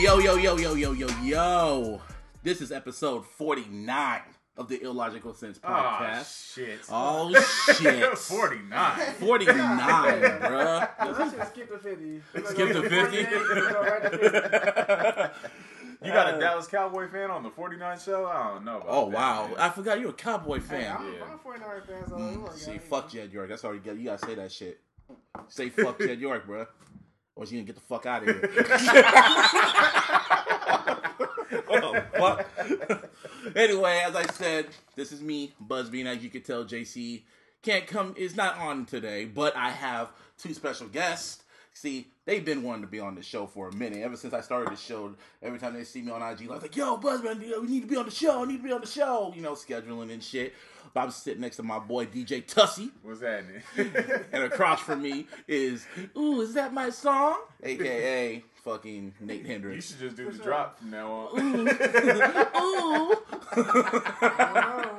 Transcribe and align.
Yo, 0.00 0.18
yo, 0.18 0.36
yo, 0.36 0.56
yo, 0.56 0.74
yo, 0.74 0.92
yo, 0.92 1.08
yo. 1.22 2.00
This 2.42 2.60
is 2.62 2.72
episode 2.72 3.26
49 3.26 4.20
of 4.56 4.68
the 4.68 4.80
Illogical 4.82 5.34
Sense 5.34 5.58
podcast. 5.58 6.54
Oh, 6.90 7.34
shit. 7.34 7.38
Oh, 7.38 7.74
shit. 7.74 8.16
49. 8.18 9.12
49, 9.14 9.56
bruh. 9.60 10.88
I 10.98 11.30
should 11.30 11.46
skip 11.48 11.70
the 11.70 11.78
50. 11.78 12.22
Skip 12.46 12.72
the 12.72 12.82
50? 12.88 13.22
Go 13.24 13.80
right 13.80 14.02
to 14.02 14.18
50. 14.18 15.50
You 16.02 16.10
got 16.12 16.34
a 16.34 16.40
Dallas 16.40 16.66
Cowboy 16.66 17.10
fan 17.10 17.30
on 17.30 17.42
the 17.42 17.50
49 17.50 17.98
show? 17.98 18.24
I 18.24 18.54
don't 18.54 18.64
know 18.64 18.76
about 18.78 18.86
Oh, 18.88 19.10
that, 19.10 19.16
wow. 19.18 19.46
man. 19.48 19.56
I 19.58 19.68
forgot 19.68 20.00
you're 20.00 20.08
a 20.08 20.14
Cowboy 20.14 20.54
Hey, 20.54 20.60
fan. 20.60 20.96
I'm, 20.98 21.12
Yeah. 21.12 21.24
I'm 21.28 21.34
a 21.34 21.38
49 21.38 21.68
fan, 21.86 22.08
so 22.08 22.14
Mm, 22.16 22.52
See, 22.58 22.70
out. 22.72 22.82
fuck 22.84 23.10
Jed 23.10 23.30
York. 23.30 23.50
That's 23.50 23.62
all 23.64 23.74
you 23.74 23.80
got. 23.80 23.96
You 23.98 24.04
gotta 24.04 24.24
say 24.26 24.34
that 24.36 24.50
shit. 24.50 24.80
Say 25.48 25.68
fuck 25.68 25.98
Jed 26.00 26.18
York, 26.18 26.46
bruh. 26.48 26.66
Or 27.36 27.44
she 27.44 27.56
gonna 27.56 27.66
get 27.66 27.74
the 27.74 27.82
fuck 27.82 28.06
out 28.06 28.22
of 28.22 28.28
here. 28.28 28.40
fuck. 32.14 32.48
anyway, 33.56 34.02
as 34.06 34.16
I 34.16 34.26
said, 34.26 34.66
this 34.96 35.12
is 35.12 35.20
me, 35.20 35.52
Busby. 35.60 36.06
As 36.06 36.22
you 36.22 36.30
can 36.30 36.42
tell, 36.42 36.64
JC 36.64 37.22
can't 37.62 37.86
come 37.86 38.14
is 38.16 38.36
not 38.36 38.58
on 38.58 38.86
today, 38.86 39.26
but 39.26 39.56
I 39.56 39.70
have 39.70 40.08
two 40.38 40.54
special 40.54 40.88
guests. 40.88 41.42
See, 41.72 42.08
they've 42.24 42.44
been 42.44 42.62
wanting 42.62 42.82
to 42.82 42.88
be 42.88 42.98
on 42.98 43.14
the 43.14 43.22
show 43.22 43.46
for 43.46 43.68
a 43.68 43.72
minute. 43.72 44.02
Ever 44.02 44.16
since 44.16 44.34
I 44.34 44.40
started 44.40 44.72
the 44.72 44.76
show, 44.76 45.14
every 45.42 45.58
time 45.58 45.74
they 45.74 45.84
see 45.84 46.02
me 46.02 46.10
on 46.10 46.20
IG, 46.20 46.48
I 46.50 46.54
was 46.54 46.62
like, 46.62 46.76
yo, 46.76 46.98
Buzzman, 46.98 47.38
we 47.38 47.68
need 47.68 47.82
to 47.82 47.86
be 47.86 47.96
on 47.96 48.06
the 48.06 48.10
show. 48.10 48.42
I 48.42 48.46
need 48.46 48.58
to 48.58 48.62
be 48.62 48.72
on 48.72 48.80
the 48.80 48.86
show. 48.86 49.32
You 49.34 49.42
know, 49.42 49.52
scheduling 49.52 50.12
and 50.12 50.22
shit. 50.22 50.54
But 50.92 51.00
I'm 51.02 51.10
sitting 51.10 51.40
next 51.40 51.56
to 51.56 51.62
my 51.62 51.78
boy 51.78 52.06
DJ 52.06 52.44
Tasi. 52.44 52.90
What's 53.02 53.20
happening? 53.20 53.62
And 54.32 54.44
across 54.44 54.80
from 54.80 55.02
me 55.02 55.26
is, 55.46 55.86
ooh, 56.16 56.40
is 56.40 56.54
that 56.54 56.72
my 56.72 56.90
song? 56.90 57.38
AKA 57.62 58.42
fucking 58.64 59.14
Nate 59.20 59.46
Hendrix. 59.46 59.76
you 59.76 59.96
should 59.96 59.98
just 59.98 60.16
do 60.16 60.30
the 60.30 60.42
drop 60.42 60.78
from 60.78 60.90
now 60.90 61.10
on. 61.12 61.68
Ooh. 62.62 63.16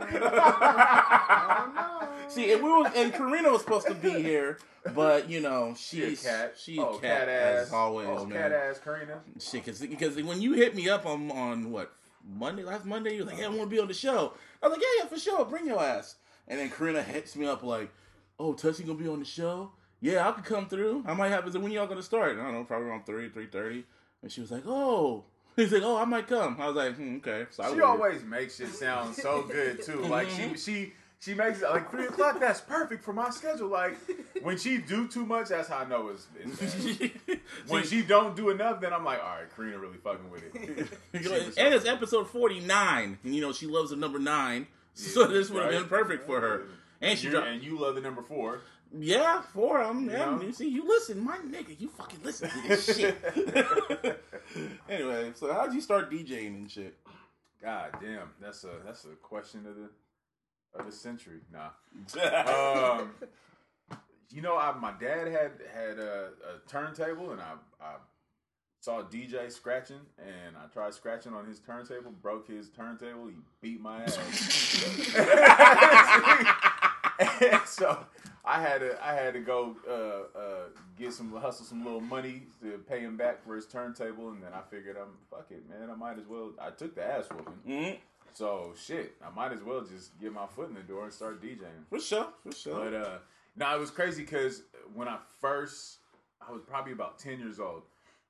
Oh, 0.03 1.69
no. 1.75 2.27
See, 2.29 2.51
and 2.53 2.63
we 2.63 2.69
were, 2.69 2.87
and 2.95 3.13
Karina 3.13 3.49
was 3.51 3.61
supposed 3.61 3.87
to 3.87 3.93
be 3.93 4.21
here, 4.21 4.57
but 4.95 5.29
you 5.29 5.41
know 5.41 5.73
She 5.77 6.01
a 6.03 6.09
she's 6.09 6.23
cat. 6.23 6.53
she's 6.57 6.79
oh, 6.79 6.97
cat, 6.97 7.27
ass. 7.27 7.67
as 7.67 7.73
always, 7.73 8.07
oh, 8.09 8.25
man. 8.25 8.37
cat 8.37 8.51
ass 8.51 8.79
Karina. 8.79 9.19
Shit, 9.39 9.65
cause, 9.65 9.79
because 9.79 10.15
when 10.21 10.41
you 10.41 10.53
hit 10.53 10.75
me 10.75 10.87
up 10.89 11.05
on 11.05 11.29
on 11.31 11.71
what 11.71 11.91
Monday, 12.25 12.63
last 12.63 12.85
Monday, 12.85 13.15
you 13.15 13.23
were 13.25 13.31
like, 13.31 13.39
"Yeah, 13.39 13.45
I 13.45 13.49
want 13.49 13.61
to 13.61 13.67
be 13.67 13.79
on 13.79 13.87
the 13.87 13.93
show." 13.93 14.33
I 14.61 14.67
was 14.67 14.77
like, 14.77 14.81
"Yeah, 14.81 15.03
yeah, 15.03 15.09
for 15.09 15.19
sure, 15.19 15.43
bring 15.45 15.65
your 15.67 15.81
ass." 15.81 16.15
And 16.47 16.59
then 16.59 16.69
Karina 16.69 17.01
hits 17.03 17.35
me 17.35 17.45
up 17.47 17.63
like, 17.63 17.91
"Oh, 18.39 18.53
Tasi 18.53 18.85
gonna 18.85 18.97
be 18.99 19.07
on 19.09 19.19
the 19.19 19.25
show? 19.25 19.71
Yeah, 20.01 20.27
I 20.27 20.31
could 20.31 20.45
come 20.45 20.67
through. 20.67 21.03
I 21.07 21.13
might 21.13 21.29
have." 21.29 21.47
I 21.47 21.51
said, 21.51 21.61
"When 21.61 21.71
y'all 21.71 21.87
gonna 21.87 22.01
start?" 22.01 22.37
I 22.37 22.43
don't 22.43 22.53
know, 22.53 22.63
probably 22.63 22.89
around 22.89 23.05
three, 23.05 23.29
three 23.29 23.47
thirty. 23.47 23.85
And 24.21 24.31
she 24.31 24.41
was 24.41 24.51
like, 24.51 24.63
"Oh." 24.65 25.23
He's 25.55 25.71
like, 25.71 25.83
"Oh, 25.83 25.97
I 25.97 26.05
might 26.05 26.27
come." 26.27 26.57
I 26.59 26.67
was 26.67 26.75
like, 26.75 26.95
hmm, 26.95 27.17
"Okay." 27.17 27.45
So 27.51 27.73
She 27.73 27.81
always 27.81 28.23
makes 28.23 28.57
shit 28.57 28.73
sound 28.73 29.15
so 29.15 29.43
good 29.43 29.83
too. 29.83 30.01
Like 30.01 30.29
she 30.29 30.55
she 30.57 30.93
she 31.19 31.35
makes 31.35 31.61
it 31.61 31.69
like 31.69 31.91
three 31.91 32.05
o'clock. 32.05 32.39
That's 32.39 32.61
perfect 32.61 33.03
for 33.03 33.13
my 33.13 33.29
schedule. 33.29 33.67
Like 33.67 33.95
when 34.41 34.57
she 34.57 34.79
do 34.79 35.07
too 35.07 35.25
much, 35.25 35.49
that's 35.49 35.69
how 35.69 35.77
I 35.77 35.87
know 35.87 36.09
it's. 36.09 36.27
it's 36.39 37.39
when 37.67 37.83
she 37.85 38.01
don't 38.01 38.35
do 38.35 38.49
enough, 38.49 38.81
then 38.81 38.91
I'm 38.91 39.05
like, 39.05 39.19
all 39.19 39.35
right, 39.35 39.55
Karina 39.55 39.77
really 39.77 39.97
fucking 39.97 40.31
with 40.31 40.43
it. 40.43 40.89
You 41.13 41.19
She 41.21 41.29
know, 41.29 41.45
was 41.45 41.57
and 41.57 41.73
it's 41.73 41.85
episode 41.85 42.27
49, 42.27 43.19
and 43.23 43.35
you 43.35 43.41
know 43.41 43.53
she 43.53 43.67
loves 43.67 43.91
the 43.91 43.97
number 43.97 44.17
nine, 44.17 44.65
so 44.95 45.27
this 45.27 45.51
would 45.51 45.63
have 45.63 45.71
right. 45.71 45.79
been 45.81 45.89
perfect 45.89 46.25
for 46.25 46.41
her. 46.41 46.63
And 47.01 47.19
she 47.19 47.29
dropped, 47.29 47.47
and 47.47 47.63
you 47.63 47.77
love 47.79 47.95
the 47.95 48.01
number 48.01 48.23
four. 48.23 48.61
Yeah, 48.99 49.41
for 49.41 49.83
them. 49.83 50.09
Yeah, 50.09 50.41
you 50.41 50.51
see, 50.51 50.69
you 50.69 50.87
listen, 50.87 51.23
my 51.23 51.37
nigga, 51.37 51.79
you 51.79 51.89
fucking 51.89 52.19
listen 52.23 52.49
to 52.49 52.67
this 52.67 52.97
shit. 52.97 53.17
anyway, 54.89 55.31
so 55.35 55.53
how'd 55.53 55.73
you 55.73 55.81
start 55.81 56.11
DJing 56.11 56.47
and 56.47 56.71
shit? 56.71 56.97
God 57.61 57.91
damn, 58.01 58.31
that's 58.41 58.63
a 58.63 58.69
that's 58.85 59.05
a 59.05 59.15
question 59.21 59.65
of 59.67 59.75
the 59.75 59.89
of 60.79 60.85
the 60.85 60.91
century. 60.91 61.41
Nah. 61.51 61.69
Um, 63.01 63.11
you 64.29 64.41
know, 64.41 64.57
I, 64.57 64.71
my 64.79 64.93
dad 64.99 65.27
had 65.27 65.51
had 65.73 65.99
a, 65.99 66.29
a 66.45 66.69
turntable, 66.69 67.31
and 67.31 67.41
I, 67.41 67.53
I 67.81 67.95
saw 68.79 68.99
a 68.99 69.03
DJ 69.03 69.51
scratching, 69.51 69.99
and 70.17 70.55
I 70.57 70.67
tried 70.67 70.93
scratching 70.93 71.33
on 71.33 71.45
his 71.45 71.59
turntable, 71.59 72.11
broke 72.11 72.47
his 72.47 72.69
turntable, 72.69 73.27
he 73.27 73.35
beat 73.61 73.81
my 73.81 74.03
ass. 74.03 74.17
So 77.65 78.05
I 78.43 78.59
had 78.61 78.79
to 78.79 78.97
I 79.05 79.13
had 79.13 79.33
to 79.33 79.39
go 79.39 79.75
uh, 79.87 80.37
uh, 80.37 80.63
get 80.97 81.13
some 81.13 81.31
hustle 81.33 81.65
some 81.65 81.83
little 81.83 82.01
money 82.01 82.43
to 82.61 82.77
pay 82.89 83.01
him 83.01 83.17
back 83.17 83.43
for 83.45 83.55
his 83.55 83.65
turntable, 83.67 84.29
and 84.29 84.41
then 84.41 84.51
I 84.53 84.61
figured 84.69 84.97
I'm 84.97 85.09
fuck 85.29 85.47
it, 85.51 85.63
man. 85.69 85.89
I 85.91 85.95
might 85.95 86.17
as 86.17 86.25
well. 86.27 86.51
I 86.59 86.71
took 86.71 86.95
the 86.95 87.03
ass 87.05 87.25
whooping. 87.29 87.59
Mhm. 87.67 87.97
So 88.33 88.73
shit, 88.77 89.13
I 89.25 89.29
might 89.35 89.51
as 89.51 89.61
well 89.61 89.81
just 89.81 90.19
get 90.19 90.33
my 90.33 90.47
foot 90.47 90.69
in 90.69 90.75
the 90.75 90.81
door 90.81 91.03
and 91.03 91.13
start 91.13 91.41
DJing. 91.41 91.85
For 91.89 91.99
sure, 91.99 92.27
for 92.43 92.51
sure. 92.55 92.75
But 92.85 92.93
uh, 92.93 93.17
no, 93.55 93.75
it 93.75 93.79
was 93.79 93.91
crazy 93.91 94.23
because 94.23 94.63
when 94.93 95.07
I 95.07 95.17
first, 95.39 95.97
I 96.47 96.51
was 96.51 96.61
probably 96.61 96.93
about 96.93 97.19
ten 97.19 97.39
years 97.39 97.59
old, 97.59 97.83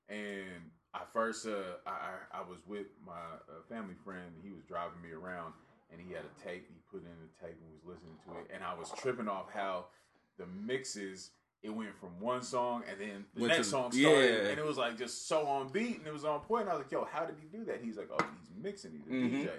and 0.09 0.72
I 0.93 1.01
first, 1.13 1.47
uh, 1.47 1.78
I, 1.88 1.91
I 1.91 2.39
I 2.39 2.41
was 2.41 2.57
with 2.67 2.88
my 3.05 3.13
uh, 3.13 3.61
family 3.69 3.95
friend. 4.03 4.33
He 4.43 4.49
was 4.51 4.63
driving 4.67 5.01
me 5.01 5.11
around, 5.11 5.53
and 5.91 6.01
he 6.01 6.11
had 6.13 6.23
a 6.25 6.43
tape. 6.43 6.67
He 6.67 6.75
put 6.91 7.03
in 7.05 7.11
the 7.22 7.47
tape 7.47 7.55
and 7.61 7.72
was 7.72 7.95
listening 7.95 8.17
to 8.25 8.39
it, 8.41 8.51
and 8.53 8.61
I 8.63 8.73
was 8.73 8.91
tripping 8.97 9.29
off 9.29 9.53
how 9.53 9.85
the 10.41 10.47
mixes. 10.66 11.31
It 11.63 11.69
went 11.69 11.96
from 12.00 12.19
one 12.19 12.41
song, 12.41 12.84
and 12.90 13.00
then 13.00 13.25
the 13.35 13.41
Went 13.41 13.53
next 13.53 13.68
to- 13.68 13.72
song 13.72 13.91
started, 13.91 14.44
yeah. 14.44 14.50
and 14.50 14.59
it 14.59 14.66
was 14.66 14.78
like 14.78 14.97
just 14.97 15.28
so 15.28 15.46
on 15.46 15.69
beat, 15.69 16.00
and 16.00 16.07
it 16.07 16.13
was 16.13 16.25
on 16.25 16.40
point. 16.41 16.63
And 16.63 16.72
I 16.72 16.74
was 16.74 16.81
like, 16.84 16.91
"Yo, 16.91 17.06
how 17.06 17.24
did 17.25 17.35
he 17.40 17.47
do 17.56 17.63
that?" 17.66 17.81
He's 17.84 17.97
like, 17.97 18.09
"Oh, 18.12 18.18
he's 18.40 18.50
mixing. 18.63 18.91
He's 18.94 19.06
a 19.06 19.09
Mhm. 19.12 19.31
DJ." 19.46 19.52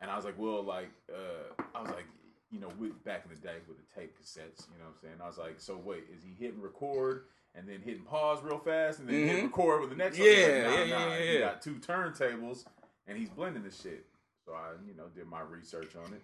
And 0.00 0.10
I 0.10 0.16
was 0.16 0.24
like, 0.24 0.38
well, 0.38 0.62
like, 0.62 0.88
uh, 1.12 1.62
I 1.74 1.82
was 1.82 1.90
like, 1.90 2.06
you 2.50 2.58
know, 2.58 2.68
with, 2.78 3.04
back 3.04 3.22
in 3.26 3.30
the 3.30 3.40
day 3.40 3.56
with 3.68 3.76
the 3.76 4.00
tape 4.00 4.16
cassettes, 4.18 4.66
you 4.72 4.78
know 4.78 4.86
what 4.86 4.94
I'm 4.94 5.00
saying? 5.02 5.14
I 5.22 5.26
was 5.26 5.36
like, 5.38 5.60
so 5.60 5.76
wait, 5.76 6.04
is 6.10 6.22
he 6.24 6.32
hitting 6.42 6.60
record 6.62 7.26
and 7.54 7.68
then 7.68 7.80
hitting 7.82 8.02
pause 8.04 8.42
real 8.42 8.58
fast 8.58 8.98
and 9.00 9.08
then 9.08 9.14
Mhm. 9.16 9.26
hitting 9.28 9.44
record 9.44 9.82
with 9.82 9.90
the 9.90 9.96
next 9.96 10.16
Yeah, 10.18 10.24
one? 10.24 10.32
He's 10.32 10.80
like, 10.80 10.88
yeah, 10.88 11.18
yeah, 11.18 11.32
He 11.32 11.38
got 11.38 11.60
two 11.62 11.74
turntables 11.74 12.64
and 13.06 13.18
he's 13.18 13.28
blending 13.28 13.62
the 13.62 13.70
shit. 13.70 14.06
So 14.46 14.54
I, 14.54 14.72
you 14.86 14.94
know, 14.94 15.06
did 15.14 15.26
my 15.26 15.42
research 15.42 15.94
on 15.94 16.12
it 16.14 16.22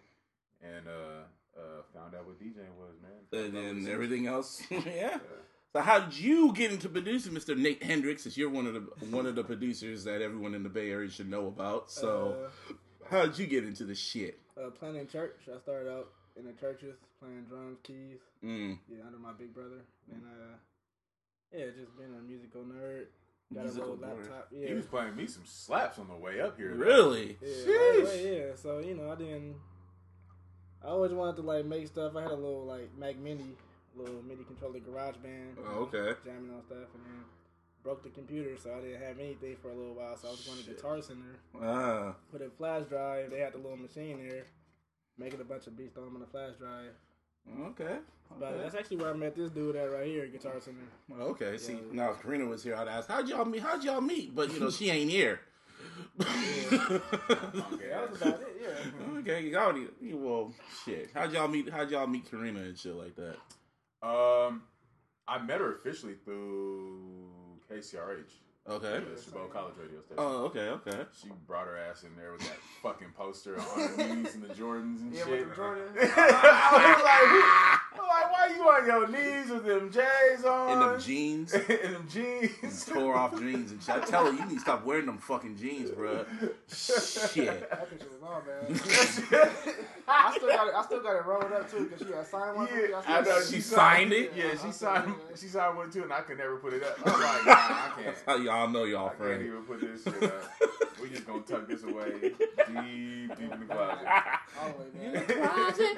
and 0.62 0.88
uh, 0.88 1.22
uh, 1.58 1.82
found 1.94 2.14
out 2.14 2.26
what 2.26 2.38
DJing 2.40 2.74
was, 2.78 2.94
man. 3.02 3.12
and 3.32 3.52
Found 3.52 3.56
out 3.56 3.62
then 3.62 3.82
what 3.82 3.88
it 3.90 3.92
everything 3.92 4.26
else, 4.26 4.62
yeah. 4.70 5.12
was. 5.14 5.20
So 5.74 5.80
how'd 5.82 6.14
you 6.14 6.52
get 6.54 6.72
into 6.72 6.88
producing, 6.88 7.32
Mr. 7.32 7.56
Nate 7.56 7.82
Hendrix? 7.82 8.22
Since 8.22 8.36
you're 8.38 8.48
one 8.50 8.66
of 8.66 8.74
the 8.74 8.80
one 9.10 9.26
of 9.26 9.34
the 9.34 9.44
producers 9.44 10.04
that 10.04 10.22
everyone 10.22 10.54
in 10.54 10.62
the 10.62 10.68
Bay 10.70 10.90
Area 10.90 11.10
should 11.10 11.28
know 11.28 11.48
about. 11.48 11.90
So 11.90 12.48
how'd 13.10 13.38
you 13.38 13.46
get 13.46 13.64
into 13.64 13.84
the 13.84 13.94
shit? 13.94 14.38
uh, 14.56 14.70
playing 14.70 14.96
in 14.96 15.06
church. 15.08 15.36
I 15.54 15.58
started 15.60 15.90
out 15.90 16.08
in 16.36 16.46
the 16.46 16.52
churches 16.52 16.94
playing 17.20 17.44
drums, 17.48 17.78
keys, 17.82 18.18
Mm. 18.44 18.78
yeah, 18.88 19.04
under 19.06 19.18
my 19.18 19.32
big 19.32 19.52
brother, 19.54 19.80
and 20.10 20.22
uh, 20.24 20.56
yeah, 21.56 21.66
just 21.66 21.96
being 21.98 22.14
a 22.18 22.22
musical 22.22 22.62
nerd. 22.62 23.06
Got 23.54 23.64
Musical 23.64 23.90
a 23.90 23.94
little 23.94 24.06
nerd. 24.16 24.18
laptop. 24.22 24.48
He 24.52 24.72
was 24.74 24.86
playing 24.86 25.14
me 25.14 25.26
some 25.26 25.44
slaps 25.46 25.98
on 25.98 26.08
the 26.08 26.14
way 26.16 26.40
up 26.40 26.56
here. 26.58 26.74
Really? 26.74 27.36
yeah, 27.40 27.48
Sheesh. 27.48 27.66
right 27.66 28.00
away, 28.02 28.38
yeah. 28.48 28.54
So 28.56 28.78
you 28.80 28.94
know, 28.94 29.10
I 29.10 29.14
didn't. 29.14 29.54
I 30.86 30.90
always 30.90 31.12
wanted 31.12 31.36
to 31.36 31.42
like 31.42 31.64
make 31.66 31.86
stuff. 31.88 32.14
I 32.14 32.22
had 32.22 32.30
a 32.30 32.36
little 32.36 32.64
like 32.64 32.88
Mac 32.96 33.18
Mini, 33.18 33.56
little 33.96 34.22
MIDI 34.22 34.44
controller 34.44 34.78
GarageBand. 34.78 35.56
Oh, 35.66 35.88
okay. 35.92 36.18
Jamming 36.24 36.54
on 36.54 36.62
stuff, 36.62 36.88
and 36.94 37.04
then 37.04 37.24
broke 37.82 38.04
the 38.04 38.10
computer, 38.10 38.56
so 38.56 38.72
I 38.72 38.80
didn't 38.80 39.02
have 39.02 39.18
anything 39.18 39.56
for 39.60 39.70
a 39.70 39.74
little 39.74 39.94
while. 39.94 40.16
So 40.16 40.28
I 40.28 40.30
was 40.30 40.40
going 40.42 40.62
to. 40.62 40.70
Guitar 40.70 41.02
Center. 41.02 41.40
Ah. 41.60 42.14
put 42.30 42.40
in 42.40 42.50
flash 42.50 42.84
drive. 42.88 43.30
They 43.30 43.40
had 43.40 43.54
the 43.54 43.58
little 43.58 43.76
machine 43.76 44.18
there, 44.18 44.44
making 45.18 45.40
a 45.40 45.44
bunch 45.44 45.66
of 45.66 45.76
beats 45.76 45.92
throw 45.94 46.04
them 46.04 46.14
on 46.14 46.20
the 46.20 46.26
flash 46.26 46.54
drive. 46.56 46.92
Okay. 47.70 47.96
But 48.38 48.58
that's 48.58 48.74
actually 48.74 48.98
where 48.98 49.10
I 49.10 49.12
met 49.12 49.36
this 49.36 49.50
dude 49.50 49.76
at 49.76 49.84
right 49.92 50.06
here, 50.06 50.26
Guitar 50.26 50.60
Center. 50.60 50.78
Okay. 51.20 51.58
See, 51.58 51.78
now 51.92 52.12
if 52.12 52.22
Karina 52.22 52.44
was 52.46 52.62
here, 52.62 52.76
I'd 52.76 52.88
ask, 52.88 53.08
"How'd 53.08 53.28
y'all 53.28 53.44
meet? 53.44 53.62
How'd 53.62 53.84
y'all 53.84 54.00
meet?" 54.00 54.34
But 54.34 54.52
you 54.52 54.60
know, 54.60 54.70
she 54.70 54.90
ain't 54.90 55.10
here. 55.10 55.40
Okay, 56.20 57.88
That 57.88 58.10
was 58.10 58.20
about 58.20 58.40
it. 58.40 58.45
Yeah. 58.86 59.18
okay, 59.20 59.40
y'all 59.48 59.72
need. 59.72 59.88
Well, 60.14 60.52
shit. 60.84 61.10
How'd 61.14 61.32
y'all 61.32 61.48
meet? 61.48 61.68
How'd 61.70 61.90
y'all 61.90 62.06
meet 62.06 62.30
Karina 62.30 62.60
and 62.60 62.78
shit 62.78 62.94
like 62.94 63.14
that? 63.16 63.36
Um, 64.06 64.62
I 65.26 65.38
met 65.42 65.60
her 65.60 65.74
officially 65.76 66.14
through 66.24 67.28
KCRH. 67.70 68.30
Okay. 68.68 68.98
The 69.14 69.22
Chabot 69.22 69.52
College 69.52 69.74
radio 69.80 70.00
station. 70.00 70.16
Oh, 70.18 70.44
okay, 70.46 70.68
okay. 70.70 71.04
She 71.22 71.28
brought 71.46 71.66
her 71.68 71.76
ass 71.78 72.02
in 72.02 72.16
there 72.16 72.32
with 72.32 72.40
that 72.42 72.58
fucking 72.82 73.12
poster 73.16 73.60
on 73.60 73.96
the 73.96 74.04
knees 74.14 74.34
and 74.34 74.42
the 74.42 74.54
Jordans 74.54 75.02
and 75.02 75.12
Yeah, 75.14 75.22
shit. 75.24 75.30
with 75.46 75.50
the 75.50 75.54
Jordan. 75.54 75.84
I 75.96 76.94
was 76.96 77.04
like, 77.04 77.28
who, 77.30 77.40
I'm 77.44 77.78
like, 78.04 78.32
why 78.32 78.54
you 78.56 78.62
on 78.68 78.86
your 78.86 79.08
knees 79.08 79.50
with 79.50 79.64
them 79.64 79.90
J's 79.92 80.44
on? 80.44 80.70
In 80.72 80.80
them 80.80 81.00
jeans. 81.00 81.54
In 81.54 81.92
them 81.92 82.06
jeans. 82.10 82.84
tore 82.84 83.14
off 83.16 83.38
jeans 83.38 83.72
and 83.72 83.82
shit. 83.82 83.94
I 83.94 84.00
tell 84.00 84.26
her 84.26 84.32
you 84.32 84.44
need 84.46 84.54
to 84.54 84.60
stop 84.60 84.84
wearing 84.84 85.06
them 85.06 85.18
fucking 85.18 85.56
jeans, 85.56 85.90
bro. 85.90 86.24
Shit. 86.68 87.70
That 87.70 87.90
picture 87.90 88.06
was 88.12 88.22
all 88.22 88.42
bad. 88.46 88.70
I 90.08 90.34
still 90.36 90.48
got 90.48 90.68
it. 90.68 90.74
I 90.74 90.84
still 90.84 91.02
got 91.02 91.16
it 91.16 91.24
rolled 91.26 91.52
up 91.52 91.70
too 91.70 91.84
because 91.84 92.06
she 92.06 92.12
got 92.12 92.26
signed 92.26 92.56
one. 92.56 92.66
for 92.68 92.74
me. 92.76 92.82
Yeah, 92.90 93.00
still 93.22 93.22
know. 93.34 93.42
She 93.44 93.60
signed 93.60 94.12
it? 94.12 94.32
Yeah, 94.36 94.50
she 94.52 94.68
I 94.68 94.70
signed. 94.70 95.14
still- 95.24 95.36
She 95.36 95.46
signed 95.48 95.76
one 95.76 95.90
too, 95.90 96.02
and 96.04 96.12
I 96.12 96.20
could 96.22 96.38
never 96.38 96.56
put 96.56 96.72
it 96.74 96.82
up. 96.84 96.98
I'm 97.04 97.12
like, 97.20 97.46
nah, 97.46 97.52
I 97.52 97.92
can't. 97.94 98.06
That's 98.06 98.22
how 98.26 98.36
y'all 98.36 98.68
know 98.68 98.84
y'all 98.84 99.06
I 99.06 99.08
can't 99.10 99.18
friends. 99.18 99.44
even 99.46 99.62
put 99.64 99.80
this 99.80 100.02
shit 100.04 100.22
up. 100.22 100.42
We 101.02 101.10
just 101.10 101.26
gonna 101.26 101.42
tuck 101.42 101.68
this 101.68 101.82
away 101.82 102.12
deep, 102.20 102.38
deep 102.38 103.52
in 103.52 103.60
the 103.60 103.66
closet. 103.68 104.06
All 104.60 104.74
the 104.92 105.08
way 105.08 105.26
back. 105.26 105.96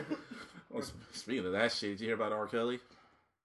Well, 0.71 0.85
speaking 1.13 1.47
of 1.47 1.53
that 1.53 1.73
shit, 1.73 1.91
did 1.93 2.01
you 2.01 2.07
hear 2.09 2.15
about 2.17 2.33
R. 2.33 2.47
Kelly? 2.47 2.79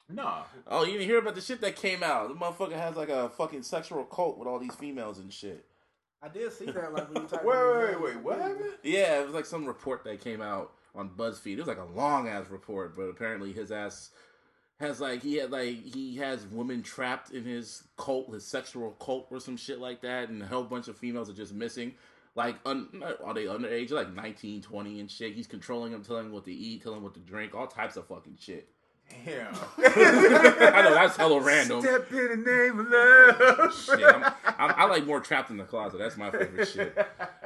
Nah, 0.10 0.44
Oh, 0.68 0.84
you 0.84 0.94
didn't 0.94 1.08
hear 1.08 1.20
about 1.20 1.36
the 1.36 1.42
shit 1.42 1.62
that 1.62 1.75
came 1.78 2.04
out? 2.04 2.28
The 2.28 2.36
motherfucker 2.36 2.74
has 2.74 2.96
like 2.96 3.10
a 3.10 3.30
fucking 3.30 3.64
sexual 3.64 4.04
cult 4.04 4.38
with 4.38 4.48
all 4.48 4.60
these 4.60 4.75
females 4.75 5.18
and 5.20 5.31
shit. 5.31 5.66
I 6.22 6.28
did 6.30 6.52
see 6.52 6.66
that. 6.66 6.94
Like 6.94 7.14
when 7.14 7.24
you 7.24 7.30
type 7.30 7.44
wait, 7.46 7.56
wait, 7.56 7.86
wait, 7.90 8.02
wait. 8.02 8.24
What 8.24 8.40
happened? 8.40 8.74
Yeah, 8.84 9.20
it 9.22 9.25
was 9.25 9.34
like 9.34 9.46
some 9.46 9.66
report 9.66 10.04
that 10.04 10.22
came 10.22 10.42
out 10.42 10.72
on 10.94 11.10
BuzzFeed. 11.10 11.54
It 11.54 11.60
was 11.60 11.68
like 11.68 11.80
a 11.80 11.86
long 11.98 12.28
ass 12.28 12.46
report, 12.50 12.96
but 12.96 13.04
apparently 13.04 13.54
his 13.54 13.72
ass 13.72 14.12
has 14.80 15.00
like 15.00 15.22
he 15.22 15.36
had 15.36 15.52
like 15.52 15.81
he 15.81 16.18
has 16.18 16.46
women 16.48 16.84
trapped 16.84 17.31
in 17.31 17.46
his 17.46 17.84
cult, 17.98 18.34
his 18.34 18.46
sexual 18.46 18.92
cult 19.00 19.28
or 19.31 19.40
some 19.40 19.58
shit 19.58 19.80
like 19.80 20.02
that, 20.02 20.30
and 20.30 20.42
a 20.42 20.46
whole 20.46 20.64
bunch 20.64 20.88
of 20.90 20.98
females 20.98 21.30
are 21.30 21.34
just 21.34 21.54
missing. 21.54 21.94
Like, 22.35 22.56
un, 22.65 23.03
are 23.24 23.33
they 23.33 23.45
underage? 23.45 23.89
They're 23.89 23.97
like 24.00 24.13
19, 24.13 24.62
20 24.62 25.00
and 25.00 25.12
shit. 25.12 25.33
He's 25.35 25.47
controlling 25.47 25.91
them, 25.91 26.03
telling 26.03 26.24
them 26.25 26.33
what 26.33 26.45
to 26.45 26.53
eat, 26.53 26.81
telling 26.81 26.97
them 26.97 27.03
what 27.03 27.13
to 27.13 27.19
drink, 27.19 27.53
all 27.53 27.68
types 27.68 27.95
of 27.95 28.07
fucking 28.07 28.38
shit. 28.39 28.69
Damn. 29.25 29.53
I 29.77 30.81
know 30.81 30.94
that's 30.94 31.18
hella 31.18 31.39
random. 31.41 31.81
Step 31.81 32.12
in 32.12 32.44
the 32.44 32.51
name 32.51 32.80
of 32.80 32.88
love. 32.89 33.75
Shit, 33.75 34.03
I'm, 34.03 34.24
I'm, 34.57 34.74
I 34.77 34.85
like 34.85 35.06
more 35.06 35.19
trapped 35.19 35.50
in 35.51 35.57
the 35.57 35.65
closet. 35.65 35.97
That's 35.97 36.18
my 36.18 36.31
favorite 36.31 36.68
shit. 36.68 36.95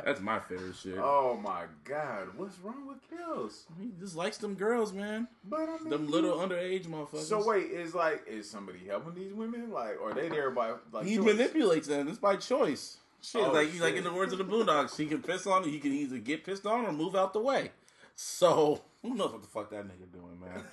That's 0.05 0.21
my 0.21 0.39
favorite 0.39 0.75
shit. 0.75 0.97
Oh 0.97 1.37
my 1.41 1.63
God, 1.83 2.29
what's 2.37 2.57
wrong 2.59 2.87
with 2.87 2.97
Kels? 3.09 3.63
He 3.79 3.91
just 3.99 4.15
likes 4.15 4.37
them 4.37 4.53
girls, 4.53 4.93
man. 4.93 5.27
But 5.43 5.67
I 5.67 5.77
mean, 5.79 5.89
Them 5.89 6.09
little 6.09 6.37
underage 6.37 6.85
motherfuckers. 6.85 7.23
So 7.23 7.45
wait, 7.45 7.71
is 7.71 7.93
like 7.93 8.23
is 8.27 8.49
somebody 8.49 8.79
helping 8.87 9.15
these 9.15 9.33
women? 9.33 9.71
Like, 9.71 9.99
or 10.01 10.11
are 10.11 10.13
they 10.13 10.29
there 10.29 10.51
by 10.51 10.73
like? 10.91 11.05
he 11.05 11.17
choice? 11.17 11.25
manipulates 11.25 11.87
them. 11.87 12.07
It's 12.07 12.19
by 12.19 12.37
choice. 12.37 12.97
Shit, 13.21 13.41
Oh, 13.41 13.51
like 13.51 13.79
like 13.79 13.95
in 13.95 14.03
the 14.03 14.13
words 14.13 14.31
of 14.31 14.37
the 14.37 14.45
Boondocks, 14.45 14.95
he 14.97 15.05
can 15.05 15.21
piss 15.21 15.47
on. 15.47 15.63
He 15.63 15.79
can 15.79 15.91
either 15.91 16.17
get 16.17 16.43
pissed 16.45 16.65
on 16.65 16.85
or 16.85 16.91
move 16.93 17.15
out 17.15 17.33
the 17.33 17.39
way. 17.39 17.71
So 18.15 18.81
who 19.01 19.15
knows 19.15 19.31
what 19.31 19.41
the 19.41 19.47
fuck 19.47 19.69
that 19.71 19.85
nigga 19.85 20.11
doing, 20.11 20.39
man? 20.39 20.63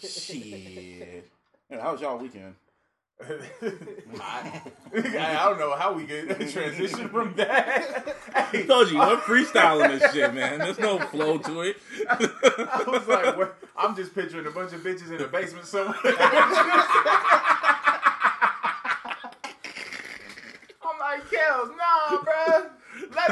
Shit. 0.00 1.30
And 1.70 1.80
how 1.80 1.92
was 1.92 2.00
y'all 2.00 2.18
weekend? 2.18 2.54
I, 4.20 4.60
I 4.94 5.44
don't 5.48 5.58
know 5.58 5.76
how 5.76 5.92
we 5.92 6.06
get 6.06 6.26
transition 6.50 7.08
from 7.08 7.34
that. 7.36 8.16
I 8.34 8.62
told 8.62 8.90
you, 8.90 8.98
we're 8.98 9.16
freestyling 9.18 9.98
this 9.98 10.12
shit, 10.12 10.34
man. 10.34 10.58
There's 10.58 10.78
no 10.80 10.98
flow 10.98 11.38
to 11.38 11.60
it. 11.60 11.76
I 12.10 12.84
was 12.86 13.06
like, 13.06 13.36
what? 13.36 13.56
I'm 13.76 13.94
just 13.94 14.12
picturing 14.14 14.46
a 14.46 14.50
bunch 14.50 14.72
of 14.72 14.80
bitches 14.80 15.12
in 15.12 15.20
a 15.22 15.28
basement 15.28 15.66
somewhere. 15.66 15.94
I'm 20.84 20.98
like, 20.98 21.28
Kels, 21.30 21.70
nah, 21.76 22.18
bruh. 22.22 22.70
Let 23.14 23.30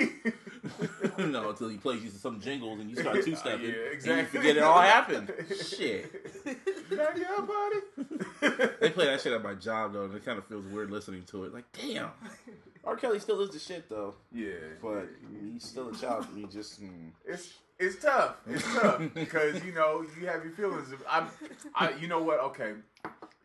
no, 1.18 1.50
until 1.50 1.68
he 1.68 1.76
plays 1.76 2.02
you 2.02 2.10
some 2.10 2.40
jingles 2.40 2.80
and 2.80 2.90
you 2.90 2.96
start 2.96 3.16
two 3.24 3.34
stepping. 3.36 3.66
Yeah, 3.66 3.72
And 3.72 3.92
exactly. 3.92 4.20
you 4.20 4.26
forget 4.26 4.56
it 4.56 4.62
all 4.62 4.80
happened. 4.80 5.32
Shit. 5.48 6.44
Back 6.90 7.16
up, 7.38 7.48
buddy. 7.48 8.70
They 8.80 8.90
play 8.90 9.06
that 9.06 9.20
shit 9.20 9.32
at 9.32 9.42
my 9.42 9.54
job 9.54 9.92
though, 9.92 10.04
and 10.04 10.14
it 10.14 10.24
kind 10.24 10.38
of 10.38 10.46
feels 10.46 10.66
weird 10.66 10.90
listening 10.90 11.24
to 11.24 11.44
it. 11.44 11.54
Like, 11.54 11.64
damn. 11.72 12.10
R. 12.84 12.96
Kelly 12.96 13.18
still 13.18 13.40
is 13.40 13.50
the 13.50 13.58
shit 13.58 13.88
though, 13.88 14.14
Yeah, 14.32 14.54
but 14.82 15.08
he's 15.52 15.64
still 15.64 15.88
a 15.90 15.94
child 15.94 16.26
to 16.28 16.34
me. 16.34 16.46
Just 16.50 16.82
mm. 16.82 17.10
It's 17.26 17.54
it's 17.78 18.02
tough. 18.02 18.36
It's 18.46 18.62
tough 18.74 19.02
because 19.14 19.62
you 19.64 19.72
know 19.72 20.04
you 20.20 20.26
have 20.26 20.44
your 20.44 20.52
feelings. 20.52 20.88
I'm, 21.08 21.28
I, 21.74 21.92
you 21.92 22.08
know 22.08 22.22
what? 22.22 22.40
Okay, 22.40 22.72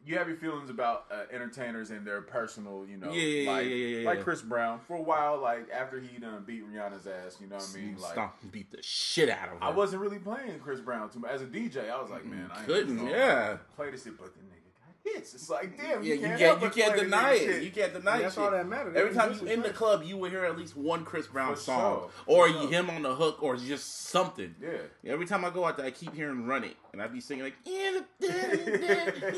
you 0.05 0.17
have 0.17 0.27
your 0.27 0.37
feelings 0.37 0.69
about 0.69 1.05
uh, 1.11 1.23
entertainers 1.31 1.89
and 1.89 2.05
their 2.05 2.21
personal, 2.21 2.85
you 2.89 2.97
know, 2.97 3.11
Yeah, 3.11 3.21
yeah, 3.21 3.41
yeah, 3.41 3.51
like, 3.51 3.65
yeah, 3.65 3.75
yeah, 3.75 3.97
yeah. 3.97 4.07
like 4.07 4.23
Chris 4.23 4.41
Brown 4.41 4.79
for 4.87 4.95
a 4.95 5.01
while. 5.01 5.39
Like 5.41 5.67
after 5.71 5.99
he 5.99 6.17
done 6.19 6.43
beat 6.45 6.63
Rihanna's 6.69 7.07
ass, 7.07 7.37
you 7.41 7.47
know 7.47 7.55
what 7.55 7.69
I 7.73 7.77
mean? 7.77 7.97
Like 7.97 8.11
stomp 8.11 8.33
and 8.41 8.51
beat 8.51 8.71
the 8.71 8.81
shit 8.81 9.29
out 9.29 9.49
of 9.49 9.59
her. 9.59 9.63
I 9.63 9.69
wasn't 9.71 10.01
really 10.01 10.19
playing 10.19 10.59
Chris 10.59 10.79
Brown 10.79 11.09
too 11.09 11.19
much 11.19 11.31
as 11.31 11.41
a 11.41 11.45
DJ. 11.45 11.89
I 11.89 12.01
was 12.01 12.11
like, 12.11 12.25
man, 12.25 12.49
I 12.53 12.63
couldn't, 12.63 13.07
yeah. 13.07 13.57
play 13.75 13.91
this 13.91 14.03
shit, 14.03 14.17
but 14.17 14.33
the 14.33 14.41
nigga 14.41 14.64
hits. 15.05 15.33
It's 15.33 15.49
like, 15.49 15.77
damn, 15.77 16.03
Yeah, 16.03 16.13
you 16.15 16.21
you 16.21 16.27
can't, 16.27 16.39
can't, 16.39 16.61
you 16.61 16.69
can't 16.69 16.99
deny 16.99 17.33
it. 17.33 17.39
shit. 17.39 17.63
You 17.63 17.71
can't 17.71 17.93
deny 17.93 18.17
it 18.17 18.21
That's 18.23 18.37
all 18.37 18.51
that 18.51 18.67
matters. 18.67 18.95
Every 18.95 19.13
time 19.13 19.33
you 19.39 19.47
in 19.47 19.61
the 19.61 19.69
club, 19.69 20.03
you 20.03 20.17
will 20.17 20.29
hear 20.29 20.43
at 20.45 20.57
least 20.57 20.75
one 20.75 21.05
Chris 21.05 21.27
Brown 21.27 21.55
For 21.55 21.61
song, 21.61 21.99
sure. 22.01 22.09
or 22.25 22.49
sure. 22.49 22.67
him 22.69 22.89
on 22.89 23.03
the 23.03 23.13
hook, 23.15 23.41
or 23.41 23.55
just 23.57 24.07
something. 24.09 24.55
Yeah. 24.61 25.11
Every 25.13 25.25
time 25.25 25.45
I 25.45 25.49
go 25.51 25.65
out 25.65 25.77
there, 25.77 25.85
I 25.85 25.91
keep 25.91 26.13
hearing 26.13 26.45
"Run 26.47 26.63
It," 26.63 26.75
and 26.91 27.01
I'd 27.01 27.13
be 27.13 27.21
singing 27.21 27.43
like 27.45 27.55
"In 27.65 28.03
the 28.19 28.27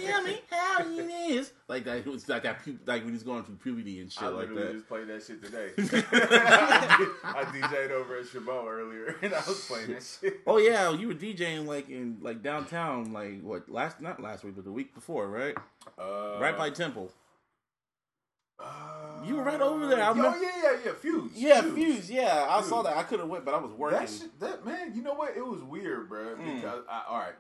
tell 0.05 0.23
me 0.23 0.41
how 0.49 0.79
it 0.81 1.31
is," 1.31 1.51
like 1.69 1.83
that. 1.85 1.97
It 1.97 2.05
was 2.07 2.27
like 2.29 2.43
that, 2.43 2.63
pu- 2.63 2.79
like 2.85 3.03
when 3.03 3.13
he's 3.13 3.23
going 3.23 3.43
through 3.43 3.55
puberty 3.55 3.99
and 3.99 4.11
shit 4.11 4.23
I 4.23 4.27
like 4.27 4.53
that. 4.55 4.73
just 4.73 4.87
played 4.87 5.07
that 5.09 5.21
shit 5.23 5.43
today. 5.43 5.71
I 5.77 7.43
DJ'd 7.53 7.91
over 7.91 8.17
at 8.19 8.27
Chabot 8.27 8.65
earlier, 8.67 9.15
and 9.21 9.33
I 9.33 9.39
was 9.47 9.65
playing 9.67 9.91
that 9.93 10.03
shit. 10.03 10.39
Oh 10.47 10.57
yeah, 10.57 10.91
you 10.91 11.07
were 11.09 11.13
DJing 11.13 11.65
like 11.65 11.89
in 11.89 12.17
like 12.21 12.41
downtown, 12.41 13.11
like 13.13 13.41
what 13.41 13.69
last 13.69 14.01
not 14.01 14.21
last 14.21 14.43
week, 14.43 14.55
but 14.55 14.63
the 14.65 14.71
week 14.71 14.93
before, 14.95 15.27
right? 15.27 15.55
Uh, 15.99 16.37
right 16.39 16.57
by 16.57 16.69
Temple. 16.69 17.11
uh, 18.59 19.21
You 19.25 19.35
were 19.35 19.43
right 19.43 19.59
over 19.61 19.87
there. 19.87 20.01
I 20.01 20.09
Oh 20.11 20.15
yeah, 20.15 20.49
yeah, 20.63 20.77
yeah. 20.85 20.91
Fuse. 20.93 21.31
Yeah, 21.35 21.61
Fuse. 21.61 22.09
Yeah, 22.09 22.47
I 22.49 22.61
saw 22.61 22.81
that. 22.83 22.95
I 22.95 23.03
could 23.03 23.19
have 23.19 23.29
went, 23.29 23.43
but 23.45 23.53
I 23.53 23.57
was 23.57 23.71
working. 23.71 23.99
That 23.99 24.09
shit, 24.09 24.39
that 24.39 24.65
man, 24.65 24.93
you 24.95 25.01
know 25.03 25.13
what? 25.15 25.35
It 25.35 25.45
was 25.45 25.61
weird, 25.61 26.07
bro. 26.09 26.35
Mm. 26.35 26.55
Because 26.55 26.83
I, 26.89 27.03
all 27.09 27.19
right, 27.19 27.35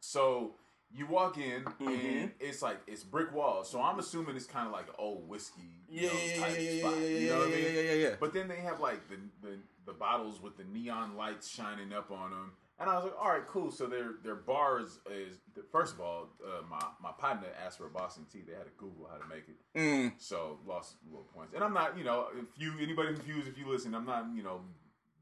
so 0.00 0.52
you 0.92 1.06
walk 1.06 1.38
in 1.38 1.62
Mhm. 1.64 1.86
and 2.22 2.32
it's 2.40 2.62
like 2.62 2.80
it's 2.86 3.04
brick 3.04 3.32
walls. 3.32 3.70
So 3.70 3.80
I'm 3.80 3.98
assuming 3.98 4.36
it's 4.36 4.46
kind 4.46 4.66
of 4.66 4.72
like 4.72 4.88
an 4.88 4.94
old 4.98 5.28
whiskey, 5.28 5.84
yeah, 5.88 6.08
know, 6.08 6.14
yeah, 6.14 6.18
yeah, 6.18 6.48
yeah, 6.48 6.70
yeah, 6.70 6.80
spot. 6.80 6.94
yeah, 6.94 7.00
yeah, 7.06 7.18
you 7.18 7.28
know 7.28 7.38
what 7.38 7.48
I 7.48 7.50
mean? 7.50 7.64
yeah, 7.74 7.80
yeah, 7.80 7.92
yeah. 7.92 8.14
But 8.18 8.32
then 8.32 8.48
they 8.48 8.56
have 8.60 8.80
like 8.80 9.08
the, 9.08 9.16
the 9.42 9.58
the 9.86 9.92
bottles 9.92 10.40
with 10.42 10.56
the 10.56 10.64
neon 10.64 11.16
lights 11.16 11.48
shining 11.48 11.92
up 11.92 12.10
on 12.10 12.30
them, 12.30 12.52
and 12.78 12.90
I 12.90 12.94
was 12.96 13.04
like, 13.04 13.14
all 13.20 13.28
right, 13.28 13.46
cool. 13.46 13.70
So 13.70 13.86
their 13.86 14.14
their 14.24 14.34
bars 14.34 14.98
is 15.10 15.36
first 15.70 15.94
of 15.94 16.00
all, 16.00 16.28
uh, 16.44 16.62
my 16.68 16.80
my 17.00 17.12
partner 17.12 17.48
asked 17.64 17.78
for 17.78 17.86
a 17.86 17.90
Boston 17.90 18.26
tea. 18.32 18.42
They 18.46 18.54
had 18.54 18.64
to 18.64 18.72
Google 18.76 19.08
how 19.10 19.18
to 19.18 19.26
make 19.28 19.44
it, 19.48 19.56
Mm. 19.78 20.12
so 20.18 20.58
lost 20.66 20.96
little 21.06 21.24
points. 21.34 21.54
And 21.54 21.62
I'm 21.62 21.72
not, 21.72 21.96
you 21.96 22.02
know, 22.04 22.28
if 22.36 22.46
you 22.60 22.72
anybody 22.80 23.14
confused, 23.14 23.46
if 23.48 23.56
you 23.56 23.68
listen, 23.68 23.94
I'm 23.94 24.04
not, 24.06 24.26
you 24.34 24.42
know, 24.42 24.60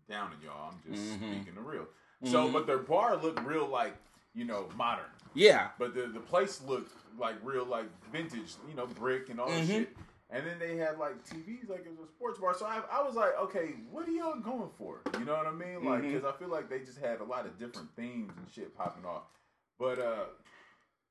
down 0.08 0.32
in 0.32 0.40
y'all. 0.40 0.72
I'm 0.72 0.80
just 0.90 1.02
Mhm. 1.20 1.34
speaking 1.36 1.54
the 1.56 1.60
real. 1.60 1.86
So, 2.24 2.48
Mhm. 2.48 2.52
but 2.54 2.66
their 2.66 2.78
bar 2.78 3.16
looked 3.16 3.40
real 3.44 3.66
like 3.68 3.94
you 4.38 4.44
know 4.44 4.68
modern, 4.76 5.10
Yeah. 5.34 5.70
but 5.78 5.94
the 5.94 6.02
the 6.06 6.20
place 6.20 6.62
looked 6.62 6.92
like 7.18 7.34
real 7.42 7.64
like 7.64 7.86
vintage, 8.12 8.54
you 8.68 8.74
know, 8.74 8.86
brick 8.86 9.28
and 9.30 9.40
all 9.40 9.48
that 9.48 9.64
Mhm. 9.64 9.66
shit. 9.66 9.96
And 10.30 10.46
then 10.46 10.58
they 10.58 10.76
had 10.76 10.98
like 10.98 11.24
TVs, 11.24 11.68
like 11.68 11.86
it 11.86 11.90
was 11.98 12.06
a 12.06 12.12
sports 12.12 12.38
bar. 12.38 12.54
So 12.54 12.66
I, 12.66 12.82
I 12.92 13.02
was 13.02 13.14
like, 13.14 13.32
okay, 13.44 13.74
what 13.90 14.06
are 14.06 14.10
y'all 14.12 14.38
going 14.38 14.68
for? 14.76 15.00
You 15.18 15.24
know 15.24 15.34
what 15.34 15.46
I 15.46 15.50
mean? 15.52 15.82
Like, 15.84 16.02
because 16.02 16.22
I 16.24 16.32
feel 16.32 16.48
like 16.48 16.68
they 16.68 16.80
just 16.80 16.98
had 16.98 17.20
a 17.20 17.24
lot 17.24 17.46
of 17.46 17.58
different 17.58 17.88
themes 17.96 18.32
and 18.36 18.46
shit 18.54 18.76
popping 18.76 19.04
off. 19.06 19.22
But 19.78 19.98
uh 19.98 20.24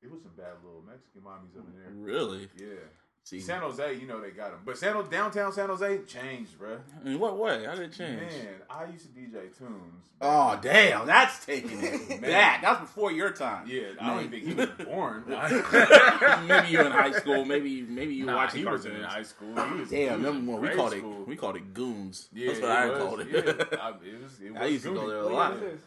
it 0.02 0.10
was 0.10 0.22
some 0.22 0.32
bad 0.36 0.54
little 0.64 0.82
Mexican 0.88 1.22
mommies 1.22 1.58
up 1.58 1.66
in 1.66 1.74
there. 1.82 1.90
Really? 1.92 2.48
Yeah. 2.56 2.86
See, 3.28 3.40
San 3.40 3.60
Jose, 3.60 3.94
you 3.96 4.06
know 4.06 4.22
they 4.22 4.30
got 4.30 4.52
them, 4.52 4.60
but 4.64 4.78
San 4.78 4.94
Jose, 4.94 5.10
downtown 5.10 5.52
San 5.52 5.68
Jose 5.68 5.98
changed, 6.06 6.58
bruh. 6.58 6.78
in 7.04 7.18
what 7.18 7.36
way? 7.36 7.66
How 7.66 7.74
did 7.74 7.90
it 7.90 7.92
change? 7.92 8.20
Man, 8.22 8.54
I 8.70 8.86
used 8.86 9.04
to 9.04 9.10
DJ 9.20 9.54
tunes. 9.58 10.02
Oh 10.22 10.58
damn, 10.62 11.06
that's 11.06 11.44
taking 11.44 11.78
it. 11.84 12.08
Man. 12.08 12.22
that 12.22 12.60
that's 12.62 12.80
before 12.80 13.12
your 13.12 13.30
time. 13.32 13.66
Yeah, 13.68 13.88
I 14.00 14.06
don't 14.14 14.24
even 14.24 14.30
think 14.30 14.44
he 14.46 14.54
was 14.54 14.86
born. 14.86 15.24
maybe 16.46 16.68
you're 16.70 16.86
in 16.86 16.92
high 16.92 17.12
school. 17.12 17.44
Maybe 17.44 17.82
maybe 17.82 18.14
you 18.14 18.24
were 18.24 18.32
Nah, 18.32 18.38
watching 18.38 18.60
he 18.60 18.64
cartoons. 18.64 18.84
wasn't 18.86 19.02
in 19.02 19.10
high 19.10 19.22
school. 19.24 19.54
He 19.54 19.80
was, 19.80 19.90
he 19.90 19.96
Damn, 20.06 20.22
remember 20.24 20.52
when 20.52 20.62
we 20.62 20.68
called 20.74 20.92
school. 20.92 21.20
it 21.22 21.28
we 21.28 21.36
called 21.36 21.56
it 21.56 21.74
goons. 21.74 22.28
Yeah, 22.32 22.46
that's 22.48 22.60
what 22.62 22.70
I 22.70 22.86
was, 22.88 22.98
called 23.02 23.20
it. 23.20 23.28
Yeah, 23.30 23.78
I, 23.78 23.88
it 23.90 24.22
was. 24.22 24.40
It 24.40 24.52
was 24.54 24.62
I 24.62 24.64
used 24.66 24.84
to 24.84 24.94
go 24.94 25.06
there 25.06 25.18
a 25.18 25.24
What 25.24 25.32
lot. 25.34 25.56
year 25.60 25.68
is 25.68 25.72
this? 25.74 25.82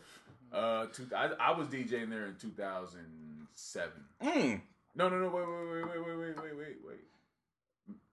Uh, 0.54 0.86
two, 0.94 1.08
I, 1.16 1.30
I 1.40 1.58
was 1.58 1.68
DJing 1.70 2.10
there 2.12 2.28
in 2.28 2.36
2007. 2.40 3.90
Mm. 4.24 4.62
No, 4.96 5.10
no, 5.10 5.18
no. 5.20 5.30
Wait, 5.30 5.48
wait, 5.48 5.84
wait, 5.84 6.08
wait, 6.08 6.18
wait, 6.18 6.38
wait, 6.38 6.58
wait, 6.58 6.78
wait. 6.88 7.00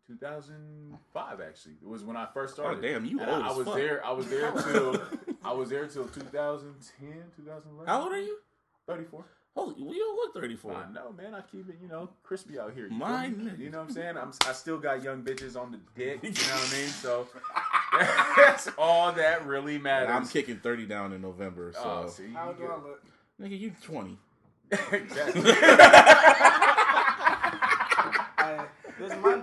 2005 0.09 1.41
actually. 1.41 1.75
It 1.83 1.87
was 1.89 2.03
when 2.05 2.17
I 2.17 2.27
first 2.33 2.55
started. 2.55 2.79
Oh 2.79 2.81
started. 2.81 2.95
damn, 2.95 3.05
you 3.05 3.21
And 3.21 3.31
old 3.31 3.43
I, 3.43 3.49
I 3.49 3.53
was 3.53 3.67
fuck. 3.67 3.77
there. 3.77 4.05
I 4.05 4.13
was 4.13 4.27
there 4.29 4.51
till 4.53 5.01
I 5.45 5.53
was 5.53 5.69
there 5.71 5.87
till 5.87 6.09
2010, 6.09 7.09
2011. 7.37 7.87
How 7.87 8.03
old 8.03 8.13
are 8.13 8.21
you? 8.21 8.39
34. 8.87 9.25
Holy, 9.57 9.75
we 9.83 9.99
don't 9.99 10.15
look 10.17 10.35
34. 10.35 10.73
I 10.73 10.93
know, 10.93 11.13
man. 11.13 11.35
I 11.35 11.41
keep 11.41 11.69
it, 11.69 11.79
you 11.83 11.89
know, 11.89 12.09
crispy 12.23 12.59
out 12.61 12.73
here. 12.75 12.85
You, 12.85 12.91
feel 12.91 12.99
My 12.99 13.29
me? 13.29 13.51
you 13.59 13.71
know 13.71 13.79
what 13.79 13.89
I'm 13.89 13.93
saying? 13.95 14.17
I'm, 14.17 14.33
I 14.47 14.53
still 14.53 14.79
got 14.79 15.03
young 15.03 15.23
bitches 15.23 15.57
on 15.61 15.73
the 15.73 15.79
dick. 15.97 16.21
You 16.23 16.31
know 16.31 16.55
what 16.55 16.73
I 16.73 16.77
mean? 16.77 16.89
So 16.89 17.27
that's 18.37 18.69
all 18.79 19.11
that 19.13 19.45
really 19.47 19.75
And 19.75 19.83
matters. 19.85 20.11
I'm 20.13 20.29
kicking 20.29 20.59
30 20.59 20.87
down 20.87 21.13
in 21.13 21.21
November, 21.23 21.73
so 21.75 22.05
Oh, 22.07 22.09
see, 22.09 22.33
How 22.33 22.51
you 22.51 22.57
do 22.57 22.65
I 22.67 22.77
look? 22.77 23.03
nigga, 23.41 23.59
you 23.59 23.73
20. 23.83 24.17
exactly. 24.93 25.53
Hey, 28.39 28.59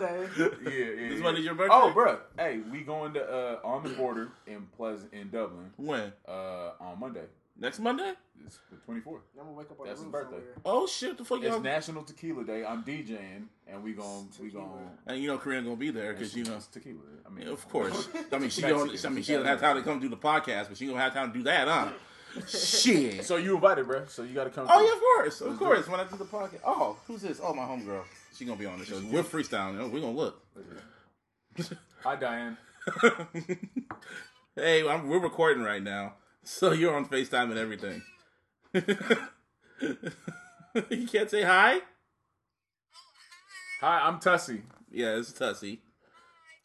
this 0.05 0.37
Monday. 0.37 0.55
yeah, 0.65 0.71
yeah. 1.03 1.09
This 1.09 1.17
yeah. 1.17 1.23
Monday's 1.23 1.45
your 1.45 1.55
birthday? 1.55 1.75
Oh, 1.75 1.91
bro. 1.93 2.19
Hey, 2.37 2.59
we 2.71 2.81
going 2.81 3.13
to 3.13 3.23
uh, 3.23 3.59
on 3.63 3.83
the 3.83 3.89
border 3.89 4.29
in 4.47 4.67
Pleasant 4.77 5.13
in 5.13 5.29
Dublin 5.29 5.71
When? 5.77 6.11
uh, 6.27 6.71
on 6.79 6.99
Monday. 6.99 7.23
Next 7.57 7.79
Monday? 7.79 8.11
It's 8.45 8.59
the 8.69 8.75
twenty 8.77 8.99
fourth. 8.99 9.21
I'm 9.39 9.45
gonna 9.45 9.57
wake 9.57 9.71
up 9.71 9.79
on 9.79 9.87
That's 9.87 9.99
the 10.01 10.05
his 10.05 10.11
birthday. 10.11 10.35
somewhere. 10.35 10.53
Oh 10.65 10.85
shit! 10.87 11.17
The 11.17 11.23
fuck 11.23 11.37
It's 11.39 11.47
y'all? 11.47 11.61
National 11.61 12.03
Tequila 12.03 12.43
Day. 12.43 12.65
I'm 12.65 12.83
DJing, 12.83 13.45
and 13.65 13.81
we 13.81 13.93
gon' 13.93 14.27
we 14.41 14.49
gon' 14.49 14.69
and 15.07 15.21
you 15.21 15.29
know 15.29 15.37
Karina 15.37 15.63
gonna 15.63 15.77
be 15.77 15.89
there 15.89 16.11
because 16.11 16.35
you 16.35 16.43
know. 16.43 16.59
tequila. 16.71 16.99
I 17.25 17.29
mean, 17.29 17.47
Of 17.47 17.67
course. 17.69 18.09
I 18.33 18.37
mean, 18.39 18.49
she 18.49 18.61
don't. 18.61 19.05
I 19.05 19.09
mean, 19.09 19.23
she 19.23 19.31
doesn't 19.33 19.47
have 19.47 19.61
time 19.61 19.77
to 19.77 19.83
come 19.83 20.01
do 20.01 20.09
the 20.09 20.17
podcast, 20.17 20.67
but 20.67 20.75
she 20.77 20.85
gonna 20.85 20.99
have 20.99 21.13
time 21.13 21.31
to 21.31 21.37
do 21.37 21.43
that, 21.45 21.67
huh? 21.69 21.89
Shit. 22.47 23.23
So 23.23 23.37
you 23.37 23.55
invited, 23.55 23.87
bro. 23.87 24.03
So 24.07 24.23
you 24.23 24.33
got 24.33 24.43
to 24.43 24.49
come. 24.49 24.67
Oh 24.69 24.77
through. 24.77 24.85
yeah, 24.87 24.93
of 24.93 24.99
course, 24.99 25.41
of 25.41 25.57
course. 25.57 25.87
When 25.87 25.99
I 26.01 26.03
do 26.03 26.17
the 26.17 26.25
podcast. 26.25 26.59
Oh, 26.65 26.97
who's 27.07 27.21
this? 27.21 27.39
Oh, 27.41 27.53
my 27.53 27.63
homegirl. 27.63 28.03
She 28.35 28.43
gonna 28.43 28.59
be 28.59 28.65
on 28.65 28.79
the 28.79 28.85
show. 28.85 29.01
We're 29.09 29.23
freestyling. 29.23 29.77
We're 29.89 30.01
gonna 30.01 30.11
look. 30.11 30.41
Hi, 32.03 32.17
Diane. 32.17 32.57
hey, 34.55 34.85
I'm, 34.87 35.07
we're 35.07 35.21
recording 35.21 35.63
right 35.63 35.81
now, 35.81 36.15
so 36.43 36.73
you're 36.73 36.93
on 36.93 37.05
Facetime 37.05 37.51
and 37.51 37.57
everything. 37.57 38.01
you 40.89 41.07
can't 41.07 41.31
say 41.31 41.43
hi. 41.43 41.79
Hi, 43.79 44.01
I'm 44.05 44.19
Tasi. 44.19 44.63
Yeah, 44.91 45.15
it's 45.15 45.31
Tasi. 45.31 45.79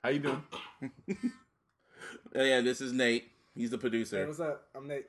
How 0.02 0.10
you 0.10 0.18
doing? 0.18 0.42
Uh, 0.82 1.14
yeah, 2.34 2.60
this 2.62 2.80
is 2.80 2.92
Nate. 2.92 3.30
He's 3.54 3.70
the 3.70 3.76
Hey, 3.76 3.80
producer. 3.80 4.26
what's 4.26 4.40
up? 4.40 4.64
I'm 4.74 4.88
Nate. 4.88 5.06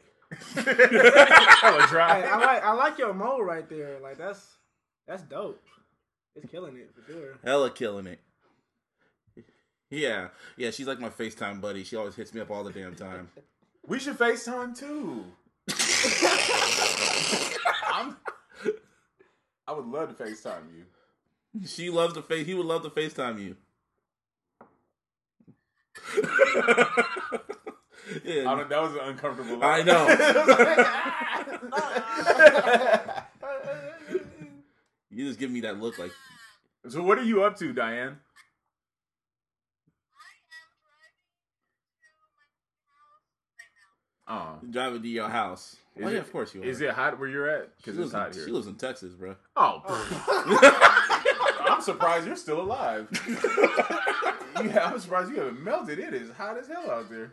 Hella 0.53 1.87
Hey, 1.87 2.23
I 2.23 2.37
like 2.37 2.63
I 2.63 2.71
like 2.73 2.99
your 2.99 3.15
mode 3.15 3.47
right 3.47 3.67
there. 3.67 3.99
Like 3.99 4.19
that's 4.19 4.57
that's 5.07 5.23
dope. 5.23 5.59
It's 6.35 6.49
killing 6.51 6.77
it 6.77 6.89
for 6.95 7.11
sure. 7.11 7.37
Hella 7.43 7.71
killing 7.71 8.07
it. 8.07 8.19
Yeah, 9.89 10.29
yeah. 10.55 10.71
She's 10.71 10.87
like 10.87 10.99
my 10.99 11.09
FaceTime 11.09 11.59
buddy. 11.59 11.83
She 11.83 11.95
always 11.97 12.15
hits 12.15 12.33
me 12.33 12.39
up 12.41 12.49
all 12.49 12.63
the 12.63 12.71
damn 12.71 12.95
time. 12.95 13.29
We 13.85 13.99
should 13.99 14.17
FaceTime 14.17 14.77
too. 14.77 15.25
I'm, 17.87 18.15
I 19.67 19.73
would 19.73 19.85
love 19.85 20.15
to 20.15 20.23
FaceTime 20.23 20.63
you. 20.73 20.85
She 21.67 21.89
loves 21.89 22.13
to 22.13 22.21
face. 22.21 22.45
He 22.45 22.53
would 22.53 22.65
love 22.65 22.83
to 22.83 22.89
FaceTime 22.89 23.41
you. 23.41 23.57
Yeah, 28.23 28.43
don't, 28.43 28.69
that 28.69 28.81
was 28.81 28.93
an 28.93 28.99
uncomfortable. 29.03 29.63
I 29.63 29.83
know. 29.83 30.07
You 35.11 35.27
just 35.27 35.39
give 35.39 35.51
me 35.51 35.61
that 35.61 35.79
look 35.79 35.99
like 35.99 36.11
so 36.89 37.03
what 37.03 37.19
are 37.19 37.23
you 37.23 37.43
up 37.43 37.57
to, 37.59 37.73
Diane? 37.73 38.17
Oh, 44.27 44.59
driving 44.69 45.01
to 45.01 45.07
your 45.09 45.29
house. 45.29 45.75
Is 45.95 46.05
oh 46.05 46.09
yeah, 46.09 46.19
of 46.19 46.31
course 46.31 46.55
you 46.55 46.61
are. 46.61 46.65
is 46.65 46.79
it 46.79 46.91
hot 46.91 47.19
where 47.19 47.27
you're 47.27 47.49
at? 47.49 47.75
Because 47.77 47.97
it's 47.97 48.13
hot 48.13 48.29
in, 48.29 48.33
here. 48.33 48.45
she 48.45 48.51
lives 48.51 48.67
in 48.67 48.75
Texas, 48.75 49.13
bro. 49.13 49.35
Oh, 49.57 49.81
oh. 49.85 51.57
I'm 51.69 51.81
surprised 51.81 52.27
you're 52.27 52.35
still 52.37 52.61
alive. 52.61 53.09
yeah, 54.63 54.85
I'm 54.91 54.99
surprised 54.99 55.31
you 55.31 55.37
haven't 55.37 55.61
melted. 55.61 55.99
It 55.99 56.13
is 56.13 56.31
hot 56.31 56.57
as 56.57 56.67
hell 56.67 56.89
out 56.89 57.09
there. 57.09 57.31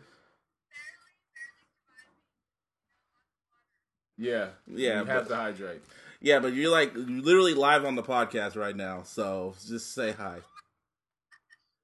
Yeah, 4.17 4.49
Yeah, 4.67 4.99
You 4.99 5.05
have 5.05 5.23
but- 5.23 5.27
to 5.29 5.35
hydrate. 5.35 5.81
Yeah, 6.21 6.39
but 6.39 6.53
you're 6.53 6.71
like 6.71 6.91
literally 6.95 7.53
live 7.53 7.85
on 7.85 7.95
the 7.95 8.03
podcast 8.03 8.55
right 8.57 8.75
now, 8.75 9.03
so 9.03 9.53
just 9.67 9.93
say 9.93 10.11
hi. 10.11 10.39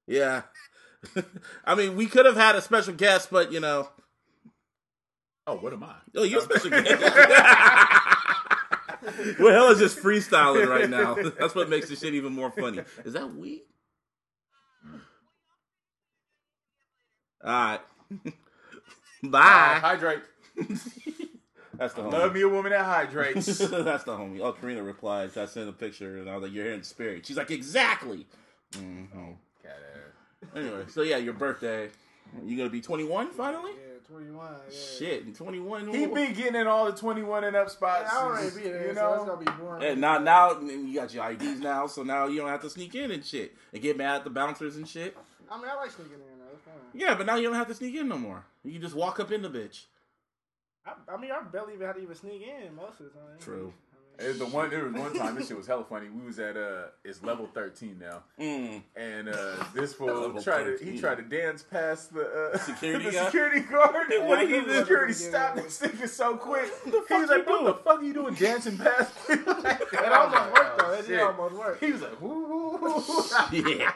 Yeah. 0.06 0.42
I 1.64 1.74
mean, 1.74 1.96
we 1.96 2.06
could 2.06 2.26
have 2.26 2.36
had 2.36 2.54
a 2.56 2.60
special 2.60 2.92
guest, 2.94 3.28
but 3.30 3.50
you 3.52 3.60
know, 3.60 3.88
Oh, 5.48 5.56
what 5.58 5.72
am 5.72 5.84
I? 5.84 5.94
oh, 6.16 6.24
you're 6.24 6.40
a 6.40 6.42
special 6.58 6.70
guest. 6.70 6.88
We're 9.38 9.52
hella 9.52 9.76
just 9.76 9.98
freestyling 10.00 10.66
right 10.66 10.90
now. 10.90 11.14
That's 11.38 11.54
what 11.54 11.68
makes 11.68 11.88
the 11.88 11.94
shit 11.96 12.14
even 12.14 12.32
more 12.32 12.50
funny. 12.50 12.80
Is 13.04 13.12
that 13.12 13.32
weed? 13.34 13.62
All 17.44 17.52
right. 17.52 17.80
Uh, 18.26 18.30
Bye. 19.22 19.78
hydrate. 19.80 20.22
That's 21.78 21.94
the 21.94 22.02
homie. 22.02 22.12
Love 22.12 22.34
me 22.34 22.40
a 22.42 22.48
woman 22.48 22.72
that 22.72 22.84
hydrates. 22.84 23.58
That's 23.58 24.04
the 24.04 24.16
homie. 24.16 24.40
Oh, 24.40 24.52
Karina 24.52 24.82
replied. 24.82 25.36
I 25.36 25.46
sent 25.46 25.68
a 25.68 25.72
picture, 25.72 26.18
and 26.18 26.28
I 26.30 26.34
was 26.34 26.44
like, 26.44 26.52
"You're 26.52 26.64
here 26.64 26.74
in 26.74 26.82
spirit." 26.82 27.26
She's 27.26 27.36
like, 27.36 27.50
"Exactly." 27.50 28.26
hmm 28.74 29.04
Cat 29.62 29.78
ass. 29.94 30.48
Anyway, 30.54 30.84
so 30.88 31.02
yeah, 31.02 31.16
your 31.16 31.34
birthday. 31.34 31.88
You 32.44 32.56
gonna 32.56 32.70
be 32.70 32.80
21 32.80 33.30
finally? 33.30 33.72
Yeah, 33.72 34.08
21. 34.08 34.46
Yeah. 34.68 34.76
Shit, 34.98 35.34
21. 35.36 35.88
He 35.88 36.06
been 36.06 36.34
getting 36.34 36.56
in 36.56 36.66
all 36.66 36.86
the 36.86 36.92
21 36.92 37.44
and 37.44 37.56
up 37.56 37.70
spots. 37.70 38.10
Yeah, 38.12 38.18
I 38.18 38.24
already 38.24 38.56
be 38.56 38.62
there, 38.68 38.88
you 38.88 38.94
so 38.94 39.14
it's 39.14 39.24
gonna 39.24 39.44
be 39.44 39.50
boring. 39.62 39.82
And 39.84 40.00
now, 40.00 40.18
now 40.18 40.58
you 40.60 40.94
got 40.94 41.14
your 41.14 41.30
IDs 41.30 41.60
now, 41.60 41.86
so 41.86 42.02
now 42.02 42.26
you 42.26 42.38
don't 42.40 42.48
have 42.48 42.62
to 42.62 42.70
sneak 42.70 42.94
in 42.94 43.10
and 43.10 43.24
shit 43.24 43.54
and 43.72 43.80
get 43.80 43.96
mad 43.96 44.16
at 44.16 44.24
the 44.24 44.30
bouncers 44.30 44.76
and 44.76 44.88
shit. 44.88 45.16
I 45.50 45.56
mean, 45.56 45.66
I 45.70 45.76
like 45.76 45.90
sneaking 45.92 46.14
in 46.14 46.20
though. 46.38 46.72
Yeah, 46.92 47.14
but 47.14 47.26
now 47.26 47.36
you 47.36 47.44
don't 47.44 47.54
have 47.54 47.68
to 47.68 47.74
sneak 47.74 47.94
in 47.94 48.08
no 48.08 48.18
more. 48.18 48.44
You 48.64 48.72
can 48.72 48.82
just 48.82 48.94
walk 48.94 49.20
up 49.20 49.30
in 49.30 49.42
the 49.42 49.48
bitch. 49.50 49.84
I, 50.86 51.14
I 51.14 51.16
mean, 51.16 51.30
I 51.32 51.42
barely 51.42 51.74
even 51.74 51.86
had 51.86 51.96
to 51.96 52.02
even 52.02 52.14
sneak 52.14 52.42
in 52.42 52.74
most 52.74 53.00
of 53.00 53.06
the 53.06 53.12
time. 53.12 53.38
True. 53.40 53.72
It 54.18 54.28
was 54.28 54.38
the 54.38 54.46
one. 54.46 54.70
There 54.70 54.82
was 54.84 54.94
one 54.94 55.12
time. 55.14 55.34
This 55.34 55.48
shit 55.48 55.58
was 55.58 55.66
hella 55.66 55.84
funny. 55.84 56.08
We 56.08 56.24
was 56.24 56.38
at 56.38 56.56
uh, 56.56 56.84
it's 57.04 57.22
level 57.22 57.50
13 57.52 57.98
now. 57.98 58.22
Mm. 58.40 58.82
and 58.96 59.28
uh, 59.28 59.34
this 59.74 59.92
fool 59.92 60.06
Level 60.06 60.42
tried 60.42 60.64
to 60.78 60.82
he 60.82 60.98
tried 60.98 61.16
to 61.16 61.22
dance 61.22 61.62
past 61.62 62.14
the 62.14 62.50
uh, 62.54 62.56
Security 62.58 63.04
the 63.10 63.10
guy? 63.10 63.24
security 63.26 63.60
guard. 63.60 64.06
What 64.22 64.40
did 64.40 64.48
he 64.48 64.60
the 64.60 64.66
do? 64.66 64.78
security 64.80 65.12
stopped 65.12 65.56
this 65.56 65.80
nigga 65.80 66.08
so 66.08 66.34
quick. 66.38 66.70
He 66.84 66.90
was 66.92 67.28
like, 67.28 67.46
you 67.46 67.52
"What 67.62 67.64
the 67.64 67.74
fuck 67.84 67.98
are 68.00 68.04
you 68.04 68.14
doing 68.14 68.34
dancing 68.36 68.78
past?" 68.78 69.12
me?" 69.28 69.34
It 69.34 70.12
almost 70.12 70.52
worked 70.52 70.78
though. 70.78 70.92
It 70.92 70.96
did 70.96 71.06
Shit. 71.08 71.20
almost 71.20 71.54
work. 71.54 71.80
He 71.80 71.92
was 71.92 72.00
like, 72.00 72.18
"Woo, 72.22 72.46
woo, 72.48 72.78
woo." 72.78 73.24
yeah. 73.78 73.92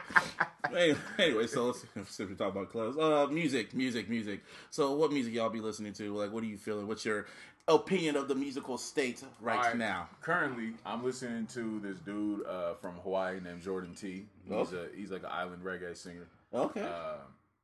Anyway, 0.77 0.97
anyway, 1.19 1.47
so 1.47 1.65
let's 1.67 1.85
since 2.15 2.29
we 2.29 2.35
talk 2.35 2.51
about 2.53 2.69
clothes, 2.71 2.97
uh, 2.97 3.27
music, 3.31 3.73
music, 3.73 4.09
music. 4.09 4.41
So, 4.69 4.93
what 4.93 5.11
music 5.11 5.33
y'all 5.33 5.49
be 5.49 5.59
listening 5.59 5.93
to? 5.93 6.15
Like, 6.15 6.31
what 6.31 6.43
are 6.43 6.47
you 6.47 6.57
feeling? 6.57 6.87
What's 6.87 7.03
your 7.05 7.25
opinion 7.67 8.15
of 8.15 8.27
the 8.27 8.35
musical 8.35 8.77
state 8.77 9.21
right, 9.41 9.57
right, 9.59 9.77
now? 9.77 10.07
Currently, 10.21 10.73
I'm 10.85 11.03
listening 11.03 11.45
to 11.47 11.79
this 11.81 11.97
dude 11.99 12.45
uh, 12.45 12.73
from 12.75 12.93
Hawaii 13.03 13.39
named 13.41 13.61
Jordan 13.61 13.93
T. 13.95 14.25
He's 14.45 14.53
Oh. 14.53 14.61
a 14.93 14.95
he's 14.95 15.11
like 15.11 15.23
an 15.23 15.29
island 15.31 15.63
reggae 15.63 15.95
singer. 15.95 16.27
Okay, 16.53 16.81
Uh, 16.81 17.15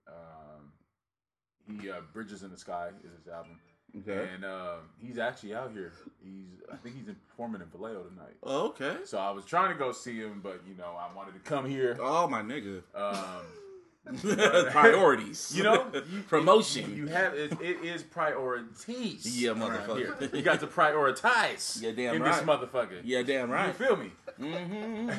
um, 0.07 1.79
he 1.81 1.89
uh, 1.89 2.01
Bridges 2.13 2.43
in 2.43 2.51
the 2.51 2.57
Sky 2.57 2.89
is 3.03 3.11
his 3.17 3.27
album. 3.33 3.59
Okay, 3.99 4.29
And 4.33 4.43
um, 4.45 4.79
he's 5.01 5.17
actually 5.17 5.53
out 5.55 5.71
here. 5.71 5.93
He's 6.23 6.61
I 6.71 6.75
think 6.77 6.95
he's 6.97 7.07
in, 7.07 7.15
performing 7.29 7.61
in 7.61 7.67
Vallejo 7.67 8.03
tonight. 8.03 8.35
okay. 8.43 8.97
So 9.05 9.17
I 9.17 9.31
was 9.31 9.45
trying 9.45 9.71
to 9.71 9.77
go 9.79 9.91
see 9.91 10.17
him, 10.17 10.41
but 10.43 10.61
you 10.67 10.75
know 10.75 10.95
I 10.99 11.13
wanted 11.15 11.33
to 11.33 11.39
come 11.39 11.65
here. 11.69 11.97
Oh 12.01 12.27
my 12.27 12.41
nigga, 12.41 12.81
Um, 12.95 13.45
priorities. 14.71 15.51
you 15.55 15.63
know, 15.63 15.85
you, 16.11 16.21
promotion. 16.23 16.89
You, 16.91 16.95
you 17.03 17.07
have 17.07 17.33
it, 17.33 17.51
it 17.61 17.83
is 17.83 18.03
priorities. 18.03 19.25
Yeah, 19.41 19.51
motherfucker. 19.51 20.33
You 20.35 20.41
got 20.41 20.59
to 20.61 20.67
prioritize. 20.67 21.81
Yeah, 21.81 21.91
damn 21.91 22.15
in 22.15 22.21
right. 22.21 22.33
this 22.33 22.41
motherfucker. 22.43 23.01
yeah, 23.03 23.21
damn 23.23 23.49
right. 23.49 23.67
You 23.67 23.73
feel 23.73 23.95
me? 23.97 24.11
hmm 24.37 25.09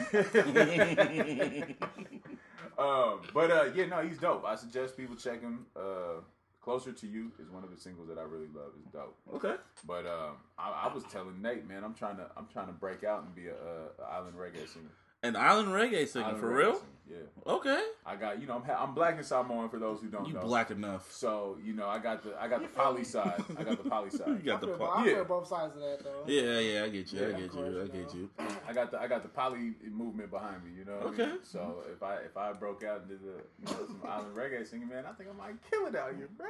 um, 2.79 3.21
but 3.35 3.51
uh, 3.51 3.65
yeah, 3.75 3.87
no, 3.87 4.03
he's 4.03 4.19
dope. 4.19 4.45
I 4.45 4.55
suggest 4.55 4.97
people 4.97 5.17
check 5.17 5.41
him. 5.41 5.67
Uh, 5.77 6.21
Closer 6.61 6.93
to 6.93 7.07
You 7.07 7.33
is 7.39 7.49
one 7.51 7.65
of 7.65 7.71
the 7.71 7.81
singles 7.81 8.09
that 8.09 8.19
I 8.19 8.23
really 8.23 8.49
love. 8.55 8.73
It's 8.79 8.93
dope. 8.93 9.17
okay. 9.35 9.55
But 9.87 10.07
um, 10.07 10.37
I, 10.59 10.89
I 10.89 10.95
was 10.95 11.05
telling 11.05 11.41
Nate, 11.41 11.67
man, 11.67 11.85
I'm 11.85 11.95
trying 11.95 12.17
to 12.17 12.27
I'm 12.37 12.47
trying 12.53 12.67
to 12.67 12.73
break 12.73 13.05
out 13.05 13.23
and 13.25 13.35
be 13.35 13.47
a, 13.47 13.55
a, 13.55 14.03
a 14.03 14.07
island 14.17 14.37
reggae 14.37 14.69
singer. 14.69 14.91
An 15.23 15.35
island 15.37 15.69
reggae 15.69 16.07
singer 16.07 16.27
Island 16.27 16.41
for 16.41 16.51
reggae 16.51 16.57
real? 16.59 16.75
singer, 16.75 16.85
Yeah, 17.11 17.53
Okay. 17.55 17.83
I 18.07 18.15
got 18.17 18.41
you 18.41 18.47
know 18.47 18.55
I'm 18.57 18.63
ha- 18.63 18.81
I'm 18.83 18.95
black 18.95 19.17
and 19.17 19.25
Samoan 19.27 19.69
for 19.69 19.79
those 19.79 20.01
who 20.01 20.09
don't 20.09 20.27
You 20.29 20.35
know. 20.35 20.43
black 20.43 20.71
enough. 20.71 21.11
So 21.11 21.57
you 21.65 21.73
know 21.73 21.89
I 21.89 21.99
got 21.99 22.23
the 22.23 22.41
I 22.41 22.47
got 22.47 22.61
the 22.63 22.69
poly 22.69 23.03
side. 23.03 23.43
I 23.59 23.65
got 23.65 23.83
the 23.83 23.89
poly 23.91 24.11
side. 24.19 24.29
You 24.29 24.35
got 24.37 24.59
I 24.59 24.61
the 24.61 24.67
feel, 24.69 24.77
po- 24.77 24.85
I 24.85 25.05
yeah. 25.07 25.15
feel 25.17 25.25
both 25.25 25.49
sides 25.49 25.75
of 25.75 25.81
that 25.81 26.05
though. 26.05 26.23
Yeah, 26.27 26.59
yeah, 26.61 26.85
I 26.85 26.89
get 26.91 27.13
you. 27.13 27.19
I 27.19 27.23
get 27.31 27.35
of 27.35 27.41
you. 27.41 27.49
course, 27.49 27.75
I 27.77 27.97
you 27.97 28.03
get 28.05 28.15
you. 28.15 28.31
I 28.69 28.73
got 28.73 28.91
the 28.93 29.01
I 29.01 29.07
got 29.09 29.23
the 29.23 29.29
poly 29.29 29.75
movement 29.91 30.31
behind 30.31 30.63
me. 30.63 30.71
You 30.79 30.85
know. 30.85 30.93
what 30.99 31.07
I 31.07 31.09
Okay. 31.09 31.27
mean? 31.27 31.39
So 31.43 31.83
if 31.93 32.03
I 32.03 32.15
if 32.19 32.37
I 32.37 32.53
broke 32.53 32.85
out 32.85 33.01
and 33.01 33.09
did 33.09 33.21
the 33.23 33.27
you 33.61 33.65
know, 33.77 33.87
some 33.87 34.01
island 34.07 34.37
reggae 34.37 34.65
singing, 34.67 34.89
man, 34.89 35.05
I 35.05 35.13
think 35.15 35.31
I 35.31 35.37
might 35.37 35.55
kill 35.71 35.87
it 35.87 35.97
out 35.97 36.15
here, 36.15 36.29
bro. 36.37 36.47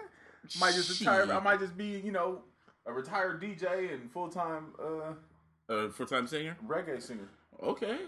Might 0.61 0.75
just 0.75 0.99
retire. 1.01 1.25
Shit. 1.27 1.35
I 1.35 1.41
might 1.41 1.61
just 1.61 1.77
be 1.77 1.99
you 2.05 2.13
know 2.13 2.43
a 2.85 2.93
retired 2.93 3.41
DJ 3.41 3.95
and 3.95 4.11
full 4.11 4.29
time 4.29 4.75
uh, 4.83 5.73
Uh, 5.73 5.89
full 5.91 6.07
time 6.07 6.27
singer. 6.27 6.57
reggae 6.67 7.01
singer. 7.01 7.29
Okay. 7.63 7.99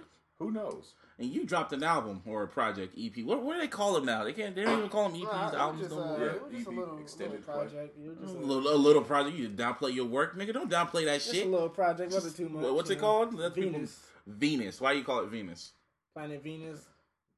Who 0.40 0.50
knows? 0.50 0.94
And 1.18 1.28
you 1.28 1.44
dropped 1.44 1.74
an 1.74 1.82
album 1.82 2.22
or 2.26 2.42
a 2.42 2.48
project 2.48 2.96
EP. 2.98 3.22
What, 3.24 3.42
what 3.42 3.54
do 3.54 3.60
they 3.60 3.68
call 3.68 3.92
them 3.92 4.06
now? 4.06 4.24
They 4.24 4.32
can't. 4.32 4.56
They 4.56 4.64
don't 4.64 4.78
even 4.78 4.88
call 4.88 5.10
them 5.10 5.20
EPs. 5.20 5.24
Nah, 5.24 5.48
it 5.50 5.54
albums 5.54 5.82
just, 5.82 5.94
no 5.94 6.02
uh, 6.02 6.06
more. 6.06 6.18
Yeah, 6.18 6.24
it 6.24 6.42
was 6.42 6.52
just 6.52 6.54
a 6.54 6.56
EP, 6.56 6.66
little, 6.66 6.82
little 6.84 6.98
extended 7.00 7.44
play. 7.44 7.54
project. 7.54 7.98
A 7.98 8.22
just 8.22 8.34
a, 8.34 8.38
little, 8.38 8.74
a 8.74 8.74
little 8.74 9.02
project. 9.02 9.36
You 9.36 9.50
downplay 9.50 9.94
your 9.94 10.06
work, 10.06 10.38
nigga. 10.38 10.54
Don't 10.54 10.70
downplay 10.70 11.04
that 11.04 11.20
shit. 11.20 11.24
just 11.24 11.34
shit. 11.34 11.46
a 11.46 11.50
little 11.50 11.68
project. 11.68 12.12
Wasn't 12.14 12.34
too 12.34 12.48
much. 12.48 12.72
What's 12.72 12.88
it 12.88 12.94
know. 12.94 13.00
called? 13.02 13.34
Let 13.34 13.54
people- 13.54 13.72
Venus. 13.72 14.00
Venus. 14.26 14.80
Why 14.80 14.92
you 14.92 15.04
call 15.04 15.20
it 15.20 15.28
Venus? 15.28 15.72
Planet 16.14 16.42
Venus. 16.42 16.86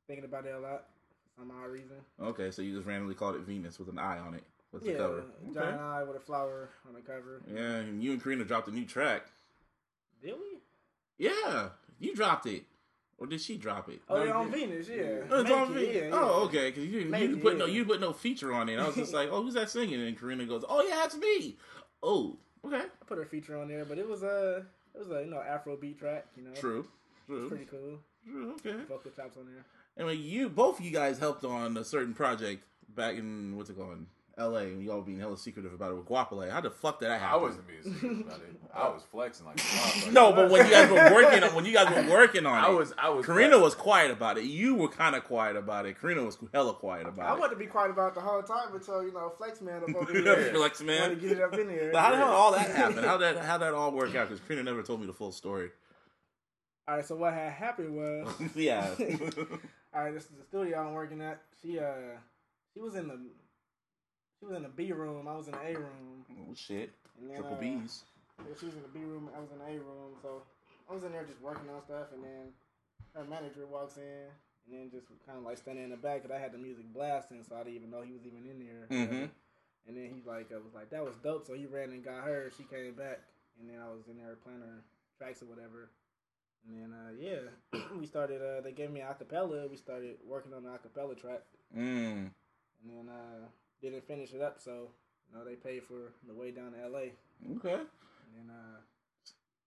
Thinking 0.06 0.25
about 0.25 0.47
it 0.47 0.54
a 0.54 0.61
lot. 0.61 0.85
For 1.35 1.40
some 1.40 1.50
odd 1.50 1.71
reason. 1.71 1.97
Okay, 2.23 2.52
so 2.52 2.62
you 2.62 2.76
just 2.76 2.87
randomly 2.87 3.14
called 3.14 3.35
it 3.35 3.40
Venus 3.40 3.80
with 3.80 3.88
an 3.88 3.99
eye 3.99 4.18
on 4.18 4.35
it. 4.35 4.44
What's 4.71 4.87
yeah, 4.87 4.92
the 4.92 4.99
cover? 4.99 5.25
giant 5.52 5.80
eye 5.80 6.02
with 6.04 6.16
a 6.16 6.21
flower 6.21 6.71
on 6.87 6.94
the 6.94 7.00
cover. 7.00 7.42
Yeah, 7.52 7.78
and 7.78 8.02
you 8.02 8.12
and 8.12 8.23
Karina 8.23 8.44
dropped 8.44 8.68
a 8.68 8.71
new 8.71 8.85
track. 8.85 9.26
Did 10.23 10.35
we? 10.35 10.59
Yeah, 11.18 11.71
you 11.99 12.14
dropped 12.14 12.47
it, 12.47 12.64
or 13.22 13.26
did 13.26 13.40
she 13.40 13.56
drop 13.56 13.88
it? 13.88 14.00
Oh, 14.08 14.16
No, 14.16 14.22
yeah, 14.24 14.28
you 14.30 14.34
on. 14.34 14.50
Venus, 14.50 14.88
yeah. 14.88 14.96
Oh, 15.30 15.40
it's 15.40 15.48
Make 15.48 15.56
on 15.56 15.62
it, 15.62 15.74
Venus. 15.74 15.94
yeah, 15.94 16.02
yeah. 16.02 16.10
Oh, 16.12 16.44
okay. 16.46 16.70
Because 16.70 16.84
you 16.86 16.90
didn't, 16.90 17.12
you 17.14 17.18
didn't 17.20 17.38
it, 17.38 17.42
put 17.42 17.56
no, 17.56 17.66
you 17.66 17.84
put 17.84 18.00
no 18.00 18.12
feature 18.12 18.52
on 18.52 18.68
it. 18.68 18.80
I 18.80 18.86
was 18.86 18.96
just 18.96 19.14
like, 19.14 19.28
oh, 19.30 19.42
who's 19.44 19.54
that 19.54 19.70
singing? 19.70 20.00
And 20.04 20.18
Karina 20.18 20.44
goes, 20.44 20.64
oh 20.68 20.82
yeah, 20.82 20.96
that's 20.96 21.16
me. 21.16 21.56
Oh, 22.02 22.36
okay, 22.66 22.78
I 22.80 23.04
put 23.06 23.18
her 23.18 23.24
feature 23.24 23.56
on 23.56 23.68
there, 23.68 23.84
but 23.84 23.96
it 23.98 24.08
was 24.08 24.24
a 24.24 24.66
it 24.92 24.98
was 24.98 25.10
a 25.12 25.22
you 25.24 25.30
know 25.30 25.40
Afro 25.40 25.76
beat 25.76 26.00
track. 26.00 26.26
You 26.36 26.42
know, 26.42 26.50
true, 26.50 26.84
true, 27.28 27.48
pretty 27.48 27.66
cool. 27.66 28.00
true. 28.26 28.54
Okay. 28.54 28.82
Vocal 28.88 29.12
chops 29.12 29.36
on 29.36 29.46
there. 29.46 29.64
Anyway, 29.96 30.16
you 30.16 30.48
both 30.48 30.80
of 30.80 30.84
you 30.84 30.90
guys 30.90 31.20
helped 31.20 31.44
on 31.44 31.76
a 31.76 31.84
certain 31.84 32.14
project 32.14 32.64
back 32.96 33.14
in 33.16 33.56
what's 33.56 33.70
it 33.70 33.78
called? 33.78 34.04
L.A. 34.38 34.62
and 34.62 34.82
y'all 34.82 35.02
being 35.02 35.18
hella 35.18 35.36
secretive 35.36 35.74
about 35.74 35.90
it 35.90 35.96
with 35.96 36.06
Goapele. 36.06 36.50
How 36.50 36.60
the 36.60 36.70
fuck 36.70 37.00
did 37.00 37.10
that 37.10 37.20
happen? 37.20 37.38
I 37.38 37.42
wasn't 37.42 37.66
being 37.68 37.82
serious 37.82 38.20
about 38.22 38.40
it. 38.40 38.60
I 38.74 38.88
was 38.88 39.02
flexing 39.10 39.44
like 39.44 39.60
a. 39.60 40.10
No, 40.10 40.32
but 40.32 40.50
when 40.50 40.64
you 40.64 40.72
guys 40.72 40.90
were 40.90 41.14
working 41.14 41.42
on 41.42 41.54
when 41.54 41.64
you 41.66 41.72
guys 41.72 41.94
were 41.94 42.10
working 42.10 42.46
on 42.46 42.58
it, 42.64 42.66
I 42.66 42.70
was, 42.70 42.94
I 42.96 43.10
was. 43.10 43.26
Karina 43.26 43.58
was 43.58 43.74
quiet 43.74 44.10
about 44.10 44.38
it. 44.38 44.44
You 44.44 44.74
were 44.74 44.88
kind 44.88 45.14
of 45.14 45.24
quiet 45.24 45.56
about 45.56 45.84
it. 45.84 46.00
Karina 46.00 46.22
was 46.22 46.38
hella 46.54 46.72
quiet 46.72 47.06
about 47.06 47.26
it. 47.26 47.36
I 47.36 47.38
wanted 47.38 47.54
to 47.54 47.58
be 47.58 47.66
quiet 47.66 47.90
about 47.90 48.08
it 48.08 48.14
the 48.14 48.20
whole 48.22 48.42
time 48.42 48.74
until 48.74 49.04
you 49.04 49.12
know 49.12 49.32
Flex 49.36 49.60
Man 49.60 49.82
up 49.82 49.94
over 49.94 50.10
it. 50.10 50.24
here. 50.24 50.54
Flex 50.54 50.80
Wanted 50.80 50.98
man. 51.00 51.10
to 51.10 51.16
get 51.16 51.32
it 51.32 51.42
up 51.42 51.54
in 51.54 51.66
there. 51.66 51.92
But 51.92 52.00
how 52.00 52.10
the 52.12 52.16
hell 52.16 52.28
all 52.28 52.52
that 52.52 52.70
happened? 52.70 53.04
How 53.04 53.18
that 53.18 53.36
how 53.44 53.58
that 53.58 53.74
all 53.74 53.92
work 53.92 54.14
out? 54.14 54.28
Because 54.28 54.40
Karina 54.46 54.62
never 54.62 54.82
told 54.82 55.00
me 55.00 55.06
the 55.06 55.12
full 55.12 55.32
story. 55.32 55.70
All 56.88 56.96
right, 56.96 57.06
so 57.06 57.14
what 57.14 57.32
had 57.32 57.52
happened 57.52 57.94
was, 57.94 58.28
yeah. 58.56 58.88
all 59.94 60.02
right, 60.02 60.12
this 60.12 60.24
is 60.24 60.30
the 60.30 60.44
studio 60.48 60.80
I'm 60.80 60.94
working 60.94 61.20
at. 61.20 61.40
She 61.62 61.78
uh, 61.78 61.92
she 62.74 62.80
was 62.80 62.96
in 62.96 63.06
the, 63.06 63.20
she 64.42 64.46
was 64.46 64.56
in 64.56 64.62
the 64.64 64.68
B 64.75 64.90
room. 64.90 65.28
I 65.28 65.37
was 65.37 65.46
in 65.46 65.52
the 65.54 65.62
A 65.62 65.75
room. 65.78 66.26
oh 66.34 66.54
shit. 66.54 66.90
And 67.20 67.30
then, 67.30 67.37
Triple 67.38 67.54
uh, 67.56 67.61
B's. 67.61 68.02
Yeah, 68.42 68.54
she 68.58 68.66
was 68.66 68.75
in 68.75 68.82
the 68.82 68.88
B 68.90 68.99
room. 69.06 69.30
I 69.37 69.38
was 69.38 69.50
in 69.52 69.58
the 69.58 69.64
A 69.70 69.78
room. 69.78 70.18
So 70.20 70.42
I 70.90 70.94
was 70.94 71.04
in 71.04 71.12
there 71.12 71.22
just 71.25 71.40
working 71.40 71.70
on 71.70 71.80
stuff, 71.87 72.11
and 72.12 72.25
then 72.25 72.50
her 73.14 73.22
manager 73.22 73.66
walks 73.70 73.99
in, 73.99 74.26
and 74.66 74.70
then 74.75 74.90
just 74.90 75.06
kind 75.25 75.38
of 75.38 75.44
like 75.44 75.58
standing 75.58 75.84
in 75.84 75.90
the 75.90 75.96
back, 75.96 76.22
cause 76.22 76.32
I 76.34 76.38
had 76.42 76.50
the 76.50 76.58
music 76.58 76.90
blasting, 76.92 77.44
so 77.49 77.54
I 77.54 77.62
didn't 77.62 77.76
even 77.76 77.90
know 77.90 78.02
he 78.02 78.12
was 78.12 78.26
even 78.26 78.42
in 78.50 78.58
there. 78.58 78.87
Mhm. 78.90 79.30
And 79.87 79.96
then 79.96 80.11
he 80.11 80.22
like 80.26 80.50
uh, 80.50 80.58
was 80.58 80.75
like 80.75 80.90
that 80.90 81.04
was 81.04 81.14
dope. 81.22 81.46
So 81.46 81.54
he 81.54 81.66
ran 81.66 81.90
and 81.94 82.02
got 82.04 82.25
her. 82.25 82.50
She 82.56 82.64
came 82.64 82.94
back, 82.94 83.22
and 83.61 83.70
then 83.70 83.78
I 83.78 83.90
was 83.94 84.02
in 84.11 84.18
there 84.18 84.34
playing 84.42 84.61
her 84.61 84.82
tracks 85.18 85.42
or 85.42 85.46
whatever. 85.46 85.90
And 86.66 86.75
then 86.75 86.90
uh, 86.90 87.11
yeah, 87.14 87.78
we 87.99 88.06
started. 88.06 88.42
Uh, 88.42 88.61
they 88.61 88.72
gave 88.72 88.90
me 88.90 89.00
acapella. 89.06 89.70
We 89.70 89.76
started 89.76 90.18
working 90.26 90.52
on 90.54 90.64
the 90.64 90.70
acapella 90.70 91.14
track, 91.14 91.42
Mm. 91.76 92.30
and 92.82 92.87
then 92.90 93.06
uh, 93.08 93.46
didn't 93.82 94.06
finish 94.06 94.32
it 94.32 94.40
up. 94.40 94.60
So 94.60 94.88
you 95.30 95.36
know 95.38 95.44
they 95.44 95.54
paid 95.56 95.82
for 95.84 96.12
the 96.26 96.34
way 96.34 96.50
down 96.50 96.72
to 96.72 96.78
L.A. 96.82 97.12
Okay. 97.58 97.80
And 98.38 98.48
uh, 98.50 98.78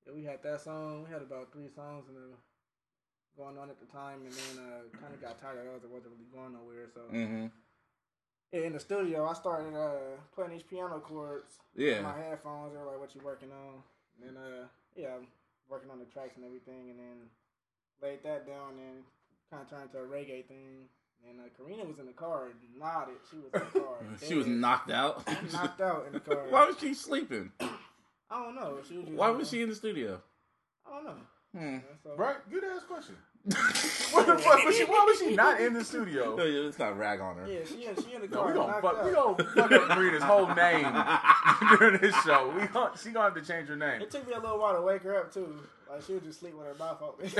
yeah, 0.07 0.13
we 0.15 0.23
had 0.23 0.41
that 0.43 0.61
song. 0.61 1.03
We 1.05 1.13
had 1.13 1.21
about 1.21 1.51
three 1.51 1.69
songs 1.75 2.05
the, 2.07 2.35
going 3.37 3.57
on 3.57 3.69
at 3.69 3.79
the 3.79 3.85
time, 3.85 4.21
and 4.25 4.31
then 4.33 4.63
uh, 4.65 4.97
kind 5.01 5.13
of 5.13 5.21
got 5.21 5.39
tired 5.41 5.59
of 5.59 5.65
it. 5.65 5.85
It 5.85 5.89
wasn't 5.91 6.13
really 6.15 6.29
going 6.33 6.53
nowhere. 6.53 6.87
So 6.93 7.01
Mm-hmm. 7.13 7.47
in 8.53 8.73
the 8.73 8.79
studio, 8.79 9.27
I 9.27 9.33
started 9.33 9.75
uh, 9.75 10.17
playing 10.33 10.51
these 10.51 10.63
piano 10.63 10.99
chords. 10.99 11.59
Yeah. 11.75 12.01
My 12.01 12.15
headphones. 12.17 12.73
They 12.73 12.79
were 12.79 12.85
like, 12.85 12.99
"What 12.99 13.13
you 13.13 13.21
working 13.23 13.49
on?" 13.51 13.83
And 14.17 14.35
then 14.35 14.41
uh, 14.41 14.65
yeah, 14.95 15.15
I'm 15.19 15.27
working 15.69 15.89
on 15.91 15.99
the 15.99 16.05
tracks 16.05 16.37
and 16.37 16.45
everything, 16.45 16.89
and 16.89 16.99
then 16.99 17.17
laid 18.01 18.23
that 18.23 18.47
down 18.47 18.79
and 18.79 19.03
kind 19.51 19.61
of 19.63 19.69
turned 19.69 19.91
to 19.91 19.99
a 19.99 20.07
reggae 20.07 20.45
thing. 20.47 20.87
And 21.29 21.39
uh, 21.39 21.43
Karina 21.57 21.83
was 21.85 21.99
in 21.99 22.05
the 22.05 22.11
car, 22.13 22.45
and 22.45 22.79
nodded. 22.79 23.15
She 23.29 23.37
was 23.37 23.45
in 23.53 23.61
the 23.73 23.79
car. 23.79 23.95
She 24.27 24.35
was 24.35 24.47
knocked 24.47 24.91
out. 24.91 25.25
knocked 25.53 25.81
out 25.81 26.05
in 26.07 26.13
the 26.13 26.19
car. 26.27 26.45
Why 26.49 26.65
was 26.65 26.77
she 26.79 26.93
sleeping? 26.93 27.51
I 27.59 28.43
don't 28.43 28.55
know. 28.55 28.77
She 28.87 28.97
was 28.97 29.07
Why 29.09 29.29
was 29.29 29.49
she 29.49 29.61
in 29.61 29.69
the 29.69 29.75
studio? 29.75 30.21
I 30.87 30.95
don't 30.95 31.05
know. 31.05 31.13
Hmm. 31.57 31.77
So, 32.03 32.15
Right? 32.15 32.37
Good 32.51 32.63
ass 32.63 32.83
question. 32.87 33.15
What 34.11 34.25
the 34.25 34.37
fuck 34.39 34.65
was 34.65 34.75
she? 34.75 34.83
Why 34.85 35.05
was 35.07 35.19
she 35.19 35.35
not 35.35 35.61
in 35.61 35.73
the 35.73 35.83
studio? 35.83 36.35
No, 36.35 36.43
Let's 36.43 36.79
not 36.79 36.97
rag 36.97 37.19
on 37.21 37.37
her. 37.37 37.47
Yeah, 37.47 37.59
she 37.65 37.85
in, 37.85 37.95
she 38.03 38.15
in 38.15 38.21
the 38.21 38.27
No, 38.27 38.37
car. 38.37 38.47
we 38.47 38.53
gonna 38.53 38.71
knocked 38.71 38.81
fuck. 38.81 39.03
We 39.05 39.09
out. 39.15 39.37
gonna 39.37 39.49
fuck 39.51 39.71
up 39.71 39.87
Karina's 39.89 40.23
whole 40.23 40.47
name 40.47 40.85
during 41.79 42.01
this 42.01 42.15
show. 42.23 42.53
We 42.59 42.67
gonna, 42.67 42.91
she 43.01 43.11
gonna 43.11 43.33
have 43.33 43.35
to 43.35 43.41
change 43.53 43.69
her 43.69 43.75
name. 43.75 44.01
It 44.01 44.11
took 44.11 44.27
me 44.27 44.33
a 44.33 44.39
little 44.39 44.59
while 44.59 44.75
to 44.75 44.81
wake 44.81 45.01
her 45.03 45.15
up 45.17 45.33
too. 45.33 45.55
Like 45.89 46.01
she 46.01 46.13
would 46.13 46.23
just 46.23 46.39
sleep 46.39 46.55
with 46.57 46.65
her 46.65 46.73
mouth 46.75 46.99
open. 47.01 47.29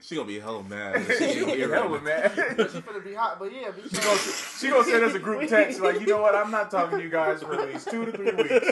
she 0.00 0.14
gonna 0.16 0.26
be 0.26 0.40
hella 0.40 0.62
mad. 0.64 1.04
She 1.18 1.24
ain't 1.24 1.48
here 1.50 1.72
Hell 1.72 1.82
right 1.82 1.90
with 1.90 2.02
now. 2.02 2.08
man. 2.08 2.30
she 2.70 2.80
finna 2.80 3.04
be 3.04 3.14
hot, 3.14 3.38
but 3.38 3.52
yeah, 3.52 3.70
She 3.90 3.96
gonna, 3.96 4.18
she 4.18 4.70
gonna 4.70 4.84
send 4.84 5.04
us 5.04 5.14
a 5.14 5.18
group 5.18 5.46
text 5.48 5.80
like, 5.80 6.00
you 6.00 6.06
know 6.06 6.20
what? 6.22 6.34
I'm 6.34 6.50
not 6.50 6.70
talking 6.70 6.98
to 6.98 7.04
you 7.04 7.10
guys 7.10 7.42
for 7.42 7.54
at 7.60 7.68
least 7.68 7.90
two 7.90 8.06
to 8.06 8.12
three 8.12 8.32
weeks. 8.32 8.66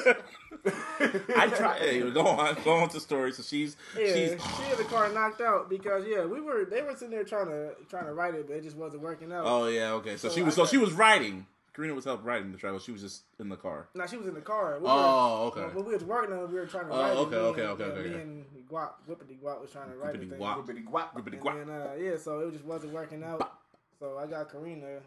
I 1.37 1.49
try. 1.49 1.79
Hey, 1.79 2.11
go 2.11 2.27
on, 2.27 2.57
go 2.65 2.75
on 2.77 2.89
to 2.91 3.01
story. 3.01 3.33
So 3.33 3.43
she's 3.43 3.77
Yeah, 3.99 4.07
she's 4.07 4.31
she 4.31 4.71
in 4.73 4.79
the 4.79 4.85
car 4.85 5.09
knocked 5.13 5.41
out 5.41 5.69
because 5.69 6.05
yeah, 6.09 6.25
we 6.25 6.41
were 6.41 6.65
they 6.65 6.83
were 6.83 6.93
sitting 6.95 7.11
there 7.11 7.25
trying 7.25 7.47
to 7.47 7.73
trying 7.91 8.07
to 8.07 8.15
write 8.15 8.35
it, 8.35 8.47
but 8.47 8.57
it 8.57 8.63
just 8.63 8.77
wasn't 8.77 9.03
working 9.03 9.33
out. 9.33 9.45
Oh 9.47 9.67
yeah, 9.67 9.93
okay. 9.93 10.17
So, 10.17 10.29
So 10.29 10.35
she 10.35 10.43
was 10.43 10.55
I 10.55 10.57
so 10.57 10.63
got- 10.63 10.71
she 10.71 10.79
was 10.79 10.93
writing. 10.93 11.47
Karina 11.75 11.93
was 11.95 12.05
help 12.05 12.25
writing 12.25 12.53
the 12.53 12.57
track. 12.59 12.73
but 12.73 12.83
She 12.83 12.93
was 12.93 13.01
just 13.03 13.23
in 13.41 13.49
the 13.49 13.57
car. 13.57 13.89
No, 13.97 14.07
she 14.07 14.17
was 14.17 14.29
in 14.29 14.35
the 14.35 14.41
car. 14.41 14.79
We 14.79 14.87
Oh, 14.89 15.51
were, 15.57 15.63
okay. 15.63 15.75
When 15.75 15.85
we 15.85 15.93
was 15.95 16.05
working 16.05 16.33
on 16.33 16.45
it, 16.45 16.49
we 16.49 16.55
were 16.55 16.67
trying 16.67 16.87
to 16.87 16.93
Oh, 16.93 17.01
write 17.01 17.11
it. 17.13 17.17
okay, 17.19 17.31
Me 17.35 17.37
okay, 17.43 17.63
and- 17.63 17.71
okay, 17.73 17.85
yeah, 17.85 17.91
okay, 17.91 18.01
Me 18.11 18.15
okay. 18.15 18.23
and 18.23 18.45
Guap, 18.71 18.91
Whippity 19.11 19.41
Guap 19.41 19.61
was 19.61 19.73
trying 19.73 19.91
to 19.91 19.97
write 19.97 20.13
the 20.13 20.27
Whippity. 20.27 20.39
Guap. 20.87 21.13
Whippity 21.15 21.41
guap. 21.41 21.61
And 21.61 21.69
then, 21.69 21.77
uh, 21.81 21.95
yeah, 21.99 22.17
so 22.17 22.39
it 22.39 22.53
just 22.53 22.65
wasn't 22.65 22.93
working 22.93 23.25
out. 23.25 23.59
So 23.99 24.19
I 24.19 24.27
got 24.27 24.53
Karina 24.53 25.01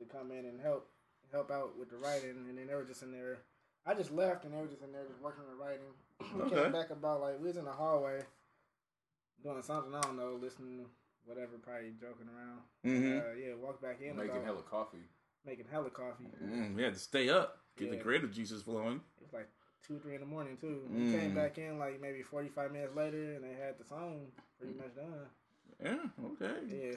to 0.00 0.04
come 0.06 0.32
in 0.32 0.44
and 0.44 0.60
help 0.60 0.88
help 1.30 1.52
out 1.52 1.78
with 1.78 1.90
the 1.90 1.96
writing, 1.98 2.30
and 2.48 2.58
then 2.58 2.66
they 2.66 2.74
were 2.74 2.84
just 2.84 3.02
in 3.02 3.12
there. 3.12 3.38
I 3.86 3.94
just 3.94 4.12
left, 4.12 4.44
and 4.44 4.52
they 4.52 4.58
were 4.60 4.66
just 4.66 4.82
in 4.82 4.92
there 4.92 5.04
just 5.08 5.20
working 5.22 5.42
on 5.44 5.50
the 5.56 5.62
writing. 5.64 5.86
We 6.34 6.42
Okay. 6.42 6.62
came 6.64 6.72
back 6.72 6.90
about 6.90 7.20
like 7.22 7.38
we 7.40 7.46
was 7.48 7.56
in 7.56 7.64
the 7.64 7.72
hallway 7.72 8.20
doing 9.42 9.62
something 9.62 9.94
I 9.94 10.00
don't 10.00 10.16
know, 10.16 10.38
listening 10.40 10.78
to 10.78 10.84
whatever, 11.24 11.52
probably 11.62 11.92
joking 12.00 12.28
around. 12.28 12.60
Mm-hmm. 12.84 13.18
Uh, 13.18 13.32
yeah, 13.34 13.54
walked 13.54 13.80
back 13.82 14.00
in 14.00 14.16
Making 14.16 14.30
about 14.32 14.44
hella 14.44 14.62
coffee. 14.62 15.08
making 15.46 15.66
hella 15.70 15.90
coffee. 15.90 16.26
Mm, 16.44 16.74
we 16.74 16.82
had 16.82 16.92
to 16.94 16.98
stay 17.00 17.28
up, 17.30 17.58
get 17.76 17.90
the 17.90 17.96
Yeah. 17.96 18.02
creative 18.02 18.32
juices 18.32 18.62
flowing. 18.62 19.00
It 19.20 19.22
was 19.24 19.32
like 19.32 19.48
two, 19.86 19.98
three 20.00 20.14
in 20.14 20.20
the 20.20 20.26
morning 20.26 20.56
too. 20.58 20.82
We 20.90 21.10
came 21.12 21.32
Mm. 21.32 21.34
back 21.34 21.56
in 21.58 21.78
like 21.78 22.00
maybe 22.00 22.22
forty 22.22 22.48
five 22.48 22.72
minutes 22.72 22.94
later, 22.94 23.34
and 23.34 23.44
they 23.44 23.54
had 23.54 23.78
the 23.78 23.84
song 23.84 24.32
pretty 24.58 24.74
much 24.74 24.94
done. 24.94 25.26
Yeah, 25.82 26.26
okay. 26.32 26.66
Yeah. 26.66 26.96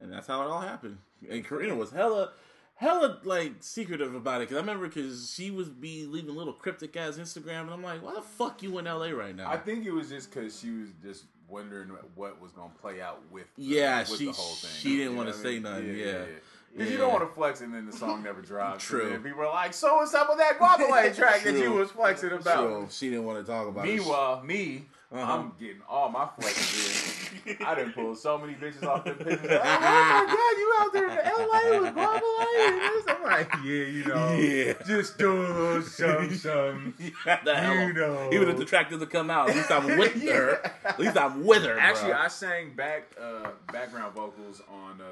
And 0.00 0.12
that's 0.12 0.26
how 0.26 0.42
it 0.42 0.46
all 0.46 0.60
happened. 0.60 0.98
And 1.30 1.46
Karina 1.46 1.74
was 1.76 1.90
hella, 1.92 2.32
hella 2.76 3.20
like 3.24 3.52
secretive 3.60 4.14
about 4.14 4.42
it. 4.42 4.46
Cause 4.48 4.56
I 4.56 4.60
remember 4.60 4.88
because 4.88 5.32
she 5.32 5.50
was 5.50 5.68
be 5.68 6.06
leaving 6.06 6.34
little 6.34 6.52
cryptic 6.52 6.96
ass 6.96 7.16
Instagram, 7.18 7.62
and 7.62 7.70
I'm 7.70 7.82
like, 7.82 8.02
why 8.02 8.14
the 8.14 8.22
fuck 8.22 8.62
you 8.62 8.78
in 8.78 8.84
LA 8.86 9.10
right 9.10 9.34
now? 9.36 9.50
I 9.50 9.56
think 9.56 9.86
it 9.86 9.92
was 9.92 10.08
just 10.08 10.32
because 10.32 10.58
she 10.58 10.70
was 10.70 10.88
just 11.02 11.24
wondering 11.48 11.90
what 12.14 12.40
was 12.40 12.52
gonna 12.52 12.72
play 12.80 13.00
out 13.00 13.20
with. 13.30 13.44
The, 13.56 13.62
Yeah, 13.62 14.00
with 14.00 14.18
she- 14.18 14.26
the 14.26 14.32
whole 14.32 14.54
thing. 14.54 14.70
she 14.74 14.96
didn't 14.96 15.12
You 15.12 15.18
know 15.18 15.24
what 15.26 15.34
say 15.36 15.52
mean? 15.54 15.62
nothing, 15.62 15.96
yeah. 15.98 16.24
Because 16.72 16.88
Yeah. 16.88 16.92
you 16.92 16.98
don't 16.98 17.12
want 17.12 17.28
to 17.28 17.32
flex 17.32 17.60
and 17.60 17.72
then 17.72 17.86
the 17.86 17.92
song 17.96 18.24
never 18.24 18.40
drops. 18.42 18.82
True. 18.84 19.12
And 19.12 19.22
people 19.22 19.42
are 19.42 19.46
like, 19.46 19.72
"So 19.72 19.94
what's 19.96 20.12
up 20.12 20.28
with 20.28 20.38
that 20.38 20.58
Goapele 20.58 21.14
track 21.14 21.42
that 21.44 21.54
you 21.54 21.70
was 21.72 21.90
flexing 21.92 22.32
about?" 22.32 22.44
so 22.44 22.88
she 22.90 23.10
didn't 23.10 23.26
want 23.26 23.44
to 23.46 23.50
talk 23.52 23.68
about 23.68 23.86
it. 23.86 23.94
Meanwhile, 23.96 24.42
me, 24.42 24.86
Uh-huh. 25.12 25.32
I'm 25.32 25.52
getting 25.60 25.80
all 25.88 26.08
my 26.08 26.24
flexes 26.38 27.46
in. 27.46 27.64
I 27.64 27.74
didn't 27.76 27.92
pull 27.92 28.14
so 28.16 28.36
many 28.38 28.54
bitches 28.54 28.82
off 28.84 29.04
the 29.04 29.12
pictures. 29.12 29.42
Like, 29.48 29.60
oh 29.64 29.80
my 29.80 30.26
god, 30.26 30.58
you 30.58 30.74
out 30.80 30.92
there 30.92 31.08
in 31.08 31.16
LA 31.48 31.80
with 31.80 31.96
and 31.96 32.80
this? 32.80 33.04
I'm 33.08 33.22
like, 33.22 33.52
yeah, 33.64 33.84
you 33.84 34.04
know, 34.06 34.32
Yeah. 34.34 34.72
just 34.86 35.18
do 35.18 35.82
some, 35.82 36.34
some. 36.34 36.94
the 37.44 37.54
hell, 37.54 37.74
You 37.86 37.92
know. 37.92 38.30
even 38.32 38.48
if 38.48 38.56
the 38.56 38.64
track 38.64 38.90
doesn't 38.90 39.10
come 39.10 39.30
out, 39.30 39.50
at 39.50 39.56
least 39.56 39.70
I'm 39.70 39.98
with 39.98 40.16
Yeah. 40.16 40.32
her. 40.34 40.72
At 40.84 40.98
least 40.98 41.16
I'm 41.16 41.44
with 41.44 41.62
her. 41.64 41.78
Actually, 41.78 42.10
bro. 42.12 42.18
I 42.20 42.28
sang 42.28 42.74
back 42.74 43.04
uh, 43.20 43.50
background 43.72 44.14
vocals 44.14 44.62
on 44.68 45.00
uh, 45.00 45.04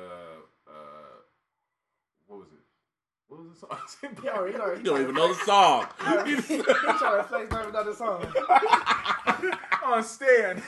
uh, 0.68 0.72
what 2.26 2.38
was 2.40 2.48
it? 2.48 2.58
What 3.32 3.48
was 3.48 3.60
the 3.60 3.66
song? 3.66 3.70
I 3.80 3.86
sang 3.86 4.22
He 4.22 4.28
already, 4.28 4.52
he 4.52 4.60
already, 4.60 4.78
you 4.80 4.84
don't 4.84 5.00
even 5.00 5.14
know 5.14 5.32
the 5.32 5.44
song. 5.44 5.86
he 6.26 6.36
trying 6.42 6.62
to 6.62 7.24
flex 7.28 7.50
not 7.50 7.62
even 7.62 7.72
know 7.72 7.84
the 7.84 7.94
song. 7.94 8.26
on 9.86 10.04
Stan. 10.04 10.62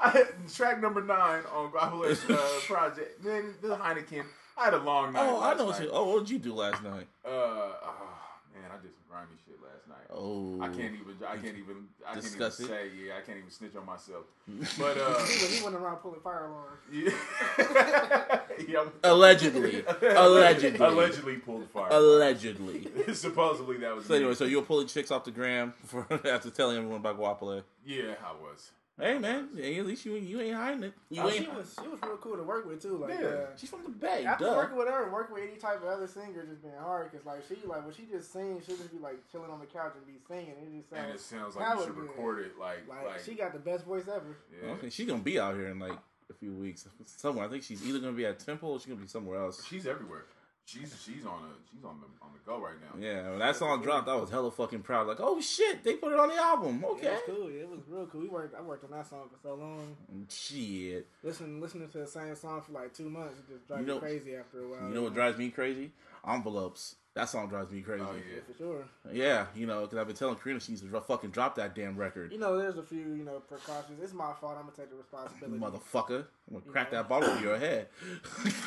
I 0.00 0.10
had 0.10 0.28
track 0.54 0.80
number 0.80 1.02
nine 1.02 1.42
on 1.52 1.72
Goapele's 1.72 2.30
uh, 2.30 2.60
project. 2.66 3.24
Then 3.24 3.54
the 3.60 3.76
Heineken. 3.76 4.24
I 4.56 4.66
had 4.66 4.74
a 4.74 4.78
long 4.78 5.14
night. 5.14 5.26
oh, 5.28 5.40
I 5.40 5.48
last 5.48 5.58
know. 5.58 5.64
What 5.66 5.82
you, 5.82 5.90
oh, 5.92 6.12
what 6.12 6.20
did 6.20 6.30
you 6.30 6.38
do 6.38 6.54
last 6.54 6.82
night? 6.84 7.08
Uh, 7.24 7.28
oh, 7.28 8.15
man, 8.60 8.70
I 8.72 8.76
I 8.76 8.82
did 8.82 8.92
some 8.92 9.02
grimy 9.08 9.36
shit 9.46 9.56
last 9.62 9.88
night. 9.88 10.06
Oh, 10.10 10.60
I 10.60 10.68
can't 10.68 10.94
even. 10.94 11.16
I 11.26 11.36
can't 11.36 11.56
even. 11.56 11.88
I 12.06 12.14
can't 12.14 12.26
even 12.26 12.42
it? 12.42 12.52
say. 12.52 12.90
Yeah, 12.92 13.14
I 13.16 13.20
can't 13.20 13.38
even 13.38 13.50
snitch 13.50 13.74
on 13.76 13.86
myself. 13.86 14.24
But 14.78 14.98
uh, 14.98 15.18
He 15.24 15.42
went, 15.42 15.52
he 15.52 15.64
went 15.64 15.76
around 15.76 15.96
pulling 15.96 16.20
fire 16.20 16.46
alarms. 16.46 16.80
yeah, 16.92 18.40
yeah. 18.68 18.84
Allegedly. 19.02 19.84
Allegedly. 20.02 20.86
allegedly 20.86 21.36
pulled 21.36 21.68
fire. 21.70 21.88
Allegedly. 21.90 22.88
Supposedly 23.14 23.78
that 23.78 23.96
was. 23.96 24.06
So 24.06 24.14
anyway, 24.14 24.34
so 24.34 24.44
you're 24.44 24.62
pulling 24.62 24.86
chicks 24.86 25.10
off 25.10 25.24
the 25.24 25.30
gram 25.30 25.72
for 25.84 26.06
after 26.28 26.50
telling 26.50 26.76
everyone 26.76 27.00
about 27.00 27.18
Goapele. 27.18 27.62
yeah, 27.84 28.14
I 28.24 28.32
was. 28.32 28.72
Hey 28.98 29.18
man, 29.18 29.50
hey, 29.54 29.78
at 29.78 29.84
least 29.86 30.06
you 30.06 30.14
you 30.14 30.40
ain't 30.40 30.54
hiding 30.56 30.84
it. 30.84 30.94
You 31.10 31.20
Oh, 31.20 31.28
ain't. 31.28 31.36
she 31.44 31.48
was 31.48 31.76
she 31.82 31.86
was 31.86 31.98
real 32.02 32.16
cool 32.16 32.36
to 32.38 32.42
work 32.42 32.66
with 32.66 32.80
too. 32.80 32.96
Like 32.96 33.10
Yeah. 33.20 33.26
uh, 33.26 33.46
She's 33.56 33.68
from 33.68 33.82
the 33.82 33.90
Bay. 33.90 34.24
after 34.24 34.46
Duh. 34.46 34.54
working 34.56 34.78
with 34.78 34.88
her, 34.88 35.02
and 35.04 35.12
working 35.12 35.34
with 35.34 35.44
any 35.44 35.56
type 35.58 35.82
of 35.82 35.88
other 35.88 36.06
singer 36.06 36.46
just 36.46 36.62
been 36.62 36.72
hard 36.80 37.10
because 37.10 37.26
like 37.26 37.42
she 37.46 37.56
like 37.66 37.84
when 37.84 37.94
she 37.94 38.04
just 38.10 38.32
sings, 38.32 38.64
she'll 38.64 38.78
just 38.78 38.90
be 38.92 38.98
like 38.98 39.18
chilling 39.30 39.50
on 39.50 39.60
the 39.60 39.66
couch 39.66 39.92
and 39.96 40.06
be 40.06 40.18
singing. 40.26 40.54
It 40.62 40.78
just 40.78 40.88
sounds. 40.90 41.02
And 41.04 41.14
it 41.14 41.20
sounds 41.20 41.54
sounds 41.54 41.56
like 41.56 41.66
hella 41.66 41.80
you 41.80 41.86
should 41.88 41.96
record 41.98 42.38
it 42.46 42.58
like 42.58 42.88
like, 42.88 43.04
like. 43.06 43.20
she 43.20 43.34
got 43.34 43.52
the 43.52 43.58
best 43.58 43.84
voice 43.84 44.08
ever. 44.08 44.34
yeah. 44.64 44.70
Okay, 44.72 44.88
she's 44.88 45.06
gonna 45.06 45.22
be 45.22 45.38
out 45.38 45.54
here 45.56 45.66
in 45.68 45.78
like 45.78 45.98
a 46.30 46.34
few 46.34 46.54
weeks 46.54 46.88
somewhere. 47.04 47.44
I 47.44 47.48
think 47.48 47.64
she's 47.64 47.86
either 47.86 47.98
gonna 47.98 48.12
be 48.12 48.24
at 48.24 48.38
Temple 48.38 48.70
or 48.70 48.78
she's 48.80 48.86
gonna 48.88 49.00
be 49.02 49.08
somewhere 49.08 49.38
else. 49.40 49.62
She's 49.66 49.86
everywhere. 49.86 50.24
She's 50.66 51.00
she's 51.00 51.24
on 51.24 51.44
a 51.44 51.52
she's 51.70 51.84
on 51.84 52.00
the 52.00 52.06
on 52.20 52.32
the 52.32 52.40
go 52.44 52.58
right 52.58 52.74
now. 52.80 53.00
Yeah, 53.00 53.30
when 53.30 53.38
that 53.38 53.54
song 53.54 53.82
dropped, 53.82 54.08
I 54.08 54.16
was 54.16 54.30
hella 54.30 54.50
fucking 54.50 54.82
proud. 54.82 55.06
Like, 55.06 55.20
oh 55.20 55.40
shit, 55.40 55.84
they 55.84 55.94
put 55.94 56.12
it 56.12 56.18
on 56.18 56.28
the 56.28 56.34
album. 56.34 56.80
Yeah, 56.82 56.88
Okay. 56.90 57.06
it 57.06 57.12
was 57.12 57.22
cool. 57.26 57.50
Yeah, 57.52 57.60
it 57.62 57.70
was 57.70 57.80
real 57.88 58.06
cool. 58.06 58.20
We 58.22 58.28
worked. 58.28 58.54
I 58.56 58.62
worked 58.62 58.82
on 58.84 58.90
that 58.90 59.06
song 59.08 59.28
for 59.30 59.38
so 59.40 59.54
long. 59.54 59.96
Mm, 60.12 60.24
shit. 60.28 61.06
Listening, 61.22 61.60
listening 61.60 61.88
to 61.90 61.98
the 61.98 62.06
same 62.08 62.34
song 62.34 62.62
for 62.62 62.72
like 62.72 62.92
two 62.92 63.08
months, 63.08 63.38
it 63.38 63.48
just 63.54 63.68
drives 63.68 63.82
You 63.82 63.86
know- 63.86 63.94
you 63.94 64.00
crazy 64.00 64.34
after 64.34 64.64
a 64.64 64.68
while. 64.68 64.88
You 64.88 64.94
know 64.94 65.02
what 65.02 65.14
drives 65.14 65.38
me 65.38 65.50
crazy? 65.50 65.92
Envelopes. 66.28 66.96
That 67.16 67.30
song 67.30 67.48
drives 67.48 67.72
me 67.72 67.80
crazy. 67.80 68.04
Oh 68.06 68.12
Yeah, 68.12 68.34
yeah. 68.34 68.40
for 68.46 68.58
sure. 68.58 68.84
Yeah, 69.10 69.46
you 69.54 69.66
know, 69.66 69.80
because 69.80 69.96
I've 69.96 70.06
been 70.06 70.16
telling 70.16 70.36
Karina 70.36 70.60
she 70.60 70.72
needs 70.72 70.82
to 70.82 71.00
fucking 71.00 71.30
drop 71.30 71.54
that 71.54 71.74
damn 71.74 71.96
record. 71.96 72.30
You 72.30 72.38
know, 72.38 72.58
there's 72.58 72.76
a 72.76 72.82
few, 72.82 72.98
you 72.98 73.24
know, 73.24 73.40
precautions. 73.40 74.02
It's 74.02 74.12
my 74.12 74.34
fault. 74.38 74.56
I'm 74.58 74.66
gonna 74.66 74.76
take 74.76 74.90
the 74.90 74.96
responsibility. 74.96 75.58
Motherfucker. 75.58 76.26
I'm 76.48 76.60
gonna 76.60 76.70
crack 76.70 76.92
know. 76.92 76.98
that 76.98 77.08
bottle 77.08 77.30
over 77.30 77.42
your 77.42 77.56
head. 77.58 77.88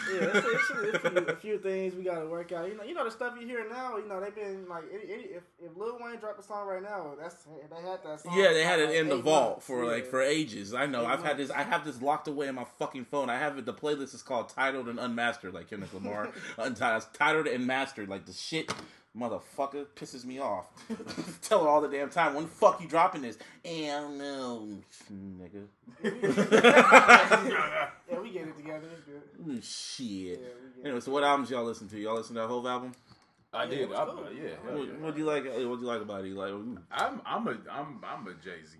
Yeah, 0.10 0.32
it's, 0.34 0.48
it's, 0.48 0.72
it's 0.96 1.06
a, 1.06 1.10
few, 1.12 1.26
a 1.28 1.36
few 1.36 1.58
things 1.60 1.94
we 1.94 2.02
gotta 2.02 2.26
work 2.26 2.52
out. 2.52 2.68
You 2.68 2.76
know, 2.76 2.84
you 2.84 2.96
know 2.96 3.04
the 3.04 3.12
stuff 3.12 3.36
you 3.40 3.46
hear 3.46 3.70
now. 3.70 3.98
You 3.98 4.08
know 4.08 4.20
they've 4.20 4.34
been 4.34 4.68
like, 4.68 4.86
it, 4.92 5.08
it, 5.08 5.32
if 5.36 5.44
if 5.64 5.78
Lil 5.78 6.00
Wayne 6.02 6.18
dropped 6.18 6.40
a 6.40 6.44
song 6.44 6.68
right 6.68 6.82
now, 6.82 7.12
that's 7.22 7.36
they 7.44 7.88
had 7.88 8.04
that 8.04 8.22
song. 8.22 8.34
Yeah, 8.36 8.52
they 8.54 8.64
had 8.64 8.80
it 8.80 8.88
like, 8.88 8.96
in 8.96 9.10
the 9.10 9.18
vault 9.18 9.50
months. 9.52 9.68
for 9.68 9.86
like 9.86 10.08
for 10.08 10.22
ages. 10.22 10.74
I 10.74 10.88
know. 10.88 11.04
Eight 11.04 11.10
I've 11.10 11.24
had 11.24 11.38
this. 11.38 11.52
I 11.52 11.62
have 11.62 11.86
this 11.86 12.02
locked 12.02 12.28
away 12.28 12.48
in 12.48 12.56
my 12.56 12.66
fucking 12.80 13.06
phone. 13.06 13.30
I 13.30 13.38
have 13.38 13.60
it. 13.60 13.66
The 13.68 13.74
playlist 13.74 14.16
is 14.16 14.24
called 14.24 14.50
"Titled 14.50 14.88
and 14.88 15.00
Unmastered," 15.00 15.54
like 15.54 15.70
Kendrick 15.70 15.94
Lamar. 15.94 16.30
Untitled, 16.58 17.06
titled 17.14 17.46
and 17.46 17.68
mastered. 17.68 18.10
Like 18.10 18.26
the 18.26 18.34
shit, 18.40 18.72
motherfucker, 19.18 19.86
pisses 19.96 20.24
me 20.26 20.40
off. 20.40 20.68
Tell 21.42 21.64
her 21.64 21.70
all 21.70 21.82
the 21.82 21.88
damn 21.90 22.10
time. 22.10 22.34
When 22.34 22.46
the 22.46 22.50
fuck 22.50 22.82
you 22.82 22.88
dropping 22.88 23.22
this? 23.24 23.38
And 23.66 24.18
no, 24.18 24.68
nigga. 25.12 25.66
Yeah, 28.12 28.20
we 28.22 28.32
get 28.32 28.48
it 28.48 28.58
together. 28.58 28.88
It's 28.92 29.02
good. 29.06 29.48
Mm, 29.48 29.64
Shit. 29.64 30.40
Yeah, 30.42 30.86
Anyway, 30.86 31.00
so 31.00 31.12
what 31.12 31.24
albums 31.24 31.50
y'all 31.52 31.64
listen 31.64 31.88
to? 31.90 32.00
Y'all 32.00 32.16
listen 32.16 32.36
to 32.36 32.42
that 32.42 32.48
whole 32.48 32.68
album? 32.68 32.94
I 33.54 33.64
Yeah, 33.64 33.70
did. 33.70 33.80
it 33.82 33.90
was 33.90 33.98
I, 34.00 34.06
cool. 34.06 34.26
yeah, 34.34 34.50
What, 34.74 34.88
yeah. 34.88 34.94
what 35.00 35.14
do 35.16 35.20
you 35.22 35.26
like? 35.28 35.44
What 35.46 35.54
do 35.54 35.62
you 35.82 35.88
like 35.88 36.02
about 36.02 36.26
it? 36.26 36.34
Like, 36.34 36.52
I'm 36.92 37.22
I'm 37.26 37.48
a 37.48 37.52
I'm 37.72 38.00
I'm 38.04 38.28
a 38.28 38.34
Jay 38.36 38.62
Z 38.64 38.78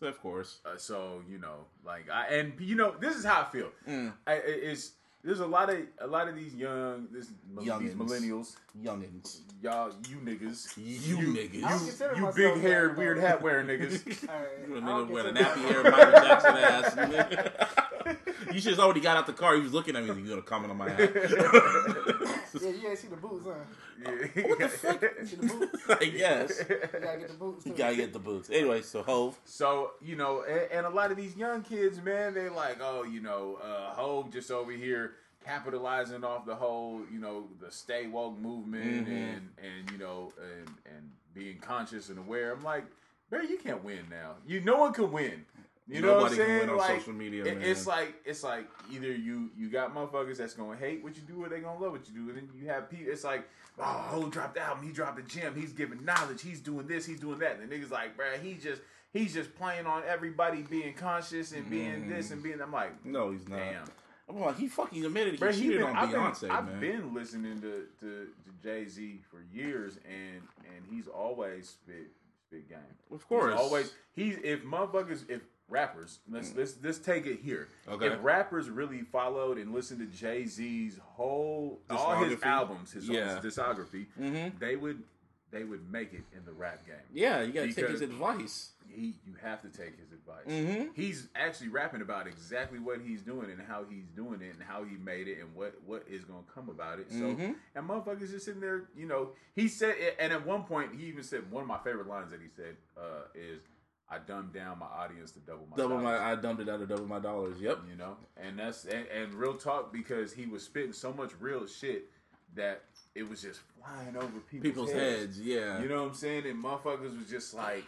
fan. 0.00 0.08
of 0.08 0.20
course. 0.20 0.58
Uh, 0.64 0.76
so 0.76 1.22
you 1.28 1.38
know, 1.38 1.66
like 1.84 2.08
I 2.10 2.26
and 2.28 2.52
you 2.60 2.76
know, 2.76 2.94
this 3.00 3.16
is 3.16 3.24
how 3.24 3.42
I 3.42 3.44
feel. 3.52 3.70
Mm. 3.88 4.12
I, 4.26 4.34
it's 4.34 4.92
there's 5.24 5.40
a 5.40 5.46
lot 5.46 5.70
of 5.70 5.78
a 6.00 6.06
lot 6.06 6.28
of 6.28 6.36
these 6.36 6.54
young 6.54 7.08
this 7.10 7.28
these 7.58 7.94
millennials, 7.94 8.56
Youngins. 8.80 9.38
y'all 9.62 9.90
you 10.08 10.18
niggas, 10.18 10.76
You 10.76 11.16
niggas. 11.16 12.16
You, 12.16 12.26
you 12.26 12.32
big 12.34 12.60
haired 12.60 12.98
weird 12.98 13.18
hat 13.18 13.40
wearing 13.40 13.66
niggas. 13.66 14.28
Alright, 14.28 14.48
You 14.68 14.74
a 14.74 14.78
I 14.78 14.80
nigga 14.82 14.86
don't 14.86 15.10
wearing 15.10 15.36
a 15.36 15.40
nappy 15.40 15.68
hair 15.68 15.82
Michael 15.82 16.12
Jackson 16.12 16.56
ass. 16.56 16.94
nigga. 16.94 18.54
you 18.54 18.60
just 18.60 18.78
already 18.78 19.00
got 19.00 19.16
out 19.16 19.26
the 19.26 19.32
car. 19.32 19.54
He 19.56 19.62
was 19.62 19.72
looking 19.72 19.96
at 19.96 20.04
me. 20.04 20.22
You 20.22 20.28
gonna 20.28 20.42
comment 20.42 20.70
on 20.70 20.76
my 20.76 20.90
hat? 20.90 21.10
Yeah, 22.62 22.70
you 22.70 22.88
ain't 22.88 22.98
see 22.98 23.08
the 23.08 23.16
boots, 23.16 23.44
huh? 23.44 23.54
Yeah. 24.00 24.42
what 24.46 24.58
the 24.60 24.68
fuck? 24.68 25.04
See 25.24 25.34
the 25.36 25.46
boots? 25.46 25.82
I 25.90 26.04
guess. 26.04 26.62
You 26.68 27.00
gotta 27.00 27.18
get 27.18 27.28
the 27.28 27.34
boots. 27.34 27.66
You 27.66 27.72
gotta 27.72 27.96
get 27.96 28.12
the 28.12 28.18
boots. 28.20 28.48
Anyway, 28.48 28.82
so 28.82 29.02
Hove. 29.02 29.36
So 29.44 29.90
you 30.00 30.14
know, 30.14 30.44
and, 30.48 30.70
and 30.70 30.86
a 30.86 30.90
lot 30.90 31.10
of 31.10 31.16
these 31.16 31.36
young 31.36 31.62
kids, 31.62 32.00
man, 32.00 32.32
they 32.32 32.48
like, 32.48 32.78
oh, 32.80 33.02
you 33.02 33.20
know, 33.20 33.58
uh, 33.60 33.92
Hov 33.94 34.30
just 34.30 34.52
over 34.52 34.70
here 34.70 35.13
capitalizing 35.44 36.24
off 36.24 36.46
the 36.46 36.54
whole, 36.54 37.00
you 37.12 37.18
know, 37.18 37.48
the 37.60 37.70
stay 37.70 38.06
woke 38.06 38.38
movement 38.38 39.06
Mhm. 39.08 39.34
and 39.36 39.50
and 39.58 39.90
you 39.90 39.98
know 39.98 40.32
and 40.40 40.68
and 40.86 41.10
being 41.34 41.58
conscious 41.58 42.08
and 42.08 42.18
aware. 42.18 42.52
I'm 42.52 42.62
like, 42.64 42.84
Barry, 43.30 43.48
you 43.48 43.58
can't 43.58 43.82
win 43.84 44.06
now. 44.10 44.34
You 44.46 44.60
no 44.60 44.76
one 44.78 44.92
can 44.92 45.10
win. 45.12 45.44
You 45.86 46.00
know 46.00 46.14
what 46.14 46.32
Nobody 46.32 46.34
I'm 46.34 46.38
can 46.38 46.46
saying? 46.46 46.60
win 46.60 46.70
on 46.70 46.76
like, 46.78 46.98
social 47.00 47.12
media, 47.12 47.44
it- 47.44 47.58
man. 47.58 47.68
it's 47.68 47.86
like 47.86 48.14
it's 48.24 48.42
like 48.42 48.66
either 48.90 49.12
you 49.12 49.50
you 49.56 49.68
got 49.68 49.94
motherfuckers 49.94 50.38
that's 50.38 50.54
gonna 50.54 50.76
hate 50.76 51.02
what 51.04 51.14
you 51.16 51.22
do 51.22 51.44
or 51.44 51.48
they 51.50 51.60
gonna 51.60 51.78
love 51.78 51.92
what 51.92 52.08
you 52.08 52.14
do, 52.14 52.28
and 52.30 52.38
then 52.38 52.48
you 52.58 52.68
have 52.68 52.88
people. 52.88 53.12
It's 53.12 53.24
like, 53.24 53.46
oh, 53.78 53.82
Ho 53.82 54.28
dropped 54.30 54.54
the 54.54 54.62
album, 54.62 54.86
he 54.86 54.92
dropped 54.92 55.16
the 55.16 55.22
gym, 55.22 55.54
he's 55.54 55.72
giving 55.74 56.02
knowledge, 56.04 56.40
he's 56.40 56.60
doing 56.60 56.86
this, 56.86 57.04
he's 57.04 57.20
doing 57.20 57.38
that, 57.40 57.58
and 57.60 57.68
the 57.70 57.76
niggas 57.76 57.90
like, 57.90 58.16
bruh, 58.16 58.40
he 58.40 58.54
just 58.54 58.80
he's 59.12 59.34
just 59.34 59.54
playing 59.56 59.84
on 59.84 60.02
everybody 60.08 60.62
being 60.62 60.94
conscious 60.94 61.52
and 61.52 61.68
being 61.68 62.08
this 62.08 62.30
and 62.30 62.42
being. 62.42 62.62
I'm 62.62 62.72
like, 62.72 63.04
No, 63.04 63.30
he's 63.32 63.46
not. 63.46 63.58
damn. 63.58 63.84
I'm 64.28 64.40
like, 64.40 64.56
he 64.58 64.68
fucking 64.68 65.04
admitted 65.04 65.38
he 65.38 65.46
he 65.52 65.52
cheated 65.62 65.78
been, 65.80 65.88
on 65.88 65.96
I've, 65.96 66.10
been, 66.40 66.50
I've 66.50 66.64
man. 66.66 66.80
been 66.80 67.14
listening 67.14 67.60
to, 67.60 67.84
to, 68.00 68.06
to 68.26 68.28
Jay 68.62 68.86
Z 68.88 69.20
for 69.30 69.44
years, 69.52 69.98
and 70.08 70.42
and 70.74 70.84
he's 70.90 71.08
always 71.08 71.68
spit 71.68 72.08
spit 72.46 72.68
game. 72.68 72.78
of 73.12 73.26
course. 73.28 73.52
He's 73.52 73.60
always 73.60 73.92
he's 74.14 74.38
if 74.42 74.64
motherfuckers 74.64 75.28
if 75.28 75.42
rappers 75.68 76.20
let's 76.30 76.54
let's 76.56 76.74
let's 76.82 76.98
take 76.98 77.26
it 77.26 77.40
here. 77.40 77.68
Okay. 77.88 78.06
If 78.08 78.22
rappers 78.22 78.70
really 78.70 79.02
followed 79.02 79.58
and 79.58 79.72
listened 79.74 80.00
to 80.00 80.06
Jay 80.18 80.46
Z's 80.46 80.98
whole 81.02 81.80
all 81.90 82.16
his 82.24 82.42
albums, 82.42 82.92
his, 82.92 83.08
Yeah. 83.08 83.40
his 83.40 83.54
discography, 83.54 84.06
Mhm. 84.18 84.58
they 84.58 84.76
would 84.76 85.02
they 85.50 85.64
would 85.64 85.88
make 85.90 86.12
it 86.12 86.24
in 86.36 86.44
the 86.44 86.52
rap 86.52 86.84
game. 86.86 86.96
Yeah, 87.12 87.42
you 87.42 87.52
gotta 87.52 87.72
take 87.72 87.88
his 87.88 88.00
advice. 88.00 88.70
He 88.94 89.14
you 89.26 89.34
have 89.42 89.60
to 89.62 89.68
take 89.68 89.98
his 89.98 90.12
advice. 90.12 90.46
Mhm. 90.46 90.90
He's 90.94 91.28
actually 91.34 91.68
rapping 91.68 92.00
about 92.00 92.26
exactly 92.26 92.78
what 92.78 93.00
he's 93.00 93.22
doing 93.22 93.50
and 93.50 93.60
how 93.60 93.84
he's 93.84 94.06
doing 94.14 94.40
it 94.40 94.54
and 94.54 94.62
how 94.62 94.84
he 94.84 94.96
made 94.96 95.28
it 95.28 95.40
and 95.40 95.54
what 95.54 95.74
what 95.84 96.04
is 96.08 96.24
going 96.24 96.44
to 96.44 96.50
come 96.50 96.68
about 96.68 96.98
it. 97.00 97.10
So 97.10 97.16
Mhm. 97.34 97.56
and 97.74 97.88
motherfuckers 97.88 98.30
just 98.30 98.44
sitting 98.46 98.60
there, 98.60 98.88
you 98.96 99.06
know. 99.06 99.32
He 99.54 99.68
said, 99.68 99.96
and 100.18 100.32
at 100.32 100.46
one 100.46 100.64
point 100.64 100.94
he 100.94 101.06
even 101.06 101.22
said 101.22 101.50
one 101.50 101.62
of 101.62 101.68
my 101.68 101.78
favorite 101.78 102.06
lines 102.08 102.30
that 102.30 102.40
he 102.40 102.48
said 102.48 102.76
uh, 102.96 103.24
is, 103.34 103.60
"I 104.08 104.18
dumbed 104.18 104.52
down 104.52 104.78
my 104.78 104.86
audience 104.86 105.32
to 105.32 105.40
double 105.40 105.66
my 105.66 105.76
Double 105.76 105.98
dollars." 106.00 106.04
my, 106.20 106.32
I 106.32 106.36
dumped 106.36 106.62
it 106.62 106.68
out 106.68 106.80
to 106.80 106.86
double 106.86 107.06
my 107.06 107.18
dollars. 107.20 107.60
Yep. 107.60 107.80
you 107.90 107.96
know, 107.96 108.16
and 108.36 108.58
that's 108.58 108.84
and, 108.84 109.06
and 109.08 109.34
real 109.34 109.54
talk 109.54 109.92
because 109.92 110.32
he 110.32 110.46
was 110.46 110.62
spitting 110.62 110.92
so 110.92 111.12
much 111.12 111.32
real 111.40 111.66
shit 111.66 112.10
that 112.54 112.84
it 113.16 113.28
was 113.28 113.42
just 113.42 113.60
flying 113.80 114.16
over 114.16 114.26
people's, 114.40 114.62
People's 114.62 114.92
heads, 114.92 115.40
yeah. 115.40 115.80
You 115.80 115.88
know 115.88 116.02
what 116.02 116.08
I'm 116.10 116.14
saying? 116.14 116.46
And 116.46 116.62
motherfuckers 116.62 117.16
was 117.18 117.28
just 117.28 117.52
like, 117.54 117.84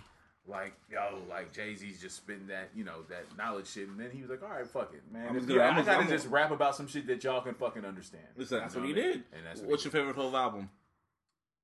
like 0.49 0.73
yo, 0.91 1.19
like 1.29 1.53
Jay 1.53 1.75
Z's 1.75 2.01
just 2.01 2.17
spitting 2.17 2.47
that, 2.49 2.71
you 2.75 2.85
know, 2.85 3.03
that 3.09 3.25
knowledge 3.37 3.69
shit. 3.69 3.89
And 3.89 3.99
then 3.99 4.11
he 4.13 4.21
was 4.23 4.31
like, 4.31 4.43
all 4.43 4.49
right, 4.51 4.67
fuck 4.67 4.93
it, 4.95 5.03
man. 5.13 5.29
I'm 5.31 5.37
If- 5.37 5.47
gonna- 5.47 5.61
yeah, 5.61 5.69
I'm 5.69 5.79
I 5.79 5.83
gotta 5.83 6.07
just 6.09 6.29
rap 6.29 6.51
about 6.51 6.77
some 6.77 6.87
shit 6.87 7.07
that 7.09 7.23
y'all 7.25 7.41
can 7.41 7.55
fucking 7.55 7.85
understand. 7.85 8.25
Listen, 8.37 8.61
that's 8.61 8.75
what 8.75 8.83
know 8.83 8.89
he 8.89 8.95
did. 8.95 9.15
And 9.33 9.45
that's 9.47 9.61
what 9.61 9.71
What's 9.71 9.85
your 9.85 9.93
favorite 9.93 10.17
whole 10.17 10.37
album? 10.37 10.71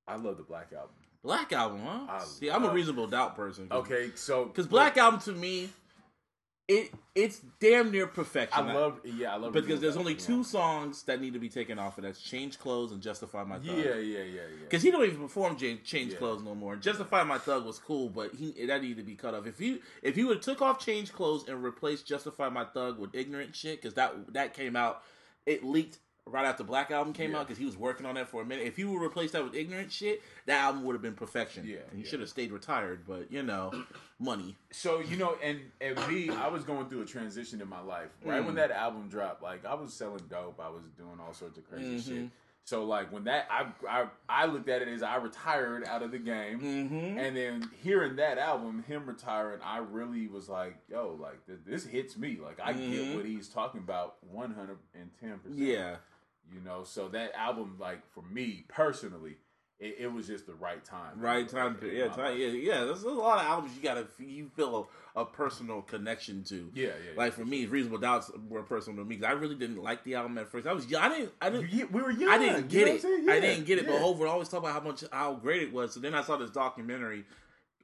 I 0.06 0.16
love 0.16 0.36
the 0.36 0.42
Black 0.42 0.72
Album. 0.72 0.90
Black 1.22 1.52
Album, 1.52 1.80
huh? 1.84 2.06
I 2.08 2.24
See, 2.24 2.50
I'm 2.50 2.64
a 2.64 2.72
reasonable 2.72 3.06
doubt 3.06 3.36
person. 3.36 3.68
Okay, 3.70 4.10
so 4.16 4.46
Because 4.46 4.66
Black 4.66 4.96
Album 4.96 5.20
to 5.20 5.32
me, 5.32 5.68
it 6.72 6.94
it's 7.14 7.42
damn 7.60 7.90
near 7.90 8.06
perfection. 8.06 8.68
I 8.68 8.72
love, 8.72 9.00
yeah, 9.04 9.34
I 9.34 9.36
love. 9.36 9.54
It. 9.54 9.62
Because 9.62 9.80
there's 9.80 9.98
only 9.98 10.14
two 10.14 10.42
songs 10.42 11.02
that 11.02 11.20
need 11.20 11.34
to 11.34 11.38
be 11.38 11.50
taken 11.50 11.78
off, 11.78 11.98
and 11.98 12.06
that's 12.06 12.20
"Change 12.20 12.58
Clothes" 12.58 12.92
and 12.92 13.02
"Justify 13.02 13.44
My 13.44 13.56
Thug." 13.56 13.66
Yeah, 13.66 13.74
yeah, 13.74 13.94
yeah, 13.94 14.18
yeah. 14.18 14.40
yeah. 14.40 14.40
Because 14.60 14.82
he 14.82 14.90
don't 14.90 15.04
even 15.04 15.20
perform 15.20 15.56
change, 15.56 15.84
change 15.84 16.12
Yeah. 16.12 16.18
clothes 16.18 16.42
no 16.42 16.54
more. 16.54 16.76
Justify 16.76 17.22
My 17.24 17.38
Thug 17.38 17.66
was 17.66 17.78
cool, 17.78 18.08
but 18.08 18.34
he 18.34 18.64
that 18.66 18.80
needed 18.80 18.96
to 18.96 19.02
be 19.02 19.14
cut 19.14 19.34
off. 19.34 19.46
If 19.46 19.60
you 19.60 19.80
if 20.02 20.16
you 20.16 20.26
would 20.28 20.40
took 20.40 20.62
off 20.62 20.78
change 20.84 21.12
clothes 21.12 21.46
and 21.48 21.62
replaced 21.62 22.06
Justify 22.06 22.48
My 22.48 22.64
Thug 22.64 22.98
with 22.98 23.14
ignorant 23.14 23.54
shit, 23.54 23.82
because 23.82 23.94
that 23.94 24.32
that 24.32 24.54
came 24.54 24.74
out, 24.74 25.02
it 25.44 25.64
leaked 25.64 25.98
right 26.26 26.44
after 26.46 26.62
Black 26.64 26.90
Album 26.90 27.12
came 27.12 27.32
Yeah. 27.32 27.38
out 27.40 27.46
because 27.46 27.58
he 27.58 27.64
was 27.66 27.76
working 27.76 28.06
on 28.06 28.14
that 28.14 28.28
for 28.28 28.42
a 28.42 28.44
minute. 28.44 28.66
If 28.66 28.76
he 28.76 28.84
would 28.84 29.02
replace 29.02 29.32
that 29.32 29.42
with 29.44 29.54
ignorant 29.54 29.90
shit, 29.92 30.22
that 30.46 30.60
album 30.60 30.84
would 30.84 30.94
have 30.94 31.02
been 31.02 31.14
perfection. 31.14 31.66
Yeah, 31.66 31.78
and 31.90 31.98
he 31.98 32.04
yeah. 32.04 32.10
should 32.10 32.20
have 32.20 32.28
stayed 32.28 32.52
retired. 32.52 33.00
But 33.06 33.30
you 33.32 33.42
know, 33.42 33.72
money. 34.20 34.56
So 34.70 35.00
you 35.00 35.16
know, 35.16 35.36
and 35.42 35.60
and 35.80 35.96
me, 36.08 36.30
I 36.30 36.48
was 36.48 36.64
going 36.64 36.88
through 36.88 37.02
a 37.02 37.06
transition 37.06 37.60
in 37.60 37.68
my 37.68 37.80
life. 37.80 38.10
Right 38.24 38.42
Mm. 38.42 38.46
when 38.46 38.54
that 38.56 38.70
album 38.70 39.08
dropped, 39.08 39.42
like 39.42 39.64
I 39.64 39.74
was 39.74 39.92
selling 39.92 40.22
dope, 40.30 40.60
I 40.60 40.68
was 40.68 40.84
doing 40.96 41.18
all 41.24 41.34
sorts 41.34 41.58
of 41.58 41.68
crazy 41.68 41.96
Mhm. 41.96 42.04
shit. 42.22 42.30
So 42.64 42.84
like 42.84 43.10
when 43.12 43.24
that, 43.24 43.48
I, 43.50 43.66
I 43.88 44.06
I 44.28 44.46
looked 44.46 44.68
at 44.68 44.82
it 44.82 44.86
as 44.88 45.02
I 45.02 45.16
retired 45.16 45.84
out 45.84 46.04
of 46.04 46.12
the 46.12 46.18
game, 46.20 46.60
Mm-hmm. 46.60 47.18
and 47.18 47.36
then 47.36 47.68
hearing 47.82 48.14
that 48.16 48.38
album, 48.38 48.84
him 48.84 49.04
retiring, 49.04 49.58
I 49.64 49.78
really 49.78 50.28
was 50.28 50.48
like, 50.48 50.76
yo, 50.88 51.18
like 51.20 51.44
th- 51.46 51.58
this 51.66 51.84
hits 51.84 52.16
me. 52.16 52.38
Like 52.40 52.60
I 52.62 52.72
Mhm. 52.72 52.90
get 52.92 53.16
what 53.16 53.24
he's 53.24 53.48
talking 53.48 53.80
about, 53.80 54.22
one 54.24 54.54
hundred 54.54 54.78
and 54.94 55.10
ten 55.18 55.40
percent. 55.40 55.58
Yeah. 55.58 55.96
You 56.52 56.60
know. 56.60 56.84
So 56.84 57.08
that 57.08 57.34
album, 57.34 57.76
like 57.78 58.00
for 58.12 58.22
me 58.22 58.64
personally, 58.68 59.36
it, 59.78 59.96
it 60.00 60.12
was 60.12 60.26
just 60.28 60.46
the 60.46 60.54
right 60.54 60.82
time. 60.84 61.18
Right 61.20 61.48
time, 61.48 61.76
in 61.82 61.94
yeah, 61.96 62.08
time, 62.08 62.38
yeah, 62.38 62.48
yeah. 62.48 62.84
There's 62.84 63.02
a 63.02 63.10
lot 63.10 63.38
of 63.40 63.44
albums 63.46 63.76
you 63.76 63.82
gotta 63.82 64.06
you 64.18 64.48
feel 64.54 64.88
a, 65.16 65.20
a 65.22 65.24
personal 65.24 65.82
connection 65.82 66.44
to. 66.44 66.70
Yeah, 66.74 66.86
yeah. 66.88 66.92
Like 67.16 67.32
for 67.32 67.44
me, 67.44 67.66
Reasonable 67.66 67.98
Doubts 67.98 68.30
were 68.48 68.62
personal 68.62 69.02
to 69.02 69.08
me 69.08 69.16
because 69.16 69.28
I 69.28 69.32
really 69.32 69.56
didn't 69.56 69.82
like 69.82 70.04
the 70.04 70.14
album 70.14 70.38
at 70.38 70.48
first. 70.48 70.66
I 70.66 70.72
was 70.72 70.86
young. 70.86 71.02
I 71.02 71.08
didn't. 71.08 71.32
I 71.40 71.50
didn't. 71.50 71.72
You- 71.72 71.88
we 71.90 72.00
were 72.00 72.12
young. 72.12 72.30
I 72.30 72.38
didn't 72.38 72.70
you 72.70 72.78
get 72.80 72.86
know 72.88 72.94
it. 72.94 73.02
saying? 73.02 73.28
I 73.28 73.34
Yeah, 73.34 73.40
didn't 73.40 73.64
get 73.66 73.78
it. 73.78 73.86
But 73.86 73.94
yeah. 73.94 74.00
Hov 74.00 74.18
would 74.20 74.28
always 74.28 74.48
talk 74.48 74.60
about 74.60 74.72
how 74.72 74.80
much 74.88 75.04
how 75.12 75.34
great 75.34 75.62
it 75.62 75.72
was. 75.72 75.92
So 75.94 76.00
then 76.00 76.14
I 76.14 76.22
saw 76.22 76.36
this 76.36 76.50
documentary 76.50 77.24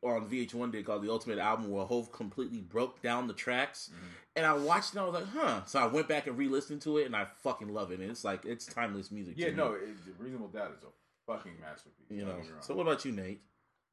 on 0.02 0.28
VH1 0.28 0.72
day 0.72 0.82
called 0.82 1.02
The 1.02 1.10
Ultimate 1.10 1.38
Album 1.38 1.70
where 1.70 1.84
Hove 1.84 2.12
completely 2.12 2.60
broke 2.60 3.02
down 3.02 3.26
the 3.26 3.34
tracks. 3.34 3.90
Mm-hmm. 3.92 4.06
And 4.36 4.46
I 4.46 4.52
watched 4.54 4.94
it 4.94 4.98
and 4.98 5.00
I 5.00 5.04
was 5.04 5.14
like, 5.14 5.28
huh. 5.34 5.64
So 5.66 5.80
I 5.80 5.86
went 5.86 6.08
back 6.08 6.26
and 6.26 6.38
re-listened 6.38 6.82
to 6.82 6.98
it 6.98 7.06
and 7.06 7.16
I 7.16 7.24
fucking 7.42 7.68
love 7.68 7.90
it. 7.90 8.00
And 8.00 8.10
it's 8.10 8.24
like 8.24 8.44
it's 8.44 8.66
timeless 8.66 9.10
music. 9.10 9.34
Yeah, 9.36 9.50
no, 9.50 9.72
it, 9.72 9.88
Reasonable 10.18 10.48
Doubt 10.48 10.72
is 10.76 10.82
a 10.84 11.32
fucking 11.32 11.52
masterpiece. 11.60 12.06
you 12.08 12.24
know. 12.24 12.36
get 12.36 12.44
me 12.44 12.50
wrong. 12.50 12.60
So 12.60 12.74
what 12.74 12.82
about 12.86 13.04
you, 13.04 13.12
Nate? 13.12 13.42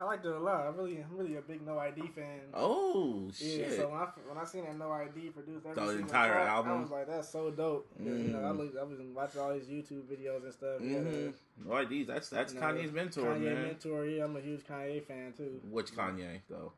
I 0.01 0.03
liked 0.05 0.25
it 0.25 0.31
a 0.35 0.39
lot. 0.39 0.67
I'm 0.67 0.75
really, 0.75 0.97
I'm 0.97 1.15
really 1.17 1.37
a 1.37 1.41
big 1.41 1.65
No 1.65 1.79
ID 1.79 2.01
fan. 2.13 2.41
Oh 2.53 3.29
Yeah, 3.39 3.67
shit. 3.69 3.77
so 3.77 3.87
when 3.89 3.99
I 4.01 4.07
when 4.27 4.37
I 4.37 4.43
seen 4.43 4.65
that 4.65 4.77
No 4.77 4.91
ID 4.91 5.29
produced 5.29 5.65
every 5.65 5.85
The 5.85 5.99
entire 6.01 6.33
track, 6.33 6.49
album? 6.49 6.71
I 6.73 6.81
was 6.81 6.91
like, 6.91 7.07
that's 7.07 7.29
so 7.29 7.49
dope. 7.49 7.87
You 8.03 8.11
know, 8.11 8.39
I 8.39 8.41
Mhm. 8.51 8.57
looked, 8.57 8.77
I 8.77 8.83
was 8.83 8.99
watching 9.13 9.39
all 9.41 9.53
his 9.53 9.67
YouTube 9.67 10.03
videos 10.03 10.43
and 10.43 10.53
stuff. 10.53 10.81
He 10.81 10.91
had 10.93 11.05
a- 11.05 11.09
Mm-hmm. 11.09 11.69
No 11.69 11.77
IDs. 11.77 12.07
That's 12.07 12.29
that's 12.29 12.53
you 12.53 12.59
know, 12.59 12.65
Kanye's 12.67 12.91
mentor, 12.91 13.23
Kanye 13.35 13.41
man. 13.41 13.63
mentor. 13.63 14.05
Yeah, 14.05 14.25
I'm 14.25 14.35
a 14.35 14.41
huge 14.41 14.65
Kanye 14.67 15.01
fan 15.05 15.31
too. 15.31 15.61
Which 15.69 15.93
Kanye 15.93 16.41
though? 16.49 16.73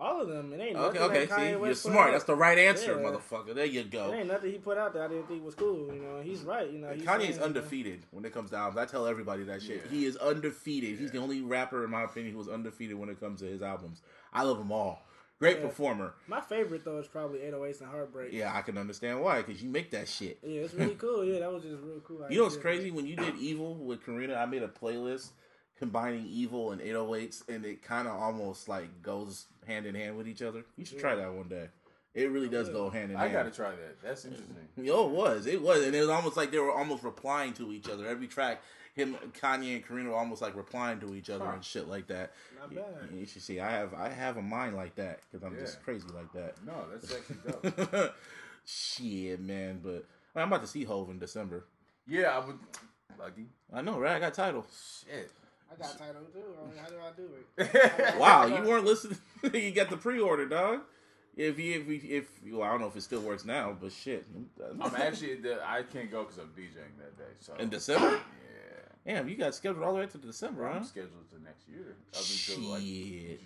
All 0.00 0.22
of 0.22 0.28
them. 0.28 0.52
It 0.54 0.60
ain't 0.60 0.76
Okay, 0.76 0.98
nothing 0.98 1.16
okay. 1.16 1.26
that 1.26 1.38
See, 1.38 1.50
you're 1.50 1.74
smart. 1.74 2.12
That's 2.12 2.24
the 2.24 2.34
right 2.34 2.56
answer, 2.56 2.92
Yeah. 2.98 3.06
motherfucker. 3.06 3.54
There 3.54 3.66
you 3.66 3.80
It 3.80 3.90
go. 3.90 4.12
ain't 4.14 4.28
nothing 4.28 4.50
he 4.50 4.58
put 4.58 4.78
out 4.78 4.94
that 4.94 5.02
I 5.02 5.08
didn't 5.08 5.28
think 5.28 5.44
was 5.44 5.54
cool. 5.54 5.92
You 5.94 6.00
know, 6.00 6.20
he's 6.22 6.40
right. 6.40 6.70
You 6.70 6.78
know, 6.78 6.90
he's 6.92 7.02
Kanye's 7.04 7.20
saying, 7.20 7.32
you 7.34 7.38
know, 7.40 7.44
undefeated 7.46 8.02
when 8.10 8.24
it 8.24 8.32
comes 8.32 8.50
to 8.50 8.56
albums. 8.56 8.78
I 8.78 8.86
tell 8.86 9.06
everybody 9.06 9.44
that 9.44 9.60
shit. 9.62 9.82
Yeah. 9.84 9.90
He 9.90 10.06
is 10.06 10.16
undefeated. 10.16 10.98
He's 10.98 11.10
the 11.12 11.18
only 11.18 11.42
rapper, 11.42 11.84
in 11.84 11.90
my 11.90 12.04
opinion, 12.04 12.34
who 12.34 12.40
is 12.40 12.48
undefeated 12.48 12.96
when 12.98 13.10
it 13.10 13.20
comes 13.20 13.40
to 13.40 13.46
his 13.46 13.60
albums. 13.62 14.00
I 14.32 14.42
love 14.44 14.56
them 14.58 14.72
all. 14.72 15.06
Great 15.38 15.58
Yeah. 15.58 15.66
performer. 15.68 16.14
My 16.26 16.40
favorite 16.42 16.84
though 16.84 16.98
is 16.98 17.06
probably 17.08 17.40
808s 17.40 17.80
and 17.80 17.90
Heartbreak. 17.90 18.32
Yeah, 18.32 18.54
I 18.54 18.60
can 18.62 18.76
understand 18.76 19.22
why, 19.22 19.42
because 19.42 19.62
you 19.62 19.70
make 19.70 19.90
that 19.92 20.06
shit. 20.08 20.38
Yeah, 20.42 20.60
it's 20.62 20.74
really 20.74 20.94
cool. 20.96 21.24
Yeah, 21.24 21.38
that 21.40 21.50
was 21.52 21.62
just 21.62 21.82
real 21.82 22.00
cool. 22.00 22.26
You 22.30 22.38
know 22.38 22.44
what's 22.44 22.58
crazy? 22.58 22.90
When 22.90 23.06
you 23.06 23.16
did 23.16 23.36
Evil 23.36 23.74
with 23.74 24.04
Karina, 24.04 24.34
I 24.34 24.44
made 24.46 24.62
a 24.62 24.68
playlist 24.68 25.30
combining 25.80 26.26
Evil 26.26 26.70
and 26.70 26.80
808s, 26.80 27.48
and 27.48 27.64
it 27.64 27.82
kind 27.82 28.06
of 28.06 28.14
almost 28.14 28.68
like 28.68 29.02
goes 29.02 29.46
hand 29.66 29.86
in 29.86 29.94
hand 29.96 30.16
with 30.16 30.28
each 30.28 30.42
other. 30.42 30.64
You 30.76 30.84
should 30.84 31.00
try 31.00 31.16
that 31.16 31.32
one 31.32 31.48
day. 31.48 31.66
It 32.14 32.30
really 32.30 32.48
does 32.48 32.68
go 32.68 32.90
hand 32.90 33.10
in 33.10 33.16
I 33.16 33.22
hand. 33.28 33.36
I 33.36 33.42
gotta 33.42 33.54
try 33.54 33.70
that. 33.70 34.00
That's 34.02 34.24
interesting. 34.24 34.56
Yo, 34.76 35.06
it 35.06 35.10
was. 35.12 35.46
It 35.46 35.60
was. 35.62 35.84
And 35.84 35.94
it 35.94 36.00
was 36.00 36.08
almost 36.08 36.36
like 36.36 36.50
they 36.52 36.58
were 36.58 36.70
almost 36.72 37.02
replying 37.02 37.52
to 37.54 37.72
each 37.72 37.88
other. 37.88 38.06
Every 38.06 38.26
track, 38.26 38.60
him, 38.94 39.16
Kanye, 39.40 39.76
and 39.76 39.86
Karina 39.86 40.10
were 40.10 40.16
almost 40.16 40.42
like 40.42 40.56
replying 40.56 40.98
to 41.00 41.14
each 41.14 41.30
other 41.30 41.44
Huh. 41.46 41.52
and 41.54 41.64
shit 41.64 41.88
like 41.88 42.08
that. 42.08 42.32
Not 42.58 42.74
bad. 42.74 42.84
you 43.16 43.26
should 43.26 43.42
see. 43.42 43.60
I 43.60 43.70
have 43.70 43.94
I 43.94 44.08
have 44.08 44.36
a 44.38 44.42
mind 44.42 44.74
like 44.76 44.96
that 44.96 45.20
because 45.30 45.44
I'm 45.46 45.56
just 45.58 45.82
crazy 45.84 46.08
like 46.14 46.32
that. 46.32 46.56
No, 46.66 46.74
that's 46.90 47.14
actually 47.16 47.84
dope. 47.92 48.14
shit, 48.64 49.40
man. 49.40 49.80
But 49.82 50.04
I'm 50.34 50.48
about 50.48 50.62
to 50.62 50.66
see 50.68 50.84
Hove 50.84 51.10
in 51.10 51.18
December. 51.18 51.64
yeah, 52.08 52.36
I 52.36 52.44
would. 52.44 52.58
Lucky. 53.18 53.46
I 53.72 53.82
know, 53.82 53.98
right? 53.98 54.16
I 54.16 54.18
got 54.18 54.34
Tidal. 54.34 54.66
Shit. 55.06 55.30
I 55.72 55.76
got 55.76 55.98
Tidal 55.98 56.22
too. 56.32 56.42
I 56.60 56.66
mean, 56.66 56.76
how 56.82 56.88
do 56.88 56.96
I 56.96 57.12
do 57.16 57.28
it? 57.58 58.16
Wow, 58.18 58.46
you 58.46 58.68
weren't 58.68 58.84
listening. 58.84 59.18
you 59.54 59.70
got 59.72 59.88
the 59.90 59.96
pre-order, 59.96 60.46
dog. 60.48 60.80
If 61.36 61.58
you, 61.58 61.80
if 61.80 61.88
you, 61.88 62.00
if 62.18 62.52
well, 62.52 62.62
I 62.64 62.70
don't 62.72 62.80
know 62.80 62.88
if 62.88 62.96
it 62.96 63.02
still 63.02 63.20
works 63.20 63.44
now, 63.44 63.76
but 63.80 63.92
shit. 63.92 64.26
I'm 64.82 64.94
actually. 64.96 65.38
I 65.64 65.82
can't 65.84 66.10
go 66.10 66.24
because 66.24 66.38
I'm 66.38 66.48
DJing 66.48 66.98
that 66.98 67.16
day. 67.16 67.32
So 67.38 67.54
in 67.54 67.68
December. 67.68 68.20
Yeah. 69.06 69.14
Damn, 69.14 69.28
you 69.28 69.36
got 69.36 69.54
scheduled 69.54 69.82
all 69.84 69.94
the 69.94 70.00
way 70.00 70.06
to 70.06 70.18
December, 70.18 70.68
huh? 70.68 70.78
I'm 70.78 70.84
scheduled 70.84 71.30
to 71.30 71.42
next 71.42 71.68
year. 71.68 71.96
Up 72.14 72.20
until 72.20 72.70
like 72.70 72.82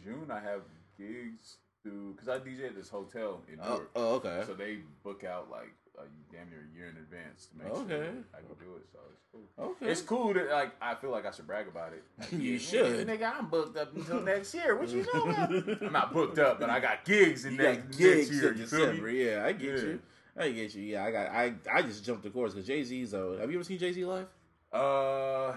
June, 0.02 0.30
I 0.30 0.40
have 0.40 0.62
gigs 0.98 1.58
through 1.82 2.14
because 2.14 2.28
I 2.28 2.38
DJ 2.38 2.68
at 2.68 2.74
this 2.74 2.88
hotel 2.88 3.42
in 3.52 3.60
Oh, 3.62 3.68
Newark. 3.68 3.90
oh, 3.94 4.14
okay. 4.14 4.42
So 4.46 4.54
they 4.54 4.78
book 5.04 5.22
out 5.22 5.50
like 5.50 5.72
a 5.98 6.02
damn 6.33 6.50
near 6.50 6.61
a 6.70 6.76
year 6.76 6.88
in 6.88 6.96
advance 6.96 7.46
to 7.46 7.59
make 7.59 7.68
sure 7.68 7.83
Okay. 7.85 8.11
that 8.11 8.38
I 8.38 8.38
can 8.38 8.57
do 8.59 8.74
it. 8.76 8.87
So 8.92 8.98
it's 9.12 9.22
cool. 9.33 9.64
Okay. 9.66 9.87
It's 9.90 10.02
cool 10.02 10.35
that 10.35 10.50
like 10.50 10.72
I 10.80 10.94
feel 10.94 11.11
like 11.11 11.26
I 11.26 11.30
should 11.30 11.46
brag 11.46 11.68
about 11.68 11.92
it. 11.92 12.02
Like, 12.18 12.33
You 12.42 12.52
yeah, 12.52 12.59
should. 12.59 13.07
nigga. 13.07 13.33
I'm 13.38 13.46
booked 13.48 13.76
up 13.76 13.94
until 13.94 14.20
next 14.20 14.54
year. 14.54 14.76
What 14.76 14.88
you 14.88 15.04
know 15.14 15.22
about? 15.30 15.50
I'm 15.83 15.92
not 15.92 16.12
booked 16.12 16.38
up, 16.38 16.59
but 16.61 16.70
I 16.70 16.80
got 16.80 17.04
gigs 17.04 17.44
in 17.44 17.52
You 17.52 17.59
next, 17.59 17.78
got 17.98 18.00
next 18.00 18.30
year. 18.33 18.52
in 18.52 18.59
You 18.59 18.66
feel 18.66 18.78
December. 18.87 19.02
me? 19.11 19.24
Yeah, 19.24 19.44
I 19.46 19.52
get 19.52 19.70
Yeah. 19.76 19.83
you. 19.83 20.00
I 20.37 20.50
get 20.50 20.74
you. 20.74 20.83
Yeah, 20.83 21.04
I 21.04 21.11
got. 21.12 21.26
I 21.30 21.54
I 21.72 21.83
just 21.83 22.04
jumped 22.04 22.24
the 22.24 22.30
course 22.30 22.52
because 22.54 22.66
Jay 22.66 22.83
Z's. 22.83 23.12
though. 23.12 23.38
have 23.38 23.50
you 23.50 23.57
ever 23.59 23.64
seen 23.64 23.78
Jay 23.78 23.92
Z 23.92 24.04
live? 24.04 24.26
Uh, 24.72 25.54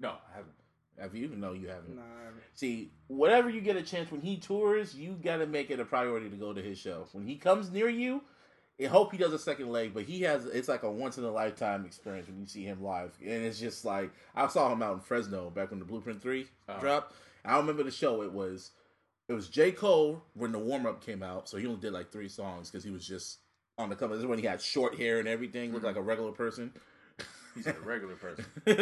no, 0.00 0.10
I 0.10 0.36
haven't. 0.36 0.52
Have 0.98 1.14
you? 1.14 1.28
No, 1.28 1.52
you 1.54 1.68
haven't. 1.68 1.96
Nah, 1.96 2.02
See, 2.54 2.90
whatever 3.06 3.48
you 3.48 3.62
get 3.62 3.76
a 3.76 3.82
chance 3.82 4.10
when 4.10 4.20
he 4.20 4.36
tours, 4.36 4.94
you 4.94 5.12
got 5.22 5.38
to 5.38 5.46
make 5.46 5.70
it 5.70 5.80
a 5.80 5.84
priority 5.86 6.28
to 6.28 6.36
go 6.36 6.52
to 6.52 6.60
his 6.60 6.76
show. 6.78 7.06
When 7.12 7.26
he 7.26 7.36
comes 7.36 7.70
near 7.70 7.88
you, 7.88 8.20
I 8.80 8.86
hope 8.86 9.12
he 9.12 9.18
does 9.18 9.32
a 9.32 9.38
second 9.38 9.70
leg, 9.70 9.92
but 9.94 10.04
he 10.04 10.22
has 10.22 10.46
it's 10.46 10.68
like 10.68 10.82
a 10.82 10.90
once 10.90 11.18
in 11.18 11.24
a 11.24 11.30
lifetime 11.30 11.84
experience 11.84 12.26
when 12.28 12.40
you 12.40 12.46
see 12.46 12.64
him 12.64 12.82
live, 12.82 13.12
and 13.20 13.44
it's 13.44 13.60
just 13.60 13.84
like 13.84 14.10
I 14.34 14.46
saw 14.48 14.72
him 14.72 14.82
out 14.82 14.94
in 14.94 15.00
Fresno 15.00 15.50
back 15.50 15.70
when 15.70 15.78
the 15.78 15.84
Blueprint 15.84 16.22
3 16.22 16.46
Uh-huh. 16.68 16.80
dropped. 16.80 17.14
I 17.44 17.56
remember 17.58 17.82
the 17.82 17.90
show. 17.90 18.22
It 18.22 18.32
was 18.32 18.70
it 19.28 19.34
was 19.34 19.48
J 19.48 19.72
Cole 19.72 20.22
when 20.34 20.52
the 20.52 20.58
warm 20.58 20.86
up 20.86 21.04
came 21.04 21.22
out, 21.22 21.48
so 21.48 21.56
he 21.58 21.66
only 21.66 21.80
did 21.80 21.92
like 21.92 22.10
three 22.10 22.28
songs 22.28 22.70
because 22.70 22.84
he 22.84 22.90
was 22.90 23.06
just 23.06 23.38
on 23.78 23.88
the 23.88 23.96
cover. 23.96 24.14
This 24.14 24.22
is 24.22 24.26
when 24.26 24.38
he 24.38 24.46
had 24.46 24.60
short 24.60 24.96
hair 24.96 25.18
and 25.20 25.28
everything, 25.28 25.72
looked 25.72 25.84
like 25.84 25.96
a 25.96 26.02
regular 26.02 26.32
person. 26.32 26.72
He's 27.54 27.66
a 27.66 27.74
regular 27.84 28.14
person. 28.16 28.44
yeah, 28.66 28.74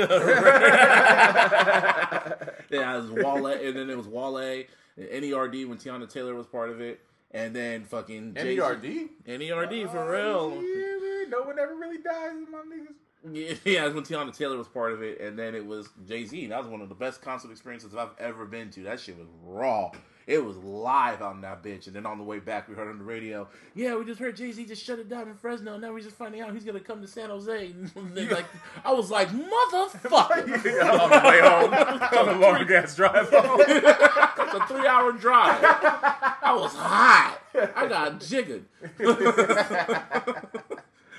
it 2.71 3.03
was 3.03 3.11
Wale, 3.11 3.47
and 3.47 3.77
then 3.77 3.91
it 3.91 3.97
was 3.97 4.07
Wale, 4.07 4.37
and 4.39 4.65
NERD 5.11 5.69
when 5.69 5.79
Teyana 5.79 6.09
Taylor 6.09 6.35
was 6.35 6.47
part 6.47 6.71
of 6.71 6.81
it, 6.81 7.01
and 7.31 7.55
then 7.55 7.85
fucking. 7.85 8.35
NERD. 8.35 9.09
NERD 9.27 9.91
for 9.91 9.99
Oh, 9.99 10.07
real. 10.09 10.51
Yeah, 10.63 10.99
man. 11.01 11.31
No 11.31 11.43
one 11.43 11.59
ever 11.59 11.75
really 11.77 11.99
dies 11.99 12.33
in 12.33 12.51
my 12.51 12.59
niggas. 12.59 12.95
Yeah, 13.33 13.55
yeah, 13.65 13.83
that's 13.83 13.95
when 13.95 14.05
Teyana 14.05 14.37
Taylor 14.37 14.57
was 14.57 14.67
part 14.69 14.93
of 14.93 15.03
it, 15.03 15.21
and 15.21 15.39
then 15.39 15.55
it 15.55 15.65
was 15.67 15.89
Jay 16.07 16.25
Z. 16.25 16.47
That 16.47 16.59
was 16.61 16.69
one 16.69 16.81
of 16.81 16.89
the 16.89 16.95
best 16.95 17.21
concert 17.21 17.51
experiences 17.51 17.95
I've 17.95 18.15
ever 18.19 18.47
been 18.47 18.71
to. 18.71 18.83
That 18.85 18.99
shit 18.99 19.19
was 19.19 19.29
raw. 19.45 19.91
It 20.31 20.45
was 20.45 20.57
live 20.59 21.23
on 21.23 21.41
that 21.41 21.61
bitch, 21.61 21.89
and 21.89 21.97
then 21.97 22.07
on 22.07 22.17
the 22.17 22.23
way 22.23 22.39
back, 22.39 22.69
we 22.69 22.77
heard 22.77 22.87
on 22.87 22.99
the 22.99 23.05
radio, 23.05 23.49
"Yeah, 23.75 23.97
we 23.97 24.05
just 24.05 24.21
heard 24.21 24.37
Jay 24.37 24.53
Z 24.53 24.65
just 24.65 24.85
shut 24.85 25.01
it 25.01 25.09
down 25.09 25.27
in 25.27 25.35
Fresno. 25.35 25.77
Now 25.77 25.93
we're 25.93 26.03
just 26.03 26.15
finding 26.15 26.41
out 26.41 26.55
he's 26.55 26.63
gonna 26.63 26.79
come 26.79 27.01
to 27.03 27.09
San 27.09 27.31
Jose." 27.31 27.75
And 27.97 28.15
then, 28.15 28.29
like, 28.29 28.45
I 28.85 28.93
was 28.93 29.11
like, 29.11 29.29
"Motherfucker!" 29.31 30.65
yeah, 30.65 30.89
on 30.93 31.11
the 31.11 31.29
way 31.29 31.41
home, 31.41 31.75
on 32.19 32.27
the 32.41 32.47
long 32.47 32.65
gas 32.69 32.95
drive 32.95 33.29
home. 33.29 33.61
it's 33.61 34.55
a 34.55 34.67
three-hour 34.69 35.13
drive. 35.15 35.59
I 35.65 36.57
was 36.57 36.75
hot. 36.75 37.39
I 37.75 37.89
got 37.89 38.21
jiggered. 38.21 38.67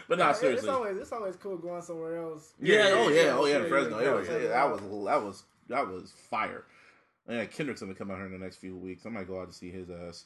but 0.07 0.17
not 0.17 0.31
It's 0.31 0.39
seriously. 0.39 0.69
always 0.69 0.95
it's 0.97 1.11
always 1.11 1.35
cool 1.35 1.57
going 1.57 1.81
somewhere 1.81 2.15
else. 2.17 2.53
Yeah, 2.61 2.87
Yeah, 2.87 2.93
oh 2.95 3.09
yeah, 3.09 3.21
yeah, 3.23 3.37
oh 3.37 3.45
yeah, 3.45 3.57
yeah, 3.59 3.67
Fresno. 3.67 3.99
yeah, 3.99 4.17
it 4.19 4.25
yeah. 4.29 4.37
yeah, 4.37 4.47
that 4.49 4.71
was 4.71 4.81
that 5.05 5.21
was 5.21 5.43
that 5.69 5.87
was 5.87 6.13
fire. 6.29 6.63
Yeah, 7.29 7.45
Kendrick's 7.45 7.81
gonna 7.81 7.93
come 7.95 8.11
out 8.11 8.17
here 8.17 8.25
in 8.25 8.31
the 8.31 8.37
next 8.37 8.57
few 8.57 8.75
weeks. 8.75 9.05
I 9.05 9.09
might 9.09 9.27
go 9.27 9.39
out 9.41 9.49
to 9.51 9.57
see 9.57 9.69
his 9.71 9.89
ass. 9.89 10.25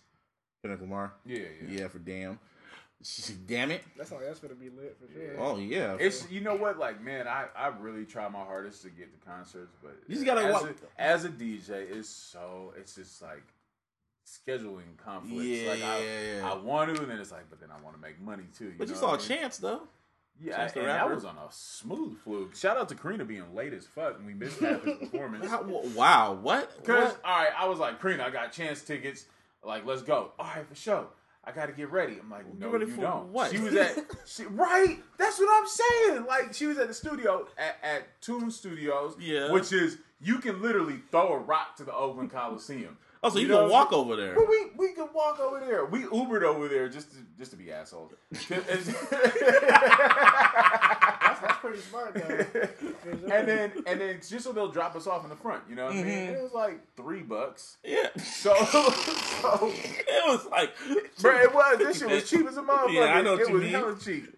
Kendrick 0.62 0.82
Lamar. 0.82 1.14
Yeah, 1.26 1.40
yeah. 1.68 1.82
Yeah, 1.82 1.88
for 1.88 2.00
damn. 2.00 2.40
Damn 3.46 3.72
it. 3.72 3.84
That's 3.98 4.12
all. 4.14 4.20
That's 4.20 4.40
gonna 4.40 4.56
be 4.56 4.70
lit 4.70 4.98
for 5.00 5.12
sure. 5.12 5.36
Oh 5.40 5.58
yeah. 5.58 5.98
It's 6.00 6.30
you 6.32 6.40
know 6.42 6.56
what, 6.56 6.80
like 6.80 7.02
man, 7.04 7.28
I, 7.28 7.46
I 7.56 7.68
really 7.68 8.06
try 8.06 8.28
my 8.30 8.40
hardest 8.40 8.82
to 8.84 8.90
get 8.90 9.12
to 9.12 9.28
concerts, 9.28 9.76
but 9.84 9.96
You 10.08 10.16
just 10.16 10.26
gotta 10.26 10.42
as, 10.46 10.54
wa- 10.54 10.70
a, 10.98 11.02
as 11.02 11.26
a 11.26 11.30
DJ, 11.30 11.70
it's 11.92 12.08
so 12.10 12.74
it's 12.78 12.96
just 12.96 13.22
like 13.22 13.44
scheduling 14.26 14.98
conflicts. 14.98 15.46
Yeah, 15.46 15.70
like 15.70 15.84
I, 15.84 16.00
yeah, 16.00 16.36
yeah. 16.38 16.52
I 16.52 16.56
want 16.56 16.96
to, 16.96 17.02
and 17.02 17.12
then 17.12 17.20
it's 17.20 17.32
like, 17.32 17.50
but 17.50 17.60
then 17.60 17.70
I 17.70 17.84
want 17.84 17.96
to 17.96 18.02
make 18.02 18.20
money 18.22 18.44
too. 18.58 18.66
You 18.66 18.74
but 18.80 18.88
you 18.88 18.96
saw 18.96 19.12
what 19.12 19.26
I 19.26 19.30
mean? 19.30 19.40
Chance 19.40 19.58
though. 19.58 19.82
Yeah, 20.42 20.58
Chance 20.58 20.74
the 20.74 20.80
and 20.80 20.88
Rapper. 20.88 21.10
that 21.10 21.16
was 21.16 21.26
on 21.26 21.36
a 21.38 21.48
smooth 21.50 22.18
fluke. 22.20 22.56
Shout 22.56 22.78
out 22.78 22.90
to 22.90 22.96
Karina 22.96 23.24
being 23.26 23.56
late 23.56 23.74
as 23.74 23.86
fuck, 23.86 24.18
and 24.18 24.26
we 24.28 24.34
missed 24.34 24.60
half 24.60 24.84
his 24.84 24.98
performance. 25.00 25.50
Wow. 25.96 26.34
What? 26.42 26.76
Because 26.78 27.14
all 27.24 27.38
right, 27.40 27.50
I 27.58 27.68
was 27.68 27.80
like, 27.80 28.02
Karina, 28.02 28.24
I 28.26 28.30
got 28.32 28.52
chance 28.52 28.82
tickets. 28.82 29.26
Like, 29.64 29.86
let's 29.86 30.02
go. 30.02 30.32
All 30.38 30.46
right, 30.46 30.68
for 30.68 30.76
sure. 30.76 31.08
I 31.48 31.52
got 31.52 31.68
to 31.68 31.72
get 31.74 31.92
ready. 31.92 32.18
I'm 32.22 32.30
like, 32.30 32.46
no, 32.58 32.74
you 32.76 32.88
don't. 32.98 33.32
what? 33.32 33.52
She 33.52 33.60
was 33.60 33.76
at 33.76 33.98
she, 34.26 34.46
right. 34.46 34.98
That's 35.18 35.40
what 35.40 35.48
I'm 35.52 35.68
saying. 35.68 36.26
Like, 36.26 36.54
she 36.54 36.66
was 36.66 36.78
at 36.80 36.88
the 36.88 36.94
studio 36.94 37.48
at, 37.58 37.78
at 37.84 38.22
Toon 38.22 38.50
Studios, 38.52 39.16
Yeah. 39.20 39.52
which 39.52 39.72
is 39.72 40.00
you 40.20 40.40
can 40.40 40.62
literally 40.62 41.02
throw 41.12 41.34
a 41.34 41.38
rock 41.38 41.76
to 41.78 41.84
the 41.84 41.94
Oakland 41.94 42.32
Coliseum. 42.32 42.98
Oh, 43.26 43.30
so 43.30 43.40
you, 43.40 43.48
know 43.48 43.62
can 43.62 43.70
walk 43.72 43.94
over 43.94 44.16
there. 44.16 44.36
But 44.36 44.48
we 44.48 44.68
we 44.78 44.94
could 44.94 45.10
walk 45.14 45.40
over 45.40 45.60
there. 45.60 45.86
We 45.86 46.04
Ubered 46.04 46.44
over 46.44 46.68
there 46.68 46.90
just 46.90 47.12
to 47.12 47.18
just 47.38 47.52
to 47.52 47.58
be 47.58 47.72
assholes. 47.72 48.14
That's, 48.50 48.90
that's 51.42 51.58
pretty 51.60 51.80
smart 51.80 52.14
though. 52.14 52.46
And 53.32 53.48
then 53.48 53.72
and 53.88 54.00
then 54.02 54.20
just 54.28 54.46
so 54.46 54.52
they'll 54.52 54.72
drop 54.72 54.96
us 54.96 55.08
off 55.08 55.24
in 55.24 55.30
the 55.30 55.36
front, 55.36 55.64
you 55.70 55.76
know 55.76 55.86
what 55.86 55.94
I 55.96 55.98
mean? 55.98 56.06
Mhm. 56.06 56.28
And 56.28 56.36
it 56.38 56.42
was 56.44 56.54
like 56.54 56.80
three 56.96 57.22
bucks. 57.22 57.78
Yeah. 57.84 58.08
So 58.18 58.54
so 58.56 59.72
it 59.72 60.28
was 60.28 60.46
like, 60.48 60.72
bro, 61.22 61.36
it 61.42 61.54
was 61.54 61.78
this 61.80 62.00
shit 62.00 62.10
was 62.10 62.30
cheap 62.30 62.48
as 62.48 62.58
a 62.58 62.62
motherfucker. 62.62 62.94
Yeah, 62.94 63.02
I 63.16 63.22
know 63.22 63.36
it 63.36 63.48
you 63.48 63.54
was 63.54 63.64
mean. 63.64 63.72
hella 63.72 63.98
cheap. 64.00 64.38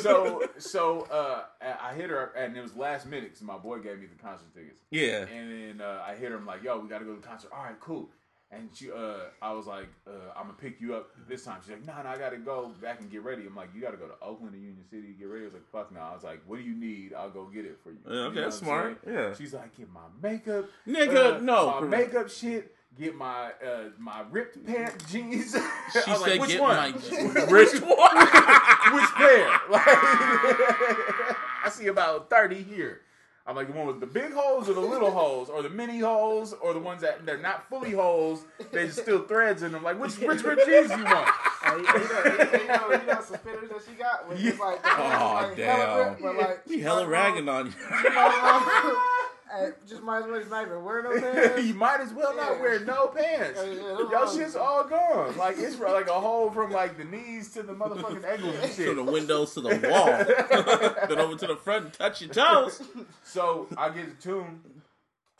so 0.00 0.42
so 0.58 1.02
uh, 1.10 1.42
I 1.82 1.92
hit 1.94 2.10
her, 2.10 2.32
and 2.36 2.56
it 2.56 2.62
was 2.62 2.76
last 2.76 3.06
minute 3.06 3.30
because 3.30 3.42
my 3.42 3.58
boy 3.58 3.78
gave 3.80 3.98
me 3.98 4.06
the 4.06 4.22
concert 4.22 4.54
tickets. 4.54 4.80
yeah. 4.90 5.24
And 5.26 5.80
then 5.80 5.86
uh, 5.86 6.02
I 6.06 6.14
hit 6.14 6.30
her. 6.30 6.36
I'm 6.36 6.46
like, 6.46 6.62
"Yo, 6.62 6.78
we 6.78 6.88
got 6.88 7.00
to 7.00 7.04
go 7.04 7.14
to 7.14 7.20
the 7.20 7.26
concert." 7.26 7.50
All 7.52 7.64
right, 7.64 7.78
cool. 7.80 8.08
And 8.50 8.70
she, 8.74 8.90
uh, 8.90 9.14
I 9.42 9.52
was 9.52 9.66
like, 9.66 9.88
uh, 10.06 10.10
"I'm 10.34 10.44
gonna 10.44 10.54
pick 10.54 10.80
you 10.80 10.94
up 10.94 11.10
this 11.28 11.44
time." 11.44 11.58
She's 11.60 11.72
like, 11.72 11.84
"No, 11.86 11.92
no, 12.02 12.08
I 12.08 12.16
got 12.16 12.30
to 12.30 12.38
go 12.38 12.70
back 12.80 13.00
and 13.00 13.10
get 13.10 13.22
ready." 13.22 13.46
I'm 13.46 13.54
like, 13.54 13.68
"You 13.74 13.82
got 13.82 13.90
to 13.90 13.98
go 13.98 14.06
to 14.06 14.14
Oakland 14.22 14.54
or 14.54 14.58
Union 14.58 14.82
City 14.90 15.14
get 15.18 15.26
ready." 15.26 15.42
I 15.42 15.44
was 15.48 15.52
like, 15.54 15.70
"Fuck 15.70 15.92
no." 15.92 16.00
I 16.00 16.14
was 16.14 16.24
like, 16.24 16.40
"What 16.46 16.56
do 16.56 16.62
you 16.62 16.74
need? 16.74 17.12
I'll 17.12 17.28
go 17.28 17.44
get 17.44 17.66
it 17.66 17.78
for 17.82 17.90
you." 17.90 17.98
Yeah, 18.06 18.12
You 18.14 18.20
okay, 18.22 18.34
know 18.36 18.40
that's 18.44 18.56
smart. 18.56 19.00
Yeah. 19.06 19.34
She's 19.34 19.52
like, 19.52 19.76
"Get 19.76 19.90
my 19.92 20.00
makeup, 20.22 20.64
Nigga, 20.86 21.36
uh, 21.36 21.40
no. 21.40 21.78
my 21.82 21.86
makeup 21.86 22.30
shit." 22.30 22.74
Get 22.98 23.14
my 23.14 23.50
uh, 23.64 23.90
my 23.98 24.24
ripped 24.30 24.64
pant 24.66 25.06
jeans. 25.08 25.54
She 25.92 26.00
said, 26.00 26.18
like, 26.20 26.40
"Which 26.40 26.50
"Get 26.50 26.60
one? 26.62 26.74
my 26.76 26.88
Which 27.48 27.80
one? 27.82 28.16
Which 28.94 29.10
pair? 29.14 29.60
Like, 29.68 29.84
I 31.64 31.68
see 31.70 31.86
about 31.88 32.30
thirty 32.30 32.62
here. 32.62 33.02
I'm 33.48 33.56
like 33.56 33.66
the 33.66 33.72
one 33.72 33.86
with 33.86 33.98
the 33.98 34.06
big 34.06 34.32
holes 34.34 34.68
or 34.68 34.74
the 34.74 34.80
little 34.80 35.10
holes 35.10 35.48
or 35.48 35.62
the 35.62 35.70
mini 35.70 36.00
holes 36.00 36.52
or 36.60 36.74
the 36.74 36.78
ones 36.78 37.00
that 37.00 37.24
they're 37.24 37.38
not 37.40 37.66
fully 37.70 37.92
holes. 37.92 38.42
There's 38.70 38.92
still 39.00 39.22
threads 39.22 39.62
in 39.62 39.72
them. 39.72 39.82
Like 39.82 39.98
which 39.98 40.16
which 40.18 40.42
ripped 40.42 40.66
jeans 40.66 40.90
you 40.90 41.02
want? 41.04 41.28
Uh, 41.64 41.74
you, 41.76 41.78
you, 41.78 41.86
know, 41.86 42.24
you, 42.24 42.60
you 42.60 42.68
know, 42.68 42.90
you 42.92 43.06
know, 43.06 43.20
some 43.22 43.38
fitters 43.38 43.70
that 43.70 43.80
she 43.88 43.94
got. 43.96 44.28
Where 44.28 44.36
it's 44.38 44.60
like, 44.60 44.82
the 44.82 44.88
Oh, 44.90 45.50
is 45.50 45.58
like 45.58 45.58
hella 45.58 45.86
damn. 45.86 45.98
ripped, 46.08 46.22
but 46.22 46.36
like, 46.36 46.66
We 46.66 46.74
she 46.74 46.80
hella 46.82 47.06
ragging 47.08 47.48
on 47.48 47.66
you. 47.66 47.72
Well- 49.50 49.66
Hey, 49.66 49.72
just 49.88 50.02
might 50.02 50.18
as 50.18 50.24
well 50.26 50.38
just 50.38 50.50
not 50.50 50.66
even 50.66 50.84
wear 50.84 51.02
no 51.02 51.20
pants. 51.20 51.62
you 51.66 51.74
might 51.74 52.00
as 52.00 52.12
well 52.12 52.34
not 52.36 52.52
Yeah. 52.56 52.60
wear 52.60 52.80
no 52.80 53.06
pants. 53.08 53.60
Yeah, 53.62 53.70
yeah, 53.70 53.74
them 53.74 53.98
Your 54.10 54.18
hoes- 54.18 54.36
shit's 54.36 54.56
all 54.56 54.84
gone. 54.84 55.36
Like 55.36 55.56
it's 55.58 55.78
like 55.78 56.08
a 56.08 56.20
hole 56.20 56.50
from 56.50 56.70
like 56.72 56.96
the 56.98 57.04
knees 57.04 57.50
to 57.52 57.62
the 57.62 57.72
motherfucking 57.74 58.24
ankles 58.30 58.54
and 58.56 58.70
From 58.72 58.84
shit. 58.84 58.96
the 58.96 59.02
windows 59.04 59.54
to 59.54 59.60
the 59.60 59.68
wall. 59.88 61.06
then 61.08 61.18
over 61.18 61.36
to 61.36 61.46
the 61.46 61.56
front 61.56 61.84
and 61.86 61.92
touch 61.94 62.20
your 62.20 62.30
toes. 62.30 62.82
So 63.24 63.66
I 63.76 63.88
get 63.90 64.18
the 64.18 64.22
tune. 64.22 64.60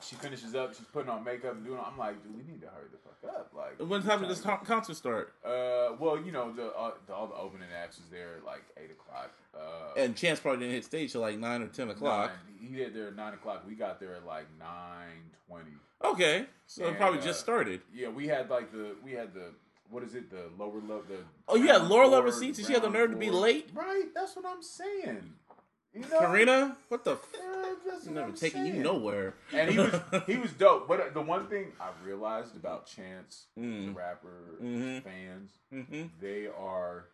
She 0.01 0.15
finishes 0.17 0.55
up. 0.55 0.75
She's 0.75 0.87
putting 0.93 1.11
on 1.11 1.25
makeup 1.25 1.55
and 1.55 1.65
doing. 1.65 1.81
I'm 1.85 1.99
like, 1.99 2.23
dude, 2.23 2.37
we 2.37 2.45
need 2.51 2.61
to 2.61 2.69
hurry 2.69 2.87
the 2.93 2.99
fuck 2.99 3.35
up. 3.35 3.53
Like, 3.57 3.89
when 3.89 4.03
time 4.03 4.21
did 4.21 4.31
this 4.31 4.41
con- 4.41 4.65
concert 4.65 4.95
start? 4.97 5.35
Uh, 5.45 5.97
well, 5.99 6.21
you 6.25 6.31
know, 6.31 6.53
the, 6.53 6.67
uh, 6.73 6.93
the 7.07 7.15
all 7.15 7.27
the 7.27 7.35
opening 7.35 7.69
acts 7.77 7.99
was 7.99 8.07
there 8.09 8.37
at 8.39 8.45
like 8.45 8.63
eight 8.77 8.91
o'clock. 8.93 9.33
Uh, 9.55 10.01
And 10.01 10.15
Chance 10.17 10.39
probably 10.41 10.61
didn't 10.61 10.75
hit 10.75 10.85
stage 10.85 11.11
till 11.13 11.21
like 11.21 11.37
9 11.39 11.63
or 11.63 11.67
10 11.67 11.91
o'clock. 11.91 12.31
nine. 12.31 12.71
He 12.73 12.81
had 12.81 12.95
there 12.95 13.09
at 13.09 13.17
nine 13.17 13.35
o'clock. 13.35 13.65
We 13.67 13.75
got 13.75 13.99
there 13.99 14.15
at 14.15 14.25
like 14.27 14.47
nine 14.59 15.31
twenty. 15.49 15.71
Okay. 16.05 16.47
So 16.67 16.87
it 16.87 16.97
probably 16.97 17.19
uh, 17.21 17.23
just 17.23 17.41
started. 17.41 17.81
Yeah, 17.93 18.09
we 18.09 18.29
had 18.29 18.51
like 18.51 18.71
the 18.73 18.95
we 19.05 19.13
had 19.13 19.35
the 19.35 19.53
what 19.91 20.03
is 20.03 20.15
it 20.15 20.31
the 20.31 20.51
lower 20.59 20.81
level 20.81 21.03
the 21.09 21.19
Oh, 21.49 21.57
you 21.57 21.67
had 21.69 21.79
ground 21.79 21.89
lower 21.89 22.07
level 22.07 22.31
seats 22.31 22.59
and 22.59 22.67
she 22.67 22.73
had 22.73 22.83
the 22.83 22.91
nerve 22.91 23.11
to 23.11 23.17
be 23.17 23.31
late? 23.31 23.71
Right, 23.75 24.05
that's 24.15 24.37
what 24.37 24.45
I'm 24.47 24.63
saying. 24.63 25.33
You 25.95 26.01
know, 26.03 26.19
Karina? 26.21 26.77
What 26.89 27.05
the 27.05 27.13
f? 27.13 27.19
Yeah, 27.35 27.75
that's 27.87 28.05
what 28.07 28.15
Never 28.15 28.27
I'm 28.29 28.35
taking 28.35 28.67
you 28.67 28.75
nowhere. 28.75 29.35
And 29.55 29.71
he 29.71 29.79
was 29.79 30.01
he 30.27 30.37
was 30.37 30.53
dope. 30.53 30.87
But 30.87 31.01
uh, 31.01 31.05
the 31.15 31.23
one 31.23 31.47
thing 31.47 31.73
I 31.81 31.89
realized 32.05 32.57
about 32.57 32.87
Chance, 32.87 33.47
Mm. 33.59 33.87
the 33.87 33.93
rapper 33.93 34.59
Mhm. 34.63 35.03
fans, 35.03 35.51
hmm 35.73 36.07
they 36.21 36.47
are. 36.47 37.07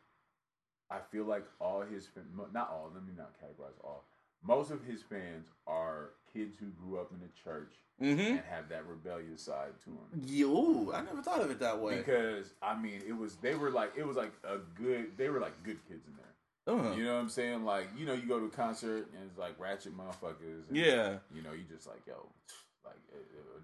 I 0.90 0.98
feel 1.10 1.24
like 1.24 1.44
all 1.60 1.80
his 1.82 2.08
not 2.52 2.68
all. 2.70 2.90
Let 2.92 3.04
me 3.04 3.12
not 3.16 3.32
categorize 3.40 3.78
all. 3.82 4.04
Most 4.42 4.70
of 4.70 4.84
his 4.84 5.02
fans 5.02 5.46
are 5.66 6.10
kids 6.32 6.58
who 6.58 6.66
grew 6.66 6.98
up 7.00 7.10
in 7.12 7.20
the 7.20 7.32
church 7.42 7.72
hmm 7.98 8.20
and 8.20 8.40
have 8.50 8.68
that 8.68 8.86
rebellious 8.86 9.40
side 9.40 9.72
to 9.84 9.90
them. 9.90 10.26
Yo, 10.26 10.90
I 10.92 11.00
never 11.00 11.22
thought 11.22 11.40
of 11.40 11.50
it 11.50 11.60
that 11.60 11.80
way. 11.80 11.98
Because 11.98 12.52
I 12.60 12.76
mean, 12.76 13.00
it 13.06 13.16
was 13.16 13.36
they 13.36 13.54
were 13.54 13.70
like 13.70 13.92
it 13.96 14.06
was 14.06 14.16
like 14.16 14.32
a 14.44 14.58
good. 14.74 15.16
They 15.16 15.28
were 15.30 15.40
like 15.40 15.62
good 15.62 15.78
kids 15.88 16.06
in 16.06 16.14
there. 16.16 16.33
Uh-huh. 16.66 16.94
You 16.96 17.04
know 17.04 17.14
what 17.14 17.20
I'm 17.20 17.28
saying? 17.28 17.64
Like 17.64 17.88
you 17.96 18.06
know, 18.06 18.14
you 18.14 18.26
go 18.26 18.38
to 18.38 18.46
a 18.46 18.50
concert 18.50 19.08
and 19.14 19.28
it's 19.28 19.38
like 19.38 19.58
ratchet 19.58 19.96
motherfuckers. 19.96 20.68
And, 20.68 20.76
Yeah. 20.76 21.16
You 21.34 21.42
know, 21.42 21.52
you 21.52 21.64
just 21.70 21.86
like 21.86 22.00
yo, 22.06 22.28
like 22.84 22.96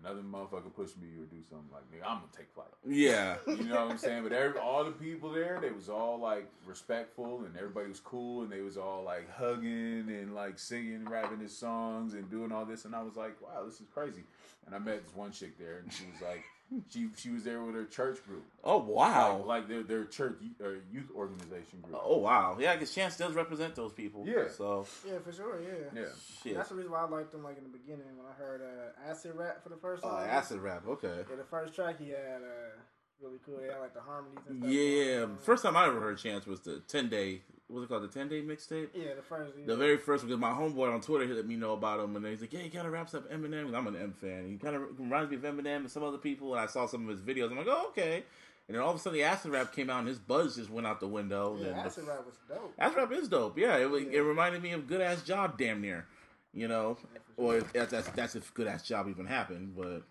another 0.02 0.20
motherfucker 0.20 0.72
push 0.74 0.90
me 1.00 1.08
or 1.18 1.24
do 1.26 1.42
something 1.48 1.68
like 1.72 1.82
nigga, 1.90 2.06
I'm 2.06 2.18
gonna 2.18 2.28
take 2.36 2.52
flight. 2.52 2.68
Yeah. 2.86 3.36
You 3.46 3.68
know 3.68 3.84
what 3.84 3.92
I'm 3.92 3.98
saying? 3.98 4.22
But 4.22 4.32
every, 4.32 4.58
all 4.58 4.84
the 4.84 4.90
people 4.92 5.30
there, 5.32 5.58
they 5.60 5.70
was 5.70 5.88
all 5.88 6.18
like 6.18 6.50
respectful 6.66 7.42
and 7.44 7.56
everybody 7.56 7.88
was 7.88 8.00
cool 8.00 8.42
and 8.42 8.50
they 8.52 8.60
was 8.60 8.76
all 8.76 9.02
like 9.04 9.30
hugging 9.34 10.06
and 10.08 10.34
like 10.34 10.58
singing, 10.58 11.04
rapping 11.06 11.40
his 11.40 11.56
songs 11.56 12.14
and 12.14 12.30
doing 12.30 12.52
all 12.52 12.64
this. 12.64 12.84
And 12.84 12.94
I 12.94 13.02
was 13.02 13.16
like, 13.16 13.40
wow, 13.42 13.64
this 13.64 13.74
is 13.80 13.86
crazy. 13.92 14.22
And 14.66 14.74
I 14.74 14.78
met 14.78 15.02
this 15.04 15.14
one 15.14 15.32
chick 15.32 15.58
there 15.58 15.78
and 15.82 15.92
she 15.92 16.04
was 16.12 16.20
like, 16.22 16.44
she 16.90 17.08
she 17.16 17.30
was 17.30 17.42
there 17.44 17.62
with 17.62 17.74
her 17.74 17.84
church 17.84 18.24
group, 18.24 18.44
Oh 18.62 18.78
wow. 18.78 19.38
like, 19.38 19.46
like 19.46 19.68
their 19.68 19.82
their 19.82 20.04
church 20.04 20.36
youth, 20.40 20.60
or 20.60 20.76
youth 20.92 21.10
organization 21.14 21.80
group. 21.82 21.98
Oh 22.04 22.18
wow. 22.18 22.56
Yeah, 22.60 22.74
because 22.74 22.94
Chance 22.94 23.16
does 23.16 23.34
represent 23.34 23.74
those 23.74 23.92
people. 23.92 24.24
Yeah. 24.26 24.44
So 24.56 24.86
Yeah, 25.06 25.18
for 25.24 25.32
sure. 25.32 25.60
Yeah. 25.60 26.00
Yeah. 26.02 26.06
shit. 26.42 26.54
That's 26.56 26.68
the 26.68 26.76
reason 26.76 26.92
why 26.92 27.00
I 27.00 27.08
liked 27.08 27.34
him. 27.34 27.42
Like 27.42 27.58
in 27.58 27.64
the 27.64 27.70
beginning, 27.76 28.06
when 28.16 28.26
I 28.26 28.34
heard 28.38 28.60
uh, 28.62 29.10
acid 29.10 29.32
rap 29.34 29.62
for 29.62 29.68
the 29.68 29.76
first 29.76 30.04
Oh, 30.04 30.08
time. 30.10 30.28
acid 30.30 30.60
rap. 30.60 30.84
Okay. 30.86 31.24
Yeah, 31.28 31.36
the 31.36 31.44
first 31.44 31.74
track 31.74 31.98
he 31.98 32.10
had 32.10 32.42
uh, 32.42 32.78
really 33.20 33.38
cool. 33.44 33.58
He 33.60 33.66
had 33.66 33.80
like 33.80 33.94
the 33.94 34.00
harmonies 34.00 34.38
and 34.48 34.60
stuff. 34.60 34.70
Yeah. 34.72 35.26
First 35.44 35.62
time 35.64 35.76
I 35.76 35.86
ever 35.86 36.00
heard 36.00 36.18
Chance 36.18 36.46
was 36.46 36.60
the 36.60 36.80
ten 36.86 37.08
day. 37.08 37.42
What's 37.70 37.84
it 37.84 37.88
called? 37.88 38.02
The 38.02 38.08
ten 38.08 38.28
day 38.28 38.42
mixtape. 38.42 38.88
Yeah, 38.94 39.14
the 39.14 39.22
first. 39.22 39.52
The 39.66 39.76
very 39.76 39.96
first 39.96 40.24
because 40.24 40.40
my 40.40 40.50
homeboy 40.50 40.92
on 40.92 41.00
Twitter 41.00 41.26
he 41.26 41.32
let 41.32 41.46
me 41.46 41.56
know 41.56 41.72
about 41.72 42.00
him, 42.00 42.16
and 42.16 42.26
he's 42.26 42.40
like, 42.40 42.52
"Yeah, 42.52 42.60
he 42.60 42.68
kind 42.70 42.86
of 42.86 42.92
wraps 42.92 43.14
up 43.14 43.30
Eminem." 43.32 43.66
And 43.66 43.76
I'm 43.76 43.86
an 43.86 43.96
M 43.96 44.12
fan. 44.20 44.48
He 44.50 44.56
kind 44.56 44.76
of 44.76 44.82
reminds 44.98 45.30
me 45.30 45.36
of 45.36 45.42
Eminem 45.42 45.76
and 45.76 45.90
some 45.90 46.02
other 46.02 46.18
people. 46.18 46.52
And 46.54 46.60
I 46.62 46.66
saw 46.66 46.86
some 46.86 47.08
of 47.08 47.10
his 47.10 47.20
videos. 47.20 47.50
I'm 47.50 47.56
like, 47.58 47.66
"Oh, 47.68 47.86
okay." 47.90 48.24
And 48.68 48.76
then 48.76 48.82
all 48.84 48.90
of 48.90 48.96
a 48.96 48.98
sudden, 49.00 49.18
the 49.18 49.24
acid 49.24 49.50
rap 49.50 49.72
came 49.74 49.90
out, 49.90 49.98
and 50.00 50.08
his 50.08 50.18
buzz 50.18 50.54
just 50.56 50.70
went 50.70 50.86
out 50.86 51.00
the 51.00 51.08
window. 51.08 51.56
Yeah, 51.58 51.64
Then 51.66 51.72
the- 51.76 51.80
acid 51.82 52.04
rap 52.06 52.24
was 52.24 52.36
dope. 52.48 52.72
acid 52.78 52.96
rap 52.98 53.12
is 53.12 53.28
dope. 53.28 53.58
Yeah, 53.58 53.76
it, 53.76 53.90
Yeah. 53.90 54.18
it 54.18 54.20
reminded 54.20 54.62
me 54.62 54.72
of 54.72 54.86
Good 54.86 55.00
Ass 55.00 55.22
Job, 55.22 55.58
damn 55.58 55.80
near. 55.80 56.06
You 56.52 56.66
know, 56.68 56.96
or 57.36 57.56
if 57.58 57.72
that's 57.72 57.90
that's, 57.92 58.08
that's 58.10 58.34
if 58.36 58.52
Good 58.54 58.66
Ass 58.66 58.82
Job 58.86 59.08
even 59.08 59.24
happened, 59.26 59.74
but 59.76 60.02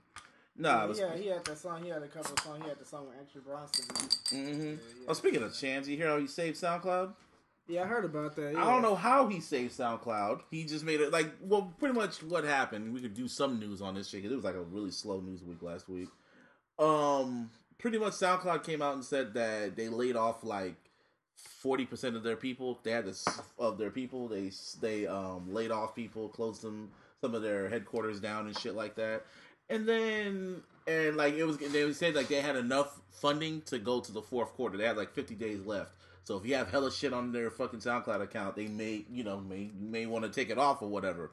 nah. 0.57 0.87
yeah, 0.87 0.93
yeah, 0.93 1.15
he 1.17 1.27
had 1.27 1.43
that 1.45 1.57
song. 1.57 1.83
He 1.83 1.89
had 1.89 2.01
a 2.01 2.07
couple 2.07 2.31
of 2.33 2.39
songs. 2.39 2.63
He 2.63 2.69
had 2.69 2.79
the 2.79 2.85
song 2.85 3.07
with 3.07 3.17
Action 3.19 3.41
Bronson. 3.45 3.85
Mm-hmm. 3.85 4.61
Yeah, 4.61 4.69
yeah. 4.71 5.05
Oh, 5.09 5.13
speaking 5.13 5.43
of 5.43 5.53
Chance, 5.53 5.87
you 5.89 5.97
hear 5.97 6.07
how 6.07 6.17
he 6.17 6.27
saved 6.27 6.57
SoundCloud? 6.57 7.13
Yeah, 7.69 7.83
I 7.83 7.85
heard 7.85 8.03
about 8.03 8.35
that. 8.35 8.55
I 8.55 8.65
don't 8.65 8.81
know 8.81 8.95
how 8.95 9.27
he 9.27 9.39
saved 9.39 9.77
SoundCloud. 9.77 10.41
He 10.49 10.65
just 10.65 10.83
made 10.83 11.01
it 11.01 11.13
like 11.13 11.31
well, 11.39 11.71
pretty 11.77 11.93
much 11.93 12.23
what 12.23 12.43
happened. 12.43 12.91
We 12.93 12.99
could 12.99 13.13
do 13.13 13.27
some 13.27 13.59
news 13.59 13.79
on 13.79 13.93
this 13.93 14.09
shit 14.09 14.23
because 14.23 14.33
it 14.33 14.35
was 14.35 14.43
like 14.43 14.55
a 14.55 14.61
really 14.61 14.89
slow 14.89 15.21
news 15.21 15.43
week 15.43 15.61
last 15.61 15.87
week. 15.87 16.09
Um, 16.79 17.51
pretty 17.77 17.99
much 17.99 18.13
SoundCloud 18.13 18.63
came 18.63 18.81
out 18.81 18.95
and 18.95 19.05
said 19.05 19.35
that 19.35 19.75
they 19.75 19.87
laid 19.87 20.15
off 20.15 20.43
like 20.43 20.75
forty 21.35 21.85
percent 21.85 22.15
of 22.15 22.23
their 22.23 22.35
people. 22.35 22.79
They 22.81 22.91
had 22.91 23.05
this 23.05 23.23
of 23.59 23.77
their 23.77 23.91
people. 23.91 24.27
They 24.27 24.51
they 24.81 25.05
um 25.05 25.53
laid 25.53 25.69
off 25.69 25.95
people, 25.95 26.27
closed 26.27 26.63
them 26.63 26.89
some 27.21 27.35
of 27.35 27.43
their 27.43 27.69
headquarters 27.69 28.19
down 28.19 28.47
and 28.47 28.57
shit 28.57 28.73
like 28.73 28.95
that. 28.95 29.25
And 29.69 29.87
then 29.87 30.63
and 30.87 31.17
like 31.17 31.35
it 31.35 31.43
was 31.43 31.57
they 31.57 31.93
said 31.93 32.15
like 32.15 32.29
they 32.29 32.41
had 32.41 32.55
enough 32.55 32.99
funding 33.11 33.61
to 33.67 33.77
go 33.77 33.99
to 33.99 34.11
the 34.11 34.23
fourth 34.23 34.53
quarter. 34.53 34.75
They 34.75 34.85
had 34.85 34.97
like 34.97 35.13
fifty 35.13 35.35
days 35.35 35.61
left. 35.63 35.91
So 36.23 36.37
if 36.37 36.45
you 36.45 36.55
have 36.55 36.69
hella 36.69 36.91
shit 36.91 37.13
on 37.13 37.31
their 37.31 37.49
fucking 37.49 37.79
SoundCloud 37.79 38.21
account, 38.21 38.55
they 38.55 38.67
may 38.67 39.05
you 39.11 39.23
know 39.23 39.39
may 39.39 39.71
may 39.79 40.05
want 40.05 40.25
to 40.25 40.31
take 40.31 40.49
it 40.49 40.57
off 40.57 40.81
or 40.81 40.87
whatever. 40.89 41.31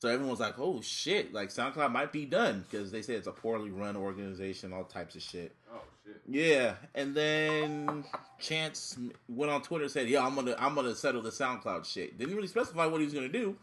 So 0.00 0.08
everyone's 0.08 0.40
like, 0.40 0.58
"Oh 0.58 0.80
shit!" 0.80 1.34
Like 1.34 1.50
SoundCloud 1.50 1.92
might 1.92 2.10
be 2.10 2.24
done 2.24 2.64
because 2.68 2.90
they 2.90 3.02
say 3.02 3.14
it's 3.14 3.26
a 3.26 3.32
poorly 3.32 3.70
run 3.70 3.96
organization, 3.96 4.72
all 4.72 4.84
types 4.84 5.14
of 5.14 5.22
shit. 5.22 5.54
Oh 5.72 5.82
shit. 6.04 6.22
Yeah, 6.26 6.76
and 6.94 7.14
then 7.14 8.04
Chance 8.40 8.98
went 9.28 9.52
on 9.52 9.62
Twitter 9.62 9.84
and 9.84 9.92
said, 9.92 10.08
"Yeah, 10.08 10.24
I'm 10.24 10.34
gonna 10.34 10.56
I'm 10.58 10.74
gonna 10.74 10.94
settle 10.94 11.20
the 11.20 11.30
SoundCloud 11.30 11.84
shit." 11.84 12.16
Didn't 12.18 12.34
really 12.34 12.48
specify 12.48 12.86
what 12.86 13.00
he 13.00 13.04
was 13.04 13.14
gonna 13.14 13.28
do. 13.28 13.56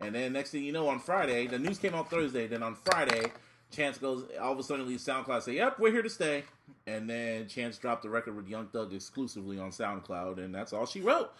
And 0.00 0.14
then 0.14 0.32
next 0.32 0.50
thing 0.50 0.64
you 0.64 0.72
know, 0.72 0.88
on 0.88 1.00
Friday, 1.00 1.46
the 1.46 1.58
news 1.58 1.78
came 1.78 1.94
out 1.94 2.10
Thursday. 2.10 2.46
Then 2.46 2.62
on 2.62 2.74
Friday, 2.74 3.32
Chance 3.70 3.98
goes 3.98 4.24
all 4.40 4.52
of 4.52 4.58
a 4.58 4.62
sudden 4.64 4.88
leaves 4.88 5.06
SoundCloud. 5.06 5.42
Say, 5.42 5.54
"Yep, 5.54 5.78
we're 5.78 5.92
here 5.92 6.02
to 6.02 6.10
stay." 6.10 6.44
And 6.86 7.08
then 7.08 7.48
Chance 7.48 7.78
dropped 7.78 8.02
the 8.02 8.08
record 8.10 8.34
with 8.36 8.48
Young 8.48 8.66
Thug 8.68 8.92
exclusively 8.94 9.58
on 9.58 9.70
SoundCloud, 9.70 10.38
and 10.38 10.54
that's 10.54 10.72
all 10.72 10.86
she 10.86 11.00
wrote. 11.00 11.32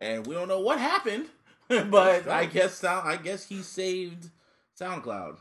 And 0.00 0.26
we 0.26 0.34
don't 0.34 0.48
know 0.48 0.60
what 0.60 0.78
happened, 0.78 1.26
but 1.68 2.28
I 2.28 2.46
guess 2.46 2.82
I 2.84 3.16
guess 3.16 3.46
he 3.48 3.62
saved 3.62 4.28
SoundCloud. 4.78 5.38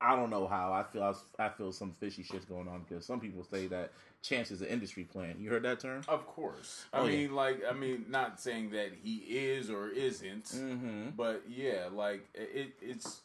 I 0.00 0.16
don't 0.16 0.30
know 0.30 0.46
how. 0.48 0.72
I 0.72 0.82
feel 0.82 1.16
I 1.38 1.48
feel 1.48 1.72
some 1.72 1.94
fishy 2.00 2.22
shit's 2.24 2.44
going 2.44 2.66
on 2.68 2.84
because 2.88 3.06
some 3.06 3.20
people 3.20 3.44
say 3.44 3.68
that 3.68 3.92
Chance 4.22 4.50
is 4.52 4.60
an 4.60 4.68
industry 4.68 5.04
plan. 5.04 5.36
You 5.38 5.50
heard 5.50 5.62
that 5.62 5.78
term? 5.80 6.02
Of 6.08 6.26
course. 6.26 6.84
I 6.92 6.98
Oh, 6.98 7.04
yeah. 7.06 7.16
mean, 7.18 7.34
like, 7.34 7.62
I 7.68 7.72
mean, 7.72 8.06
not 8.08 8.40
saying 8.40 8.70
that 8.70 8.90
he 9.02 9.16
is 9.18 9.70
or 9.70 9.88
isn't, 9.88 10.44
Mm-hmm. 10.46 11.10
but 11.16 11.42
yeah, 11.48 11.86
like 11.92 12.28
it, 12.34 12.72
it's 12.80 13.20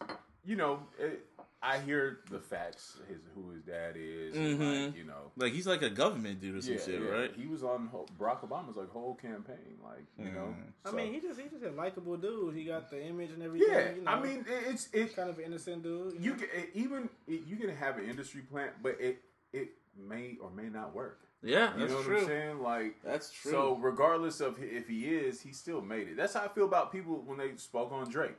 you 0.46 0.56
know, 0.56 0.80
it, 1.00 1.26
I 1.62 1.80
hear 1.80 2.20
the 2.30 2.40
facts, 2.40 2.98
his 3.10 3.18
who 3.34 3.50
his 3.50 3.64
dad 3.64 3.96
is, 3.98 4.36
and 4.36 4.60
Mhm. 4.60 4.86
like, 4.88 4.96
you 4.96 5.04
know. 5.04 5.32
Like 5.36 5.54
he's 5.54 5.66
like 5.66 5.82
a 5.82 5.90
government 5.90 6.40
dude 6.40 6.56
or 6.56 6.62
some 6.62 6.74
Yeah, 6.76 6.80
shit, 6.80 7.02
yeah. 7.02 7.08
right? 7.10 7.34
He 7.36 7.48
was 7.48 7.64
on 7.64 7.88
whole, 7.88 8.08
Barack 8.20 8.48
Obama's 8.48 8.78
like 8.78 8.90
whole 8.90 9.16
campaign, 9.16 9.80
like 9.84 10.06
you 10.20 10.32
know. 10.32 10.56
Mhm. 10.56 10.72
I 10.86 10.90
So- 10.92 10.96
mean, 10.96 11.14
he 11.14 11.20
just 11.20 11.40
he 11.40 11.50
just 11.50 11.64
a 11.64 11.72
likable 11.72 12.16
dude. 12.18 12.54
He 12.56 12.64
got 12.66 12.92
the 12.92 13.02
image 13.04 13.32
and 13.32 13.42
everything. 13.42 13.70
yeah. 13.70 13.92
you 13.96 14.02
know, 14.04 14.12
I 14.12 14.22
mean, 14.22 14.46
it, 14.48 14.88
it's 14.94 15.16
kind 15.16 15.30
of 15.32 15.40
an 15.40 15.46
innocent 15.46 15.82
dude. 15.82 16.14
You 16.24 16.34
know? 16.34 16.38
can 16.38 16.50
even 16.76 17.10
it, 17.28 17.42
you 17.48 17.56
can 17.58 17.70
have 17.76 17.98
an 17.98 18.08
industry 18.08 18.42
plan, 18.44 18.70
but 18.84 19.02
it 19.02 19.24
it 19.52 19.70
may 19.98 20.38
or 20.40 20.52
may 20.52 20.70
not 20.70 20.94
work. 20.94 21.22
Yeah, 21.42 21.74
You 21.74 21.80
that's 21.82 21.92
know 21.92 21.98
what 21.98 22.06
true. 22.06 22.18
I'm 22.20 22.26
saying? 22.26 22.62
Like, 22.62 23.02
That's 23.04 23.32
true. 23.32 23.52
so 23.52 23.76
regardless 23.78 24.42
of 24.42 24.62
if 24.62 24.88
he 24.88 25.08
is, 25.16 25.40
he 25.42 25.54
still 25.54 25.82
made 25.82 26.08
it. 26.08 26.18
That's 26.18 26.34
how 26.34 26.42
I 26.44 26.48
feel 26.48 26.66
about 26.66 26.92
people 26.92 27.22
when 27.22 27.38
they 27.38 27.56
spoke 27.58 27.92
on 27.92 28.10
Drake. 28.10 28.38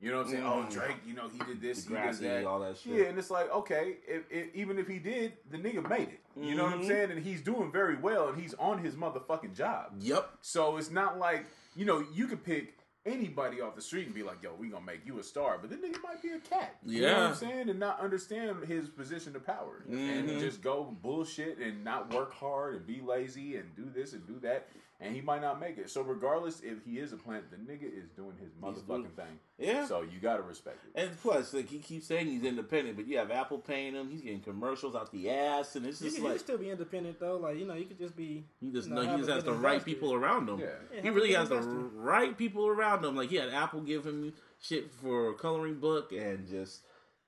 You 0.00 0.10
know 0.10 0.18
what 0.18 0.26
I'm 0.26 0.32
saying? 0.32 0.44
Mm. 0.44 0.66
Oh, 0.66 0.70
Drake, 0.70 0.96
you 1.06 1.14
know 1.14 1.28
he 1.28 1.38
did 1.38 1.60
this, 1.60 1.84
he 1.86 1.94
did 1.94 2.14
that. 2.20 2.44
all 2.46 2.60
that 2.60 2.78
shit. 2.78 2.94
Yeah, 2.94 3.04
and 3.04 3.18
it's 3.18 3.30
like 3.30 3.50
okay, 3.52 3.96
if, 4.08 4.22
if, 4.30 4.54
even 4.54 4.78
if 4.78 4.88
he 4.88 4.98
did, 4.98 5.34
the 5.50 5.58
nigga 5.58 5.86
made 5.88 6.08
it. 6.08 6.20
You 6.36 6.54
know 6.54 6.64
what 6.64 6.72
I'm 6.74 6.80
Mhm. 6.82 6.88
saying? 6.88 7.10
And 7.10 7.22
he's 7.22 7.42
doing 7.42 7.70
very 7.70 7.96
well, 7.96 8.28
and 8.28 8.40
he's 8.40 8.54
on 8.54 8.78
his 8.78 8.94
motherfucking 8.94 9.54
job. 9.54 9.92
Yep. 10.00 10.30
So 10.40 10.78
it's 10.78 10.90
not 10.90 11.18
like 11.18 11.44
you 11.76 11.84
know 11.84 12.02
you 12.14 12.26
could 12.26 12.42
pick 12.42 12.78
anybody 13.06 13.60
off 13.60 13.74
the 13.74 13.82
street 13.82 14.06
and 14.06 14.14
be 14.14 14.22
like, 14.22 14.42
"Yo, 14.42 14.54
we 14.58 14.68
gonna 14.68 14.84
make 14.84 15.04
you 15.06 15.18
a 15.18 15.22
star," 15.22 15.58
but 15.60 15.68
then 15.68 15.80
nigga 15.82 16.02
might 16.02 16.22
be 16.22 16.30
a 16.30 16.38
cat. 16.38 16.76
You 16.84 17.02
know 17.02 17.08
what 17.08 17.16
Yeah. 17.18 17.28
I'm 17.28 17.34
saying? 17.34 17.68
And 17.68 17.78
not 17.78 18.00
understand 18.00 18.64
his 18.64 18.88
position 18.88 19.36
of 19.36 19.44
power 19.44 19.84
and 19.88 20.28
Mhm. 20.28 20.40
just 20.40 20.62
go 20.62 20.84
bullshit 21.02 21.58
and 21.58 21.84
not 21.84 22.12
work 22.14 22.32
hard 22.32 22.74
and 22.76 22.86
be 22.86 23.00
lazy 23.02 23.56
and 23.56 23.74
do 23.76 23.84
this 23.90 24.12
and 24.14 24.26
do 24.26 24.38
that. 24.40 24.68
And 25.02 25.14
he 25.14 25.22
might 25.22 25.40
not 25.40 25.58
make 25.58 25.78
it. 25.78 25.88
So 25.88 26.02
regardless 26.02 26.60
if 26.60 26.84
he 26.84 26.98
is 26.98 27.12
a 27.12 27.16
plant, 27.16 27.44
the 27.50 27.56
nigga 27.56 27.84
is 27.84 28.10
doing 28.10 28.34
his 28.38 28.50
motherfucking 28.62 29.14
thing. 29.16 29.38
Yeah. 29.58 29.86
So 29.86 30.02
you 30.02 30.20
gotta 30.20 30.42
respect 30.42 30.78
it. 30.84 31.00
And 31.00 31.20
plus, 31.22 31.54
like 31.54 31.70
he 31.70 31.78
keeps 31.78 32.06
saying 32.06 32.26
he's 32.26 32.44
independent, 32.44 32.96
but 32.96 33.06
you 33.06 33.16
have 33.16 33.30
Apple 33.30 33.58
paying 33.58 33.94
him. 33.94 34.10
He's 34.10 34.20
getting 34.20 34.40
commercials 34.40 34.94
out 34.94 35.10
the 35.10 35.30
ass, 35.30 35.74
and 35.76 35.86
it's 35.86 36.00
You 36.00 36.08
just 36.08 36.16
can, 36.16 36.24
you 36.24 36.30
like 36.30 36.38
can 36.38 36.44
still 36.44 36.58
be 36.58 36.70
independent 36.70 37.18
though. 37.18 37.38
Like 37.38 37.56
you 37.56 37.66
know, 37.66 37.74
you 37.74 37.86
could 37.86 37.98
just 37.98 38.14
be. 38.14 38.44
he 38.60 38.70
just 38.70 38.88
you 38.88 38.94
know, 38.94 39.02
know, 39.02 39.12
he 39.12 39.16
just 39.18 39.30
has 39.30 39.44
the 39.44 39.52
good 39.52 39.62
right 39.62 39.82
people 39.82 40.12
around 40.12 40.48
him. 40.48 40.60
Yeah. 40.60 40.66
Yeah, 40.94 41.02
He 41.02 41.10
really 41.10 41.32
has 41.32 41.48
the 41.48 41.60
right 41.60 42.36
people 42.36 42.66
around 42.66 43.04
him. 43.04 43.16
Like 43.16 43.30
he 43.30 43.36
had 43.36 43.48
Apple 43.48 43.80
give 43.80 44.04
him 44.04 44.34
shit 44.60 44.90
for 44.90 45.30
a 45.30 45.34
coloring 45.34 45.80
book 45.80 46.12
and 46.12 46.46
just 46.46 46.82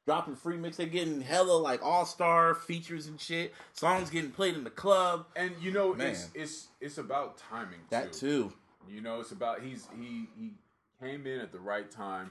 dropping 0.07 0.37
free 0.37 0.57
mix. 0.57 0.77
They're 0.77 0.87
getting 0.87 1.21
hella 1.21 1.57
like 1.57 1.83
all 1.83 2.05
star 2.05 2.55
features 2.55 3.07
and 3.07 3.21
shit. 3.21 3.53
Songs 3.73 4.11
getting 4.11 4.31
played 4.31 4.55
in 4.55 4.65
the 4.65 4.71
club. 4.71 5.27
And 5.37 5.53
you 5.61 5.71
know, 5.73 5.95
Man. 5.95 6.11
it's 6.11 6.29
it's 6.35 6.69
it's 6.81 6.99
about 6.99 7.39
timing 7.39 7.81
That 7.91 8.13
too. 8.13 8.53
You 8.89 9.01
know, 9.01 9.21
it's 9.21 9.33
about 9.33 9.63
he's 9.63 9.89
he 9.99 10.29
he 10.37 10.55
came 11.01 11.27
in 11.27 11.41
at 11.41 11.53
the 11.53 11.59
right 11.61 11.91
time 11.91 12.31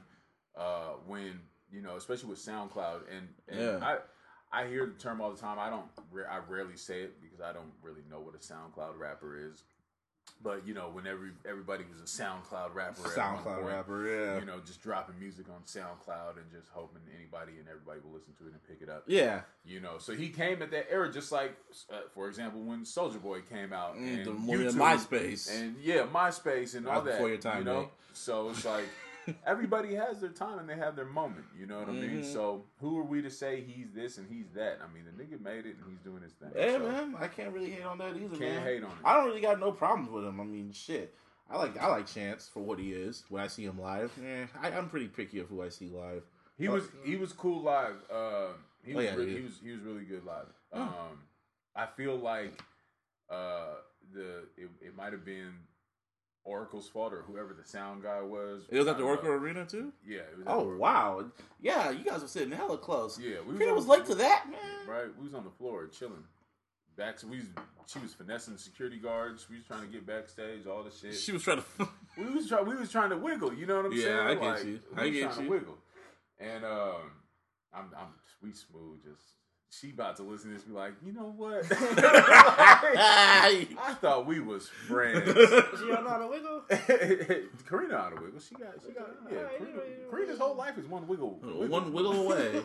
uh 0.57 0.93
when 1.07 1.39
you 1.71 1.81
know, 1.81 1.95
especially 1.95 2.29
with 2.29 2.39
SoundCloud 2.39 3.01
and, 3.09 3.27
and 3.47 3.59
Yeah. 3.59 3.79
I 3.81 3.97
I 4.53 4.67
hear 4.67 4.85
the 4.85 4.99
term 5.01 5.21
all 5.21 5.31
the 5.31 5.39
time. 5.39 5.57
I 5.59 5.69
don't 5.69 5.85
I 6.29 6.39
rarely 6.49 6.75
say 6.75 7.01
it 7.01 7.21
because 7.21 7.39
I 7.39 7.53
don't 7.53 7.71
really 7.81 8.01
know 8.09 8.19
what 8.19 8.35
a 8.35 8.37
SoundCloud 8.39 8.97
rapper 8.99 9.37
is. 9.37 9.63
But 10.43 10.67
you 10.67 10.73
know, 10.73 10.89
when 10.91 11.05
every 11.05 11.29
everybody 11.47 11.83
was 11.91 11.99
a 11.99 12.21
SoundCloud 12.23 12.73
rapper, 12.73 13.01
SoundCloud 13.09 13.43
point, 13.43 13.65
rapper, 13.65 14.07
yeah. 14.07 14.39
you 14.39 14.45
know, 14.45 14.59
just 14.65 14.81
dropping 14.81 15.19
music 15.19 15.45
on 15.49 15.61
SoundCloud 15.67 16.37
and 16.37 16.49
just 16.51 16.67
hoping 16.73 17.01
anybody 17.15 17.53
and 17.59 17.67
everybody 17.67 17.99
will 18.03 18.11
listen 18.11 18.33
to 18.39 18.45
it 18.47 18.53
and 18.53 18.63
pick 18.67 18.81
it 18.81 18.89
up. 18.89 19.03
Yeah. 19.05 19.41
You 19.63 19.79
know, 19.81 19.99
so 19.99 20.13
he 20.13 20.29
came 20.29 20.63
at 20.63 20.71
that 20.71 20.87
era, 20.91 21.11
just 21.13 21.31
like, 21.31 21.55
uh, 21.91 21.97
for 22.15 22.27
example, 22.27 22.61
when 22.63 22.85
Soldier 22.85 23.19
Boy 23.19 23.41
came 23.41 23.71
out 23.71 23.95
Mm, 23.97 24.15
and 24.17 24.25
the 24.25 24.31
YouTube 24.31 24.73
MySpace. 24.73 25.61
and 25.61 25.75
yeah, 25.79 26.07
MySpace 26.11 26.73
and 26.75 26.87
all 26.87 27.01
that. 27.03 27.11
before 27.11 27.29
your 27.29 27.37
time, 27.37 27.59
you 27.59 27.63
know, 27.65 27.89
so 28.13 28.49
it's 28.49 28.65
like 28.65 28.85
everybody 29.45 29.95
has 29.95 30.19
their 30.21 30.29
time 30.31 30.59
and 30.59 30.69
they 30.69 30.75
have 30.75 30.95
their 30.95 31.05
moment. 31.05 31.45
You 31.59 31.65
know 31.67 31.79
what 31.79 31.89
I 31.89 31.93
mean? 31.93 32.21
Mhm. 32.21 32.33
So 32.33 32.65
who 32.79 32.97
are 32.99 33.03
we 33.03 33.21
to 33.21 33.29
say 33.29 33.61
he's 33.61 33.91
this 33.93 34.17
and 34.17 34.27
he's 34.29 34.49
that? 34.55 34.79
I 34.83 34.91
mean, 34.93 35.03
the 35.05 35.11
nigga 35.23 35.39
made 35.41 35.65
it 35.65 35.75
and 35.77 35.85
he's 35.89 35.99
doing 35.99 36.21
his 36.23 36.33
thing. 36.33 36.49
Yeah, 36.55 36.73
so, 36.77 36.79
man. 36.79 37.15
I 37.19 37.27
can't 37.27 37.53
really 37.53 37.69
hate 37.71 37.83
on 37.83 37.97
that 37.99 38.15
either, 38.15 38.29
Can't 38.37 38.39
man. 38.39 38.63
hate 38.63 38.83
on 38.83 38.91
it. 38.91 38.97
I 39.05 39.13
don't 39.15 39.25
really 39.25 39.41
got 39.41 39.59
no 39.59 39.71
problems 39.71 40.09
with 40.09 40.25
him. 40.25 40.39
I 40.39 40.43
mean, 40.43 40.71
shit. 40.71 41.15
I 41.49 41.57
like 41.57 41.77
I 41.77 41.87
like 41.87 42.07
Chance 42.07 42.47
for 42.47 42.61
what 42.61 42.79
he 42.79 42.93
is 42.93 43.25
when 43.29 43.43
I 43.43 43.47
see 43.47 43.63
him 43.65 43.79
live. 43.79 44.11
Eh, 44.23 44.45
I, 44.61 44.71
I'm 44.71 44.87
pretty 44.89 45.07
picky 45.07 45.39
of 45.39 45.47
who 45.49 45.61
I 45.61 45.69
see 45.69 45.89
live. 45.89 46.23
He 46.57 46.69
was 46.69 46.85
he 47.03 47.15
was 47.17 47.33
cool 47.33 47.61
live. 47.61 47.95
Uh, 48.11 48.47
he 48.83 48.93
Oh, 48.93 48.97
was 48.97 49.05
yeah, 49.05 49.15
re- 49.15 49.27
he 49.27 49.35
he 49.37 49.41
was 49.41 49.59
he 49.63 49.71
was 49.71 49.81
really 49.81 50.03
good 50.05 50.23
live. 50.23 50.47
Oh. 50.73 50.81
Um, 50.81 51.19
I 51.75 51.85
feel 51.87 52.15
like 52.15 52.61
uh, 53.29 53.75
the 54.13 54.43
it, 54.57 54.69
it 54.81 54.95
might 54.95 55.11
have 55.11 55.25
been 55.25 55.53
Oracle's 56.43 56.89
fault 56.89 57.13
or 57.13 57.21
whoever 57.21 57.53
the 57.53 57.63
sound 57.63 58.01
guy 58.03 58.21
was. 58.21 58.63
It 58.69 58.77
was 58.79 58.87
at 58.87 58.97
the 58.97 59.03
Oracle 59.03 59.29
know. 59.29 59.35
Arena 59.35 59.65
too. 59.65 59.93
Yeah. 60.05 60.19
It 60.19 60.37
was 60.39 60.45
Oh 60.47 60.61
Oracle. 60.65 60.77
wow, 60.77 61.25
yeah, 61.61 61.91
you 61.91 62.03
guys 62.03 62.21
were 62.21 62.27
sitting 62.27 62.51
hella 62.51 62.77
close. 62.77 63.19
Yeah, 63.19 63.37
we 63.45 63.53
Peter 63.57 63.69
on 63.69 63.75
was 63.75 63.85
the- 63.85 63.91
late 63.91 64.05
to 64.07 64.15
that, 64.15 64.45
man. 64.49 64.87
Right, 64.87 65.15
we 65.17 65.23
was 65.25 65.33
on 65.35 65.43
the 65.43 65.51
floor 65.51 65.87
chilling. 65.87 66.23
Back, 66.97 67.17
we 67.29 67.37
was, 67.37 67.47
she 67.87 67.99
was 67.99 68.13
finessing 68.13 68.53
the 68.53 68.59
security 68.59 68.97
guards. 68.97 69.47
We 69.49 69.55
was 69.57 69.65
trying 69.65 69.81
to 69.81 69.87
get 69.87 70.05
backstage, 70.05 70.65
all 70.67 70.83
the 70.83 70.91
shit. 70.91 71.15
She 71.15 71.31
was 71.31 71.41
trying 71.43 71.63
to. 71.77 71.87
we 72.17 72.25
was 72.25 72.47
trying, 72.49 72.65
we 72.67 72.75
was 72.75 72.91
trying 72.91 73.11
to 73.11 73.17
wiggle. 73.17 73.53
You 73.53 73.65
know 73.65 73.77
what 73.77 73.85
I'm 73.85 73.93
Yeah, 73.93 74.03
saying? 74.03 74.19
I 74.19 74.33
get 74.35 74.43
Like, 74.43 74.63
you. 74.65 74.79
We 74.95 75.01
I 75.01 75.05
was 75.05 75.11
get 75.13 75.21
trying 75.31 75.37
you. 75.39 75.43
to 75.45 75.49
wiggle, 75.51 75.77
and 76.39 76.65
um, 76.65 77.11
I'm, 77.73 77.85
I'm, 77.97 78.07
we 78.43 78.51
smooth. 78.51 79.03
Just 79.03 79.23
she 79.71 79.91
about 79.91 80.17
to 80.17 80.23
listen 80.23 80.49
to 80.49 80.55
this, 80.55 80.65
be 80.65 80.73
like, 80.73 80.91
you 81.05 81.13
know 81.13 81.33
what? 81.37 81.63
I 81.71 83.65
thought 84.01 84.27
we 84.27 84.41
was 84.41 84.67
friends. 84.67 85.25
She 85.25 85.87
don't 85.87 86.03
know 86.03 86.09
how 86.09 86.17
to 86.17 86.27
wiggle. 86.27 86.63
Karina 87.69 87.95
out 87.95 88.11
of 88.13 88.21
wiggle. 88.21 88.41
She 88.41 88.55
got, 88.55 88.73
she 88.85 88.91
got, 88.91 89.07
yeah. 89.31 89.37
Alright, 89.37 89.57
Karina, 89.57 89.77
yeah, 89.77 89.83
yeah, 89.89 90.11
Karina's 90.11 90.39
whole 90.39 90.55
life 90.55 90.77
is 90.77 90.85
one 90.87 91.07
wiggle. 91.07 91.39
Oh, 91.43 91.65
one 91.67 91.93
wiggle 91.93 92.21
away. 92.21 92.51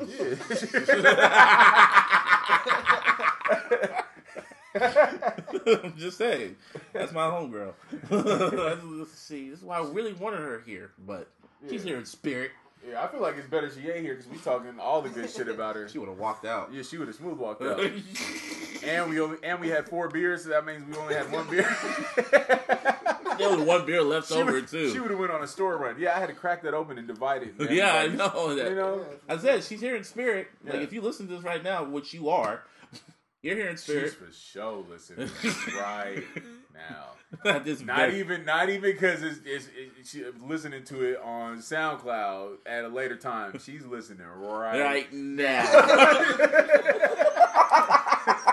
I'm 5.84 5.96
just 5.96 6.18
saying. 6.18 6.56
That's 6.92 7.12
my 7.12 7.26
homegirl. 7.26 7.72
Let's 8.10 9.12
see, 9.12 9.50
this 9.50 9.60
is 9.60 9.64
why 9.64 9.78
I 9.78 9.88
really 9.88 10.12
wanted 10.14 10.40
her 10.40 10.62
here, 10.66 10.90
but 11.06 11.28
she's 11.70 11.84
here 11.84 11.98
in 11.98 12.04
spirit. 12.04 12.50
Yeah, 12.88 13.02
I 13.02 13.08
feel 13.08 13.20
like 13.20 13.36
it's 13.36 13.48
better 13.48 13.70
she 13.70 13.88
ain't 13.90 14.04
here 14.04 14.14
because 14.14 14.30
we 14.30 14.38
talking 14.38 14.78
all 14.80 15.02
the 15.02 15.08
good 15.08 15.28
shit 15.28 15.48
about 15.48 15.74
her. 15.76 15.88
She 15.96 15.98
would 15.98 16.08
have 16.08 16.18
walked 16.18 16.44
out. 16.44 16.72
Yeah, 16.72 16.82
she 16.82 16.98
would 16.98 17.08
have 17.08 17.16
smooth 17.16 17.38
walked 17.38 17.62
out. 17.62 17.80
and 18.84 19.10
we 19.10 19.20
only 19.20 19.38
and 19.42 19.60
we 19.60 19.68
had 19.68 19.88
four 19.88 20.08
beers, 20.08 20.44
so 20.44 20.50
that 20.50 20.64
means 20.64 20.84
we 20.88 20.96
only 20.96 21.14
had 21.14 21.30
one 21.32 21.48
beer. 21.50 21.62
there 23.38 23.50
was 23.50 23.60
one 23.60 23.84
beer 23.86 24.02
left 24.02 24.28
she 24.28 24.34
over 24.34 24.52
would, 24.52 24.68
too. 24.68 24.90
She 24.92 25.00
would 25.00 25.10
have 25.10 25.18
went 25.18 25.32
on 25.32 25.42
a 25.42 25.46
store 25.46 25.76
run. 25.78 25.96
Yeah, 25.98 26.14
I 26.16 26.20
had 26.20 26.28
to 26.28 26.34
crack 26.34 26.62
that 26.62 26.74
open 26.74 26.98
and 26.98 27.06
divide 27.06 27.42
it. 27.42 27.54
and 27.58 27.70
yeah, 27.70 27.94
I 27.94 28.06
know 28.08 28.54
that. 28.54 28.70
You 28.70 28.76
know, 28.76 29.04
I 29.28 29.36
said 29.38 29.64
she's 29.64 29.80
here 29.80 29.96
in 29.96 30.04
spirit. 30.04 30.48
Like 30.64 30.74
Yeah. 30.74 30.80
if 30.80 30.92
you 30.92 31.00
listen 31.00 31.26
to 31.28 31.34
this 31.34 31.42
right 31.44 31.62
now, 31.62 31.84
which 31.84 32.14
you 32.14 32.28
are, 32.28 32.62
you're 33.42 33.56
here 33.56 33.68
in 33.68 33.76
she's 33.76 34.14
for 34.14 34.32
sure 34.32 34.84
listening 34.88 35.28
right 35.80 36.24
mm-hmm. 36.34 36.48
now. 36.74 37.10
At 37.50 37.64
this 37.64 37.82
Not 37.82 38.12
even, 38.14 38.44
not 38.44 38.70
even 38.70 38.92
because 38.92 39.22
it's, 39.22 39.40
it's, 39.44 39.68
it's 39.76 40.10
she 40.10 40.24
listening 40.40 40.84
to 40.84 41.02
it 41.02 41.20
on 41.22 41.58
SoundCloud 41.58 42.58
at 42.66 42.84
a 42.84 42.88
later 42.88 43.16
time. 43.16 43.58
She's 43.58 43.84
listening 43.84 44.26
right. 44.26 44.80
right 44.80 45.12
now. 45.12 45.64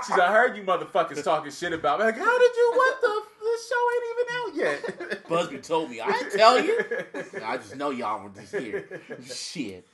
She's 0.05 0.17
like, 0.17 0.29
I 0.29 0.31
heard 0.31 0.57
you 0.57 0.63
motherfuckers 0.63 1.23
talking 1.23 1.51
shit 1.51 1.71
about 1.73 1.99
me. 1.99 2.05
Like, 2.05 2.17
how 2.17 2.39
did 2.39 2.55
you? 2.55 2.73
What 2.75 3.01
the? 3.01 3.21
This 3.43 3.69
show 3.69 3.75
ain't 3.93 4.05
even 4.11 4.27
out 4.35 4.55
yet. 4.55 5.27
Busby 5.29 5.57
told 5.59 5.89
me. 5.91 6.01
I 6.01 6.11
didn't 6.11 6.31
tell 6.31 6.63
you. 6.63 6.79
I 7.45 7.57
just 7.57 7.75
know 7.75 7.91
y'all 7.91 8.23
were 8.23 8.29
just 8.29 8.55
here. 8.55 9.01
Shit. 9.23 9.87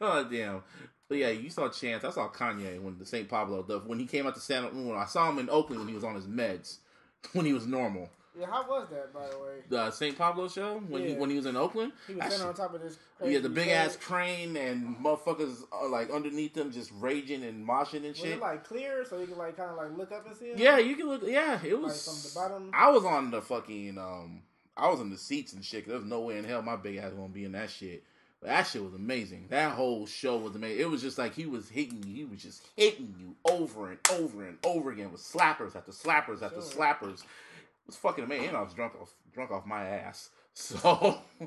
oh 0.00 0.24
damn. 0.30 0.62
But 1.08 1.18
yeah, 1.18 1.28
you 1.30 1.50
saw 1.50 1.68
Chance. 1.68 2.04
I 2.04 2.10
saw 2.10 2.28
Kanye 2.28 2.80
when 2.80 2.98
the 2.98 3.04
St. 3.06 3.28
Pablo 3.28 3.62
the, 3.62 3.78
when 3.80 3.98
he 3.98 4.06
came 4.06 4.26
out 4.26 4.34
to 4.34 4.40
San. 4.40 4.64
When 4.86 4.96
I 4.96 5.04
saw 5.04 5.28
him 5.30 5.38
in 5.38 5.50
Oakland 5.50 5.80
when 5.80 5.88
he 5.88 5.94
was 5.94 6.04
on 6.04 6.14
his 6.14 6.26
meds, 6.26 6.78
when 7.32 7.44
he 7.46 7.52
was 7.52 7.66
normal. 7.66 8.08
Yeah, 8.36 8.46
how 8.46 8.66
was 8.68 8.88
that, 8.90 9.12
by 9.14 9.28
the 9.28 9.38
way? 9.38 9.58
The 9.68 9.92
St. 9.92 10.18
Pablo 10.18 10.48
show 10.48 10.78
when 10.88 11.06
he 11.06 11.14
when 11.14 11.30
he 11.30 11.36
was 11.36 11.46
in 11.46 11.56
Oakland. 11.56 11.92
He 12.08 12.14
was 12.14 12.24
standing 12.24 12.48
on 12.48 12.54
top 12.54 12.74
of 12.74 12.80
this. 12.82 12.98
yeah, 13.24 13.38
the 13.38 13.48
big 13.48 13.68
ass 13.68 13.94
crane 13.96 14.56
and 14.56 14.96
motherfuckers 14.96 15.62
uh, 15.72 15.88
like 15.88 16.10
underneath 16.10 16.52
them 16.54 16.72
just 16.72 16.90
raging 16.98 17.44
and 17.44 17.64
moshing 17.64 17.98
and 17.98 18.06
Was 18.06 18.16
shit. 18.18 18.30
it 18.32 18.40
like 18.40 18.64
clear 18.64 19.04
so 19.08 19.20
you 19.20 19.28
can 19.28 19.38
like 19.38 19.56
kind 19.56 19.70
of 19.70 19.76
like 19.76 19.96
look 19.96 20.10
up 20.10 20.26
and 20.26 20.36
see 20.36 20.46
it? 20.46 20.58
yeah, 20.58 20.78
you 20.78 20.96
can 20.96 21.06
look. 21.06 21.22
Yeah, 21.24 21.60
it 21.64 21.74
Like 21.74 21.82
was 21.84 22.34
from 22.34 22.48
the 22.48 22.48
bottom. 22.50 22.70
I 22.74 22.90
was 22.90 23.04
on 23.04 23.30
the 23.30 23.40
fucking 23.40 23.98
um 23.98 24.42
I 24.76 24.88
was 24.88 24.98
in 25.00 25.10
the 25.10 25.16
seats 25.18 25.52
and 25.52 25.64
shit. 25.64 25.84
'cause 25.84 25.92
There's 25.92 26.04
no 26.04 26.22
way 26.22 26.36
in 26.36 26.44
hell 26.44 26.60
my 26.62 26.74
big 26.74 26.96
ass 26.96 27.12
gonna 27.12 27.28
be 27.28 27.44
in 27.44 27.52
that 27.52 27.70
shit. 27.70 28.02
But 28.44 28.50
that 28.50 28.66
shit 28.66 28.84
was 28.84 28.92
amazing. 28.92 29.46
That 29.48 29.72
whole 29.72 30.04
show 30.06 30.36
was 30.36 30.54
amazing. 30.54 30.80
It 30.80 30.90
was 30.90 31.00
just 31.00 31.16
like 31.16 31.34
he 31.34 31.46
was 31.46 31.70
hitting 31.70 32.04
you. 32.06 32.14
He 32.14 32.24
was 32.26 32.42
just 32.42 32.62
hitting 32.76 33.14
you 33.18 33.34
over 33.50 33.88
and 33.88 33.98
over 34.12 34.46
and 34.46 34.58
over 34.64 34.90
again 34.92 35.10
with 35.10 35.22
slappers 35.22 35.74
after 35.74 35.92
slappers 35.92 36.42
after 36.42 36.60
Sure. 36.60 36.84
slappers. 36.84 37.20
It 37.22 37.86
was 37.86 37.96
fucking 37.96 38.22
amazing. 38.24 38.48
And 38.48 38.56
I 38.58 38.60
was 38.60 38.74
drunk 38.74 38.92
off 39.00 39.14
drunk 39.32 39.50
off 39.50 39.64
my 39.64 39.86
ass. 39.86 40.28
So 40.56 40.76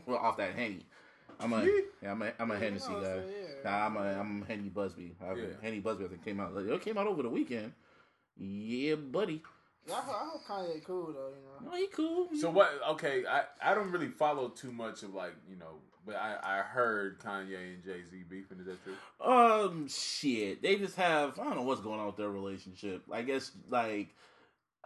well, 0.08 0.18
off 0.18 0.38
that 0.38 0.56
henny. 0.56 0.86
I'm 1.40 1.54
a 1.54 1.64
yeah, 2.02 2.12
I'm 2.14 2.22
a 2.24 2.32
I'm 2.40 2.50
a 2.50 2.56
Yeah, 2.56 2.60
Hennessy 2.62 2.92
you 2.92 2.98
know 2.98 3.04
what 3.04 3.06
guy. 3.08 3.14
I'm 3.14 3.24
yeah. 3.30 3.72
Nah, 3.72 3.86
I'm 3.86 3.98
a 3.98 4.20
I'm 4.20 4.42
Henny 4.48 4.70
Busby. 4.70 5.16
I 5.24 5.26
have 5.28 5.38
Yeah. 5.38 5.46
Henny 5.62 5.80
Busby 5.80 6.06
I 6.06 6.08
think 6.08 6.26
came 6.26 6.40
out. 6.40 6.52
It 6.58 6.82
came 6.82 6.98
out 6.98 7.06
over 7.06 7.22
the 7.22 7.30
weekend. 7.30 7.74
Yeah, 8.36 8.96
buddy. 8.96 9.42
Yeah, 9.88 9.94
I, 9.94 9.98
hope- 10.02 10.16
I 10.16 10.30
hope 10.30 10.46
Kanye 10.46 10.84
cool 10.84 11.14
though. 11.14 11.30
You 11.30 11.68
know. 11.68 11.72
Oh, 11.72 11.76
he 11.78 11.88
cool. 11.88 12.28
So 12.40 12.50
what? 12.50 12.70
Okay, 12.92 13.24
I, 13.30 13.44
I 13.62 13.74
don't 13.74 13.92
really 13.92 14.10
follow 14.10 14.50
too 14.50 14.72
much 14.74 15.04
of 15.04 15.14
like 15.14 15.36
you 15.50 15.56
know, 15.56 15.76
but 16.08 16.16
I, 16.16 16.38
I 16.42 16.62
heard 16.62 17.20
Kanye 17.20 17.74
and 17.74 17.84
Jay 17.84 18.02
Z 18.10 18.24
beefing. 18.30 18.60
Is 18.60 18.66
that 18.66 18.78
true? 18.84 18.96
Um, 19.22 19.88
shit. 19.90 20.62
They 20.62 20.78
just 20.78 20.96
have 20.96 21.38
I 21.38 21.44
don't 21.44 21.56
know 21.56 21.64
what's 21.64 21.82
going 21.82 22.00
on 22.00 22.08
with 22.08 22.16
their 22.16 22.30
relationship. 22.30 23.04
I 23.12 23.22
guess 23.22 23.52
like 23.70 24.16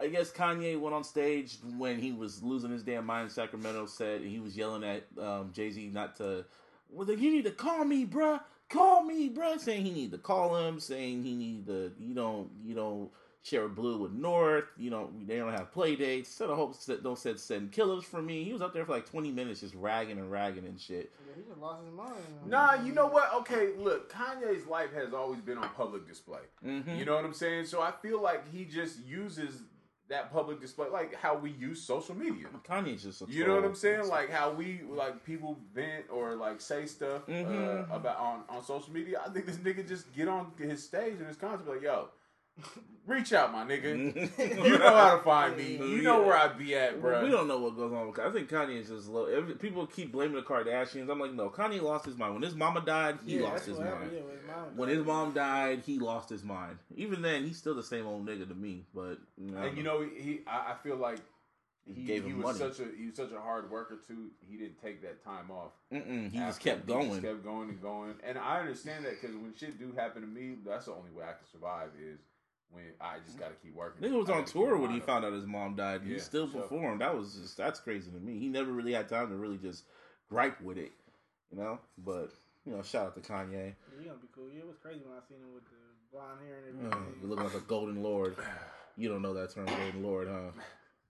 I 0.00 0.08
guess 0.08 0.32
Kanye 0.32 0.78
went 0.78 0.94
on 0.94 1.04
stage 1.04 1.58
when 1.78 2.00
he 2.00 2.12
was 2.12 2.42
losing 2.42 2.70
his 2.70 2.82
damn 2.82 3.06
mind 3.06 3.24
in 3.24 3.30
Sacramento. 3.30 3.86
Said 3.86 4.22
and 4.22 4.30
he 4.30 4.40
was 4.40 4.56
yelling 4.56 4.82
at 4.82 5.04
um, 5.18 5.52
Jay 5.54 5.70
Z 5.70 5.90
not 5.94 6.16
to. 6.16 6.44
Well, 6.90 7.06
then 7.06 7.20
you 7.20 7.30
need 7.30 7.44
to 7.44 7.52
call 7.52 7.84
me, 7.84 8.04
bruh. 8.04 8.40
call 8.68 9.02
me, 9.04 9.28
bro. 9.28 9.56
Saying 9.56 9.84
he 9.84 9.92
need 9.92 10.10
to 10.10 10.18
call 10.18 10.56
him, 10.56 10.78
saying 10.78 11.22
he 11.22 11.34
need 11.34 11.66
to, 11.66 11.92
you 11.98 12.14
don't, 12.14 12.50
you 12.62 12.74
don't 12.74 13.10
share 13.42 13.68
blue 13.68 13.98
with 13.98 14.12
North. 14.12 14.64
You 14.76 14.90
know, 14.90 15.10
they 15.26 15.38
don't 15.38 15.52
have 15.52 15.72
play 15.72 15.96
dates. 15.96 16.30
Said 16.30 16.48
a 16.50 16.54
whole 16.54 16.74
don't 17.02 17.18
said 17.18 17.38
send 17.38 17.72
killers 17.72 18.04
for 18.04 18.22
me. 18.22 18.44
He 18.44 18.52
was 18.52 18.62
up 18.62 18.72
there 18.72 18.84
for 18.84 18.92
like 18.92 19.08
twenty 19.08 19.30
minutes 19.30 19.60
just 19.60 19.74
ragging 19.74 20.18
and 20.18 20.30
ragging 20.30 20.64
and 20.64 20.80
shit. 20.80 21.12
Yeah, 21.26 21.34
he 21.36 21.48
just 21.48 21.60
lost 21.60 21.84
his 21.84 21.92
mind. 21.92 22.14
Nah, 22.46 22.74
you 22.74 22.92
know 22.92 23.06
what? 23.06 23.32
Okay, 23.34 23.70
look, 23.78 24.12
Kanye's 24.12 24.66
life 24.66 24.92
has 24.94 25.12
always 25.12 25.40
been 25.40 25.58
on 25.58 25.68
public 25.70 26.06
display. 26.06 26.40
Mm-hmm. 26.64 26.96
You 26.96 27.04
know 27.04 27.16
what 27.16 27.24
I'm 27.24 27.34
saying? 27.34 27.66
So 27.66 27.80
I 27.82 27.92
feel 28.02 28.20
like 28.22 28.50
he 28.52 28.64
just 28.64 29.04
uses 29.04 29.62
that 30.08 30.30
public 30.30 30.60
display, 30.60 30.88
like 30.88 31.14
how 31.14 31.34
we 31.34 31.50
use 31.52 31.80
social 31.80 32.14
media. 32.14 32.46
Kanye's 32.68 33.02
just 33.02 33.22
a 33.22 33.26
You 33.28 33.46
know 33.46 33.54
what. 33.56 33.64
I'm 33.64 33.74
saying? 33.74 34.08
Like 34.08 34.30
how 34.30 34.52
we 34.52 34.80
like 34.88 35.24
people 35.24 35.56
vent 35.74 36.04
or 36.12 36.34
like 36.36 36.60
say 36.60 36.84
stuff 36.86 37.26
Mhm. 37.26 37.90
uh, 37.90 37.94
about 37.94 38.18
on, 38.18 38.42
on 38.50 38.62
social 38.62 38.92
media. 38.92 39.22
I 39.24 39.30
think 39.30 39.46
this 39.46 39.56
nigga 39.56 39.88
just 39.88 40.12
get 40.14 40.28
on 40.28 40.52
his 40.58 40.82
stage 40.84 41.14
and 41.18 41.26
his 41.26 41.36
concert 41.36 41.64
be 41.64 41.72
like, 41.72 41.82
yo, 41.82 42.08
reach 43.06 43.32
out, 43.32 43.52
my 43.52 43.64
nigga. 43.64 43.94
you 44.64 44.78
know 44.78 44.94
how 44.94 45.16
to 45.16 45.22
find 45.22 45.56
me. 45.56 45.76
You 45.76 46.02
know 46.02 46.22
where 46.22 46.36
I 46.36 46.48
be 46.48 46.74
at, 46.76 47.00
Well, 47.00 47.12
bro. 47.20 47.24
we 47.24 47.30
don't 47.30 47.48
know 47.48 47.58
what 47.58 47.76
goes 47.76 47.92
on. 47.92 48.12
I 48.24 48.30
think 48.30 48.48
Kanye 48.48 48.78
is 48.80 48.88
just 48.88 49.08
low. 49.08 49.26
Every, 49.26 49.54
people 49.54 49.86
keep 49.86 50.12
blaming 50.12 50.36
the 50.36 50.42
Kardashians. 50.42 51.10
I'm 51.10 51.18
like, 51.20 51.32
no, 51.32 51.48
Kanye 51.50 51.80
lost 51.82 52.04
his 52.04 52.16
mind 52.16 52.34
when 52.34 52.42
his 52.42 52.54
mama 52.54 52.82
died. 52.84 53.18
He 53.26 53.36
yeah, 53.38 53.44
lost 53.48 53.66
his 53.66 53.78
mind. 53.78 54.10
Yeah, 54.12 54.20
with 54.20 54.32
his 54.38 54.46
mom. 54.46 54.76
When 54.76 54.88
his 54.88 55.04
mom 55.04 55.32
died, 55.32 55.82
he 55.84 55.98
lost 55.98 56.28
his 56.28 56.44
mind. 56.44 56.78
Even 56.94 57.22
then, 57.22 57.44
he's 57.44 57.56
still 57.58 57.74
the 57.74 57.82
same 57.82 58.06
old 58.06 58.26
nigga 58.26 58.48
to 58.48 58.54
me. 58.54 58.84
But 58.94 59.18
you 59.36 59.50
know, 59.52 59.62
and 59.62 59.76
you 59.76 59.82
know, 59.82 60.02
he 60.02 60.40
I, 60.46 60.72
I 60.72 60.74
feel 60.82 60.96
like 60.96 61.18
he, 61.84 61.94
he, 61.94 62.02
gave 62.04 62.22
he 62.24 62.30
him 62.30 62.42
was 62.42 62.58
money. 62.60 62.72
such 62.72 62.86
a 62.86 62.88
he 62.96 63.06
was 63.06 63.16
such 63.16 63.32
a 63.32 63.40
hard 63.40 63.68
worker 63.70 63.98
too. 64.06 64.30
He 64.48 64.56
didn't 64.56 64.80
take 64.80 65.02
that 65.02 65.24
time 65.24 65.50
off. 65.50 65.72
Mm-mm, 65.92 66.30
he 66.30 66.38
just 66.38 66.58
after. 66.58 66.70
kept 66.70 66.86
He 66.86 66.92
going. 66.92 67.08
just 67.10 67.22
kept 67.22 67.44
going 67.44 67.68
and 67.70 67.82
going. 67.82 68.14
And 68.22 68.38
I 68.38 68.60
understand 68.60 69.04
that 69.04 69.20
because 69.20 69.34
when 69.36 69.52
shit 69.58 69.78
do 69.80 69.92
happen 69.96 70.22
to 70.22 70.28
me, 70.28 70.54
that's 70.64 70.84
the 70.86 70.92
only 70.92 71.10
way 71.10 71.24
I 71.24 71.32
can 71.32 71.46
survive 71.50 71.88
is 72.00 72.20
when 72.72 72.84
I 73.00 73.16
just 73.24 73.38
got 73.38 73.48
to 73.48 73.54
keep 73.62 73.74
working. 73.74 74.02
Nigga 74.08 74.18
was 74.18 74.30
I 74.30 74.34
on 74.38 74.44
tour 74.44 74.76
when 74.78 74.90
he 74.90 75.00
up. 75.00 75.06
found 75.06 75.24
out 75.24 75.32
his 75.32 75.46
mom 75.46 75.76
died. 75.76 76.00
and 76.02 76.10
he 76.10 76.18
still 76.18 76.48
so- 76.48 76.60
performed. 76.60 77.00
That 77.00 77.16
was 77.16 77.34
just 77.34 77.56
that's 77.56 77.80
crazy 77.80 78.10
to 78.10 78.18
me. 78.18 78.38
He 78.38 78.48
never 78.48 78.72
really 78.72 78.92
had 78.92 79.08
time 79.08 79.28
to 79.28 79.36
really 79.36 79.58
just 79.58 79.84
gripe 80.28 80.60
with 80.60 80.78
it, 80.78 80.92
you 81.50 81.58
know. 81.58 81.78
But 81.98 82.30
you 82.66 82.72
know, 82.72 82.82
shout 82.82 83.06
out 83.06 83.14
to 83.14 83.20
Kanye. 83.20 83.52
Yeah, 83.52 83.70
he 83.98 84.04
gonna 84.06 84.18
be 84.18 84.28
cool. 84.34 84.48
Yeah, 84.52 84.60
it 84.60 84.66
was 84.66 84.76
crazy 84.82 85.00
when 85.06 85.16
I 85.16 85.20
seen 85.28 85.38
him 85.38 85.52
with 85.54 85.64
the 85.64 85.76
blonde 86.12 86.40
hair 86.46 86.58
and 86.68 86.92
Oh, 86.92 86.96
everything. 86.96 87.14
you 87.22 87.28
looking 87.28 87.44
like 87.44 87.54
a 87.54 87.60
golden 87.60 88.02
lord. 88.02 88.36
You 88.94 89.08
don't 89.08 89.22
know 89.22 89.32
that 89.32 89.54
term, 89.54 89.64
golden 89.64 90.02
lord, 90.02 90.28
huh? 90.28 90.50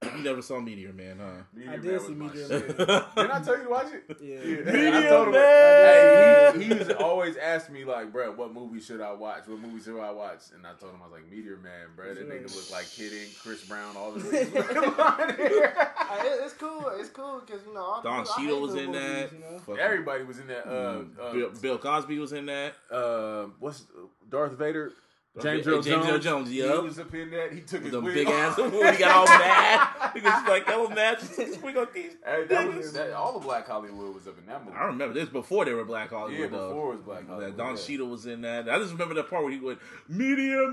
You 0.03 0.23
never 0.23 0.43
saw 0.43 0.59
Meteor 0.61 0.93
Man, 0.93 1.19
huh? 1.21 1.43
Meteor 1.55 1.73
I 1.73 1.77
did 1.77 1.93
was 1.93 2.07
see 2.07 2.15
Meteor. 2.15 2.49
Man. 2.49 2.61
Didn't 2.61 3.31
I 3.31 3.43
tell 3.45 3.57
you 3.59 3.65
to 3.65 3.71
watch 3.71 3.87
it? 3.93 4.17
Yeah. 4.21 4.39
I 4.39 4.73
Meteor 4.73 5.09
told 5.09 5.27
him- 5.29 5.33
Man! 5.35 5.43
Hey, 5.43 6.53
he, 6.59 6.65
he 6.65 6.75
was 6.75 6.89
always 6.99 7.37
asking 7.37 7.75
me 7.75 7.85
like, 7.85 8.13
bro, 8.13 8.33
what 8.33 8.53
movie 8.53 8.81
should 8.81 9.01
I 9.01 9.13
watch? 9.13 9.47
What 9.47 9.61
movie 9.61 9.83
should 9.83 9.99
I 10.01 10.11
watch? 10.11 10.41
And 10.55 10.67
I 10.67 10.73
told 10.75 10.93
him 10.95 11.01
I 11.03 11.05
was 11.07 11.13
like, 11.13 11.31
Meteor 11.31 11.59
Man, 11.59 11.89
bro. 11.95 12.15
That 12.15 12.29
nigga 12.29 12.55
look 12.55 12.71
like 12.73 12.91
Kid 12.91 13.13
Ink, 13.13 13.31
Chris 13.43 13.65
Brown, 13.65 13.97
all 13.97 14.13
the 14.13 14.21
niggas. 14.29 15.77
Uh, 15.77 16.45
it's 16.45 16.55
cool. 16.55 16.91
It's 16.99 17.09
cool 17.11 17.41
because 17.45 17.63
you 17.67 17.73
know 17.75 17.81
all 17.81 18.03
Don 18.03 18.13
I 18.13 18.17
hate 18.19 18.29
Cheadle 18.37 18.61
was 18.61 18.75
in 18.75 18.87
movies, 18.87 19.01
that. 19.01 19.33
You 19.33 19.39
know? 19.69 19.81
Everybody 19.81 20.25
was 20.25 20.39
in 20.39 20.47
that. 20.49 20.67
Uh, 20.67 21.03
uh, 21.21 21.33
Bill, 21.33 21.51
Bill 21.61 21.79
Cosby 21.79 22.19
was 22.19 22.33
in 22.33 22.47
that. 22.47 22.75
uh, 22.91 23.47
what's 23.61 23.85
Darth 24.29 24.53
Vader? 24.59 24.93
James 25.41 25.67
Earl 25.67 25.81
James 25.81 26.05
Jones. 26.07 26.25
Jones, 26.25 26.49
He 26.51 26.59
yeah. 26.61 26.79
was 26.79 26.99
up 26.99 27.15
in 27.15 27.31
that. 27.31 27.53
He 27.55 27.61
took 27.63 27.83
his 27.83 27.91
big 27.91 28.29
ass 28.29 28.55
he 28.57 28.63
got 28.99 29.11
all 29.17 29.25
mad. 29.25 29.89
because 30.15 30.43
was 30.43 30.49
like, 30.51 30.67
that 30.67 30.79
was 30.79 30.91
mad. 30.91 31.19
She 31.23 31.27
took 31.29 31.47
his 31.47 31.59
wig 31.63 31.75
off 31.79 31.91
these 31.95 32.11
Hey, 32.23 32.45
that 32.51 32.75
was, 32.75 32.93
that, 32.93 33.13
all 33.15 33.33
the 33.33 33.39
Black 33.39 33.67
Hollywood 33.67 34.15
was 34.15 34.27
up 34.29 34.37
in 34.39 34.45
that 34.45 34.63
movie. 34.63 34.77
I 34.77 34.85
remember 34.85 35.15
this 35.15 35.31
before 35.31 35.65
they 35.65 35.73
were 35.73 35.87
Black 35.87 36.11
Hollywood. 36.11 36.39
Yeah, 36.39 36.47
though. 36.49 36.69
before 36.69 36.89
it 36.93 36.97
was 36.97 37.01
Black 37.01 37.21
That 37.21 37.33
Hollywood. 37.33 37.57
Don 37.57 37.77
yeah. 37.77 37.83
Cheadle 37.83 38.09
was 38.09 38.27
in 38.27 38.43
that. 38.43 38.69
I 38.69 38.77
just 38.79 38.93
remember 38.93 39.15
that 39.15 39.31
part 39.31 39.43
where 39.43 39.53
he 39.53 39.59
went, 39.59 39.79
Meteor 40.07 40.69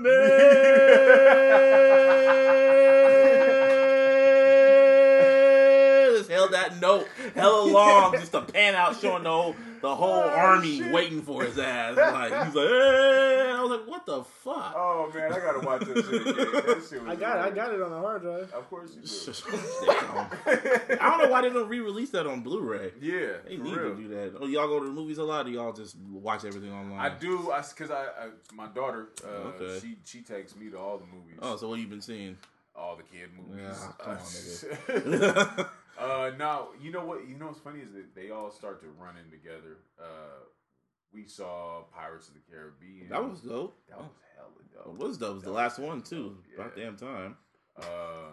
Man! 4.80 6.16
just 6.18 6.30
held 6.30 6.52
that 6.52 6.80
note 6.80 7.06
hella 7.34 7.62
long 7.70 8.12
just 8.12 8.32
to 8.32 8.42
pan 8.42 8.74
out 8.74 9.00
showing 9.00 9.22
the 9.22 9.30
whole, 9.30 9.54
the 9.80 9.94
whole 9.94 10.10
Oh, 10.24 10.28
army 10.28 10.78
shit. 10.78 10.92
waiting 10.92 11.22
for 11.22 11.44
his 11.44 11.58
ass. 11.58 11.96
Like, 11.96 12.46
he's 12.46 12.54
like, 12.54 12.68
hey! 12.68 13.49
I 13.70 13.76
was 13.76 13.80
like, 13.80 13.88
what 13.88 14.06
the 14.06 14.24
fuck? 14.24 14.74
Oh 14.76 15.10
man, 15.14 15.32
I 15.32 15.38
gotta 15.38 15.60
watch 15.66 15.82
this 15.82 16.06
shit 16.06 16.20
again. 16.26 16.34
That 16.34 16.86
shit 16.88 17.02
was 17.04 17.10
I 17.10 17.14
got 17.16 17.38
it. 17.46 17.52
I 17.52 17.54
got 17.54 17.72
it 17.74 17.80
on 17.82 17.90
the 17.90 17.98
hard 17.98 18.22
drive. 18.22 18.52
Of 18.52 18.68
course 18.68 18.90
you 18.94 19.02
Damn. 19.86 20.26
I 21.00 21.08
don't 21.10 21.18
know 21.22 21.28
why 21.30 21.42
they 21.42 21.50
don't 21.50 21.68
re-release 21.68 22.10
that 22.10 22.26
on 22.26 22.40
Blu-ray. 22.42 22.92
Yeah, 23.00 23.34
They 23.46 23.56
for 23.56 23.62
need 23.64 23.76
real. 23.76 23.94
to 23.94 23.96
do 23.96 24.08
that. 24.08 24.32
Oh, 24.40 24.46
y'all 24.46 24.66
go 24.68 24.80
to 24.80 24.86
the 24.86 24.92
movies 24.92 25.18
a 25.18 25.24
lot, 25.24 25.46
or 25.46 25.50
y'all 25.50 25.72
just 25.72 25.96
watch 26.10 26.44
everything 26.44 26.72
online? 26.72 26.98
I 26.98 27.08
do, 27.18 27.50
I 27.52 27.62
because 27.62 27.90
I, 27.90 28.02
I 28.04 28.28
my 28.54 28.66
daughter, 28.68 29.08
uh, 29.24 29.28
Okay. 29.60 29.78
she 29.80 29.96
she 30.04 30.22
takes 30.22 30.56
me 30.56 30.70
to 30.70 30.78
all 30.78 30.98
the 30.98 31.06
movies, 31.06 31.38
Oh, 31.42 31.56
so 31.56 31.68
what 31.68 31.78
you 31.78 31.86
been 31.86 32.00
seeing? 32.00 32.36
all 32.76 32.96
the 32.96 33.02
kid 33.02 33.28
movies. 33.36 33.62
Yeah, 33.66 33.92
come 33.98 34.12
Uh, 34.12 34.16
on, 34.16 34.26
nigga. 34.26 35.68
uh, 36.00 36.30
now 36.38 36.68
you 36.80 36.90
know 36.90 37.04
what? 37.04 37.28
You 37.28 37.36
know 37.36 37.46
what's 37.46 37.60
funny 37.60 37.80
is 37.80 37.92
that 37.92 38.14
they 38.14 38.30
all 38.30 38.50
start 38.50 38.80
to 38.82 38.86
run 38.98 39.14
in 39.22 39.30
together. 39.30 39.78
Uh, 40.00 40.04
we 41.12 41.26
saw 41.26 41.82
Pirates 41.94 42.28
of 42.28 42.34
the 42.34 42.40
Caribbean. 42.50 43.08
that 43.08 43.22
was 43.28 43.40
dope. 43.40 43.76
that 43.88 43.98
was 43.98 44.08
hella 44.36 44.48
dope. 44.84 44.94
It 44.94 44.98
was 45.06 45.18
dope. 45.18 45.30
It 45.30 45.34
was 45.34 45.44
the 45.44 45.50
last 45.52 45.78
was 45.78 45.88
one 45.88 46.02
too. 46.02 46.36
dope, 46.56 46.66
About 46.66 46.76
damn 46.76 46.96
time. 46.96 47.36
Uh, 47.78 48.30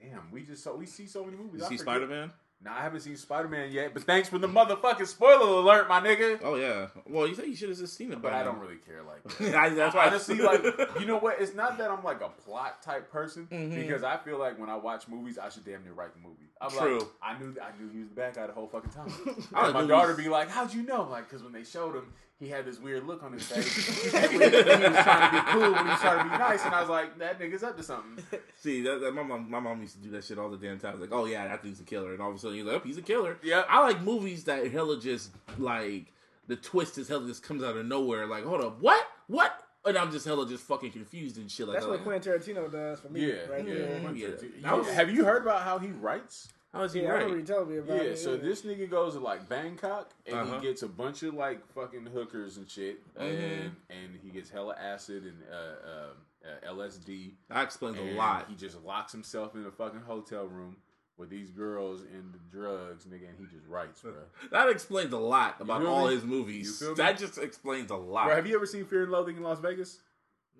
damn, 0.00 0.30
we 0.30 0.42
just 0.42 0.62
saw 0.64 0.74
we 0.74 0.86
see 0.86 1.06
so 1.06 1.24
many 1.24 1.36
movies. 1.36 1.60
You 1.60 1.66
I 1.66 1.68
see. 1.70 1.76
Spider 1.78 2.06
Man? 2.06 2.32
Nah, 2.64 2.72
I 2.74 2.80
haven't 2.82 3.00
seen 3.00 3.16
Spider 3.16 3.48
Man 3.48 3.70
yet, 3.70 3.92
but 3.94 4.02
thanks 4.04 4.28
for 4.30 4.38
the 4.38 4.48
motherfucking 4.48 5.06
spoiler 5.06 5.46
alert, 5.46 5.88
my 5.88 6.00
nigga. 6.00 6.40
Oh 6.42 6.54
yeah. 6.56 6.88
Well, 7.08 7.26
you 7.28 7.34
said 7.34 7.46
you 7.46 7.54
should 7.54 7.68
have 7.68 7.78
just 7.78 7.94
seen 7.96 8.12
it, 8.12 8.20
But 8.22 8.32
I 8.32 8.38
now. 8.38 8.44
don't 8.52 8.60
really 8.60 8.76
care 8.78 9.02
like 9.02 9.22
that. 9.38 9.54
I- 9.54 9.68
That's 9.68 9.94
why. 9.94 10.06
Honestly, 10.06 10.38
like 10.38 10.64
you 10.98 11.04
know 11.06 11.18
what? 11.18 11.40
It's 11.40 11.54
not 11.54 11.76
that 11.78 11.90
I'm 11.90 12.02
like 12.02 12.22
a 12.22 12.30
plot 12.30 12.82
type 12.82 13.12
person 13.12 13.46
Mhm. 13.52 13.76
because 13.86 14.02
I 14.02 14.16
feel 14.16 14.38
like 14.38 14.58
when 14.58 14.70
I 14.70 14.76
watch 14.76 15.06
movies, 15.06 15.38
I 15.38 15.48
should 15.50 15.64
damn 15.64 15.84
near 15.84 15.92
write 15.92 16.14
the 16.14 16.20
movie. 16.20 16.48
I'm 16.60 16.70
True. 16.70 16.98
like, 16.98 17.08
I 17.22 17.38
knew, 17.38 17.54
I 17.62 17.78
knew 17.80 17.90
he 17.92 17.98
was 18.00 18.08
the 18.08 18.14
bad 18.14 18.34
guy 18.34 18.46
the 18.46 18.52
whole 18.54 18.66
fucking 18.68 18.90
time. 18.90 19.12
I 19.54 19.68
my 19.68 19.72
movies- 19.74 19.88
daughter 19.88 20.14
be 20.14 20.28
like, 20.30 20.48
"How'd 20.48 20.72
you 20.72 20.82
know?" 20.82 21.02
Like, 21.02 21.28
because 21.28 21.42
when 21.42 21.52
they 21.52 21.62
showed 21.64 21.94
him, 21.94 22.12
he 22.38 22.48
had 22.48 22.66
this 22.66 22.78
weird 22.78 23.06
look 23.06 23.22
on 23.22 23.32
his 23.32 23.44
face. 23.44 24.12
when 24.12 24.22
he 24.30 24.38
was 24.38 25.02
trying 25.02 25.30
to 25.30 25.36
be 25.36 25.50
cool, 25.52 25.72
when 25.72 25.84
he 25.84 25.90
was 25.90 26.00
trying 26.00 26.18
to 26.18 26.24
be 26.24 26.38
nice, 26.38 26.64
and 26.64 26.74
I 26.74 26.80
was 26.80 26.90
like, 26.90 27.18
"That 27.18 27.40
nigga's 27.40 27.62
up 27.62 27.76
to 27.78 27.82
something." 27.82 28.22
See, 28.60 28.82
that, 28.82 29.00
that, 29.00 29.14
my 29.14 29.22
mom, 29.22 29.50
my 29.50 29.60
mom 29.60 29.80
used 29.80 29.94
to 29.94 30.02
do 30.02 30.10
that 30.10 30.24
shit 30.24 30.38
all 30.38 30.50
the 30.50 30.58
damn 30.58 30.78
time. 30.78 31.00
Like, 31.00 31.12
oh 31.12 31.24
yeah, 31.24 31.48
that 31.48 31.62
dude's 31.62 31.80
a 31.80 31.84
killer, 31.84 32.12
and 32.12 32.20
all 32.20 32.30
of 32.30 32.36
a 32.36 32.38
sudden 32.38 32.56
he's 32.58 32.66
like, 32.66 32.76
oh, 32.76 32.80
he's 32.84 32.98
a 32.98 33.02
killer. 33.02 33.38
Yeah. 33.42 33.64
I 33.68 33.82
like 33.82 34.02
movies 34.02 34.44
that 34.44 34.70
hella 34.70 35.00
just 35.00 35.30
like 35.58 36.12
the 36.46 36.56
twist 36.56 36.98
is 36.98 37.08
hella 37.08 37.26
just 37.26 37.42
comes 37.42 37.62
out 37.62 37.76
of 37.76 37.86
nowhere. 37.86 38.26
Like, 38.26 38.44
hold 38.44 38.60
up, 38.60 38.80
what, 38.80 39.06
what? 39.28 39.62
And 39.84 39.96
I'm 39.96 40.10
just 40.10 40.26
hella 40.26 40.48
just 40.48 40.64
fucking 40.64 40.90
confused 40.90 41.38
and 41.38 41.50
shit. 41.50 41.66
Like, 41.68 41.76
That's 41.76 41.84
I'm 41.84 41.90
what 41.92 42.06
like, 42.06 42.22
Quentin 42.22 42.32
Tarantino 42.40 42.70
does 42.70 43.00
for 43.00 43.08
me. 43.08 43.28
Yeah, 43.28 43.46
right 43.48 43.66
yeah. 43.66 43.74
there. 43.74 44.14
Yeah. 44.60 44.74
Was- 44.74 44.90
have 44.90 45.10
you 45.10 45.24
heard 45.24 45.42
about 45.42 45.62
how 45.62 45.78
he 45.78 45.88
writes? 45.88 46.48
How 46.76 46.82
is 46.84 46.92
he 46.92 47.00
Yeah, 47.02 47.08
I 47.08 47.10
right? 47.12 47.18
remember 47.24 47.38
you 47.38 47.44
telling 47.44 47.70
me 47.70 47.78
about 47.78 47.96
Yeah, 47.96 48.02
it. 48.12 48.16
so 48.18 48.36
this 48.36 48.62
nigga 48.62 48.88
goes 48.90 49.14
to 49.14 49.20
like 49.20 49.48
Bangkok 49.48 50.10
and 50.26 50.34
Uh-huh. 50.36 50.60
he 50.60 50.66
gets 50.66 50.82
a 50.82 50.88
bunch 50.88 51.22
of 51.22 51.34
like 51.34 51.66
fucking 51.72 52.06
hookers 52.06 52.56
and 52.56 52.70
shit, 52.70 53.00
and 53.16 53.72
Mhm. 53.72 53.76
and 53.90 54.16
he 54.22 54.30
gets 54.30 54.50
hella 54.50 54.74
acid 54.78 55.24
and 55.24 55.42
uh, 55.50 55.54
uh, 55.54 56.12
uh, 56.44 56.68
LSD. 56.74 57.34
That 57.48 57.64
explains 57.64 57.98
and 57.98 58.10
a 58.10 58.14
lot. 58.14 58.48
He 58.48 58.54
just 58.54 58.82
locks 58.84 59.12
himself 59.12 59.54
in 59.54 59.64
a 59.66 59.70
fucking 59.70 60.00
hotel 60.02 60.46
room 60.46 60.76
with 61.16 61.30
these 61.30 61.50
girls 61.50 62.02
and 62.02 62.32
the 62.34 62.38
drugs, 62.50 63.06
nigga, 63.06 63.26
and 63.28 63.38
he 63.38 63.46
just 63.46 63.66
writes, 63.66 64.02
bro. 64.02 64.12
That 64.50 64.68
explains 64.68 65.12
a 65.14 65.18
lot 65.18 65.60
about 65.60 65.80
feel 65.80 65.90
all 65.90 66.08
me? 66.08 66.14
his 66.14 66.24
movies. 66.24 66.66
You 66.66 66.72
feel 66.72 66.88
me? 66.90 66.94
That 66.96 67.18
just 67.18 67.38
explains 67.38 67.90
a 67.90 67.96
lot. 67.96 68.26
Bro, 68.26 68.36
have 68.36 68.46
you 68.46 68.54
ever 68.54 68.66
seen 68.66 68.84
Fear 68.84 69.04
and 69.04 69.12
Loathing 69.12 69.36
in 69.38 69.42
Las 69.42 69.58
Vegas? 69.60 70.00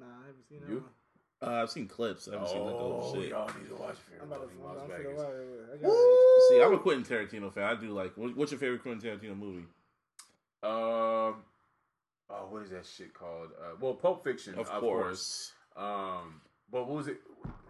Nah, 0.01 0.07
I 0.07 0.27
haven't 0.27 0.49
seen 0.49 0.61
that 0.61 0.69
You? 0.71 0.77
one. 0.81 0.91
Uh, 1.43 1.51
I've 1.63 1.71
seen 1.71 1.87
clips. 1.87 2.29
I 2.29 2.33
haven't 2.33 2.49
seen 2.49 2.61
like 2.65 2.73
the 2.73 2.79
whole 2.79 3.15
shit. 3.15 3.29
y'all 3.31 3.47
need 3.61 3.69
to 3.69 3.75
watch 3.77 3.97
Fear 4.09 4.19
I'm 4.23 4.23
and 4.23 4.33
about 4.33 4.49
to. 4.51 4.57
Loathing 4.57 4.59
I'm, 4.59 4.77
Las 4.77 4.79
I'm 4.83 4.89
Vegas. 4.89 5.19
watch 5.19 5.29
it. 5.29 5.69
I 5.75 5.77
got 5.77 5.89
it. 5.93 6.49
See, 6.49 6.63
I'm 6.63 6.73
a 6.75 6.79
Quentin 6.79 7.05
Tarantino 7.05 7.53
fan. 7.53 7.65
I 7.65 7.75
do 7.75 7.89
like. 7.91 8.17
what- 8.17 8.37
What's 8.37 8.53
your 8.53 8.59
favorite 8.59 8.83
Quentin 8.83 9.11
Tarantino 9.11 9.37
movie? 9.39 9.67
Um, 10.63 11.43
oh, 12.31 12.47
what 12.49 12.63
is 12.63 12.71
that 12.71 12.87
shit 12.87 13.13
called? 13.13 13.51
Uh, 13.61 13.77
well, 13.81 13.95
Pulp 13.95 14.25
Fiction, 14.25 14.55
Of 14.55 14.69
course. 14.69 15.53
Um, 15.77 16.41
but 16.73 16.87
what 16.89 16.97
was 16.97 17.09
it? 17.09 17.19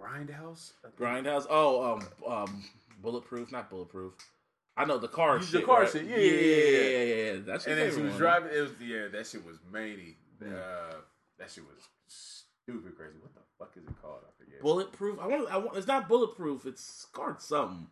Grindhouse. 0.00 0.72
I 0.84 0.88
think? 0.88 0.98
Grindhouse. 0.98 1.46
Oh, 1.50 1.94
um, 1.94 2.32
um, 2.32 2.64
bulletproof. 3.02 3.50
Not 3.50 3.68
bulletproof. 3.68 4.14
I 4.76 4.84
know 4.84 4.98
the 4.98 5.08
car 5.08 5.40
shit. 5.40 5.50
The 5.52 5.58
shit. 5.58 5.66
car 5.66 5.80
right? 5.80 5.90
shit, 5.90 6.04
yeah, 6.04 6.16
yeah, 6.16 6.30
yeah, 6.30 6.40
yeah, 6.40 6.78
yeah, 6.78 7.02
yeah, 7.04 7.32
yeah. 7.32 7.40
That's 7.46 7.66
your 7.66 7.74
And 7.76 7.82
then 7.82 7.94
she 7.96 8.02
was 8.02 8.10
one. 8.12 8.18
driving. 8.20 8.50
It 8.54 8.60
was 8.60 8.70
yeah, 8.80 9.08
that 9.08 9.26
shit 9.26 9.44
was 9.44 9.56
many. 9.72 10.16
Yeah. 10.40 10.48
Uh, 10.54 10.94
that 11.38 11.50
shit 11.50 11.64
was 11.64 11.82
stupid 12.06 12.94
crazy. 12.96 13.14
What 13.20 13.34
the 13.34 13.40
fuck 13.58 13.72
is 13.76 13.84
it 13.84 14.02
called? 14.02 14.20
I 14.26 14.42
forget. 14.42 14.60
Bulletproof. 14.60 15.18
I 15.20 15.26
want. 15.26 15.50
I 15.52 15.56
want. 15.58 15.76
It's 15.76 15.86
not 15.86 16.08
bulletproof. 16.08 16.66
It's 16.66 16.82
scarred 16.82 17.40
something. 17.40 17.88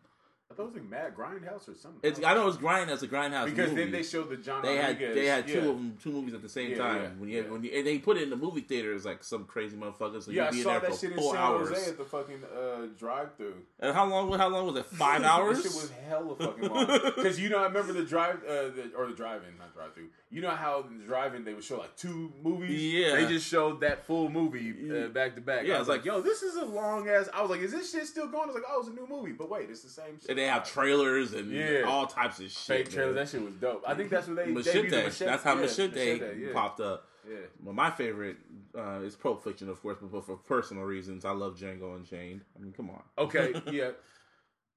I 0.51 0.53
thought 0.53 0.63
it 0.63 0.65
was 0.67 0.75
like 0.75 0.89
Mad 0.89 1.15
Grindhouse 1.15 1.67
or 1.67 1.73
something. 1.73 1.99
It's 2.03 2.23
I 2.23 2.35
know 2.35 2.47
it's 2.47 2.57
grind 2.57 2.91
as 2.91 3.01
a 3.01 3.07
grindhouse 3.07 3.45
because 3.45 3.71
movie. 3.71 3.81
then 3.83 3.91
they 3.91 4.03
showed 4.03 4.29
the 4.29 4.37
John. 4.37 4.61
they 4.61 4.75
had 4.77 4.99
they 4.99 5.25
had 5.25 5.47
two 5.47 5.53
yeah. 5.53 5.59
of 5.59 5.65
them 5.65 5.97
two 6.01 6.11
movies 6.11 6.35
at 6.35 6.43
the 6.43 6.49
same 6.49 6.71
Yeah, 6.71 6.77
time. 6.77 7.01
yeah, 7.01 7.09
when 7.17 7.29
you, 7.29 7.43
when 7.51 7.63
you, 7.63 7.71
and 7.73 7.85
they 7.85 7.97
put 7.97 8.17
it 8.17 8.23
in 8.23 8.29
the 8.29 8.35
movie 8.35 8.61
theater, 8.61 8.89
theaters 8.89 9.05
like 9.05 9.23
some 9.23 9.45
crazy 9.45 9.75
motherfuckers. 9.75 10.23
So 10.23 10.31
Yeah, 10.31 10.43
you'd 10.43 10.47
I 10.47 10.51
be 10.51 10.57
in 10.57 10.63
saw 10.63 10.69
there 10.71 10.79
that 10.81 10.91
for 10.91 10.97
shit 10.97 11.11
in 11.13 11.17
four 11.17 11.33
San 11.33 11.41
hours. 11.43 11.69
Jose 11.69 11.89
at 11.89 11.97
the 11.97 12.03
fucking 12.05 12.43
uh, 12.43 12.85
drive-through. 12.97 13.55
And 13.79 13.95
how 13.95 14.05
long? 14.05 14.31
How 14.37 14.47
long 14.49 14.67
was 14.67 14.75
it? 14.75 14.85
Five 14.91 15.23
hours. 15.23 15.63
Shit 15.63 15.71
was 15.71 15.91
hella 16.07 16.35
fucking 16.35 16.69
long. 16.69 16.85
Because 17.15 17.39
you 17.39 17.49
know, 17.49 17.57
I 17.57 17.63
remember 17.63 17.93
the 17.93 18.03
drive 18.05 18.43
uh, 18.47 18.69
the, 18.69 18.91
or 18.95 19.07
the 19.07 19.15
drive-in, 19.15 19.57
not 19.57 19.73
drive-through. 19.73 20.09
You 20.29 20.41
know 20.41 20.51
how 20.51 20.85
in 20.89 20.99
the 20.99 21.05
drive-in 21.05 21.43
they 21.43 21.53
would 21.53 21.63
show 21.63 21.77
like 21.77 21.95
two 21.95 22.31
movies. 22.43 22.93
Yeah. 22.93 23.15
they 23.15 23.25
just 23.27 23.47
showed 23.47 23.81
that 23.81 24.05
full 24.05 24.29
movie 24.29 24.73
uh, 24.91 25.07
back 25.07 25.33
to 25.35 25.41
back. 25.41 25.65
Yeah, 25.65 25.75
I 25.75 25.79
was 25.79 25.87
it's 25.87 25.89
like, 25.89 25.99
like- 25.99 26.05
yo, 26.05 26.21
this 26.21 26.43
is 26.43 26.55
a 26.55 26.65
long 26.65 27.09
ass. 27.09 27.29
I 27.33 27.41
was 27.41 27.49
like, 27.49 27.61
is 27.61 27.71
this 27.71 27.91
shit 27.91 28.05
still 28.05 28.27
going? 28.27 28.43
I 28.43 28.53
was 28.53 28.55
like, 28.55 28.63
oh, 28.69 28.79
it's 28.81 28.89
a 28.89 28.93
new 28.93 29.07
movie, 29.09 29.31
but 29.31 29.49
wait, 29.49 29.69
it's 29.71 29.81
the 29.81 29.89
same. 29.89 30.19
shit. 30.19 30.34
They 30.35 30.45
have 30.47 30.69
trailers 30.69 31.33
and 31.33 31.51
Yeah. 31.51 31.83
all 31.87 32.05
types 32.07 32.39
of 32.39 32.51
shit. 32.51 32.85
fake 32.87 32.91
trailers. 32.91 33.15
That 33.15 33.29
shit 33.29 33.41
was 33.45 33.55
dope. 33.55 33.83
I 33.87 33.93
think 33.95 34.09
that's 34.09 34.27
what 34.27 34.35
they 34.37 34.43
debuted 34.47 34.63
the 34.63 34.71
Machete. 34.71 34.89
Machete. 35.03 35.25
That's 35.25 35.43
how 35.43 35.55
yeah, 35.55 35.61
Machete, 35.61 36.21
yeah. 36.45 36.53
popped 36.53 36.79
up. 36.81 37.07
Yeah. 37.27 37.37
Well, 37.63 37.73
my 37.73 37.89
favorite 37.89 38.37
uh, 38.77 38.99
is 39.01 39.15
Pulp 39.15 39.43
Fiction, 39.43 39.67
of 39.69 39.81
course, 39.81 39.97
but 40.01 40.25
for 40.25 40.35
personal 40.37 40.83
reasons, 40.83 41.25
I 41.25 41.31
love 41.31 41.55
Django 41.57 41.95
Unchained. 41.95 42.41
I 42.55 42.59
mean, 42.59 42.71
come 42.73 42.89
on. 42.91 43.01
Okay, 43.17 43.53
yeah. 43.71 43.91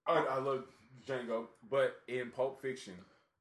I, 0.07 0.19
I 0.25 0.39
love 0.39 0.65
Django, 1.07 1.49
but 1.71 1.97
in 2.09 2.31
Pulp 2.31 2.63
Fiction, 2.63 2.95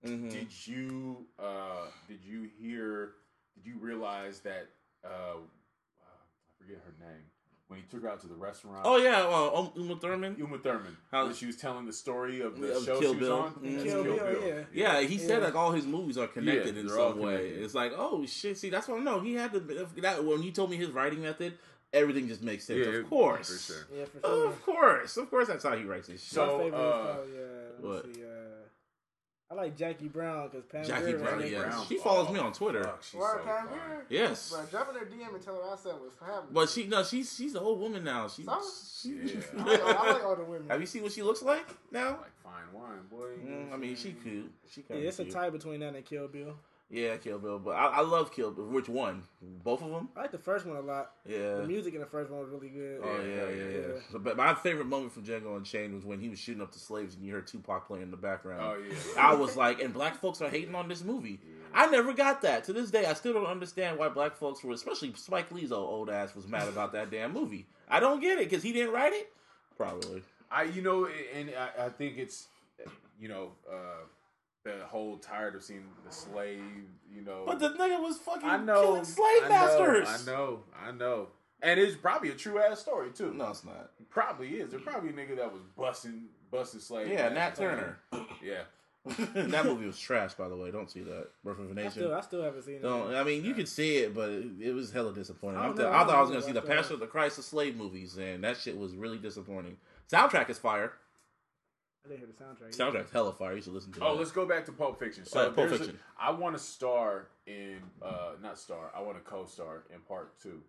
Mhm. 0.05 0.29
did 0.31 0.67
you 0.67 1.25
uh 1.39 1.87
did 2.07 2.23
you 2.23 2.49
hear 2.59 3.13
did 3.55 3.65
you 3.65 3.77
realize 3.79 4.41
that 4.41 4.67
uh 5.03 5.37
I 5.39 6.57
forget 6.59 6.77
her 6.85 6.93
name 6.99 7.23
when 7.67 7.79
he 7.79 7.85
took 7.87 8.01
her 8.03 8.09
out 8.09 8.21
to 8.21 8.27
the 8.27 8.35
restaurant 8.35 8.81
Oh 8.85 8.97
yeah, 8.97 9.27
well, 9.27 9.55
um, 9.57 9.71
Uma 9.75 9.95
Thurman. 9.99 10.35
Uma 10.37 10.57
Thurman 10.57 10.95
How- 11.11 11.25
when 11.25 11.33
she 11.35 11.45
was 11.47 11.57
telling 11.57 11.85
the 11.85 11.93
story 11.93 12.41
of 12.41 12.59
the 12.59 12.75
Of 12.77 12.85
show 12.85 12.99
Kill 12.99 13.11
she 13.13 13.17
was 13.19 13.27
Bill. 13.27 13.37
on 13.39 13.53
Mhm. 13.55 13.71
That's 13.73 13.83
Kill 13.83 14.03
Bill, 14.03 14.47
yeah. 14.47 14.63
Yeah, 14.73 15.01
he 15.01 15.17
said 15.17 15.43
like 15.43 15.55
all 15.55 15.71
his 15.71 15.85
movies 15.85 16.17
are 16.17 16.27
connected 16.27 16.75
Yeah, 16.75 16.81
in 16.81 16.87
they're 16.87 16.95
some 16.95 17.19
way. 17.19 17.37
connected. 17.37 17.63
It's 17.63 17.75
like, 17.75 17.91
oh 17.95 18.25
shit, 18.25 18.57
see, 18.57 18.69
that's 18.69 18.87
what 18.87 18.99
I 18.99 19.03
know. 19.03 19.19
He 19.19 19.33
had 19.35 19.51
to. 19.53 19.59
That 20.01 20.23
when 20.23 20.43
you 20.43 20.51
told 20.51 20.69
me 20.71 20.77
his 20.77 20.89
writing 20.91 21.21
method, 21.21 21.57
everything 21.93 22.27
just 22.27 22.41
makes 22.41 22.63
sense. 22.65 22.85
Yeah, 22.85 22.93
of 22.99 23.09
course, 23.09 23.49
for 23.67 23.73
sure. 23.73 23.87
Yeah, 23.97 24.05
for 24.05 24.19
sure. 24.25 24.47
of 24.47 24.61
course, 24.63 25.17
of 25.17 25.29
course. 25.29 25.47
That's 25.47 25.63
how 25.63 25.75
he 25.75 25.83
writes 25.83 26.07
his 26.07 26.21
shit. 26.21 26.33
So, 26.33 26.45
My 26.45 26.63
uh, 26.63 26.65
is 26.65 26.71
probably, 26.71 27.37
uh, 27.37 27.47
let 27.79 27.83
me 27.83 27.89
what? 27.89 28.15
see, 28.15 28.23
uh, 28.23 28.27
I 29.49 29.53
like 29.53 29.77
Jackie 29.77 30.09
Brown 30.09 30.49
because 30.49 30.65
Pam 30.65 30.83
Jackie 30.83 31.03
Grier 31.13 31.17
Brown, 31.19 31.37
was 31.41 31.51
yeah. 31.51 31.59
Brown. 31.61 31.85
She 31.87 31.97
follows 31.97 32.29
me 32.29 32.39
on 32.39 32.51
Twitter. 32.51 32.83
fuck, 32.83 33.01
she's 33.01 33.13
Word, 33.19 33.39
so 33.39 33.45
Pam 33.45 33.67
fine. 33.67 33.77
Grier? 33.77 34.05
yes, 34.09 34.49
Bro, 34.51 34.65
jump 34.71 34.89
in 34.89 34.95
her 34.95 35.05
DM 35.05 35.33
and 35.35 35.41
tell 35.43 35.55
her 35.55 35.61
I 35.71 35.75
said 35.77 35.93
what's 36.01 36.19
happening. 36.19 36.49
but 36.51 36.69
she 36.69 36.85
no, 36.87 37.01
she's 37.03 37.33
she's 37.33 37.55
a 37.55 37.61
old 37.61 37.79
woman 37.79 38.03
now. 38.03 38.27
She, 38.27 38.43
So? 38.43 38.61
she 39.01 39.09
Yeah. 39.13 39.41
I 39.57 39.63
like, 39.63 39.81
I 39.83 40.11
like 40.13 40.25
older 40.25 40.43
women. 40.43 40.69
have 40.69 40.81
you 40.81 40.85
seen 40.87 41.03
what 41.03 41.13
she 41.13 41.23
looks 41.23 41.41
like 41.43 41.65
now? 41.91 42.09
like 42.09 42.31
fine 42.43 42.73
wine 42.73 42.99
boy 43.09 43.27
Mm, 43.45 43.71
I 43.73 43.77
mean, 43.77 43.95
she 43.95 44.11
cute. 44.13 44.51
She 44.69 44.81
yeah, 44.89 44.95
kind 44.95 45.05
it's 45.07 45.19
a 45.19 45.25
tie 45.25 45.49
between 45.49 45.79
that 45.79 45.95
and 45.95 46.03
Kill 46.03 46.27
Bill. 46.27 46.53
Yeah, 46.89 47.17
Kill 47.17 47.37
Bill, 47.37 47.59
but 47.59 47.71
I, 47.71 47.87
I 47.87 48.01
love 48.01 48.33
Kill 48.33 48.49
Bill. 48.51 48.65
Which 48.65 48.87
one? 48.87 49.23
Both 49.41 49.81
of 49.81 49.91
them? 49.91 50.07
I 50.15 50.21
like 50.21 50.31
the 50.31 50.37
first 50.37 50.65
one 50.65 50.77
a 50.77 50.81
lot. 50.81 51.11
Yeah. 51.27 51.55
The 51.55 51.67
music 51.67 51.93
in 51.93 51.99
the 51.99 52.05
first 52.05 52.31
one 52.31 52.39
was 52.39 52.49
really 52.49 52.69
good. 52.69 53.01
Oh 53.03 53.21
yeah, 53.21 53.49
yeah, 53.49 53.71
yeah. 53.71 53.77
Yeah. 53.95 53.99
So, 54.09 54.19
but 54.19 54.37
my 54.37 54.53
favorite 54.53 54.85
moment 54.87 55.11
from 55.11 55.23
Django 55.23 55.57
Unchained 55.57 55.93
was 55.93 56.05
when 56.05 56.21
he 56.21 56.29
was 56.29 56.39
shooting 56.39 56.61
up 56.61 56.71
the 56.71 56.79
slaves 56.79 57.15
and 57.15 57.25
you 57.25 57.33
heard 57.33 57.45
Tupac 57.45 57.87
playing 57.87 58.03
in 58.03 58.11
the 58.11 58.15
background. 58.17 58.61
oh 58.61 58.81
yeah 58.89 58.95
I 59.21 59.33
was 59.35 59.57
like, 59.57 59.81
and 59.81 59.93
black 59.93 60.15
folks 60.15 60.41
are 60.41 60.49
hating 60.49 60.75
on 60.75 60.87
this 60.87 61.03
movie. 61.03 61.41
I 61.73 61.87
never 61.87 62.13
got 62.13 62.41
that. 62.43 62.63
To 62.65 62.73
this 62.73 62.89
day, 62.89 63.05
I 63.05 63.13
still 63.13 63.33
don't 63.33 63.45
understand 63.47 63.99
why 63.99 64.07
black 64.07 64.37
folks 64.37 64.63
were, 64.63 64.73
especially 64.73 65.11
Spike 65.15 65.51
Lee's 65.51 65.73
old, 65.73 65.89
old 65.89 66.09
ass, 66.09 66.33
was 66.35 66.47
mad 66.47 66.69
about 66.69 66.93
that 66.93 67.11
damn 67.11 67.33
movie. 67.33 67.67
I 67.89 67.99
don't 67.99 68.21
get 68.21 68.39
it 68.39 68.49
because 68.49 68.63
he 68.63 68.71
didn't 68.71 68.93
write 68.93 69.11
it. 69.11 69.29
Probably. 69.75 70.23
I 70.49 70.63
you 70.63 70.81
know, 70.81 71.09
and 71.35 71.51
I, 71.57 71.87
I 71.87 71.89
think 71.89 72.17
it's 72.17 72.47
you 73.19 73.27
know 73.27 73.51
uh, 73.69 74.05
the 74.67 74.85
whole 74.85 75.17
tired 75.17 75.55
of 75.55 75.63
seeing 75.63 75.83
the 76.05 76.11
slave. 76.11 76.61
You 77.13 77.21
know, 77.23 77.43
But 77.45 77.59
the 77.59 77.69
nigga 77.69 78.01
was 78.01 78.17
fucking 78.17 78.47
I 78.47 78.57
know 78.57 78.81
killing 78.81 79.03
slave 79.05 79.43
I 79.45 79.47
know, 79.47 79.49
masters. 79.49 80.07
I 80.07 80.25
know, 80.31 80.59
I 80.87 80.91
know, 80.91 81.27
and 81.61 81.79
it's 81.79 81.95
probably 81.95 82.29
a 82.29 82.35
true 82.35 82.59
ass 82.59 82.79
story 82.79 83.09
too. 83.11 83.33
No, 83.33 83.49
it's 83.49 83.63
not. 83.63 83.91
probably 84.09 84.49
is. 84.49 84.69
There's 84.69 84.83
probably 84.83 85.09
a 85.09 85.13
nigga 85.13 85.37
that 85.37 85.51
was 85.51 85.61
busting 85.75 86.25
busting 86.51 86.81
slaves. 86.81 87.09
Yeah, 87.09 87.29
Nat. 87.29 87.55
Turner. 87.55 87.97
Yeah, 88.43 88.61
that 89.33 89.65
movie 89.65 89.85
was 89.85 89.99
trash, 89.99 90.33
by 90.33 90.47
the 90.49 90.55
way. 90.55 90.69
Don't 90.69 90.89
see 90.91 91.01
that. 91.01 91.27
Birth 91.43 91.59
of 91.59 91.71
a 91.71 91.73
Nation. 91.73 91.91
still, 91.91 92.13
I 92.13 92.21
still 92.21 92.43
haven't 92.43 92.63
seen 92.63 92.75
it. 92.75 92.81
Don't. 92.81 93.15
I 93.15 93.23
mean, 93.23 93.43
you 93.43 93.53
could 93.53 93.67
see 93.67 93.97
it, 93.97 94.13
but 94.13 94.29
it, 94.29 94.47
it 94.61 94.73
was 94.73 94.91
hella 94.91 95.13
disappointing. 95.13 95.59
I 95.59 95.63
I, 95.63 95.67
don't 95.67 95.77
thought 95.77 95.83
know. 95.83 95.91
I, 95.91 96.05
thought 96.05 96.15
I 96.15 96.21
was 96.21 96.29
going 96.29 96.41
to 96.41 96.47
see 96.47 96.53
the. 96.53 96.61
Passion 96.61 96.93
of 96.93 96.99
the 96.99 97.07
Christ 97.07 97.37
of 97.37 97.45
Slave 97.45 97.75
movies, 97.75 98.17
and 98.17 98.43
that 98.43 98.57
shit 98.57 98.77
was 98.77 98.95
really 98.95 99.17
disappointing. 99.17 99.77
Soundtrack 100.11 100.49
is 100.49 100.57
fire. 100.57 100.93
I 102.07 102.09
didn't 102.11 102.19
hear 102.19 102.27
the 102.27 102.43
soundtrack. 102.65 102.75
Soundtrack's 102.75 103.11
hella 103.11 103.33
fire. 103.33 103.55
You 103.55 103.61
should 103.61 103.73
listen 103.73 103.91
to 103.93 103.99
it. 103.99 104.03
Oh, 104.03 104.13
that. 104.13 104.19
let's 104.19 104.31
go 104.31 104.45
back 104.45 104.65
to 104.65 104.71
Pulp 104.71 104.97
Fiction. 104.99 105.25
So 105.25 105.49
Go 105.49 105.67
Pulp 105.67 105.69
Fiction. 105.69 105.99
I 106.19 106.31
want 106.31 106.55
to 106.55 106.61
star 106.61 107.27
in, 107.45 107.77
uh, 108.01 108.31
not 108.41 108.57
star. 108.57 108.91
I 108.95 109.01
want 109.01 109.17
to 109.17 109.29
co-star 109.29 109.83
in 109.93 109.99
part 110.01 110.39
two 110.41 110.61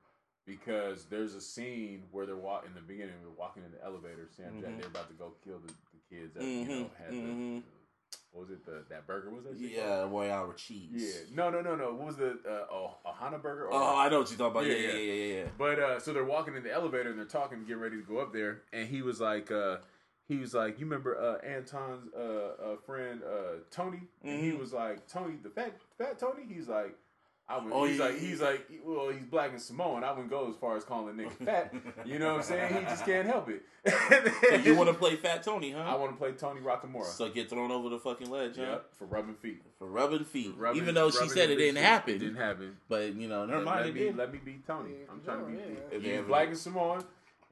because 0.46 1.04
there's 1.04 1.34
a 1.34 1.40
scene 1.40 2.02
where 2.10 2.26
they're 2.26 2.36
walking 2.36 2.70
in 2.70 2.74
the 2.74 2.80
beginning. 2.80 3.14
They're 3.22 3.30
walking 3.38 3.62
in 3.64 3.70
the 3.70 3.84
elevator. 3.84 4.28
Sam 4.36 4.60
Jack, 4.60 4.70
Mhm. 4.70 4.78
they're 4.80 4.88
about 4.88 5.08
to 5.08 5.14
go 5.14 5.32
kill 5.44 5.58
the, 5.58 5.72
the 5.72 6.16
kids 6.16 6.34
that 6.34 6.42
you 6.42 6.64
know 6.64 6.90
had 6.98 7.12
mhm. 7.12 7.60
the, 7.60 7.62
what 8.32 8.48
was 8.48 8.50
it 8.50 8.64
the 8.64 8.84
that 8.88 9.06
burger? 9.06 9.30
Was 9.30 9.44
that? 9.44 9.58
shit 9.58 9.72
Yeah, 9.72 9.98
called? 10.00 10.12
Royale 10.12 10.48
with 10.48 10.56
cheese. 10.56 10.90
Yeah. 11.30 11.36
No, 11.36 11.50
no, 11.50 11.60
no, 11.60 11.76
no. 11.76 11.92
What 11.92 12.06
was 12.06 12.16
the 12.16 12.30
uh, 12.48 12.72
oh, 12.72 12.94
a 13.04 13.12
Hana 13.12 13.38
burger? 13.38 13.66
Or- 13.66 13.74
Oh, 13.74 13.96
I 13.98 14.08
know 14.08 14.20
what 14.20 14.30
you're 14.30 14.38
talking 14.38 14.60
about. 14.60 14.66
Yeah, 14.66 14.74
Yeah, 14.74 14.92
yeah, 14.92 14.98
yeah, 14.98 15.12
yeah, 15.12 15.34
yeah. 15.42 15.48
But 15.58 15.78
uh, 15.78 16.00
so 16.00 16.12
they're 16.12 16.24
walking 16.24 16.56
in 16.56 16.62
the 16.62 16.72
elevator 16.72 17.10
and 17.10 17.18
they're 17.18 17.26
talking, 17.26 17.60
getting 17.64 17.78
ready 17.82 17.96
to 17.96 18.02
go 18.02 18.18
up 18.18 18.32
there, 18.32 18.62
and 18.72 18.88
he 18.88 19.02
was 19.02 19.20
like, 19.20 19.50
uh, 19.50 19.78
he 20.28 20.36
was 20.36 20.52
like, 20.54 20.78
you 20.78 20.84
remember 20.86 21.18
uh, 21.18 21.44
Anton's 21.46 22.12
uh, 22.14 22.20
uh, 22.20 22.76
friend 22.86 23.22
uh, 23.24 23.60
Tony? 23.70 24.02
And 24.22 24.40
he 24.44 24.50
Mhm. 24.52 24.58
was 24.60 24.72
like, 24.72 25.08
Tony, 25.08 25.34
the 25.42 25.48
fat 25.50 25.74
fat 25.96 26.18
Tony. 26.18 26.42
He's 26.48 26.68
like, 26.68 26.94
I 27.50 27.56
would. 27.58 27.72
Oh, 27.72 27.84
he's 27.86 27.96
yeah. 27.98 28.04
like, 28.04 28.18
he's 28.18 28.40
like, 28.42 28.70
well, 28.84 29.08
he's 29.08 29.24
black 29.24 29.52
and 29.52 29.60
Samoan. 29.62 30.04
I 30.04 30.10
wouldn't 30.10 30.28
go 30.28 30.50
as 30.50 30.56
far 30.56 30.76
as 30.76 30.84
calling 30.84 31.16
the 31.16 31.22
nigga 31.22 31.44
fat. 31.46 31.74
You 32.04 32.18
know 32.18 32.32
what 32.34 32.36
I'm 32.40 32.42
saying? 32.42 32.74
He 32.74 32.80
just 32.82 33.06
can't 33.06 33.26
help 33.26 33.48
it. 33.48 33.62
So 34.50 34.54
you 34.56 34.74
want 34.74 34.88
to 34.90 34.94
play 34.94 35.16
Fat 35.16 35.42
Tony, 35.42 35.70
huh? 35.72 35.78
I 35.80 35.94
want 35.94 36.12
to 36.12 36.16
play 36.18 36.32
Tony 36.32 36.60
Rockamora. 36.60 37.04
So 37.06 37.30
get 37.30 37.48
thrown 37.48 37.70
over 37.70 37.88
the 37.88 37.98
fucking 37.98 38.28
ledge, 38.30 38.56
huh? 38.58 38.80
For 38.98 39.06
rubbing 39.06 39.34
feet. 39.36 39.62
For 39.78 39.86
rubbing 39.86 40.24
feet. 40.24 40.52
Rubbing- 40.58 40.82
Even 40.82 40.94
though 40.94 41.10
she 41.10 41.26
said 41.28 41.48
it 41.48 41.56
didn't 41.56 41.76
feet. 41.76 41.84
happen. 41.84 42.14
It 42.14 42.18
didn't 42.18 42.36
happen. 42.36 42.76
But, 42.88 43.14
you 43.14 43.28
know, 43.28 43.44
in 43.44 43.48
her 43.50 43.56
Let, 43.56 43.64
mind, 43.64 43.84
let 43.86 43.94
me 43.94 44.00
did. 44.00 44.16
let 44.16 44.32
me 44.32 44.40
beat 44.44 44.66
Tony. 44.66 44.90
Yeah, 44.90 45.06
I'm 45.10 45.22
trying 45.22 45.38
to 45.38 45.44
sure, 45.44 45.68
beat. 45.68 45.78
yeah. 45.92 45.98
He's 45.98 46.06
Yeah, 46.06 46.20
black 46.22 46.48
and 46.48 46.58
Samoan, 46.58 47.02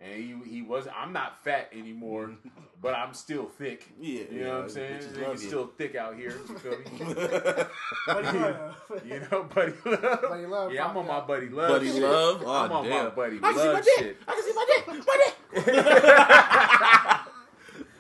and 0.01 0.13
he 0.15 0.35
he 0.49 0.63
was. 0.63 0.87
I'm 0.95 1.13
not 1.13 1.43
fat 1.43 1.71
anymore, 1.73 2.27
mm-hmm. 2.29 2.49
but 2.83 2.95
I'm 2.95 3.15
still 3.15 3.47
thick. 3.47 3.89
Yeah, 4.01 4.23
You 4.31 4.45
know 4.45 4.55
what 4.57 4.65
I'm 4.65 4.69
saying? 4.71 5.01
bitches 5.01 5.13
Nigga's 5.17 5.43
you. 5.43 5.49
still 5.49 5.67
thick 5.79 5.95
out 5.97 6.17
here. 6.17 6.33
You 6.49 6.59
feel 6.59 6.79
me? 6.79 6.85
Buddy 8.07 8.39
Love. 8.39 8.77
you 9.05 9.21
know, 9.31 9.43
buddy 9.45 9.73
love. 9.85 10.23
Buddy 10.23 10.47
Love 10.47 10.73
Yeah, 10.73 10.87
I'm 10.87 10.97
on 10.97 11.07
my 11.07 11.21
buddy 11.21 11.49
love. 11.49 11.69
Buddy 11.71 11.91
shit. 11.93 12.03
Love? 12.03 12.43
Oh, 12.45 12.51
I'm 12.53 12.73
on 12.73 12.85
damn. 12.85 13.05
my 13.05 13.11
buddy 13.11 13.39
I 13.43 13.53
can 13.53 13.59
see 13.59 13.73
my 13.73 13.81
dick. 13.81 13.99
shit. 13.99 14.17
I 14.29 14.33
can 14.35 14.43
see 14.45 14.53
my 14.55 14.65
dick. 14.69 14.87
My 15.07 15.17
dick. 15.25 15.35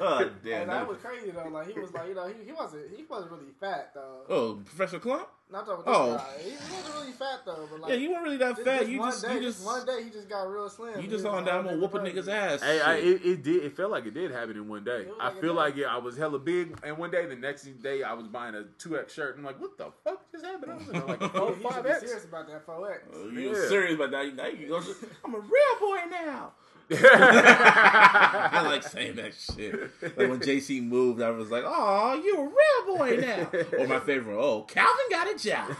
oh, 0.01 0.31
damn. 0.45 0.63
And 0.63 0.71
that- 0.71 0.75
that 0.81 0.89
was 0.89 0.99
crazy 0.99 1.31
though. 1.31 1.49
Like 1.49 1.73
he 1.73 1.79
was 1.81 1.93
like, 1.93 2.09
you 2.09 2.15
know, 2.15 2.27
he, 2.29 2.45
he 2.45 2.53
wasn't 2.53 2.83
he 2.97 3.05
wasn't 3.05 3.33
really 3.33 3.53
fat 3.61 3.93
though. 3.95 4.23
Oh, 4.29 4.55
Professor 4.65 4.99
Klump? 4.99 5.27
Not 5.49 5.65
talking 5.65 5.83
about 5.85 5.95
Oh. 5.95 6.13
this 6.15 6.23
guy. 6.23 6.43
He, 6.43 6.51
he 6.51 6.57
wasn't 6.77 6.95
really 6.97 7.13
fat 7.13 7.41
though. 7.47 7.69
But 7.71 7.81
like, 7.81 7.91
Yeah, 7.91 7.97
you 7.99 8.11
weren't 8.11 8.25
really 8.25 8.37
that 8.39 8.59
fat. 8.65 8.79
just 8.81 8.91
You 8.91 8.99
one 8.99 9.11
just, 9.13 9.25
day, 9.25 9.35
you 9.35 9.41
just, 9.43 9.65
one 9.65 9.87
day 9.87 10.03
he 10.03 10.11
just 10.11 10.29
got 10.29 10.43
real 10.51 10.69
slim. 10.69 10.97
you 10.97 11.03
He 11.03 11.09
just 11.09 11.23
was 11.25 11.33
on 11.35 11.43
a 11.45 11.47
down 11.47 11.63
whole 11.65 11.73
and 11.75 11.83
whoop 11.83 11.95
a 11.95 11.99
nigga's 12.01 12.27
ass. 12.29 12.63
Hey, 12.63 12.81
I, 12.81 12.95
it, 12.97 13.25
it 13.25 13.43
did. 13.45 13.63
It 13.65 13.77
felt 13.77 13.93
like 13.93 14.07
it 14.07 14.15
did 14.15 14.33
happen 14.33 14.57
in 14.57 14.67
one 14.69 14.83
day. 14.83 15.07
I 15.21 15.29
like 15.29 15.41
feel 15.41 15.53
did. 15.53 15.57
like 15.61 15.77
yeah, 15.77 15.87
I 15.95 15.99
was 15.99 16.17
hella 16.17 16.41
big, 16.41 16.77
and 16.83 16.99
one 16.99 17.13
day, 17.13 17.27
the 17.27 17.37
next 17.37 17.63
day, 17.81 18.03
I 18.03 18.13
was 18.15 18.27
buying 18.27 18.57
a 18.57 18.65
two 18.79 18.99
X 18.99 19.15
shirt. 19.15 19.37
and 19.37 19.47
I'm 19.47 19.53
like, 19.53 19.61
what 19.61 19.79
the 19.79 19.93
fuck 20.03 20.21
just 20.33 20.45
happened? 20.45 20.73
I 20.73 20.77
was 20.79 20.89
in 20.89 21.07
like 21.07 21.21
a 21.23 21.29
He 21.29 21.39
four 21.39 21.55
should 21.55 21.63
five 21.63 21.87
X. 21.87 22.01
serious 22.01 22.25
about 22.25 22.49
that 22.49 22.67
4X. 22.67 22.99
Oh, 23.15 23.29
you 23.29 23.41
Yeah. 23.55 23.69
serious 23.69 23.95
about 23.95 24.11
that? 24.11 24.35
Now 24.35 24.47
you 24.49 24.67
go. 24.67 24.83
I'm 25.25 25.35
a 25.37 25.39
real 25.39 25.79
boy 25.81 25.99
now. 26.11 26.53
I 26.91 28.63
like 28.65 28.83
saying 28.85 29.17
that 29.17 29.35
shit. 29.35 29.75
Like 30.03 30.29
when 30.29 30.41
JC 30.41 30.83
moved, 30.83 31.21
I 31.21 31.31
was 31.31 31.51
like, 31.51 31.65
"Oh, 31.67 32.15
you're 32.23 32.45
a 32.45 32.49
real 32.49 32.87
boy 32.97 33.17
now." 33.21 33.51
Or 33.79 33.87
my 33.87 34.01
favorite, 34.01 34.37
"Oh, 34.37 34.63
Calvin 34.63 35.07
got 35.11 35.29
a 35.29 35.37
job." 35.39 35.77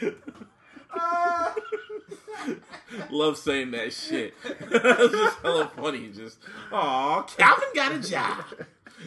Love 3.10 3.36
saying 3.36 3.72
that 3.72 3.92
shit. 3.92 4.32
it's 4.44 5.12
just 5.12 5.38
hella 5.40 5.70
funny. 5.76 6.08
Just, 6.14 6.38
"Oh, 6.70 7.26
Calvin 7.36 7.68
got 7.74 7.92
a 7.92 7.98
job." 7.98 8.44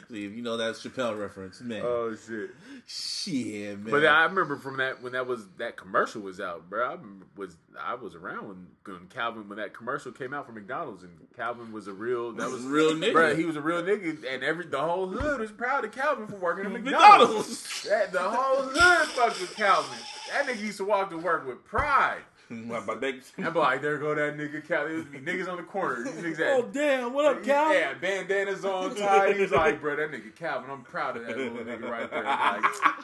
See 0.10 0.26
if 0.26 0.34
you 0.34 0.42
know 0.42 0.58
that 0.58 0.76
Chappelle 0.76 1.20
reference, 1.20 1.62
man. 1.62 1.82
oh 1.84 2.16
shit! 2.16 2.52
shit, 2.88 3.80
man. 3.80 3.92
But 3.92 4.06
I 4.06 4.24
remember 4.24 4.56
from 4.56 4.78
that 4.78 5.02
when 5.02 5.14
that 5.14 5.28
was 5.28 5.46
that 5.58 5.78
commercial 5.78 6.22
was 6.22 6.40
out, 6.40 6.70
bro. 6.70 6.86
I 6.86 6.98
was 7.38 7.56
I 7.80 7.96
was 7.96 8.16
around 8.16 8.48
when, 8.48 8.68
when 8.86 9.08
Calvin 9.08 9.48
when 9.50 9.58
that 9.58 9.74
commercial 9.74 10.12
came 10.12 10.34
out 10.34 10.46
for 10.46 10.52
McDonald's, 10.52 11.04
and 11.04 11.12
Calvin 11.36 11.72
was 11.72 11.88
a 11.88 11.94
real 11.94 12.32
that 12.34 12.50
was 12.50 12.64
real 12.64 12.94
nigga. 12.94 13.14
Bro, 13.14 13.36
he 13.36 13.46
was 13.46 13.56
a 13.56 13.62
real 13.62 13.82
nigga, 13.82 14.18
and 14.32 14.44
every 14.44 14.66
the 14.66 14.80
whole 14.80 15.08
hood 15.08 15.40
was 15.40 15.52
proud 15.52 15.86
of 15.86 15.92
Calvin 15.92 16.28
for 16.28 16.38
working 16.38 16.66
at 16.66 16.72
McDonald's. 16.72 17.32
McDonald's. 17.32 17.84
That, 17.84 18.12
the 18.12 18.20
whole 18.20 18.64
hood 18.64 19.08
fucked 19.10 19.42
with 19.42 19.56
Calvin. 19.56 19.98
That 20.32 20.48
nigga 20.48 20.62
used 20.62 20.78
to 20.78 20.86
walk 20.86 21.10
to 21.10 21.18
work 21.18 21.48
with 21.48 21.64
pride. 21.66 22.22
My, 22.50 22.80
my 22.80 22.96
neck. 22.96 23.16
I'm 23.38 23.54
like, 23.54 23.82
there 23.82 24.00
go 24.00 24.16
that 24.16 24.36
nigga 24.36 24.68
Cal. 24.68 24.86
There 24.86 24.96
would 24.96 25.12
be 25.12 25.20
niggas 25.20 25.48
on 25.48 25.58
the 25.58 25.64
corner. 25.64 26.04
These 26.04 26.14
niggas 26.14 26.40
oh, 26.40 26.44
had, 26.44 26.66
Oh 26.66 26.70
damn! 26.74 27.14
What 27.14 27.26
up, 27.26 27.44
Cal? 27.44 27.72
Yeah, 27.74 27.94
bandanas 27.94 28.66
on 28.66 28.96
tight. 28.96 29.36
He 29.36 29.42
was 29.44 29.52
like, 29.52 29.80
bro, 29.80 29.96
that 29.96 30.12
nigga 30.12 30.36
Calvin. 30.36 30.72
I'm 30.72 30.82
proud 30.82 31.18
of 31.18 31.28
that 31.28 31.38
little 31.38 31.60
nigga 31.60 31.88
right 31.90 32.10
there. 32.10 32.24
Like, 32.24 32.64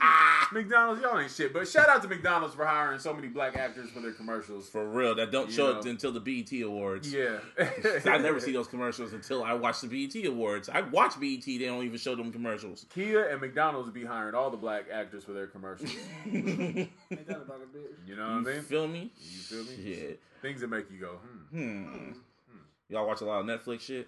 McDonald's, 0.51 1.01
y'all 1.01 1.19
ain't 1.19 1.31
shit. 1.31 1.53
But 1.53 1.67
shout 1.67 1.89
out 1.89 2.01
to 2.01 2.07
McDonald's 2.07 2.55
for 2.55 2.65
hiring 2.65 2.99
so 2.99 3.13
many 3.13 3.27
black 3.27 3.55
actors 3.55 3.89
for 3.91 3.99
their 3.99 4.13
commercials. 4.13 4.67
For 4.67 4.87
real, 4.89 5.13
that 5.15 5.31
don't 5.31 5.49
You 5.49 5.55
show 5.55 5.73
know. 5.73 5.79
it 5.79 5.85
until 5.85 6.11
the 6.11 6.19
BET 6.19 6.51
Awards. 6.61 7.13
Yeah. 7.13 7.37
I 8.05 8.17
never 8.17 8.39
see 8.39 8.51
those 8.51 8.67
commercials 8.67 9.13
until 9.13 9.43
I 9.43 9.53
watch 9.53 9.81
the 9.81 9.87
BET 9.87 10.25
Awards. 10.25 10.69
I 10.69 10.81
watch 10.81 11.19
BET; 11.19 11.45
they 11.45 11.57
don't 11.59 11.83
even 11.83 11.97
show 11.99 12.15
them 12.15 12.31
commercials. 12.31 12.85
Kia 12.89 13.25
and 13.29 13.41
McDonald's 13.41 13.91
be 13.91 14.05
hiring 14.05 14.33
all 14.33 14.49
the 14.49 14.57
black 14.57 14.85
actors 14.91 15.23
for 15.23 15.33
their 15.33 15.47
commercials. 15.47 15.91
Ain't 16.25 16.89
that 17.27 17.29
about 17.41 17.61
a 17.61 17.77
bitch? 17.77 18.07
You 18.07 18.15
know 18.15 18.23
what 18.23 18.31
I 18.31 18.37
You 18.39 18.45
mean? 18.45 18.61
feel 18.63 18.87
me? 18.87 19.11
You 19.36 19.63
feel 19.63 19.63
me? 19.63 19.83
Shit. 19.95 20.21
Things 20.41 20.61
that 20.61 20.69
make 20.69 20.89
you 20.91 20.97
go, 20.99 21.19
hmm. 21.51 21.83
Hmm. 21.86 22.11
Y'all 22.89 23.07
watch 23.07 23.21
a 23.21 23.25
lot 23.25 23.39
of 23.41 23.45
Netflix 23.45 23.81
shit. 23.81 24.07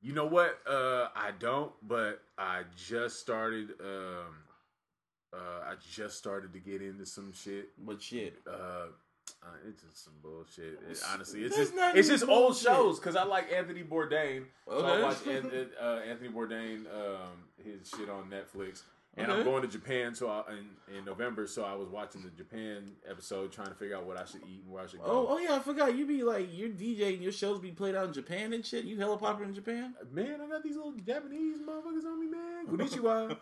You 0.00 0.12
know 0.12 0.26
what? 0.26 0.58
Uh, 0.66 1.08
I 1.14 1.30
don't, 1.38 1.72
but 1.86 2.20
I 2.38 2.62
just 2.76 3.20
started. 3.20 3.70
Um, 3.80 4.34
uh, 5.32 5.36
I 5.70 5.74
just 5.92 6.16
started 6.18 6.52
to 6.52 6.58
get 6.58 6.82
into 6.82 7.06
some 7.06 7.32
shit. 7.32 7.70
But 7.78 8.02
shit. 8.02 8.34
Uh, 8.46 8.86
uh, 9.42 9.46
it's 9.68 9.82
just 9.82 10.04
some 10.04 10.14
bullshit. 10.22 10.78
It- 10.90 11.02
honestly, 11.12 11.42
it's 11.44 11.56
There's 11.56 11.70
just 11.70 11.96
it's 11.96 12.08
just 12.08 12.28
old 12.28 12.56
shows 12.56 12.98
because 12.98 13.16
I 13.16 13.24
like 13.24 13.52
Anthony 13.52 13.82
Bourdain. 13.82 14.44
So 14.68 14.84
I 14.84 15.02
watch 15.02 15.26
An- 15.26 15.70
uh, 15.80 16.00
Anthony 16.08 16.30
Bourdain 16.30 16.86
um, 16.86 17.44
his 17.62 17.88
shit 17.88 18.08
on 18.08 18.30
Netflix. 18.30 18.82
And 19.16 19.30
I'm 19.30 19.44
going 19.44 19.62
to 19.62 19.68
Japan, 19.68 20.14
so 20.14 20.28
I, 20.28 20.42
in, 20.52 20.96
in 20.98 21.04
November. 21.04 21.46
So 21.46 21.62
I 21.64 21.74
was 21.74 21.88
watching 21.88 22.22
the 22.22 22.30
Japan 22.30 22.90
episode, 23.08 23.52
trying 23.52 23.68
to 23.68 23.74
figure 23.74 23.96
out 23.96 24.06
what 24.06 24.18
I 24.20 24.24
should 24.24 24.42
eat 24.42 24.62
and 24.64 24.72
where 24.72 24.82
I 24.82 24.86
should 24.88 24.98
go. 25.00 25.06
Oh, 25.06 25.26
oh 25.30 25.38
yeah, 25.38 25.54
I 25.54 25.60
forgot. 25.60 25.96
You 25.96 26.04
be 26.04 26.22
like 26.24 26.48
your 26.52 26.68
DJ 26.68 27.14
and 27.14 27.22
your 27.22 27.30
shows 27.32 27.60
be 27.60 27.70
played 27.70 27.94
out 27.94 28.06
in 28.08 28.12
Japan 28.12 28.52
and 28.52 28.66
shit. 28.66 28.84
You 28.84 28.98
hella 28.98 29.16
popular 29.16 29.48
in 29.48 29.54
Japan. 29.54 29.94
Man, 30.12 30.40
I 30.40 30.48
got 30.48 30.62
these 30.64 30.74
little 30.76 30.92
Japanese 30.92 31.58
motherfuckers 31.60 32.04
on 32.04 32.20
me, 32.20 32.26
man. 32.26 32.66
Konnichiwa. 32.68 33.36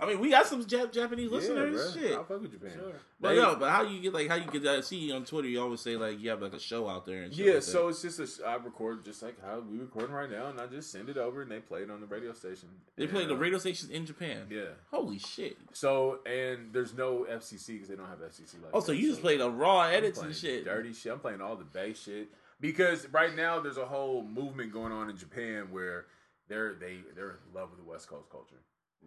I 0.00 0.06
mean, 0.06 0.20
we 0.20 0.30
got 0.30 0.46
some 0.46 0.64
Jap- 0.64 0.92
Japanese 0.92 1.30
Yeah, 1.30 1.36
listeners. 1.36 1.92
bro. 1.94 2.02
shit. 2.02 2.12
I 2.12 2.22
fuck 2.22 2.40
with 2.42 2.52
Japan. 2.52 2.70
Sure. 2.74 2.92
But 3.20 3.28
They- 3.34 3.42
no, 3.42 3.56
but 3.56 3.70
how 3.70 3.82
you 3.82 4.00
get 4.00 4.14
like 4.14 4.28
how 4.28 4.36
you 4.36 4.50
get 4.50 4.62
that? 4.62 4.84
See 4.84 5.12
on 5.12 5.24
Twitter, 5.24 5.48
you 5.48 5.60
always 5.60 5.80
say 5.80 5.96
like 5.96 6.20
you 6.20 6.30
have 6.30 6.40
like 6.42 6.52
a 6.54 6.60
show 6.60 6.88
out 6.88 7.04
there 7.06 7.22
and 7.24 7.34
shit 7.34 7.44
Yeah, 7.46 7.52
like 7.54 7.62
that. 7.64 7.70
so 7.70 7.88
it's 7.88 8.02
just 8.02 8.20
a 8.20 8.26
sh- 8.26 8.40
I 8.46 8.54
record 8.56 9.04
just 9.04 9.22
like 9.22 9.36
how 9.44 9.60
we 9.60 9.78
recording 9.78 10.12
right 10.14 10.30
now, 10.30 10.46
and 10.48 10.60
I 10.60 10.66
just 10.66 10.90
send 10.90 11.08
it 11.08 11.16
over, 11.18 11.42
and 11.42 11.50
they 11.50 11.60
play 11.60 11.82
it 11.82 11.90
on 11.90 12.00
the 12.00 12.06
radio 12.06 12.32
station. 12.32 12.68
they 12.96 13.06
play 13.06 13.22
And, 13.22 13.30
the 13.30 13.34
uh, 13.34 13.38
radio 13.38 13.58
stations 13.58 13.90
in 13.90 14.06
Japan. 14.06 14.45
Yeah. 14.50 14.64
Holy 14.90 15.18
shit! 15.18 15.56
So 15.72 16.20
and 16.26 16.72
there's 16.72 16.94
no 16.94 17.26
FCC 17.30 17.68
because 17.74 17.88
they 17.88 17.96
don't 17.96 18.08
have 18.08 18.18
FCC. 18.18 18.54
Like 18.62 18.70
Oh, 18.74 18.80
so 18.80 18.92
you 18.92 19.08
just 19.10 19.20
play 19.20 19.36
the 19.36 19.50
raw 19.50 19.82
edits 19.82 20.20
and 20.20 20.34
shit. 20.34 20.64
dirty 20.64 20.92
shit. 20.92 21.12
I'm 21.12 21.18
playing 21.20 21.40
all 21.40 21.56
the 21.56 21.64
bass 21.64 22.02
shit 22.02 22.28
because 22.60 23.08
right 23.10 23.34
now 23.34 23.60
there's 23.60 23.76
a 23.78 23.86
whole 23.86 24.22
movement 24.22 24.72
going 24.72 24.92
on 24.92 25.10
in 25.10 25.16
Japan 25.16 25.68
where 25.70 26.06
they're 26.48 26.74
they 26.74 26.98
they're 27.14 27.30
in 27.30 27.54
love 27.54 27.70
with 27.70 27.78
the 27.84 27.90
West 27.90 28.08
Coast 28.08 28.30
culture. 28.30 28.60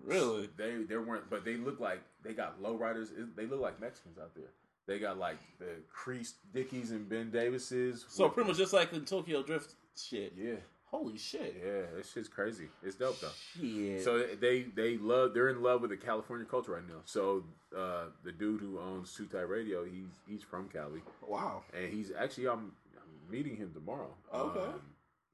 Really? 0.03 0.49
They 0.57 0.83
they 0.87 0.97
weren't, 0.97 1.29
but 1.29 1.43
they 1.43 1.57
look 1.57 1.79
like 1.79 2.01
they 2.23 2.33
got 2.33 2.61
lowriders. 2.61 3.09
They 3.35 3.45
look 3.45 3.59
like 3.59 3.81
Mexicans 3.81 4.17
out 4.17 4.33
there. 4.35 4.51
They 4.87 4.97
got 4.97 5.17
like 5.19 5.37
the 5.59 5.65
creased 5.91 6.35
Dickies 6.53 6.91
and 6.91 7.07
Ben 7.07 7.29
Davises. 7.31 8.05
So 8.09 8.29
pretty 8.29 8.47
much 8.49 8.57
just 8.57 8.73
like 8.73 8.91
the 8.91 8.99
Tokyo 9.01 9.43
Drift 9.43 9.75
shit. 9.95 10.33
yeah, 10.37 10.55
Holy 10.91 11.17
shit! 11.17 11.61
yeah. 11.63 11.81
This 11.95 12.11
shit's 12.11 12.27
crazy. 12.27 12.67
It's 12.83 12.95
dope 12.95 13.19
though. 13.19 13.29
Shit. 13.55 14.03
So 14.03 14.25
they 14.39 14.63
they 14.63 14.97
love 14.97 15.33
they're 15.33 15.49
in 15.49 15.61
love 15.61 15.81
with 15.81 15.91
the 15.91 15.97
California 15.97 16.45
culture 16.45 16.71
right 16.71 16.87
now. 16.87 17.01
So 17.05 17.43
uh, 17.77 18.05
the 18.23 18.31
dude 18.31 18.61
who 18.61 18.79
owns 18.79 19.13
Two 19.13 19.27
Tight 19.27 19.47
Radio, 19.47 19.85
he's 19.85 20.19
he's 20.27 20.43
from 20.43 20.67
Cali, 20.69 21.01
wow. 21.27 21.61
and 21.77 21.93
he's 21.93 22.11
actually 22.17 22.47
I'm, 22.47 22.71
I'm 22.97 23.31
meeting 23.31 23.55
him 23.55 23.71
tomorrow. 23.73 24.13
Okay. 24.33 24.59
Um, 24.59 24.81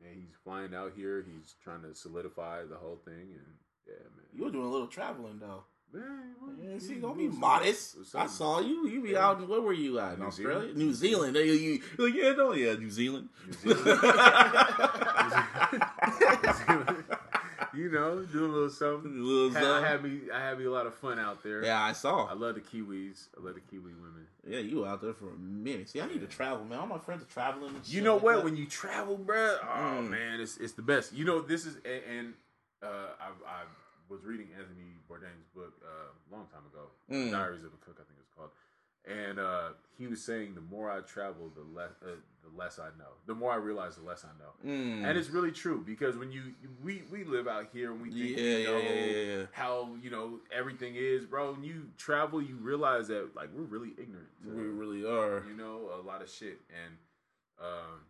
and 0.01 0.13
he's 0.13 0.35
flying 0.43 0.75
out 0.75 0.91
here. 0.95 1.23
He's 1.25 1.55
trying 1.63 1.83
to 1.83 1.95
solidify 1.95 2.63
the 2.65 2.75
whole 2.75 2.99
thing, 3.05 3.13
and 3.13 3.55
yeah, 3.87 3.93
man. 4.15 4.25
You're 4.33 4.51
doing 4.51 4.65
a 4.65 4.69
little 4.69 4.87
traveling 4.87 5.39
though. 5.39 5.63
Man, 5.95 6.79
see, 6.79 6.95
don't 6.95 7.17
be 7.17 7.27
modest. 7.27 7.97
I 8.15 8.27
saw 8.27 8.59
you. 8.59 8.87
You 8.87 9.01
be 9.01 9.09
Yeah. 9.11 9.27
out. 9.29 9.47
Where 9.47 9.61
were 9.61 9.73
you 9.73 9.99
at? 9.99 10.13
In 10.13 10.19
New 10.19 10.25
Australia, 10.27 10.59
Zealand. 10.61 10.77
New 10.77 10.93
Zealand. 10.93 11.35
They- 11.35 11.45
You, 11.51 11.81
like, 11.97 12.13
yeah, 12.13 12.31
no, 12.33 12.53
yeah, 12.53 12.73
New 12.73 12.91
Zealand. 12.91 13.29
New 13.63 13.73
Zealand. 13.73 13.85
you 17.73 17.89
know, 17.89 18.23
doing 18.23 18.51
a 18.51 18.53
little 18.53 18.69
something. 18.69 19.21
Little 19.21 19.49
Ha- 19.51 19.61
something. 19.61 19.85
I 19.85 19.87
had 19.87 20.03
me 20.03 20.19
I 20.33 20.39
had 20.39 20.59
me 20.59 20.65
a 20.65 20.71
lot 20.71 20.85
of 20.87 20.95
fun 20.95 21.19
out 21.19 21.43
there. 21.43 21.63
yeah, 21.63 21.81
I 21.81 21.93
saw. 21.93 22.25
I 22.25 22.33
love 22.33 22.55
the 22.55 22.61
Kiwis. 22.61 23.27
I 23.37 23.41
love 23.43 23.55
the 23.55 23.61
Kiwi 23.61 23.93
women. 23.93 24.27
Yeah, 24.47 24.59
you 24.59 24.81
were 24.81 24.87
out 24.87 25.01
there 25.01 25.13
for 25.13 25.29
a 25.29 25.37
minute. 25.37 25.89
See, 25.89 26.01
I 26.01 26.07
need 26.07 26.21
to 26.21 26.27
travel, 26.27 26.65
man. 26.65 26.79
All 26.79 26.87
my 26.87 26.99
friends 26.99 27.23
are 27.23 27.27
traveling. 27.27 27.73
You 27.85 28.01
know 28.01 28.15
like 28.15 28.23
what? 28.23 28.35
that. 28.37 28.43
When 28.45 28.55
you 28.57 28.65
travel, 28.65 29.17
bruh, 29.17 29.57
oh 29.61 30.01
Mm. 30.01 30.09
man, 30.09 30.39
it's 30.39 30.57
it's 30.57 30.73
the 30.73 30.81
best. 30.83 31.13
You 31.13 31.25
know, 31.25 31.41
this 31.41 31.65
is 31.65 31.75
and, 31.85 32.03
and 32.17 32.33
uh, 32.83 32.87
I, 33.19 33.27
I 33.47 33.63
was 34.09 34.23
reading 34.23 34.47
Anthony 34.57 34.97
Bourdain's 35.09 35.47
book 35.55 35.73
uh, 35.83 36.11
a 36.11 36.35
long 36.35 36.47
time 36.47 36.63
ago, 36.71 36.89
Mm. 37.11 37.31
Diaries 37.31 37.63
of 37.63 37.71
a 37.73 37.77
Cook, 37.85 37.97
I 37.99 38.03
think 38.03 38.19
it's 38.19 38.29
called, 38.35 38.49
and 39.07 39.39
uh, 39.39 39.69
he 39.97 40.07
was 40.07 40.23
saying 40.23 40.55
the 40.55 40.61
more 40.61 40.89
I 40.89 41.01
travel, 41.01 41.51
the 41.55 41.61
less 41.77 41.91
uh, 42.03 42.15
the 42.43 42.57
less 42.57 42.79
I 42.79 42.89
know. 42.97 43.11
The 43.27 43.35
more 43.35 43.51
I 43.51 43.55
realize, 43.57 43.95
the 43.95 44.03
less 44.03 44.23
I 44.25 44.29
know. 44.39 44.71
Mm. 44.71 45.03
And 45.07 45.17
it's 45.17 45.29
really 45.29 45.51
true 45.51 45.83
because 45.85 46.17
when 46.17 46.31
you 46.31 46.53
we 46.83 47.03
we 47.11 47.23
live 47.23 47.47
out 47.47 47.67
here 47.73 47.91
and 47.91 48.01
we 48.01 48.09
think 48.11 48.37
Yeah, 48.37 48.55
we 48.57 48.63
know 48.65 48.77
yeah, 48.77 49.21
yeah, 49.39 49.43
how 49.51 49.89
you 50.01 50.09
know 50.09 50.39
everything 50.51 50.95
is, 50.95 51.25
bro. 51.25 51.51
When 51.53 51.63
you 51.63 51.87
travel, 51.97 52.41
you 52.41 52.55
realize 52.57 53.07
that 53.09 53.35
like 53.35 53.49
we're 53.55 53.63
really 53.63 53.91
ignorant. 53.97 54.29
to- 54.43 54.49
we 54.49 54.63
really 54.63 55.03
are. 55.05 55.43
you 55.47 55.55
know 55.55 55.89
a 55.99 56.01
lot 56.01 56.21
of 56.21 56.29
shit 56.29 56.59
and 56.69 56.93
um, 57.59 58.01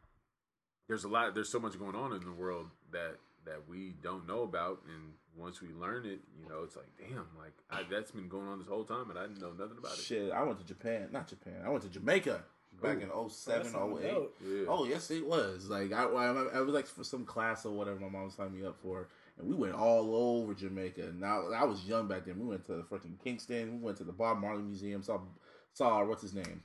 there's 0.88 1.04
a 1.04 1.08
lot 1.08 1.34
there's 1.36 1.50
so 1.52 1.60
much 1.60 1.78
going 1.78 1.96
on 1.96 2.14
in 2.14 2.22
the 2.24 2.32
world 2.32 2.68
that 2.92 3.18
that 3.46 3.68
we 3.70 3.94
don't 4.02 4.28
know 4.28 4.42
about 4.44 4.82
and 4.88 5.14
once 5.38 5.62
we 5.62 5.68
learn 5.80 6.06
it 6.06 6.20
you 6.42 6.48
know 6.50 6.64
it's 6.64 6.76
like 6.76 6.88
damn 6.98 7.28
like 7.38 7.54
I, 7.70 7.84
that's 7.90 8.12
been 8.12 8.28
going 8.30 8.48
on 8.48 8.60
this 8.60 8.68
whole 8.68 8.84
time 8.86 9.10
and 9.10 9.20
i 9.20 9.24
didn't 9.24 9.42
know 9.42 9.52
nothing 9.52 9.78
about 9.78 9.94
it 9.94 10.00
Shit, 10.00 10.32
I 10.32 10.44
went 10.44 10.60
to 10.60 10.66
Japan. 10.66 11.10
Not 11.12 11.28
Japan. 11.28 11.56
I 11.66 11.70
went 11.70 11.84
to 11.84 11.90
Jamaica 11.90 12.44
back 12.82 13.02
in 13.02 13.10
07, 13.30 13.64
That 13.64 13.72
sounds 13.72 14.00
08. 14.04 14.14
yeah 14.46 14.66
Oh 14.68 14.86
yes, 14.86 15.10
it 15.12 15.26
was. 15.26 15.70
Like 15.70 15.92
I, 15.94 16.04
I, 16.04 16.28
I 16.56 16.60
was 16.62 16.74
like 16.74 16.88
for 16.88 17.04
some 17.04 17.26
class 17.26 17.66
or 17.66 17.72
whatever 17.72 18.00
my 18.00 18.10
mom 18.10 18.30
signed 18.30 18.54
me 18.54 18.66
up 18.66 18.78
for, 18.82 19.08
and 19.40 19.48
we 19.48 19.56
went 19.56 19.74
all 19.76 20.14
over 20.16 20.54
Jamaica. 20.54 21.14
Now 21.18 21.50
I 21.56 21.64
was 21.64 21.86
young 21.86 22.08
back 22.08 22.26
then. 22.26 22.38
We 22.40 22.46
went 22.46 22.66
to 22.66 22.74
the 22.74 22.84
fucking 22.84 23.20
Kingston. 23.24 23.80
We 23.80 23.86
went 23.86 23.98
to 23.98 24.04
the 24.04 24.12
Bob 24.12 24.40
Marley 24.40 24.64
Museum. 24.64 25.02
Saw 25.04 25.20
saw 25.74 26.04
what's 26.06 26.22
his 26.22 26.34
name? 26.34 26.64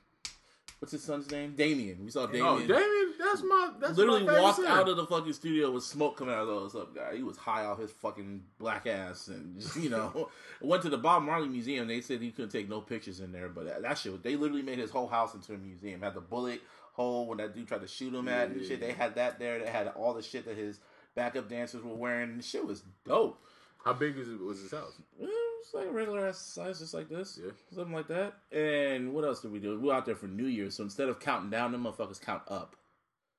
What's 0.81 0.93
his 0.93 1.03
son's 1.03 1.29
name? 1.29 1.53
Damian. 1.55 2.03
We 2.03 2.09
saw 2.09 2.25
Damian. 2.25 2.47
oh 2.47 2.59
damian 2.59 3.13
that's 3.19 3.43
my 3.43 3.69
that's 3.79 3.95
Literally 3.97 4.23
my 4.23 4.41
walked 4.41 4.65
out 4.65 4.89
of 4.89 4.97
the 4.97 5.05
fucking 5.05 5.33
studio 5.33 5.69
with 5.69 5.83
smoke 5.83 6.17
coming 6.17 6.33
out 6.33 6.41
of 6.41 6.47
those 6.47 6.75
up 6.75 6.95
guy. 6.95 7.15
He 7.15 7.21
was 7.21 7.37
high 7.37 7.65
off 7.65 7.77
his 7.79 7.91
fucking 7.91 8.41
black 8.57 8.87
ass, 8.87 9.27
and 9.27 9.59
just, 9.61 9.75
you 9.75 9.91
know, 9.91 10.29
went 10.61 10.81
to 10.81 10.89
the 10.89 10.97
Bob 10.97 11.21
Marley 11.21 11.47
Museum. 11.49 11.87
They 11.87 12.01
said 12.01 12.19
he 12.19 12.31
couldn't 12.31 12.49
take 12.49 12.67
no 12.67 12.81
pictures 12.81 13.19
in 13.19 13.31
there, 13.31 13.47
but 13.47 13.65
that, 13.65 13.83
that 13.83 13.97
shit. 13.99 14.23
They 14.23 14.35
literally 14.35 14.63
made 14.63 14.79
his 14.79 14.89
whole 14.89 15.07
house 15.07 15.35
into 15.35 15.53
a 15.53 15.57
museum. 15.59 16.01
Had 16.01 16.15
the 16.15 16.21
bullet 16.21 16.61
hole 16.93 17.27
when 17.27 17.37
that 17.37 17.53
dude 17.53 17.67
tried 17.67 17.81
to 17.81 17.87
shoot 17.87 18.13
him 18.13 18.27
at 18.27 18.49
and 18.49 18.65
shit. 18.65 18.79
They 18.79 18.93
had 18.93 19.13
that 19.15 19.37
there. 19.37 19.59
They 19.59 19.69
had 19.69 19.87
all 19.89 20.15
the 20.15 20.23
shit 20.23 20.45
that 20.45 20.57
his 20.57 20.79
backup 21.15 21.47
dancers 21.47 21.83
were 21.83 21.93
wearing. 21.93 22.37
The 22.37 22.43
shit 22.43 22.65
was 22.65 22.81
dope. 23.05 23.39
how 23.85 23.93
big 23.93 24.17
it 24.17 24.41
was 24.41 24.59
his 24.59 24.71
house 24.71 24.93
Eh, 25.21 25.25
It's 25.61 25.73
like 25.73 25.87
a 25.87 25.91
regular 25.91 26.27
ass 26.27 26.39
size, 26.39 26.79
just 26.79 26.93
like 26.93 27.07
this. 27.09 27.39
Yeah. 27.41 27.51
Something 27.73 27.93
like 27.93 28.07
that. 28.07 28.33
And 28.51 29.13
what 29.13 29.23
else 29.23 29.41
did 29.41 29.51
we 29.51 29.59
do? 29.59 29.79
We 29.79 29.87
were 29.87 29.93
out 29.93 30.05
there 30.05 30.15
for 30.15 30.27
New 30.27 30.47
Year's, 30.47 30.75
so 30.75 30.83
instead 30.83 31.07
of 31.09 31.19
counting 31.19 31.49
down, 31.49 31.71
them 31.71 31.83
motherfuckers 31.83 32.19
count 32.19 32.41
up. 32.47 32.75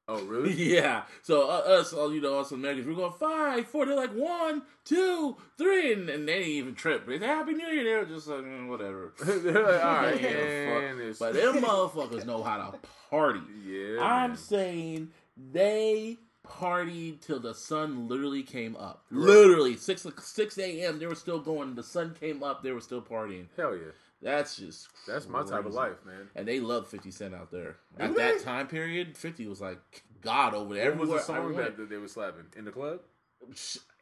oh 0.09 0.23
really 0.25 0.53
Yeah. 0.75 1.03
So 1.23 1.49
uh, 1.51 1.63
us, 1.81 1.93
all 1.93 2.13
you 2.15 2.21
know, 2.21 2.39
us 2.41 2.53
Americans, 2.53 2.87
we're 2.87 2.95
going 2.95 3.13
five, 3.13 3.67
four. 3.67 3.87
They're 3.87 3.97
like 3.97 4.13
one, 4.13 4.63
two, 4.85 5.37
three, 5.59 5.93
and, 5.93 6.09
and 6.09 6.27
they 6.29 6.39
didn't 6.39 6.49
even 6.53 6.75
trip. 6.75 7.07
They 7.07 7.19
say 7.19 7.27
Happy 7.27 7.53
New 7.55 7.67
Year. 7.69 7.85
They 7.85 8.11
were 8.11 8.17
just 8.17 8.29
like 8.29 8.41
mm, 8.45 8.69
whatever. 8.69 9.13
They're 9.25 9.63
like, 9.63 9.85
all 9.85 9.97
right 9.97 10.21
Yeah, 10.23 11.13
But 11.19 11.35
them 11.35 11.57
motherfuckers 11.57 12.25
know 12.25 12.43
how 12.43 12.57
to 12.71 12.79
party. 13.11 13.41
yeah 13.67 14.01
I'm 14.01 14.31
man. 14.31 14.37
saying 14.39 15.11
they 15.37 16.19
partied 16.47 17.21
till 17.21 17.39
the 17.41 17.55
sun 17.55 18.09
literally 18.09 18.43
came 18.43 18.77
up. 18.77 19.05
Literally 19.11 19.77
six 19.77 20.07
six 20.21 20.59
a.m. 20.59 20.99
They 20.99 21.07
were 21.07 21.15
still 21.15 21.39
going. 21.41 21.75
The 21.75 21.83
sun 21.83 22.15
came 22.19 22.43
up. 22.43 22.63
They 22.63 22.73
were 22.73 22.81
still 22.81 23.03
partying. 23.03 23.47
hell 23.57 23.77
yeah 23.77 23.93
That's 24.21 24.57
just 24.57 24.89
that's 25.07 25.29
my 25.29 25.43
type 25.43 25.67
of 25.67 25.75
life 25.75 26.05
man 26.05 26.29
And 26.35 26.47
they 26.47 26.61
love 26.61 26.89
Fifty 26.89 27.11
Cent 27.11 27.35
out 27.35 27.51
there. 27.51 27.77
At 27.99 28.15
they? 28.15 28.23
that 28.23 28.43
time 28.43 28.67
period, 28.67 29.17
Fifty 29.17 29.47
was 29.47 29.61
like 29.61 30.03
God 30.21 30.55
over 30.55 30.75
there. 30.75 30.91
what 30.93 31.09
was 31.09 31.11
the 31.11 31.19
song 31.21 31.55
that, 31.57 31.77
that 31.77 31.89
they 31.91 31.97
were 31.97 32.09
slapping 32.09 32.47
in 32.57 32.65
the 32.65 32.73
club 32.73 33.01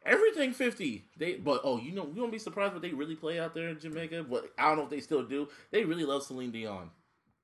Everything 0.03 0.51
fifty. 0.53 1.05
They 1.17 1.35
but 1.35 1.61
oh 1.63 1.77
you 1.77 1.91
know 1.91 2.09
you 2.13 2.21
won't 2.21 2.31
be 2.31 2.39
surprised 2.39 2.73
what 2.73 2.81
they 2.81 2.89
really 2.91 3.15
play 3.15 3.39
out 3.39 3.53
there 3.53 3.69
in 3.69 3.79
Jamaica. 3.79 4.25
But 4.29 4.51
I 4.57 4.67
don't 4.67 4.77
know 4.77 4.83
if 4.85 4.89
they 4.89 4.99
still 4.99 5.23
do. 5.23 5.47
They 5.69 5.83
really 5.83 6.05
love 6.05 6.23
Celine 6.23 6.51
Dion. 6.51 6.89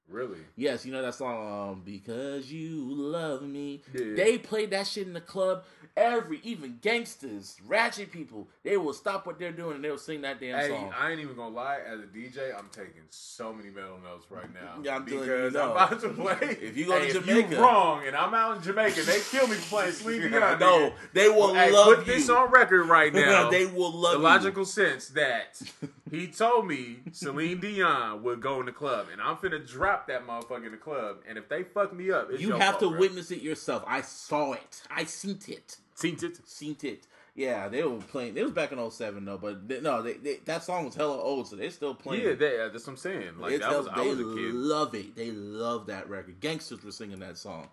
Really? 0.09 0.39
Yes, 0.55 0.85
you 0.85 0.93
know 0.93 1.01
that 1.01 1.15
song, 1.15 1.71
um, 1.71 1.81
Because 1.85 2.51
You 2.51 2.81
Love 2.89 3.41
Me. 3.43 3.81
Yeah. 3.93 4.15
They 4.15 4.37
played 4.37 4.71
that 4.71 4.87
shit 4.87 5.05
in 5.05 5.13
the 5.13 5.21
club. 5.21 5.63
Every, 5.97 6.39
even 6.43 6.77
gangsters, 6.79 7.57
ratchet 7.65 8.11
people, 8.11 8.47
they 8.63 8.77
will 8.77 8.93
stop 8.93 9.25
what 9.25 9.39
they're 9.39 9.51
doing 9.51 9.75
and 9.77 9.83
they'll 9.83 9.97
sing 9.97 10.21
that 10.21 10.39
damn 10.39 10.59
Hey, 10.59 10.67
song. 10.69 10.93
I 10.95 11.09
ain't 11.09 11.19
even 11.19 11.35
gonna 11.35 11.55
lie. 11.55 11.79
As 11.91 11.99
a 11.99 12.03
DJ, 12.03 12.55
I'm 12.55 12.69
taking 12.71 13.01
so 13.09 13.51
many 13.51 13.71
metal 13.71 13.97
notes 14.03 14.27
right 14.29 14.45
now. 14.53 14.75
Yeah, 14.83 14.97
I'm 14.97 15.05
because 15.05 15.53
you, 15.53 15.59
I'm 15.59 15.71
about 15.71 15.99
to 16.01 16.09
play. 16.09 16.37
If 16.61 16.77
you 16.77 16.85
go 16.85 16.99
to 16.99 17.11
Jamaica- 17.11 17.39
if 17.47 17.51
you 17.51 17.57
wrong, 17.57 18.05
and 18.05 18.15
I'm 18.15 18.31
out 18.35 18.57
in 18.57 18.61
Jamaica, 18.63 19.01
they 19.01 19.19
kill 19.31 19.47
me 19.47 19.55
for 19.55 19.69
playing 19.77 19.91
Sleepy 19.93 20.29
Young. 20.29 20.59
no, 20.59 20.93
they 21.13 21.29
will 21.29 21.55
Hey, 21.55 21.71
love 21.71 21.97
put 21.97 22.07
you. 22.07 22.13
this 22.13 22.29
on 22.29 22.51
record 22.51 22.83
right 22.87 23.11
now. 23.13 23.49
they 23.49 23.65
will 23.65 23.91
love 23.91 24.13
the 24.13 24.17
you. 24.19 24.23
logical 24.23 24.65
sense 24.65 25.07
that 25.09 25.59
he 26.11 26.27
told 26.27 26.67
me 26.67 26.97
Celine 27.11 27.59
Dion 27.59 28.21
would 28.21 28.39
go 28.39 28.59
in 28.59 28.67
the 28.67 28.71
club, 28.71 29.07
and 29.11 29.19
I'm 29.19 29.35
finna 29.37 29.67
drop 29.67 29.96
that 30.07 30.27
motherfucker 30.27 30.65
in 30.67 30.71
the 30.71 30.77
club. 30.77 31.17
And 31.27 31.37
if 31.39 31.49
they 31.49 31.63
fuck 31.63 31.91
me 31.93 32.11
up, 32.11 32.27
it's 32.31 32.41
You 32.41 32.51
have 32.51 32.75
fault, 32.75 32.79
to 32.81 32.89
bro. 32.91 32.99
witness 32.99 33.31
it 33.31 33.41
yourself. 33.41 33.83
I 33.87 34.01
saw 34.01 34.53
it. 34.53 34.81
I 34.91 35.05
seen 35.05 35.39
it. 35.47 35.77
Seen 35.95 36.17
it. 36.21 36.47
Seen 36.47 36.77
it. 36.83 37.07
Yeah, 37.33 37.67
they 37.67 37.83
were 37.83 37.97
playing. 37.99 38.35
It 38.37 38.43
was 38.43 38.51
back 38.51 38.71
in 38.71 38.91
07 38.91 39.25
though, 39.25 39.37
but 39.37 39.67
they, 39.67 39.79
no, 39.81 40.01
they, 40.01 40.13
they, 40.13 40.35
that 40.45 40.63
song 40.63 40.85
was 40.85 40.95
hella 40.95 41.19
old, 41.21 41.47
so 41.47 41.55
they're 41.55 41.69
still 41.71 41.93
playing. 41.95 42.23
Yeah, 42.23 42.33
they, 42.33 42.59
uh, 42.59 42.69
that's 42.69 42.85
what 42.87 42.93
I'm 42.93 42.97
saying. 42.97 43.37
Like 43.39 43.59
that 43.59 43.69
was, 43.77 43.87
hella- 43.87 43.91
I 43.91 44.03
they 44.03 44.09
was 44.09 44.19
a 44.19 44.23
kid. 44.23 44.53
love 44.53 44.95
it. 44.95 45.15
They 45.15 45.31
love 45.31 45.87
that 45.87 46.09
record. 46.09 46.39
Gangsters 46.39 46.83
were 46.83 46.91
singing 46.91 47.19
that 47.19 47.37
song. 47.37 47.67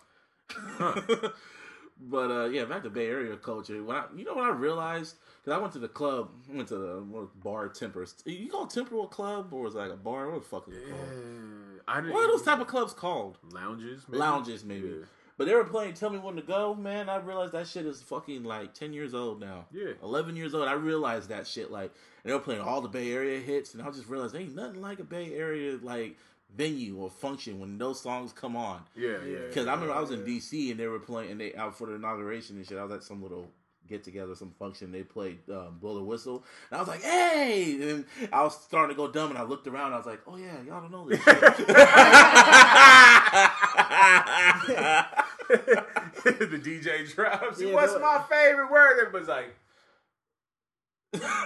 but 0.79 2.31
uh, 2.31 2.45
yeah, 2.45 2.65
back 2.65 2.83
to 2.83 2.89
Bay 2.89 3.07
Area 3.07 3.35
culture. 3.37 3.81
When 3.83 3.95
I, 3.95 4.05
you 4.15 4.25
know, 4.25 4.35
what 4.35 4.43
I 4.43 4.49
realized 4.51 5.15
because 5.43 5.57
I 5.57 5.61
went 5.61 5.73
to 5.73 5.79
the 5.79 5.87
club, 5.87 6.29
went 6.49 6.67
to 6.69 6.75
the 6.77 7.27
bar 7.43 7.67
Tempers. 7.69 8.15
You 8.25 8.49
call 8.49 8.67
Temporal 8.67 9.07
Club 9.07 9.51
or 9.51 9.63
was 9.63 9.75
it 9.75 9.79
like 9.79 9.91
a 9.91 9.95
bar? 9.95 10.29
What 10.29 10.43
the 10.43 10.47
fuck 10.47 10.67
is 10.67 10.75
it 10.75 10.83
Yeah, 10.87 10.93
called? 10.95 11.09
I 11.87 12.01
didn't. 12.01 12.13
What 12.13 12.23
are 12.23 12.31
those 12.31 12.43
type 12.43 12.59
of 12.59 12.67
clubs 12.67 12.93
called? 12.93 13.37
lounges? 13.51 14.03
Maybe? 14.07 14.19
Lounges, 14.19 14.63
maybe. 14.63 14.87
Yeah. 14.87 15.05
But 15.37 15.47
they 15.47 15.53
were 15.53 15.65
playing 15.65 15.95
"Tell 15.95 16.09
Me 16.09 16.17
When 16.17 16.35
to 16.37 16.41
Go." 16.41 16.73
Man, 16.75 17.09
I 17.09 17.17
realized 17.17 17.51
that 17.53 17.67
shit 17.67 17.85
is 17.85 18.01
fucking 18.01 18.43
like 18.43 18.73
ten 18.73 18.93
years 18.93 19.13
old 19.13 19.39
now. 19.41 19.65
Yeah. 19.71 19.91
eleven 20.01 20.35
years 20.35 20.53
old. 20.55 20.67
I 20.67 20.73
realized 20.73 21.29
that 21.29 21.45
shit. 21.45 21.71
Like, 21.71 21.91
and 22.23 22.29
they 22.29 22.33
were 22.33 22.39
playing 22.39 22.61
all 22.61 22.81
the 22.81 22.87
Bay 22.87 23.11
Area 23.11 23.39
hits, 23.39 23.73
and 23.73 23.83
I 23.83 23.91
just 23.91 24.07
realized 24.07 24.35
ain't 24.35 24.55
nothing 24.55 24.81
like 24.81 24.99
a 24.99 25.03
Bay 25.03 25.33
Area 25.35 25.77
like 25.81 26.15
venue 26.55 26.95
or 26.97 27.09
function 27.09 27.59
when 27.59 27.77
those 27.77 27.99
songs 27.99 28.31
come 28.31 28.55
on. 28.55 28.81
Yeah, 28.95 29.17
yeah. 29.27 29.39
Because 29.49 29.67
I 29.67 29.73
remember 29.73 29.93
I 29.93 29.99
was 29.99 30.11
in 30.11 30.19
Yeah. 30.21 30.25
DC 30.25 30.71
and 30.71 30.79
they 30.79 30.87
were 30.87 30.99
playing, 30.99 31.31
and 31.31 31.39
they 31.41 31.53
out 31.55 31.77
for 31.77 31.87
the 31.87 31.95
inauguration 31.95 32.55
and 32.55 32.65
shit. 32.65 32.77
I 32.77 32.83
was 32.83 32.93
at 32.93 33.03
some 33.03 33.21
little 33.21 33.51
get 33.87 34.03
together, 34.03 34.35
some 34.35 34.51
function. 34.57 34.91
They 34.91 35.03
played 35.03 35.39
um, 35.51 35.77
blow 35.79 35.95
the 35.95 36.03
whistle, 36.03 36.43
and 36.71 36.77
I 36.77 36.81
was 36.81 36.87
like, 36.87 37.01
"Hey!" 37.03 37.77
And 37.89 38.05
I 38.33 38.43
was 38.43 38.55
starting 38.61 38.95
to 38.95 38.97
go 38.97 39.07
dumb, 39.11 39.29
and 39.29 39.37
I 39.37 39.43
looked 39.43 39.67
around. 39.67 39.87
And 39.87 39.95
I 39.95 39.97
was 39.97 40.05
like, 40.05 40.21
"Oh 40.27 40.37
yeah, 40.37 40.61
y'all 40.65 40.81
don't 40.81 40.91
know 40.91 41.07
this." 41.09 41.21
shit." 41.23 41.39
the 45.45 46.59
DJ 46.63 47.13
drops. 47.13 47.61
Yeah, 47.61 47.73
What's 47.73 47.93
no- 47.93 47.99
my 47.99 48.23
favorite 48.29 48.71
word? 48.71 48.99
Everybody's 48.99 49.27
like, 49.27 49.55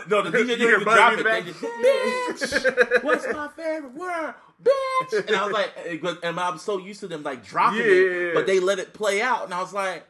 no, 0.08 0.24
the 0.24 0.32
DJ 0.32 0.40
You 0.40 0.46
didn't 0.48 0.68
even 0.68 0.80
drop 0.84 1.14
it. 1.14 1.18
the 1.18 1.24
They 1.24 1.42
back? 1.42 1.46
just, 1.46 2.56
bitch, 2.66 3.04
what's 3.04 3.28
my 3.32 3.50
favorite 3.56 3.94
word, 3.94 4.34
bitch? 4.64 5.28
And 5.28 5.36
I 5.36 5.44
was 5.46 5.54
like, 5.54 6.20
and 6.24 6.40
I'm 6.40 6.58
so 6.58 6.80
used 6.80 7.02
to 7.02 7.08
them 7.08 7.22
like 7.22 7.46
dropping 7.46 7.80
Yeah. 7.82 7.86
it, 7.86 8.34
but 8.34 8.48
they 8.48 8.60
let 8.60 8.80
it 8.80 8.94
play 8.94 9.22
out, 9.22 9.46
and 9.46 9.54
I 9.54 9.62
was 9.62 9.72
like, 9.74 10.06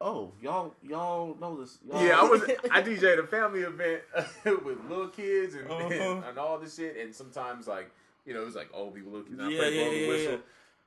oh, 0.00 0.32
y'all, 0.40 0.74
y'all 0.82 1.36
know 1.40 1.60
this? 1.60 1.78
Y'all, 1.88 2.04
yeah, 2.04 2.20
I 2.20 2.24
was. 2.24 2.42
I 2.70 2.82
DJed 2.82 3.18
a 3.18 3.26
family 3.26 3.60
event 3.60 4.02
with 4.44 4.78
little 4.88 5.08
kids 5.08 5.54
and, 5.54 5.70
Uh-huh. 5.70 5.88
and, 5.92 6.24
and 6.24 6.38
all 6.38 6.58
this 6.58 6.76
shit, 6.76 6.96
and 6.96 7.14
sometimes 7.14 7.66
like 7.66 7.90
you 8.24 8.34
know 8.34 8.42
it 8.42 8.46
was 8.46 8.54
like 8.54 8.68
old 8.74 8.94
people, 8.94 9.12
little 9.12 9.26
kids. 9.26 9.38
and 9.38 9.48
I 9.48 9.50
Yeah, 9.50 9.58
played 9.58 9.74
yeah, 9.74 9.90
yeah, 9.90 10.08
whistle. 10.08 10.38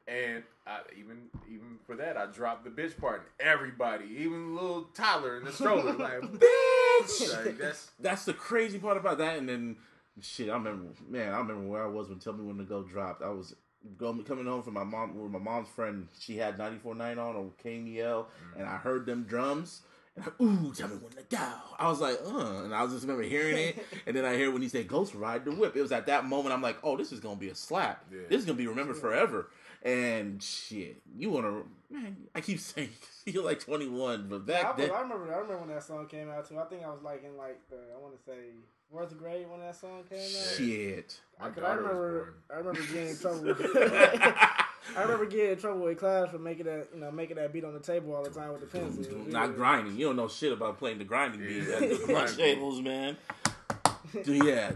And 0.10 0.44
I, 0.66 0.80
even 0.98 1.24
even 1.50 1.80
for 1.86 1.96
that, 1.98 2.16
I 2.16 2.28
dropped 2.28 2.64
the 2.64 2.70
bitch 2.70 2.98
part. 2.98 3.24
And 3.40 3.48
everybody, 3.50 4.06
even 4.20 4.56
little 4.56 4.84
Tyler 4.94 5.36
in 5.38 5.44
the 5.44 5.52
stroller, 5.52 5.94
like 5.98 6.22
bitch. 6.22 7.46
Like, 7.46 7.58
that's 7.58 7.92
That's 8.00 8.24
the 8.26 8.34
crazy 8.34 8.80
part 8.80 8.96
about 8.98 9.18
that. 9.18 9.38
And 9.38 9.50
then, 9.50 9.76
shit, 10.22 10.50
I 10.50 10.54
remember, 10.54 10.86
man, 11.10 11.34
I 11.34 11.38
remember 11.40 11.68
where 11.68 11.84
I 11.84 11.88
was 11.88 12.08
when 12.08 12.20
Tell 12.20 12.32
Me 12.34 12.46
When 12.46 12.58
to 12.58 12.64
Go 12.64 12.84
dropped. 12.84 13.22
I 13.22 13.30
was 13.30 13.54
going, 13.98 14.24
coming 14.24 14.46
home 14.46 14.64
from 14.64 14.74
my 14.74 14.84
mom, 14.84 15.20
with 15.20 15.32
my 15.32 15.40
mom's 15.40 15.70
friend. 15.70 16.08
She 16.20 16.38
had 16.38 16.58
94.9 16.58 17.18
on 17.18 17.36
or 17.36 17.52
KMEL, 17.64 18.26
and 18.58 18.68
I 18.68 18.78
heard 18.78 19.06
them 19.06 19.24
drums. 19.24 19.82
And 20.16 20.26
I, 20.26 20.44
ooh, 20.44 20.74
tell 20.74 20.88
me 20.88 20.96
when 20.96 21.12
to 21.12 21.24
go. 21.30 21.52
I 21.78 21.88
was 21.90 22.00
like, 22.02 22.18
uh, 22.26 22.64
and 22.64 22.74
I 22.74 22.82
was 22.84 22.92
just 22.92 23.04
remember 23.04 23.24
hearing 23.24 23.58
it, 23.58 23.86
and 24.08 24.16
then 24.16 24.26
I 24.26 24.36
hear 24.36 24.50
when 24.52 24.62
he 24.64 24.68
said 24.68 24.88
"Ghost 24.88 25.14
Ride 25.14 25.46
the 25.46 25.52
Whip." 25.52 25.76
It 25.76 25.82
was 25.82 25.92
at 25.92 26.08
that 26.08 26.26
moment 26.26 26.54
I'm 26.54 26.62
like, 26.62 26.78
oh, 26.84 26.98
this 26.98 27.12
is 27.12 27.20
gonna 27.20 27.36
be 27.40 27.50
a 27.50 27.56
slap. 27.56 28.04
Yeah. 28.12 28.22
This 28.30 28.40
is 28.40 28.46
gonna 28.46 28.58
be 28.58 28.66
remembered 28.68 28.98
forever. 28.98 29.52
And 29.84 30.42
shit, 30.42 31.02
you 31.16 31.30
wanna, 31.30 31.62
man? 31.92 32.18
I 32.34 32.42
keep 32.42 32.60
saying 32.62 32.90
you're 33.28 33.44
like 33.44 33.60
21, 33.60 34.28
but 34.28 34.36
I, 34.38 34.40
back 34.40 34.78
was- 34.78 34.88
then, 34.88 34.96
I 34.96 35.02
remember. 35.02 35.32
I 35.32 35.38
remember 35.38 35.60
when 35.60 35.70
that 35.70 35.84
song 35.84 36.08
came 36.08 36.30
out 36.32 36.50
too. 36.50 36.58
I 36.58 36.64
think 36.64 36.84
I 36.84 36.90
was 36.90 37.04
like 37.04 37.24
in 37.24 37.38
like 37.38 37.60
the 37.70 37.78
I 37.96 38.02
want 38.02 38.18
to 38.18 38.24
say 38.24 38.56
fourth 38.92 39.18
grade 39.18 39.50
when 39.50 39.60
that 39.62 39.76
song 39.76 40.04
came 40.10 40.20
out. 40.20 40.56
shit. 40.58 41.20
my 41.40 41.50
Cause 41.50 41.58
I 41.58 41.62
daughter 41.62 41.82
was 41.84 41.92
remember. 41.92 42.34
I 42.50 42.56
remember 42.58 42.82
getting 42.82 43.10
in 43.10 43.18
trouble. 43.18 43.56
I 44.96 45.02
remember 45.02 45.26
getting 45.26 45.52
in 45.52 45.58
trouble 45.60 45.82
with 45.82 45.98
class 46.00 46.30
for 46.32 46.40
making 46.40 46.66
that, 46.66 46.88
you 46.94 47.02
know, 47.02 47.12
making 47.12 47.36
that 47.36 47.52
beat 47.52 47.66
on 47.66 47.74
the 47.74 47.80
table 47.80 48.16
all 48.16 48.24
the 48.24 48.30
time 48.30 48.52
with 48.54 48.62
the 48.62 48.68
pencil. 48.68 49.18
Not 49.28 49.56
grinding. 49.56 49.98
You 49.98 50.06
don't 50.08 50.16
know 50.16 50.30
shit 50.30 50.54
about 50.54 50.78
playing 50.80 50.98
the 51.00 51.04
grinding 51.04 51.42
beat 51.42 51.64
Yeah. 51.68 51.74
at 51.76 51.80
the 51.82 51.88
Grinding. 52.06 52.16
lunch 52.16 52.36
tables, 52.38 52.82
man. 52.82 53.18
Yeah. 54.26 54.72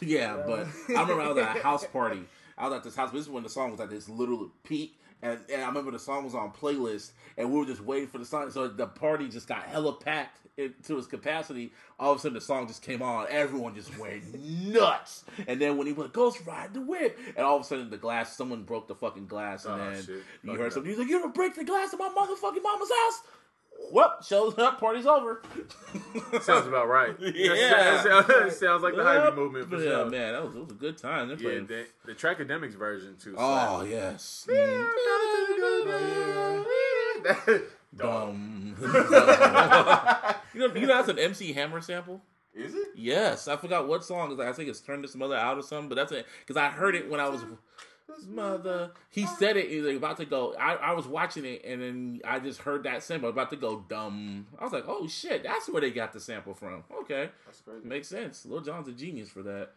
Yeah, 0.00 0.42
but 0.46 0.66
I 0.88 1.00
remember 1.02 1.20
I 1.22 1.28
was 1.28 1.38
at 1.38 1.56
a 1.56 1.60
house 1.62 1.86
party. 1.86 2.24
I 2.56 2.68
was 2.68 2.76
at 2.76 2.84
this 2.84 2.94
house. 2.96 3.10
This 3.12 3.22
is 3.22 3.28
when 3.28 3.42
the 3.42 3.48
song 3.48 3.72
was 3.72 3.80
at 3.80 3.90
this 3.90 4.08
little 4.08 4.50
peak. 4.64 4.98
And, 5.22 5.38
and 5.52 5.62
I 5.62 5.66
remember 5.68 5.92
the 5.92 5.98
song 6.00 6.24
was 6.24 6.34
on 6.34 6.50
playlist, 6.52 7.12
and 7.36 7.52
we 7.52 7.58
were 7.58 7.64
just 7.66 7.80
waiting 7.80 8.08
for 8.08 8.18
the 8.18 8.24
song. 8.24 8.50
So 8.50 8.66
the 8.68 8.86
party 8.86 9.28
just 9.28 9.46
got 9.46 9.62
hella 9.64 9.94
packed 9.94 10.38
it- 10.56 10.84
to 10.84 10.98
its 10.98 11.06
capacity. 11.06 11.72
All 11.98 12.12
of 12.12 12.18
a 12.18 12.20
sudden, 12.20 12.34
the 12.34 12.40
song 12.40 12.66
just 12.66 12.82
came 12.82 13.00
on. 13.02 13.26
Everyone 13.30 13.74
just 13.74 13.96
went 13.98 14.22
nuts. 14.34 15.24
And 15.46 15.60
then 15.60 15.76
when 15.76 15.86
he 15.86 15.92
went, 15.92 16.12
Ghost 16.12 16.38
Ride 16.46 16.74
the 16.74 16.80
Whip, 16.80 17.18
and 17.36 17.46
all 17.46 17.56
of 17.56 17.62
a 17.62 17.64
sudden, 17.64 17.90
the 17.90 17.96
glass, 17.96 18.36
someone 18.36 18.62
broke 18.64 18.88
the 18.88 18.94
fucking 18.94 19.26
glass, 19.26 19.64
and 19.64 19.80
Oh, 19.80 19.90
then 19.90 19.96
shit. 20.02 20.08
you 20.16 20.22
Fucked 20.46 20.58
heard 20.60 20.72
something. 20.72 20.90
He's 20.90 20.98
like, 20.98 21.08
"You 21.08 21.20
gonna 21.20 21.32
break 21.32 21.54
the 21.54 21.64
glass 21.64 21.92
of 21.92 21.98
my 21.98 22.08
motherfucking 22.08 22.62
mama's 22.62 22.90
house?" 22.90 23.20
Whoop, 23.90 24.22
shows 24.22 24.56
up, 24.58 24.78
party's 24.78 25.06
over. 25.06 25.42
Sounds 26.42 26.66
about 26.68 26.88
right. 26.88 27.16
Yeah. 27.20 28.00
sounds, 28.26 28.56
sounds 28.56 28.82
like 28.82 28.94
the 28.94 29.02
Yep. 29.02 29.32
hyphy 29.32 29.34
movement 29.36 29.68
for 29.70 29.76
yeah, 29.76 29.82
sure. 29.82 30.04
man, 30.10 30.32
that 30.34 30.44
was, 30.44 30.54
it 30.54 30.60
was 30.60 30.70
a 30.70 30.74
good 30.74 30.96
time. 30.98 31.28
They're 31.28 31.38
Yeah, 31.54 31.60
the, 31.66 31.86
the 32.04 32.12
Trackademicks 32.14 32.74
version 32.74 33.16
too. 33.18 33.34
oh 33.36 33.82
yes. 33.82 34.46
Dumb. 37.96 38.76
you 38.80 38.86
know, 40.60 40.74
you 40.74 40.86
know 40.86 40.96
that's 40.96 41.08
an 41.08 41.18
MC 41.18 41.52
Hammer 41.52 41.80
sample. 41.80 42.20
Is 42.54 42.74
it? 42.74 42.88
Yes, 42.94 43.48
I 43.48 43.56
forgot 43.56 43.88
what 43.88 44.04
song. 44.04 44.30
It's 44.30 44.38
like, 44.38 44.48
I 44.48 44.52
think 44.52 44.68
it's 44.68 44.80
"Turn 44.80 45.02
This 45.02 45.14
Mother 45.14 45.36
Out" 45.36 45.58
or 45.58 45.62
something. 45.62 45.88
But 45.88 45.94
that's 45.96 46.12
it 46.12 46.26
because 46.40 46.56
I 46.56 46.68
heard 46.68 46.94
it 46.94 47.10
when 47.10 47.20
I 47.20 47.28
was 47.28 47.42
mother. 48.28 48.92
He 49.10 49.26
said 49.26 49.56
it. 49.56 49.70
He 49.70 49.76
was 49.76 49.86
like 49.86 49.96
about 49.96 50.16
to 50.18 50.24
go. 50.24 50.54
I, 50.58 50.74
I 50.74 50.92
was 50.92 51.06
watching 51.06 51.44
it 51.44 51.62
and 51.64 51.80
then 51.80 52.20
I 52.24 52.38
just 52.38 52.60
heard 52.60 52.84
that 52.84 53.02
sample 53.02 53.28
about 53.28 53.50
to 53.50 53.56
go 53.56 53.84
dumb. 53.88 54.46
I 54.58 54.64
was 54.64 54.72
like, 54.72 54.84
oh 54.86 55.06
shit, 55.08 55.42
that's 55.42 55.68
where 55.70 55.80
they 55.80 55.90
got 55.90 56.12
the 56.12 56.20
sample 56.20 56.54
from. 56.54 56.84
Okay, 57.02 57.30
That's 57.46 57.60
crazy. 57.60 57.86
makes 57.86 58.08
sense. 58.08 58.44
Lil 58.44 58.60
Jon's 58.60 58.88
a 58.88 58.92
genius 58.92 59.30
for 59.30 59.42
that. 59.42 59.70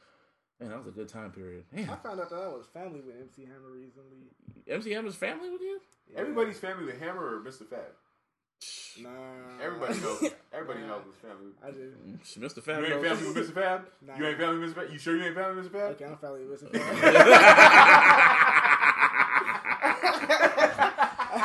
Man, 0.59 0.69
that 0.69 0.77
was 0.77 0.87
a 0.87 0.91
good 0.91 1.09
time 1.09 1.31
period. 1.31 1.63
I 1.75 1.83
found 1.95 2.19
out 2.19 2.29
that 2.29 2.35
I 2.35 2.47
was 2.47 2.65
family 2.73 3.01
with 3.01 3.15
MC 3.19 3.43
Hammer 3.43 3.71
recently. 3.73 4.27
MC 4.67 4.91
Hammer's 4.91 5.15
family 5.15 5.49
with 5.49 5.61
you? 5.61 5.81
Yeah. 6.13 6.21
Everybody's 6.21 6.59
family 6.59 6.85
with 6.85 6.99
Hammer 6.99 7.37
or 7.37 7.41
Mr. 7.41 7.67
Fab. 7.67 7.79
Nah. 9.01 9.09
Everybody 9.61 9.99
knows. 9.99 10.23
Everybody 10.53 10.79
Nah. 10.81 10.87
knows 10.87 11.01
who's 11.05 11.15
family. 11.15 11.51
I 11.63 11.71
do. 11.71 11.93
Mr. 12.39 12.65
You 12.67 12.73
ain't 12.85 13.03
family 13.05 13.27
with 13.33 13.49
Mr. 13.49 13.53
Fab? 13.53 13.81
Nah. 14.05 14.15
You 14.17 14.25
ain't 14.27 14.37
family 14.37 14.59
with 14.59 14.69
Mr. 14.71 14.75
Fab? 14.75 14.89
You 14.93 14.99
sure 14.99 15.15
you 15.17 15.23
ain't 15.25 15.35
family 15.35 15.55
with 15.61 15.71
Mr. 15.71 15.73
Fab? 15.73 15.91
Okay, 15.91 16.05
I'm 16.05 16.17
family 16.17 16.45
with 16.45 16.61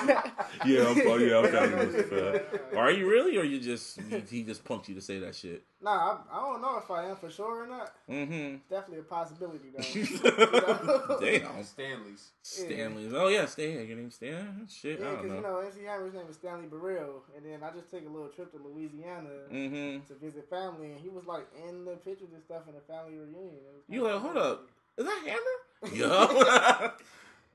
yeah, 0.66 0.86
I'm, 0.88 1.00
oh, 1.06 1.16
yeah, 1.16 1.38
I'm 1.38 1.50
family 1.50 1.86
with 1.86 2.10
Mr. 2.10 2.40
Fab. 2.70 2.76
Are 2.76 2.90
you 2.90 3.08
really, 3.08 3.36
or 3.36 3.44
you 3.44 3.60
just 3.60 4.00
he, 4.08 4.20
he 4.30 4.42
just 4.42 4.64
punked 4.64 4.88
you 4.88 4.94
to 4.94 5.00
say 5.00 5.18
that 5.20 5.34
shit? 5.34 5.62
Nah, 5.82 6.18
I, 6.30 6.38
I 6.38 6.40
don't 6.42 6.60
know 6.60 6.76
if 6.78 6.90
I 6.90 7.06
am 7.06 7.16
for 7.16 7.30
sure 7.30 7.64
or 7.64 7.66
not. 7.66 7.92
Mm-hmm. 8.08 8.56
Definitely 8.68 8.98
a 8.98 9.02
possibility 9.02 9.70
though. 9.74 11.18
Damn. 11.20 11.62
Stanley's. 11.64 12.30
Stanley's. 12.42 13.12
Oh 13.14 13.28
yeah, 13.28 13.46
Stan. 13.46 13.86
Your 13.86 13.96
name's 13.96 14.16
Stan. 14.16 14.66
Shit, 14.68 15.00
Yeah, 15.00 15.10
because 15.12 15.32
you 15.36 15.40
know 15.40 15.58
MC 15.60 15.84
Hammer's 15.84 16.12
name 16.14 16.26
is 16.28 16.36
Stanley 16.36 16.66
Burrell, 16.66 17.22
and 17.36 17.44
then 17.46 17.60
I 17.62 17.74
just 17.74 17.90
took 17.90 18.04
a 18.06 18.10
little 18.10 18.28
trip 18.28 18.52
to 18.52 18.58
Louisiana 18.58 19.28
Mm-hmm. 19.52 20.06
to 20.06 20.14
visit 20.20 20.48
family, 20.50 20.92
and 20.92 21.00
he 21.00 21.08
was 21.08 21.24
like 21.26 21.46
in 21.68 21.84
the 21.84 21.92
pictures 21.96 22.28
and 22.34 22.42
stuff 22.42 22.62
in 22.68 22.74
the 22.74 22.80
family 22.80 23.16
reunion. 23.16 23.58
You 23.88 24.02
like, 24.04 24.20
hold 24.20 24.36
up. 24.36 24.68
Is 24.98 25.06
that 25.06 25.22
Hammer? 25.26 25.94
Yeah. 25.94 26.90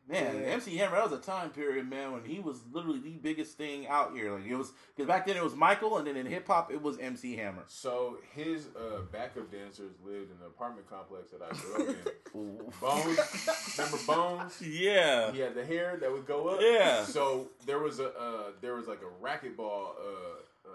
Man, 0.08 0.36
Yeah. 0.36 0.42
MC 0.52 0.78
Hammer, 0.78 0.98
that 0.98 1.10
was 1.10 1.20
a 1.20 1.22
time 1.22 1.50
period, 1.50 1.90
man, 1.90 2.12
when 2.12 2.24
he 2.24 2.40
was 2.40 2.60
literally 2.72 3.00
the 3.00 3.18
biggest 3.18 3.58
thing 3.58 3.88
out 3.88 4.14
here. 4.14 4.32
Like 4.34 4.46
it 4.46 4.56
was 4.56 4.72
because 4.96 5.08
back 5.08 5.26
then 5.26 5.36
it 5.36 5.44
was 5.44 5.56
Michael, 5.56 5.98
and 5.98 6.06
then 6.06 6.16
in 6.16 6.26
hip 6.28 6.46
hop 6.48 6.72
it 6.72 6.82
was 6.82 6.98
MC 7.00 7.36
Hammer. 7.36 7.64
So 7.68 8.18
his 8.36 8.68
uh, 8.76 9.00
backup 9.12 9.52
dancers 9.52 9.94
lived 10.06 10.30
in 10.32 10.38
the 10.40 10.46
apartment 10.46 10.88
complex 10.90 11.32
that 11.32 11.42
I 11.42 11.50
grew 11.56 11.74
up 11.76 11.90
in. 11.90 11.96
Bones, 12.82 13.78
remember 13.78 13.98
Bones? 14.06 14.62
Yeah. 14.62 15.32
He 15.32 15.40
had 15.40 15.56
the 15.56 15.66
hair 15.66 15.98
that 16.00 16.12
would 16.12 16.26
go 16.28 16.50
up. 16.50 16.60
Yeah. 16.62 17.04
So 17.06 17.48
there 17.66 17.80
was 17.80 18.00
a 18.00 18.10
uh, 18.10 18.52
there 18.62 18.76
was 18.76 18.88
like 18.88 19.00
a 19.02 19.24
racquetball 19.26 19.96
uh, 19.98 20.68
uh, 20.68 20.70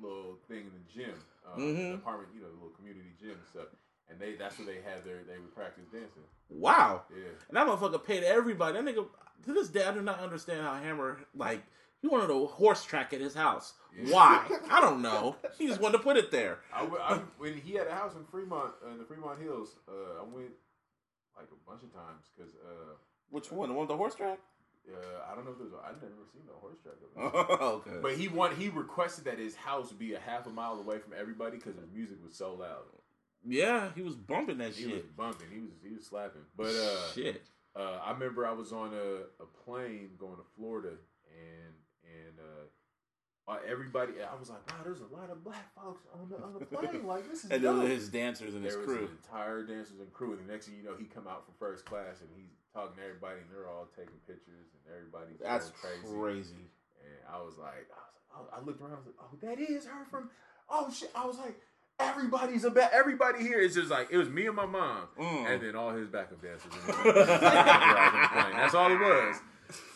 little 0.00 0.38
thing 0.48 0.58
in 0.60 0.70
the 0.72 0.92
gym, 0.92 1.14
Mhm. 1.56 1.76
the 1.90 1.94
apartment, 1.94 2.30
you 2.34 2.40
know, 2.40 2.48
the 2.48 2.54
little 2.54 2.70
community 2.70 3.10
gym 3.20 3.30
and 3.32 3.46
stuff. 3.48 3.66
And 4.10 4.20
they 4.20 4.34
that's 4.34 4.58
where 4.58 4.66
they 4.66 4.80
had 4.82 5.04
their 5.04 5.22
they 5.26 5.38
would 5.38 5.54
practice 5.54 5.84
dancing. 5.92 6.22
Wow. 6.48 7.02
Yeah. 7.10 7.24
And 7.48 7.56
that 7.56 7.66
motherfucker 7.66 8.04
paid 8.04 8.24
everybody. 8.24 8.74
That 8.74 8.84
nigga, 8.84 9.06
to 9.46 9.52
this 9.52 9.68
day, 9.68 9.84
I 9.84 9.92
do 9.92 10.02
not 10.02 10.20
understand 10.20 10.62
how 10.62 10.74
Hammer, 10.74 11.20
like, 11.34 11.62
he 12.00 12.08
wanted 12.08 12.30
a 12.30 12.46
horse 12.46 12.84
track 12.84 13.12
at 13.14 13.20
his 13.20 13.34
house. 13.34 13.74
Yeah. 13.96 14.12
Why? 14.12 14.46
I 14.70 14.80
don't 14.80 15.00
know. 15.02 15.36
He 15.56 15.66
just 15.66 15.80
wanted 15.80 15.98
to 15.98 16.02
put 16.02 16.16
it 16.16 16.30
there. 16.30 16.58
I, 16.74 16.84
I 16.84 17.20
when 17.38 17.54
he 17.54 17.74
had 17.74 17.86
a 17.86 17.94
house 17.94 18.14
in 18.14 18.24
Fremont 18.24 18.72
uh, 18.84 18.90
in 18.90 18.98
the 18.98 19.04
Fremont 19.04 19.40
Hills, 19.40 19.76
uh, 19.88 20.20
I 20.20 20.24
went 20.24 20.50
like 21.36 21.48
a 21.50 21.70
bunch 21.70 21.82
of 21.82 21.92
times 21.94 22.26
because 22.36 22.54
uh, 22.56 22.94
Which 23.30 23.50
one? 23.50 23.68
The 23.68 23.74
one 23.74 23.82
with 23.86 23.88
the 23.88 23.96
horse 23.96 24.14
track? 24.14 24.38
uh, 24.88 25.30
I 25.30 25.34
don't 25.34 25.44
know 25.44 25.52
if 25.52 25.58
there's 25.58 25.72
a, 25.72 25.76
I've 25.76 26.02
never 26.02 26.26
seen 26.32 26.42
no 26.46 26.54
horse 26.60 26.76
track. 26.82 26.94
Okay. 27.62 27.98
But 28.02 28.16
he 28.16 28.28
want 28.28 28.58
he 28.58 28.68
requested 28.68 29.24
that 29.24 29.38
his 29.38 29.54
house 29.54 29.92
be 29.92 30.14
a 30.14 30.20
half 30.20 30.46
a 30.46 30.50
mile 30.50 30.78
away 30.78 30.98
from 30.98 31.12
everybody 31.18 31.56
because 31.56 31.76
his 31.76 31.88
music 31.94 32.18
was 32.24 32.34
so 32.34 32.54
loud. 32.54 32.82
Yeah, 33.46 33.90
he 33.94 34.02
was 34.02 34.14
bumping 34.16 34.58
that 34.58 34.74
shit. 34.74 34.86
He 34.88 34.92
was 34.94 35.02
bumping. 35.16 35.48
He 35.52 35.60
was 35.60 35.70
he 35.86 35.92
was 35.94 36.06
slapping. 36.06 36.42
But 36.56 36.68
uh, 36.74 37.12
shit. 37.14 37.42
uh, 37.76 37.98
I 38.04 38.12
remember 38.12 38.46
I 38.46 38.52
was 38.52 38.72
on 38.72 38.92
a, 38.94 39.42
a 39.42 39.46
plane 39.64 40.10
going 40.18 40.36
to 40.36 40.44
Florida, 40.56 40.90
and 41.30 41.74
and 42.04 42.38
uh, 42.38 43.52
uh, 43.52 43.58
everybody. 43.68 44.12
I 44.22 44.38
was 44.38 44.50
like, 44.50 44.62
wow, 44.70 44.78
there's 44.84 45.00
a 45.00 45.14
lot 45.14 45.30
of 45.30 45.42
black 45.42 45.74
folks 45.74 46.02
on 46.14 46.28
the 46.30 46.36
on 46.36 46.54
the 46.58 46.64
plane. 46.66 47.04
Like 47.06 47.28
this 47.28 47.44
is 47.44 47.50
And 47.50 47.62
dope. 47.62 47.80
then 47.80 47.90
his 47.90 48.08
dancers 48.08 48.54
and 48.54 48.64
his 48.64 48.74
there 48.74 48.80
was 48.86 48.88
crew. 48.88 49.04
an 49.06 49.18
entire 49.24 49.62
dancers 49.64 49.98
and 50.00 50.12
crew, 50.12 50.32
and 50.32 50.46
the 50.46 50.52
next 50.52 50.66
thing 50.66 50.76
you 50.78 50.84
know, 50.84 50.94
he 50.98 51.04
come 51.04 51.26
out 51.26 51.44
from 51.44 51.54
first 51.58 51.84
class 51.84 52.20
and 52.20 52.30
he's 52.36 52.54
talking 52.72 52.96
to 52.96 53.02
everybody, 53.02 53.40
and 53.42 53.50
they're 53.50 53.68
all 53.68 53.88
taking 53.96 54.16
pictures, 54.26 54.70
and 54.72 54.82
everybody's 54.94 55.38
That's 55.42 55.70
crazy. 55.74 56.06
crazy. 56.14 56.64
And 57.02 57.18
I 57.28 57.42
was 57.42 57.58
like, 57.58 57.90
I 58.30 58.38
was 58.40 58.46
like, 58.46 58.54
oh, 58.54 58.62
I 58.62 58.64
looked 58.64 58.80
around, 58.80 58.92
I 58.92 58.96
was 59.02 59.06
like, 59.10 59.18
oh, 59.20 59.34
that 59.42 59.58
is 59.58 59.86
her 59.86 60.04
from. 60.08 60.30
Oh 60.70 60.88
shit! 60.94 61.10
I 61.14 61.26
was 61.26 61.36
like, 61.38 61.58
everybody's 62.00 62.64
about 62.64 62.92
everybody 62.92 63.40
here 63.42 63.58
is 63.58 63.74
just 63.74 63.90
like 63.90 64.08
it 64.10 64.16
was 64.16 64.28
me 64.28 64.46
and 64.46 64.56
my 64.56 64.66
mom, 64.66 65.08
Mm. 65.18 65.46
and 65.54 65.62
then 65.62 65.76
all 65.76 65.90
his 65.90 66.08
backup 66.08 66.40
dancers. 66.42 66.72
And 66.74 67.04
then- 67.04 67.14
That's 68.52 68.74
all 68.74 68.90
it 68.92 68.98
was. 68.98 69.36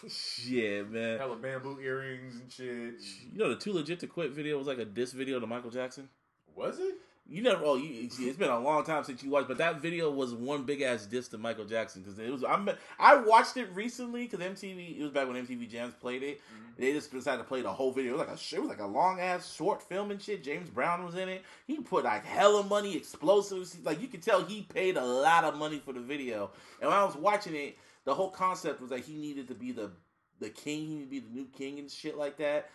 Shit, 0.08 0.90
man. 0.90 1.18
Hella 1.18 1.36
bamboo 1.36 1.78
earrings 1.80 2.40
and 2.40 2.50
shit. 2.50 2.94
You 3.32 3.38
know, 3.38 3.48
the 3.50 3.56
Too 3.56 3.72
Legit 3.72 4.00
to 4.00 4.06
Quit 4.06 4.30
video 4.30 4.56
was 4.58 4.66
like 4.66 4.78
a 4.78 4.84
diss 4.84 5.12
video 5.12 5.38
to 5.40 5.46
Michael 5.46 5.70
Jackson? 5.70 6.08
Was 6.54 6.78
it? 6.78 6.94
You 7.28 7.42
never. 7.42 7.64
Oh, 7.64 7.76
you, 7.76 8.08
it's 8.08 8.36
been 8.36 8.50
a 8.50 8.58
long 8.58 8.84
time 8.84 9.02
since 9.02 9.22
you 9.22 9.30
watched, 9.30 9.48
but 9.48 9.58
that 9.58 9.80
video 9.80 10.10
was 10.10 10.32
one 10.32 10.62
big 10.62 10.82
ass 10.82 11.06
diss 11.06 11.26
to 11.28 11.38
Michael 11.38 11.64
Jackson 11.64 12.02
because 12.02 12.18
it 12.18 12.30
was. 12.30 12.44
I 12.44 12.74
I 13.00 13.16
watched 13.16 13.56
it 13.56 13.68
recently 13.74 14.28
because 14.28 14.38
MTV. 14.40 15.00
It 15.00 15.02
was 15.02 15.10
back 15.10 15.26
when 15.26 15.44
MTV 15.44 15.68
Jams 15.68 15.94
played 15.94 16.22
it. 16.22 16.38
Mm-hmm. 16.38 16.80
They 16.82 16.92
just 16.92 17.10
decided 17.10 17.38
to 17.38 17.44
play 17.44 17.62
the 17.62 17.72
whole 17.72 17.90
video. 17.90 18.12
It 18.12 18.18
was 18.18 18.28
like 18.28 18.36
a. 18.36 18.56
It 18.56 18.60
was 18.60 18.68
like 18.68 18.80
a 18.80 18.86
long 18.86 19.18
ass 19.18 19.52
short 19.52 19.82
film 19.82 20.12
and 20.12 20.22
shit. 20.22 20.44
James 20.44 20.70
Brown 20.70 21.04
was 21.04 21.16
in 21.16 21.28
it. 21.28 21.42
He 21.66 21.78
put 21.78 22.04
like 22.04 22.24
hella 22.24 22.62
money, 22.62 22.96
explosives. 22.96 23.76
Like 23.82 24.00
you 24.00 24.06
could 24.06 24.22
tell 24.22 24.44
he 24.44 24.62
paid 24.62 24.96
a 24.96 25.04
lot 25.04 25.42
of 25.42 25.56
money 25.56 25.80
for 25.84 25.92
the 25.92 26.00
video. 26.00 26.52
And 26.80 26.88
when 26.88 26.98
I 26.98 27.04
was 27.04 27.16
watching 27.16 27.56
it, 27.56 27.76
the 28.04 28.14
whole 28.14 28.30
concept 28.30 28.80
was 28.80 28.90
that 28.90 29.00
he 29.00 29.14
needed 29.14 29.48
to 29.48 29.54
be 29.54 29.72
the 29.72 29.90
the 30.38 30.50
king. 30.50 30.86
He 30.86 30.94
needed 30.94 31.04
to 31.04 31.10
be 31.10 31.20
the 31.20 31.34
new 31.34 31.46
king 31.46 31.80
and 31.80 31.90
shit 31.90 32.16
like 32.16 32.36
that 32.36 32.70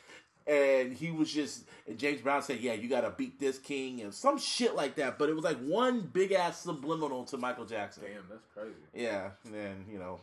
and 0.47 0.93
he 0.93 1.11
was 1.11 1.31
just 1.31 1.63
and 1.87 1.97
James 1.97 2.21
Brown 2.21 2.41
said, 2.41 2.59
"Yeah, 2.59 2.73
you 2.73 2.89
got 2.89 3.01
to 3.01 3.09
beat 3.11 3.39
this 3.39 3.57
king" 3.59 4.01
and 4.01 4.13
some 4.13 4.37
shit 4.37 4.75
like 4.75 4.95
that. 4.95 5.17
But 5.19 5.29
it 5.29 5.35
was 5.35 5.43
like 5.43 5.57
one 5.59 6.01
big 6.01 6.31
ass 6.31 6.61
subliminal 6.61 7.23
to 7.25 7.37
Michael 7.37 7.65
Jackson. 7.65 8.03
Damn, 8.03 8.23
that's 8.29 8.45
crazy. 8.53 8.75
Yeah, 8.93 9.31
and 9.45 9.53
then 9.53 9.85
you 9.91 9.99
know, 9.99 10.19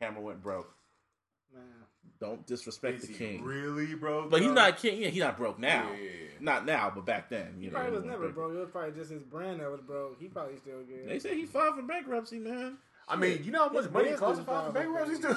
Hammer 0.00 0.20
went 0.20 0.42
broke. 0.42 0.72
Man. 1.54 1.62
Don't 2.20 2.46
disrespect 2.46 2.98
Is 3.02 3.08
the 3.08 3.12
he 3.14 3.18
king. 3.18 3.42
really, 3.42 3.94
bro? 3.96 4.28
but 4.28 4.40
he's 4.42 4.52
not 4.52 4.78
king. 4.78 5.02
Yeah, 5.02 5.08
he's 5.08 5.22
not 5.22 5.36
broke 5.36 5.58
now. 5.58 5.90
Yeah, 5.90 5.96
yeah, 5.98 6.10
yeah. 6.10 6.28
Not 6.38 6.64
now, 6.64 6.92
but 6.94 7.04
back 7.04 7.28
then, 7.28 7.54
you 7.58 7.64
He 7.64 7.66
know. 7.66 7.72
probably 7.80 7.96
was 7.96 8.04
never 8.04 8.22
went 8.22 8.34
broke. 8.34 8.52
It 8.54 8.58
was 8.58 8.68
probably 8.70 8.92
just 8.92 9.10
his 9.10 9.22
brand 9.22 9.58
that 9.60 9.68
was 9.68 9.80
broke. 9.80 10.20
He 10.20 10.28
probably 10.28 10.56
still 10.58 10.82
good. 10.84 11.08
They 11.08 11.18
say 11.18 11.34
he 11.34 11.46
filed 11.46 11.74
for 11.74 11.82
bankruptcy, 11.82 12.38
man. 12.38 12.76
I 13.08 13.16
mean, 13.16 13.42
you 13.44 13.50
know 13.50 13.68
how 13.68 13.72
much 13.72 13.84
His 13.84 13.92
money 13.92 14.08
it 14.10 14.16
costs 14.18 14.38
to 14.38 14.44
file 14.44 14.66
for 14.66 14.72
bankruptcy 14.72 15.20
too? 15.20 15.34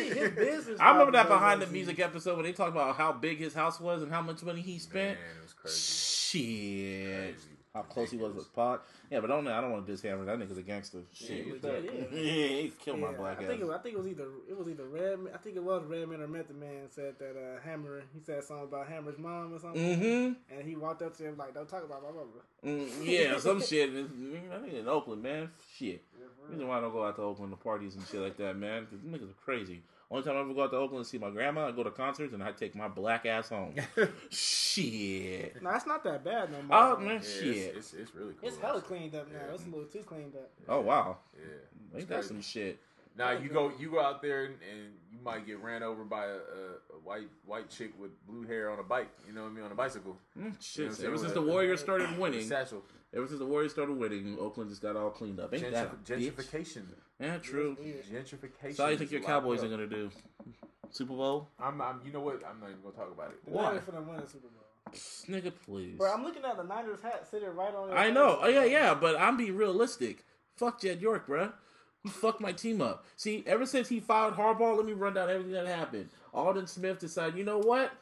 he, 0.00 0.08
his 0.20 0.30
business. 0.30 0.80
I 0.80 0.92
remember 0.92 1.12
that 1.12 1.28
behind 1.28 1.60
the 1.60 1.66
music 1.66 1.98
episode 1.98 2.36
when 2.36 2.44
they 2.46 2.52
talked 2.52 2.70
about 2.70 2.96
how 2.96 3.12
big 3.12 3.38
his 3.38 3.52
house 3.52 3.80
was 3.80 4.02
and 4.02 4.10
how 4.12 4.22
much 4.22 4.42
money 4.42 4.60
he 4.60 4.72
Man, 4.72 4.80
spent. 4.80 5.18
it 5.18 5.42
was 5.42 5.52
crazy. 5.52 5.76
Shit. 5.76 7.34
Crazy. 7.34 7.48
How 7.78 7.84
close 7.84 8.10
he 8.10 8.16
was 8.16 8.34
with 8.34 8.52
Pac. 8.54 8.80
Yeah, 9.10 9.20
but 9.20 9.30
I 9.30 9.34
don't 9.34 9.44
know. 9.44 9.54
I 9.56 9.60
don't 9.60 9.70
want 9.70 9.86
to 9.86 9.92
diss 9.92 10.02
Hammer. 10.02 10.24
That 10.24 10.38
nigga's 10.38 10.58
a 10.58 10.62
gangster. 10.62 10.98
Shit. 11.14 11.44
he 11.44 11.50
Yeah, 11.50 11.56
dope. 11.62 11.84
yeah. 11.84 12.18
Yeah, 12.18 12.46
he 12.62 12.72
killed 12.84 12.98
my 12.98 13.10
Yeah, 13.12 13.16
black 13.16 13.38
I 13.38 13.42
ass. 13.42 13.48
think 13.48 13.60
it, 13.60 13.66
was- 13.66 13.76
I 13.76 13.78
think 13.78 13.94
it 13.94 13.98
was 13.98 14.08
either 14.08 14.26
it 14.48 14.58
was 14.58 14.68
either 14.68 14.84
Redman. 14.86 15.32
I 15.34 15.38
think 15.38 15.56
it 15.56 15.62
was 15.62 15.84
Redman 15.86 16.20
or 16.22 16.26
Method 16.28 16.56
Man 16.56 16.90
said 16.90 17.14
that 17.20 17.36
uh, 17.36 17.60
Hammer. 17.64 18.02
He 18.12 18.20
said 18.20 18.42
something 18.42 18.64
about 18.64 18.88
Hammer's 18.88 19.16
mom 19.18 19.54
or 19.54 19.58
something. 19.60 19.80
Mm-hmm. 20.00 20.54
And 20.58 20.68
he 20.68 20.74
walked 20.74 21.02
up 21.02 21.16
to 21.18 21.24
him 21.28 21.36
like, 21.36 21.54
"Don't 21.54 21.68
talk 21.68 21.84
about 21.84 22.02
my 22.02 22.10
mama." 22.10 22.26
Mm, 22.64 22.90
yeah, 23.04 23.38
some 23.38 23.62
shit. 23.62 23.88
I 23.90 24.58
think 24.60 24.74
in 24.74 24.88
Oakland, 24.88 25.22
man. 25.22 25.50
Shit. 25.76 26.02
Reason 26.48 26.66
why 26.66 26.78
I 26.78 26.80
don't 26.80 26.92
go 26.92 27.04
out 27.04 27.14
to 27.16 27.22
Oakland 27.22 27.52
to 27.52 27.56
parties 27.56 27.94
and 27.94 28.04
shit 28.06 28.20
like 28.20 28.36
that, 28.38 28.56
man. 28.56 28.86
Because 28.90 29.04
niggas 29.04 29.30
are 29.30 29.44
crazy. 29.44 29.82
Only 30.10 30.24
time 30.24 30.36
I 30.36 30.40
ever 30.40 30.54
go 30.54 30.62
out 30.64 30.70
to 30.70 30.76
Oakland 30.78 31.04
to 31.04 31.08
see 31.10 31.18
my 31.18 31.28
grandma, 31.28 31.68
I 31.68 31.72
go 31.72 31.82
to 31.82 31.90
concerts 31.90 32.32
and 32.32 32.42
I 32.42 32.52
take 32.52 32.74
my 32.74 32.88
black 32.88 33.26
ass 33.26 33.50
home. 33.50 33.74
shit. 34.30 35.62
No, 35.62 35.70
it's 35.70 35.86
not 35.86 36.02
that 36.04 36.24
bad 36.24 36.50
no 36.50 36.62
more. 36.62 36.76
Oh 36.78 36.96
man, 36.98 37.14
Yeah, 37.16 37.20
shit. 37.20 37.56
it's, 37.76 37.76
it's, 37.76 37.94
it's 37.94 38.14
really 38.14 38.32
cool. 38.34 38.48
It's 38.48 38.58
hella 38.58 38.80
cleaned 38.80 39.14
up 39.14 39.30
now. 39.30 39.38
Yeah. 39.48 39.54
It's 39.54 39.64
a 39.64 39.68
little 39.68 39.84
too 39.84 40.00
cleaned 40.04 40.34
up. 40.34 40.50
Oh 40.68 40.80
wow, 40.80 41.18
Yeah. 41.36 41.98
ain't 41.98 42.08
that 42.08 42.24
some 42.24 42.40
shit? 42.40 42.78
Now 43.16 43.32
you 43.32 43.48
go 43.48 43.72
you 43.78 43.90
go 43.90 44.00
out 44.00 44.22
there 44.22 44.44
and, 44.44 44.54
and 44.70 44.92
you 45.12 45.18
might 45.24 45.44
get 45.44 45.60
ran 45.62 45.82
over 45.82 46.04
by 46.04 46.26
a, 46.26 46.28
a, 46.28 46.36
a 46.36 46.98
white 47.02 47.28
white 47.44 47.68
chick 47.68 47.90
with 48.00 48.10
blue 48.26 48.46
hair 48.46 48.70
on 48.70 48.78
a 48.78 48.82
bike. 48.84 49.08
You 49.26 49.32
know 49.32 49.42
what 49.42 49.50
I 49.50 49.52
mean 49.52 49.64
on 49.64 49.72
a 49.72 49.74
bicycle. 49.74 50.16
Mm, 50.38 50.54
shit. 50.60 50.84
You 50.98 51.02
know 51.04 51.08
ever 51.08 51.18
since 51.18 51.32
the 51.32 51.42
Warriors 51.42 51.80
started 51.80 52.16
winning, 52.16 52.46
Satchel. 52.46 52.82
Ever 53.14 53.26
since 53.26 53.38
the 53.38 53.46
Warriors 53.46 53.72
started 53.72 53.96
winning, 53.96 54.36
Oakland 54.38 54.68
just 54.70 54.82
got 54.82 54.96
all 54.96 55.10
cleaned 55.10 55.40
up. 55.40 55.52
Ain't 55.54 55.64
Gentrif- 55.64 55.72
that 55.72 55.86
a 55.86 56.12
bitch? 56.14 56.32
gentrification. 56.34 56.82
Yeah, 57.18 57.38
true. 57.38 57.76
Gentrification. 58.12 58.74
So 58.76 58.84
how 58.84 58.90
you 58.90 58.98
think 58.98 59.10
your 59.10 59.22
Cowboys 59.22 59.60
up. 59.60 59.66
are 59.66 59.68
gonna 59.70 59.86
do? 59.86 60.10
Super 60.90 61.14
Bowl? 61.14 61.48
I'm, 61.58 61.80
I'm. 61.80 62.00
You 62.04 62.12
know 62.12 62.20
what? 62.20 62.42
I'm 62.48 62.60
not 62.60 62.68
even 62.70 62.82
gonna 62.82 62.94
talk 62.94 63.10
about 63.10 63.30
it. 63.30 63.44
The 63.44 63.50
Why? 63.50 63.62
Niners 63.64 63.82
finna 63.84 64.06
win 64.06 64.20
the 64.20 64.26
Super 64.26 64.48
Bowl. 64.48 64.64
Nigga, 65.28 65.52
please. 65.66 65.96
Bro, 65.98 66.12
I'm 66.12 66.24
looking 66.24 66.44
at 66.44 66.56
the 66.56 66.62
Niners 66.64 67.00
hat 67.02 67.26
sitting 67.30 67.48
right 67.54 67.74
on. 67.74 67.92
I 67.92 68.10
know. 68.10 68.38
Oh 68.42 68.48
yeah, 68.48 68.64
yeah, 68.64 68.94
but 68.94 69.18
I'm 69.20 69.36
being 69.36 69.56
realistic. 69.56 70.24
Fuck 70.56 70.80
Jed 70.80 71.00
York, 71.00 71.26
bruh. 71.26 71.52
He 72.02 72.08
fucked 72.10 72.40
my 72.40 72.52
team 72.52 72.80
up. 72.80 73.04
See, 73.16 73.42
ever 73.46 73.66
since 73.66 73.88
he 73.88 74.00
fired 74.00 74.34
Harbaugh, 74.34 74.76
let 74.76 74.86
me 74.86 74.92
run 74.92 75.14
down 75.14 75.28
everything 75.28 75.52
that 75.52 75.66
happened. 75.66 76.08
Aldon 76.32 76.66
Smith 76.66 76.98
decided, 77.00 77.36
you 77.36 77.44
know 77.44 77.58
what? 77.58 77.92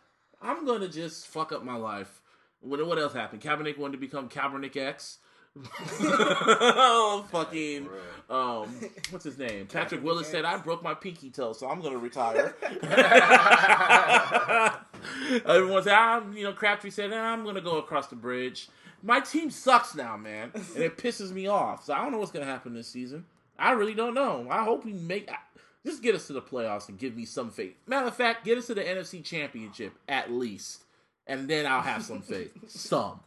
I'm 0.42 0.66
gonna 0.66 0.88
just 0.88 1.26
fuck 1.26 1.50
up 1.52 1.64
my 1.64 1.76
life. 1.76 2.20
What, 2.68 2.84
what 2.86 2.98
else 2.98 3.12
happened? 3.12 3.42
Kaepernick 3.42 3.78
wanted 3.78 3.92
to 3.92 3.98
become 3.98 4.28
Kaepernick 4.28 4.76
X. 4.76 5.18
oh, 6.00 7.24
fucking 7.30 7.88
um, 8.28 8.74
what's 9.10 9.24
his 9.24 9.38
name? 9.38 9.66
Patrick 9.66 10.02
Willis 10.02 10.26
said 10.26 10.44
I 10.44 10.58
broke 10.58 10.82
my 10.82 10.94
pinky 10.94 11.30
toe, 11.30 11.52
so 11.52 11.68
I'm 11.68 11.80
gonna 11.80 11.98
retire. 11.98 12.56
Everyone 15.46 15.82
said, 15.82 15.92
I'm, 15.92 16.36
you 16.36 16.44
know, 16.44 16.52
Crabtree 16.52 16.90
said, 16.90 17.12
"Ah, 17.12 17.32
I'm 17.32 17.44
gonna 17.44 17.60
go 17.60 17.78
across 17.78 18.08
the 18.08 18.16
bridge. 18.16 18.68
My 19.02 19.20
team 19.20 19.50
sucks 19.50 19.94
now, 19.94 20.16
man, 20.16 20.50
and 20.54 20.82
it 20.82 20.98
pisses 20.98 21.30
me 21.30 21.46
off. 21.46 21.84
So 21.84 21.94
I 21.94 21.98
don't 21.98 22.10
know 22.10 22.18
what's 22.18 22.32
gonna 22.32 22.46
happen 22.46 22.74
this 22.74 22.88
season. 22.88 23.24
I 23.58 23.72
really 23.72 23.94
don't 23.94 24.14
know. 24.14 24.48
I 24.50 24.64
hope 24.64 24.84
we 24.84 24.92
make. 24.92 25.30
Just 25.84 26.02
get 26.02 26.16
us 26.16 26.26
to 26.26 26.32
the 26.32 26.42
playoffs 26.42 26.88
and 26.88 26.98
give 26.98 27.14
me 27.14 27.24
some 27.24 27.50
faith. 27.50 27.76
Matter 27.86 28.08
of 28.08 28.16
fact, 28.16 28.44
get 28.44 28.58
us 28.58 28.66
to 28.66 28.74
the 28.74 28.82
NFC 28.82 29.22
Championship 29.22 29.92
at 30.08 30.32
least, 30.32 30.82
and 31.26 31.48
then 31.48 31.66
I'll 31.66 31.82
have 31.82 32.02
some 32.04 32.22
faith. 32.22 32.52
some. 32.68 33.20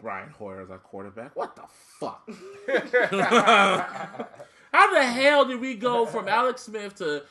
Brian 0.00 0.30
Hoyer 0.30 0.62
as 0.62 0.70
our 0.70 0.78
quarterback. 0.78 1.36
What 1.36 1.54
the 1.54 1.62
fuck? 2.00 2.28
How 4.72 4.92
the 4.92 5.02
hell 5.04 5.44
did 5.44 5.60
we 5.60 5.74
go 5.76 6.06
from 6.06 6.26
Alex 6.28 6.62
Smith 6.62 6.96
to 6.96 7.22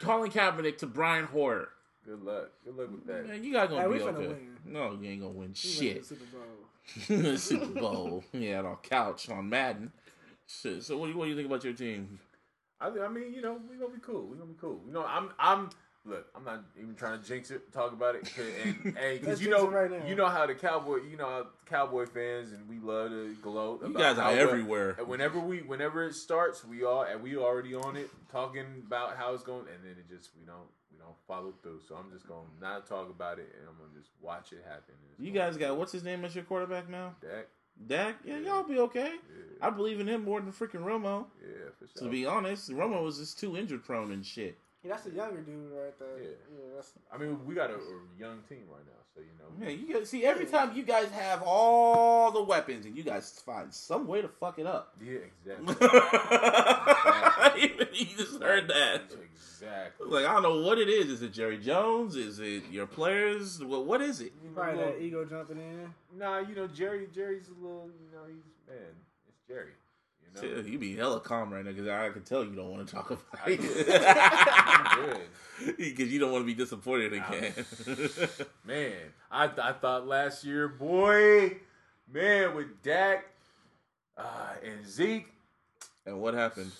Colin 0.00 0.30
Kaepernick 0.30 0.78
to 0.78 0.86
Brian 0.86 1.24
Hoyer? 1.24 1.68
Good 2.04 2.22
luck. 2.22 2.50
Good 2.64 2.76
luck 2.76 2.90
with 2.90 3.06
that. 3.06 3.26
Man, 3.26 3.42
you 3.42 3.52
guys 3.52 3.70
Hey, 3.70 3.76
gonna 3.76 3.88
we 3.88 3.98
be 3.98 4.04
finna 4.04 4.14
okay. 4.16 4.26
win. 4.28 4.56
No, 4.66 4.98
you 5.00 5.08
ain't 5.10 5.22
gonna 5.22 5.32
win 5.32 5.48
We 5.48 5.54
shit. 5.54 6.02
the 6.02 6.06
Super 6.08 6.24
Bowl. 6.26 7.36
Super 7.38 7.80
Bowl. 7.80 8.24
Yeah, 8.32 8.60
on 8.60 8.76
couch 8.82 9.30
on 9.30 9.48
Madden. 9.48 9.90
Shit. 10.46 10.82
So 10.82 10.98
what 10.98 11.06
do 11.06 11.12
you 11.12 11.18
what 11.18 11.24
do 11.24 11.30
you 11.30 11.36
think 11.36 11.48
about 11.48 11.64
your 11.64 11.72
team? 11.72 12.18
I, 12.80 12.88
I 12.88 13.08
mean, 13.08 13.32
you 13.32 13.40
know, 13.40 13.58
we 13.70 13.76
gonna 13.76 13.94
be 13.94 14.00
cool. 14.02 14.26
We 14.26 14.36
gonna 14.36 14.50
be 14.50 14.58
cool. 14.60 14.82
You 14.86 14.92
know, 14.92 15.04
I'm 15.06 15.30
I'm 15.38 15.70
look, 16.04 16.26
I'm 16.36 16.44
not 16.44 16.62
even 16.80 16.94
trying 16.94 17.20
to 17.20 17.26
jinx 17.26 17.50
it, 17.50 17.72
talk 17.72 17.92
about 17.92 18.14
it, 18.14 18.22
'cause- 18.24 18.44
and 18.64 18.96
hey, 18.98 19.18
because 19.18 19.42
you 19.42 19.50
know, 19.50 19.66
right 19.68 19.90
now. 19.90 20.06
you 20.06 20.14
know 20.14 20.26
how 20.26 20.46
the 20.46 20.54
cowboy, 20.54 20.98
you 21.10 21.16
know, 21.16 21.26
how 21.28 21.46
cowboy 21.66 22.06
fans, 22.06 22.52
and 22.52 22.68
we 22.68 22.78
love 22.78 23.10
to 23.10 23.34
gloat. 23.42 23.82
You 23.86 23.94
guys 23.94 24.18
are 24.18 24.32
everywhere. 24.32 24.96
and 24.98 25.08
whenever 25.08 25.38
we, 25.40 25.58
whenever 25.62 26.04
it 26.04 26.14
starts, 26.14 26.64
we 26.64 26.84
all 26.84 27.02
and 27.02 27.22
we 27.22 27.36
already 27.36 27.74
on 27.74 27.96
it, 27.96 28.10
talking 28.30 28.66
about 28.86 29.16
how 29.16 29.32
it's 29.34 29.42
going, 29.44 29.66
and 29.72 29.82
then 29.82 29.92
it 29.98 30.08
just 30.08 30.30
we 30.38 30.44
don't 30.44 30.68
we 30.92 30.98
don't 30.98 31.16
follow 31.26 31.52
through. 31.62 31.80
So 31.88 31.96
I'm 31.96 32.10
just 32.12 32.26
gonna 32.28 32.46
not 32.60 32.86
talk 32.86 33.08
about 33.10 33.38
it, 33.38 33.48
and 33.58 33.68
I'm 33.68 33.76
gonna 33.78 33.98
just 33.98 34.10
watch 34.20 34.52
it 34.52 34.62
happen. 34.66 34.94
You 35.18 35.30
guys 35.32 35.56
got 35.56 35.76
what's 35.76 35.92
his 35.92 36.04
name 36.04 36.24
as 36.24 36.34
your 36.34 36.44
quarterback 36.44 36.88
now? 36.88 37.14
be 37.20 37.28
Dak. 37.28 37.46
Dak? 37.88 38.14
Yeah, 38.24 38.38
y'all 38.38 38.62
be 38.62 38.78
okay. 38.78 39.10
Yeah, 39.14 39.66
I 39.66 39.70
believe 39.70 39.98
in 39.98 40.06
him 40.06 40.22
more 40.24 40.40
than 40.40 40.52
freaking 40.52 40.84
Romo. 40.84 41.26
yeah, 41.42 41.70
for 41.78 41.86
sure. 41.88 42.06
To 42.06 42.08
be 42.08 42.24
honest, 42.24 42.70
Romo 42.70 43.02
was 43.02 43.18
just 43.18 43.38
too 43.40 43.56
injured 43.56 43.82
prone 43.84 44.12
and 44.12 44.24
shit. 44.24 44.58
Yeah, 44.84 44.92
that's 44.92 45.06
a 45.06 45.10
younger 45.10 45.40
dude 45.40 45.72
right 45.72 45.98
there. 45.98 46.18
Yeah. 46.20 46.28
Yeah, 46.52 46.74
that's 46.74 46.92
I 47.12 47.16
mean, 47.16 47.38
we 47.46 47.54
got 47.54 47.70
a, 47.70 47.74
a 47.74 47.78
young 48.18 48.40
team 48.48 48.64
right 48.70 48.84
now, 48.84 49.00
so 49.14 49.20
you 49.20 49.32
know. 49.38 49.66
Yeah, 49.66 49.70
you 49.70 49.94
guys 49.94 50.10
see 50.10 50.24
every 50.26 50.44
time 50.44 50.76
you 50.76 50.82
guys 50.82 51.08
have 51.10 51.42
all 51.42 52.30
the 52.30 52.42
weapons 52.42 52.84
and 52.84 52.94
you 52.96 53.02
guys 53.02 53.42
find 53.46 53.72
some 53.72 54.06
way 54.06 54.20
to 54.20 54.28
fuck 54.28 54.58
it 54.58 54.66
up. 54.66 54.94
Yeah, 55.02 55.20
exactly. 55.46 55.74
you 57.94 58.16
just 58.16 58.42
heard 58.42 58.68
that. 58.68 59.02
Exactly. 59.10 60.08
Like 60.08 60.26
I 60.26 60.34
don't 60.34 60.42
know 60.42 60.60
what 60.60 60.78
it 60.78 60.88
is. 60.90 61.06
Is 61.08 61.22
it 61.22 61.32
Jerry 61.32 61.58
Jones? 61.58 62.16
Is 62.16 62.38
it 62.38 62.64
your 62.70 62.86
players? 62.86 63.64
What 63.64 63.86
what 63.86 64.02
is 64.02 64.20
it? 64.20 64.32
probably 64.54 64.76
Well, 64.76 64.86
that 64.92 65.00
ego 65.00 65.24
jumping 65.24 65.58
in. 65.58 65.94
Nah, 66.18 66.40
you 66.40 66.54
know 66.54 66.66
Jerry. 66.66 67.08
Jerry's 67.14 67.48
a 67.48 67.54
little. 67.64 67.88
You 67.88 68.10
know, 68.12 68.24
he's 68.26 68.44
man. 68.68 68.92
It's 69.28 69.38
Jerry. 69.48 69.70
You 70.42 70.48
know. 70.48 70.56
Shit, 70.56 70.66
You 70.66 70.78
be 70.78 70.96
hella 70.96 71.20
calm 71.20 71.52
right 71.52 71.64
now 71.64 71.70
because 71.72 71.88
I 71.88 72.10
can 72.10 72.22
tell 72.22 72.44
you 72.44 72.54
don't 72.54 72.70
want 72.70 72.86
to 72.86 72.94
talk 72.94 73.10
about 73.10 73.22
it. 73.46 73.60
Because 75.76 76.12
you 76.12 76.18
don't 76.18 76.32
want 76.32 76.42
to 76.42 76.46
be 76.46 76.54
disappointed 76.54 77.12
again. 77.12 77.52
Man, 78.64 78.92
I 79.30 79.44
I 79.44 79.72
thought 79.72 80.06
last 80.06 80.44
year, 80.44 80.68
boy, 80.68 81.56
man, 82.12 82.54
with 82.54 82.82
Dak 82.82 83.24
uh, 84.16 84.54
and 84.64 84.86
Zeke, 84.86 85.26
and 86.06 86.20
what 86.20 86.34
happened? 86.34 86.70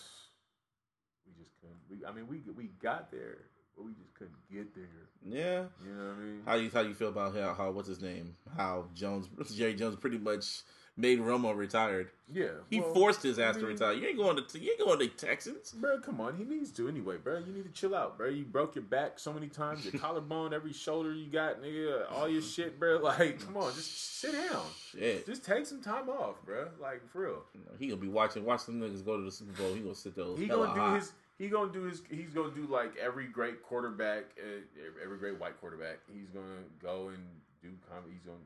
we 1.26 1.32
just 1.42 1.50
couldn't. 1.60 1.78
We, 1.90 2.06
I 2.06 2.12
mean, 2.12 2.26
we 2.28 2.42
we 2.56 2.70
got 2.82 3.10
there, 3.10 3.38
but 3.76 3.84
we 3.84 3.92
just 3.92 4.14
couldn't 4.14 4.36
get 4.52 4.74
there. 4.74 4.84
Yeah. 5.26 5.64
You 5.84 5.94
know 5.94 6.04
what 6.04 6.16
I 6.16 6.18
mean? 6.20 6.42
How 6.44 6.54
you 6.54 6.70
how 6.72 6.80
you 6.80 6.94
feel 6.94 7.08
about 7.08 7.34
how, 7.34 7.54
how 7.54 7.70
what's 7.70 7.88
his 7.88 8.02
name? 8.02 8.36
How 8.56 8.86
Jones 8.94 9.28
Jerry 9.54 9.74
Jones 9.74 9.96
pretty 9.96 10.18
much 10.18 10.62
made 10.96 11.18
Romo 11.18 11.56
retired. 11.56 12.10
yeah, 12.32 12.48
He 12.70 12.80
well, 12.80 12.94
forced 12.94 13.22
his 13.22 13.38
ass 13.38 13.56
I 13.56 13.60
to 13.60 13.66
retire. 13.66 13.92
You 13.94 14.06
ain't 14.06 14.16
going 14.16 14.36
to 14.36 14.58
you 14.58 14.70
ain't 14.70 14.80
going 14.80 14.98
to 14.98 15.08
Texans. 15.08 15.72
Bro, 15.72 16.00
come 16.00 16.20
on. 16.20 16.36
He 16.36 16.44
needs 16.44 16.70
to 16.72 16.88
anyway, 16.88 17.16
bro. 17.16 17.38
You 17.38 17.52
need 17.52 17.64
to 17.64 17.70
chill 17.70 17.94
out, 17.94 18.16
bro. 18.16 18.28
You 18.28 18.44
broke 18.44 18.74
your 18.76 18.84
back 18.84 19.18
so 19.18 19.32
many 19.32 19.48
times, 19.48 19.84
your 19.84 20.00
collarbone, 20.00 20.54
every 20.54 20.72
shoulder 20.72 21.12
you 21.12 21.26
got, 21.26 21.62
nigga, 21.62 22.10
all 22.12 22.28
your 22.28 22.42
shit, 22.42 22.78
bro. 22.78 22.98
Like, 23.04 23.44
come 23.44 23.56
on, 23.58 23.74
just 23.74 24.20
sit 24.20 24.32
down. 24.32 24.62
Shit. 24.90 25.26
Just 25.26 25.44
take 25.44 25.66
some 25.66 25.82
time 25.82 26.08
off, 26.08 26.36
bro. 26.44 26.68
Like, 26.80 27.06
for 27.10 27.22
real. 27.22 27.42
He 27.78 27.88
gonna 27.88 28.00
be 28.00 28.08
watching 28.08 28.44
watch 28.44 28.64
them 28.64 28.80
niggas 28.80 29.04
go 29.04 29.16
to 29.18 29.22
the 29.22 29.30
Super 29.30 29.52
Bowl. 29.52 29.74
He 29.74 29.80
gonna 29.80 29.94
sit 29.94 30.14
there. 30.16 30.24
He 30.36 30.46
gonna 30.46 30.74
do 30.74 30.94
his. 30.94 31.12
He 31.38 31.48
gonna 31.48 31.72
do 31.72 31.82
his. 31.82 32.02
He's 32.08 32.30
gonna 32.30 32.54
do 32.54 32.66
like 32.66 32.96
every 32.96 33.26
great 33.26 33.62
quarterback, 33.62 34.24
uh, 34.38 34.62
every 35.04 35.18
great 35.18 35.38
white 35.38 35.60
quarterback. 35.60 35.98
He's 36.10 36.30
gonna 36.30 36.62
go 36.80 37.08
and 37.08 37.18
do. 37.62 37.68
He's 38.08 38.22
gonna 38.24 38.38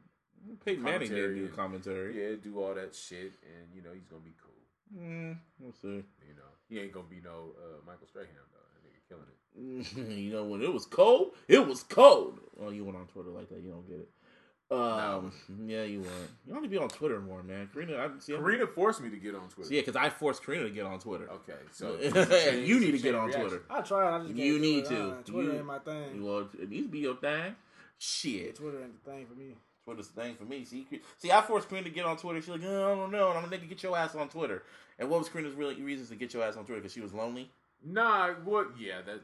Peyton 0.64 0.82
Manning 0.82 1.08
did 1.08 1.08
commentary 1.10 1.34
do 1.34 1.48
commentary. 1.48 2.30
yeah 2.30 2.36
do 2.42 2.60
all 2.62 2.74
that 2.74 2.94
shit, 2.94 3.32
and 3.42 3.74
you 3.74 3.82
know 3.82 3.90
he's 3.94 4.06
gonna 4.06 4.22
be 4.22 4.34
cool. 4.42 5.02
Mm, 5.02 5.36
we'll 5.60 5.72
see. 5.72 5.88
You 5.88 6.34
know 6.36 6.50
he 6.68 6.78
ain't 6.80 6.92
gonna 6.92 7.06
be 7.08 7.20
no 7.22 7.52
uh, 7.58 7.78
Michael 7.86 8.06
Strahan 8.08 8.28
though. 8.52 8.58
That 8.74 8.82
nigga 8.88 9.08
killing 9.08 10.08
it. 10.08 10.16
you 10.18 10.32
know 10.32 10.44
when 10.44 10.62
it 10.62 10.72
was 10.72 10.86
cold, 10.86 11.32
it 11.48 11.66
was 11.66 11.82
cold. 11.82 12.40
Well, 12.56 12.72
you 12.72 12.84
went 12.84 12.96
on 12.96 13.06
Twitter 13.06 13.30
like 13.30 13.48
that. 13.50 13.60
You 13.60 13.70
don't 13.70 13.86
get 13.88 13.98
it. 13.98 14.08
Um, 14.70 15.32
yeah, 15.66 15.84
you 15.84 16.00
weren't. 16.00 16.30
You 16.46 16.54
only 16.54 16.68
be 16.68 16.76
on 16.76 16.88
Twitter 16.90 17.18
more, 17.20 17.42
man. 17.42 17.70
Karina, 17.72 17.96
I 17.96 18.08
see. 18.18 18.34
I'm- 18.34 18.42
Karina 18.42 18.66
forced 18.66 19.00
me 19.00 19.08
to 19.08 19.16
get 19.16 19.34
on 19.34 19.48
Twitter. 19.48 19.72
Yeah, 19.74 19.80
because 19.80 19.96
I 19.96 20.10
forced 20.10 20.44
Karina 20.44 20.64
to 20.64 20.70
get 20.70 20.84
on 20.84 20.98
Twitter. 20.98 21.26
Okay, 21.30 21.54
so 21.72 21.96
You 22.54 22.78
need 22.78 22.92
to 22.92 22.98
get 22.98 23.14
on 23.14 23.30
Twitter. 23.32 23.62
I 23.70 23.80
tried. 23.80 24.16
I 24.16 24.22
just 24.24 24.34
You 24.34 24.58
need 24.58 24.84
to. 24.86 25.10
Uh, 25.12 25.22
Twitter 25.22 25.52
You- 25.52 25.56
ain't 25.56 25.64
my 25.66 25.78
thing. 25.78 26.22
Well, 26.22 26.48
it 26.60 26.68
needs 26.68 26.82
to 26.86 26.92
be 26.92 26.98
your 26.98 27.16
thing. 27.16 27.56
Shit. 27.96 28.56
Twitter 28.56 28.82
ain't 28.82 29.02
the 29.04 29.10
thing 29.10 29.26
for 29.26 29.34
me. 29.34 29.54
Twitter's 29.88 30.08
the 30.08 30.20
thing 30.20 30.34
for 30.34 30.44
me. 30.44 30.64
See, 30.66 30.86
see, 31.16 31.32
I 31.32 31.40
forced 31.40 31.68
Karina 31.70 31.88
to 31.88 31.94
get 31.94 32.04
on 32.04 32.16
Twitter. 32.18 32.40
She's 32.40 32.50
like, 32.50 32.60
oh, 32.64 32.92
I 32.92 32.94
don't 32.94 33.10
know. 33.10 33.30
And 33.30 33.38
I'm 33.38 33.50
like, 33.50 33.60
nigga, 33.62 33.68
get 33.70 33.82
your 33.82 33.96
ass 33.96 34.14
on 34.14 34.28
Twitter. 34.28 34.62
And 34.98 35.08
what 35.08 35.18
was 35.18 35.28
Karina's 35.30 35.54
really 35.54 35.80
reasons 35.80 36.10
to 36.10 36.14
get 36.16 36.34
your 36.34 36.42
ass 36.42 36.56
on 36.56 36.64
Twitter? 36.66 36.80
Because 36.80 36.92
she 36.92 37.00
was 37.00 37.14
lonely. 37.14 37.50
Nah, 37.82 38.32
what? 38.44 38.68
Yeah, 38.78 39.00
that 39.06 39.20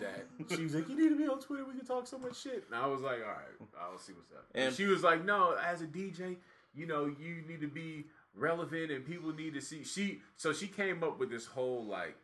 that. 0.00 0.26
She 0.56 0.62
was 0.64 0.74
like, 0.74 0.88
"You 0.88 0.96
need 0.96 1.10
to 1.10 1.16
be 1.18 1.28
on 1.28 1.38
Twitter. 1.40 1.64
We 1.64 1.74
can 1.76 1.84
talk 1.86 2.06
so 2.06 2.18
much 2.18 2.40
shit." 2.40 2.64
And 2.66 2.74
I 2.74 2.86
was 2.86 3.02
like, 3.02 3.18
"All 3.20 3.28
right, 3.28 3.70
I'll 3.80 3.98
see 3.98 4.14
what's 4.14 4.32
up." 4.32 4.46
And 4.54 4.64
And- 4.68 4.74
she 4.74 4.86
was 4.86 5.02
like, 5.02 5.26
"No, 5.26 5.54
as 5.62 5.82
a 5.82 5.86
DJ, 5.86 6.36
you 6.74 6.86
know, 6.86 7.04
you 7.04 7.42
need 7.46 7.60
to 7.60 7.68
be 7.68 8.06
relevant, 8.34 8.90
and 8.90 9.04
people 9.04 9.32
need 9.34 9.52
to 9.54 9.60
see." 9.60 9.84
She 9.84 10.22
so 10.38 10.54
she 10.54 10.68
came 10.68 11.04
up 11.04 11.18
with 11.20 11.30
this 11.30 11.44
whole 11.44 11.84
like 11.84 12.16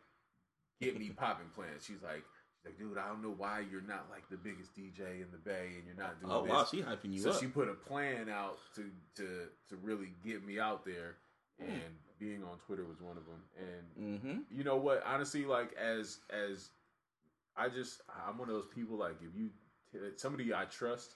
get 0.81 0.97
me 0.99 1.11
popping 1.11 1.49
plan. 1.55 1.69
She's 1.79 2.01
like, 2.01 2.23
she's 2.23 2.25
like, 2.65 2.77
dude, 2.79 2.97
I 2.97 3.07
don't 3.07 3.21
know 3.21 3.33
why 3.37 3.63
you're 3.71 3.81
not 3.81 4.07
like 4.09 4.27
the 4.29 4.37
biggest 4.37 4.75
DJ 4.75 5.21
in 5.21 5.27
the 5.31 5.37
Bay, 5.37 5.69
and 5.75 5.85
you're 5.85 5.95
not 5.95 6.19
doing 6.19 6.33
Oh 6.33 6.43
this. 6.43 6.51
wow, 6.51 6.65
she 6.69 6.81
hyping 6.81 7.13
you 7.13 7.21
so 7.21 7.31
up. 7.31 7.39
she 7.39 7.47
put 7.47 7.69
a 7.69 7.73
plan 7.73 8.29
out 8.29 8.57
to 8.75 8.85
to 9.15 9.27
to 9.69 9.75
really 9.83 10.13
get 10.25 10.45
me 10.45 10.59
out 10.59 10.83
there, 10.83 11.17
and 11.59 11.93
being 12.19 12.43
on 12.43 12.57
Twitter 12.65 12.83
was 12.83 12.99
one 13.01 13.17
of 13.17 13.23
them. 13.25 13.43
And 13.57 14.19
mm-hmm. 14.21 14.39
you 14.57 14.63
know 14.63 14.77
what? 14.77 15.03
Honestly, 15.05 15.45
like 15.45 15.73
as 15.73 16.19
as 16.29 16.69
I 17.55 17.69
just 17.69 18.01
I'm 18.27 18.37
one 18.37 18.49
of 18.49 18.55
those 18.55 18.67
people. 18.73 18.97
Like 18.97 19.17
if 19.21 19.37
you 19.37 19.49
somebody 20.15 20.53
I 20.53 20.65
trust 20.65 21.15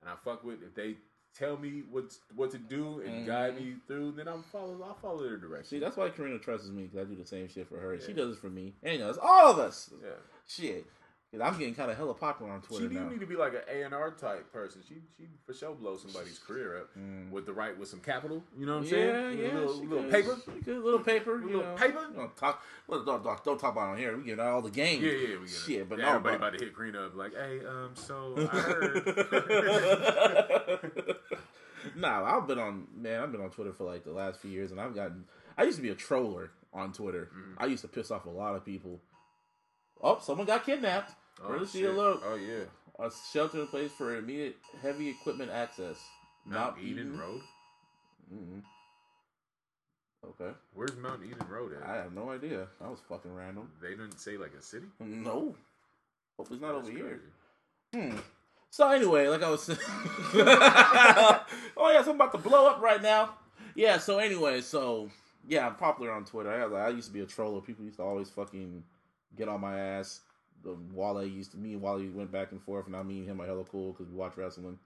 and 0.00 0.10
I 0.10 0.14
fuck 0.24 0.44
with, 0.44 0.62
if 0.62 0.74
they 0.74 0.96
tell 1.38 1.56
me 1.56 1.82
what 1.90 2.04
what 2.34 2.50
to 2.52 2.58
do 2.58 3.00
and 3.04 3.14
mm-hmm. 3.14 3.26
guide 3.26 3.56
me 3.56 3.74
through, 3.86 4.12
then 4.12 4.28
I'm 4.28 4.42
follow. 4.42 4.78
I'll 4.86 4.94
follow 4.94 5.22
their 5.22 5.36
direction. 5.36 5.68
See, 5.68 5.78
that's 5.78 5.96
why 5.96 6.08
Karina 6.10 6.38
trusts 6.38 6.68
me 6.68 6.84
because 6.84 7.06
I 7.06 7.10
do 7.10 7.16
the 7.16 7.26
same 7.26 7.48
shit 7.48 7.68
for 7.68 7.78
her. 7.78 7.98
She 8.00 8.12
does 8.12 8.36
it 8.36 8.38
for 8.38 8.50
me. 8.50 8.72
And 8.82 9.00
it's 9.02 9.18
all 9.20 9.50
of 9.50 9.58
us. 9.58 9.90
yeah. 10.02 10.10
Shit. 10.46 10.86
'Cause 11.36 11.52
I'm 11.52 11.58
getting 11.58 11.74
kind 11.74 11.90
of 11.90 11.96
hella 11.96 12.14
popular 12.14 12.52
on 12.52 12.62
Twitter. 12.62 12.84
She 12.84 12.88
do 12.94 13.00
now. 13.00 13.08
need 13.08 13.18
to 13.20 13.26
be 13.26 13.34
like 13.34 13.54
an 13.54 13.62
A 13.68 13.82
and 13.82 13.92
R 13.92 14.12
type 14.12 14.52
person. 14.52 14.82
She 14.88 14.94
she 15.18 15.26
for 15.44 15.52
sure 15.52 15.74
blow 15.74 15.96
somebody's 15.96 16.38
career 16.38 16.78
up 16.82 16.96
Mm. 16.96 17.30
with 17.32 17.44
the 17.44 17.52
right 17.52 17.76
with 17.76 17.88
some 17.88 17.98
capital. 18.00 18.44
You 18.56 18.66
know 18.66 18.78
what 18.78 18.84
I'm 18.84 18.84
yeah, 18.84 18.90
saying? 18.90 19.38
yeah. 19.38 19.46
a 19.46 19.58
little, 19.58 19.74
little 19.84 20.02
could. 20.04 20.12
paper. 20.12 20.36
Could. 20.64 20.84
little 20.84 21.00
paper. 21.00 21.40
you 21.40 21.46
Little 21.46 21.62
know. 21.62 21.74
paper? 21.74 22.08
Know, 22.14 22.30
talk. 22.36 22.62
Don't, 22.88 23.04
don't, 23.04 23.24
don't 23.44 23.58
talk 23.58 23.72
about 23.72 23.88
it 23.88 23.92
on 23.92 23.98
here. 23.98 24.16
We 24.16 24.22
get 24.24 24.38
all 24.38 24.62
the 24.62 24.70
games. 24.70 25.02
Yeah, 25.02 25.10
yeah, 25.10 25.28
we 25.40 25.46
get 25.46 25.50
Shit, 25.50 25.80
it. 25.80 25.88
but 25.88 25.98
yeah, 25.98 26.04
no, 26.04 26.08
everybody 26.10 26.38
but- 26.38 26.46
about 26.48 26.58
to 26.58 26.64
hit 26.64 26.74
green 26.74 26.94
up 26.94 27.16
like, 27.16 27.32
hey, 27.34 27.60
um, 27.66 27.90
so 27.94 28.34
I 28.38 28.56
heard. 28.56 29.04
nah, 31.96 32.24
I've 32.36 32.46
been 32.46 32.58
on 32.58 32.86
man. 32.96 33.20
I've 33.22 33.32
been 33.32 33.40
on 33.40 33.50
Twitter 33.50 33.72
for 33.72 33.84
like 33.84 34.04
the 34.04 34.12
last 34.12 34.40
few 34.40 34.50
years, 34.50 34.70
and 34.70 34.80
I've 34.80 34.94
gotten. 34.94 35.24
I 35.58 35.64
used 35.64 35.76
to 35.78 35.82
be 35.82 35.90
a 35.90 35.94
troller 35.94 36.50
on 36.72 36.92
Twitter. 36.92 37.30
Mm-hmm. 37.36 37.62
I 37.62 37.66
used 37.66 37.82
to 37.82 37.88
piss 37.88 38.10
off 38.10 38.26
a 38.26 38.30
lot 38.30 38.54
of 38.56 38.64
people. 38.64 39.00
Oh, 40.02 40.18
someone 40.20 40.46
got 40.46 40.64
kidnapped. 40.66 41.14
Where's 41.42 41.72
the 41.72 41.80
shit. 41.80 41.90
alert? 41.90 42.20
Oh 42.24 42.36
yeah, 42.36 42.64
A 42.98 43.10
shelter 43.32 43.60
in 43.60 43.66
place 43.66 43.90
for 43.92 44.16
immediate 44.16 44.56
heavy 44.82 45.08
equipment 45.10 45.50
access. 45.50 45.96
Mount 46.46 46.76
Eden 46.82 47.18
Road. 47.18 47.40
mm 48.32 48.62
Okay, 50.24 50.52
Where's 50.72 50.96
Mount 50.96 51.20
Eden 51.22 51.46
Road 51.50 51.72
at? 51.74 51.88
I 51.88 51.96
have 51.96 52.14
no 52.14 52.30
idea. 52.30 52.66
That 52.80 52.90
was 52.90 53.00
fucking 53.08 53.34
random. 53.34 53.70
They 53.82 53.90
didn't 53.90 54.18
say 54.18 54.38
like 54.38 54.52
a 54.58 54.62
city. 54.62 54.86
No, 54.98 55.54
hope 56.38 56.48
it's 56.50 56.60
not 56.62 56.74
That's 56.74 56.88
over 56.88 56.96
here. 56.96 57.20
Hmm. 57.92 58.16
So 58.70 58.88
anyway, 58.90 59.28
like 59.28 59.42
I 59.42 59.50
was 59.50 59.62
saying, 59.64 59.78
oh 59.86 61.44
yes, 61.92 62.06
I'm 62.06 62.14
about 62.16 62.32
to 62.32 62.38
blow 62.38 62.66
up 62.66 62.80
right 62.80 63.00
now. 63.02 63.34
Yeah. 63.74 63.98
So 63.98 64.18
anyway, 64.18 64.62
so 64.62 65.10
yeah, 65.46 65.66
I'm 65.66 65.74
popular 65.76 66.10
on 66.12 66.24
Twitter. 66.24 66.50
I, 66.50 66.86
I 66.86 66.88
used 66.88 67.08
to 67.08 67.12
be 67.14 67.20
a 67.20 67.26
troller. 67.26 67.60
People 67.60 67.84
used 67.84 67.98
to 67.98 68.02
always 68.02 68.30
fucking 68.30 68.82
get 69.36 69.48
on 69.48 69.60
my 69.60 69.78
ass. 69.78 70.20
The 70.64 70.76
Wale 70.92 71.24
used 71.26 71.52
to 71.52 71.58
me 71.58 71.74
and 71.74 71.82
Wale 71.82 72.10
went 72.12 72.32
back 72.32 72.52
and 72.52 72.62
forth, 72.62 72.86
and 72.86 72.96
I 72.96 73.02
me 73.02 73.18
and 73.20 73.28
him 73.28 73.40
are 73.40 73.46
hella 73.46 73.64
cool 73.64 73.92
because 73.92 74.08
we 74.08 74.16
watch 74.16 74.36
wrestling. 74.36 74.78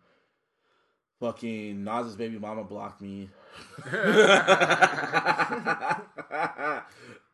Fucking 1.20 1.82
Nas's 1.84 2.16
baby 2.16 2.38
mama 2.38 2.64
blocked 2.64 3.00
me. 3.00 3.28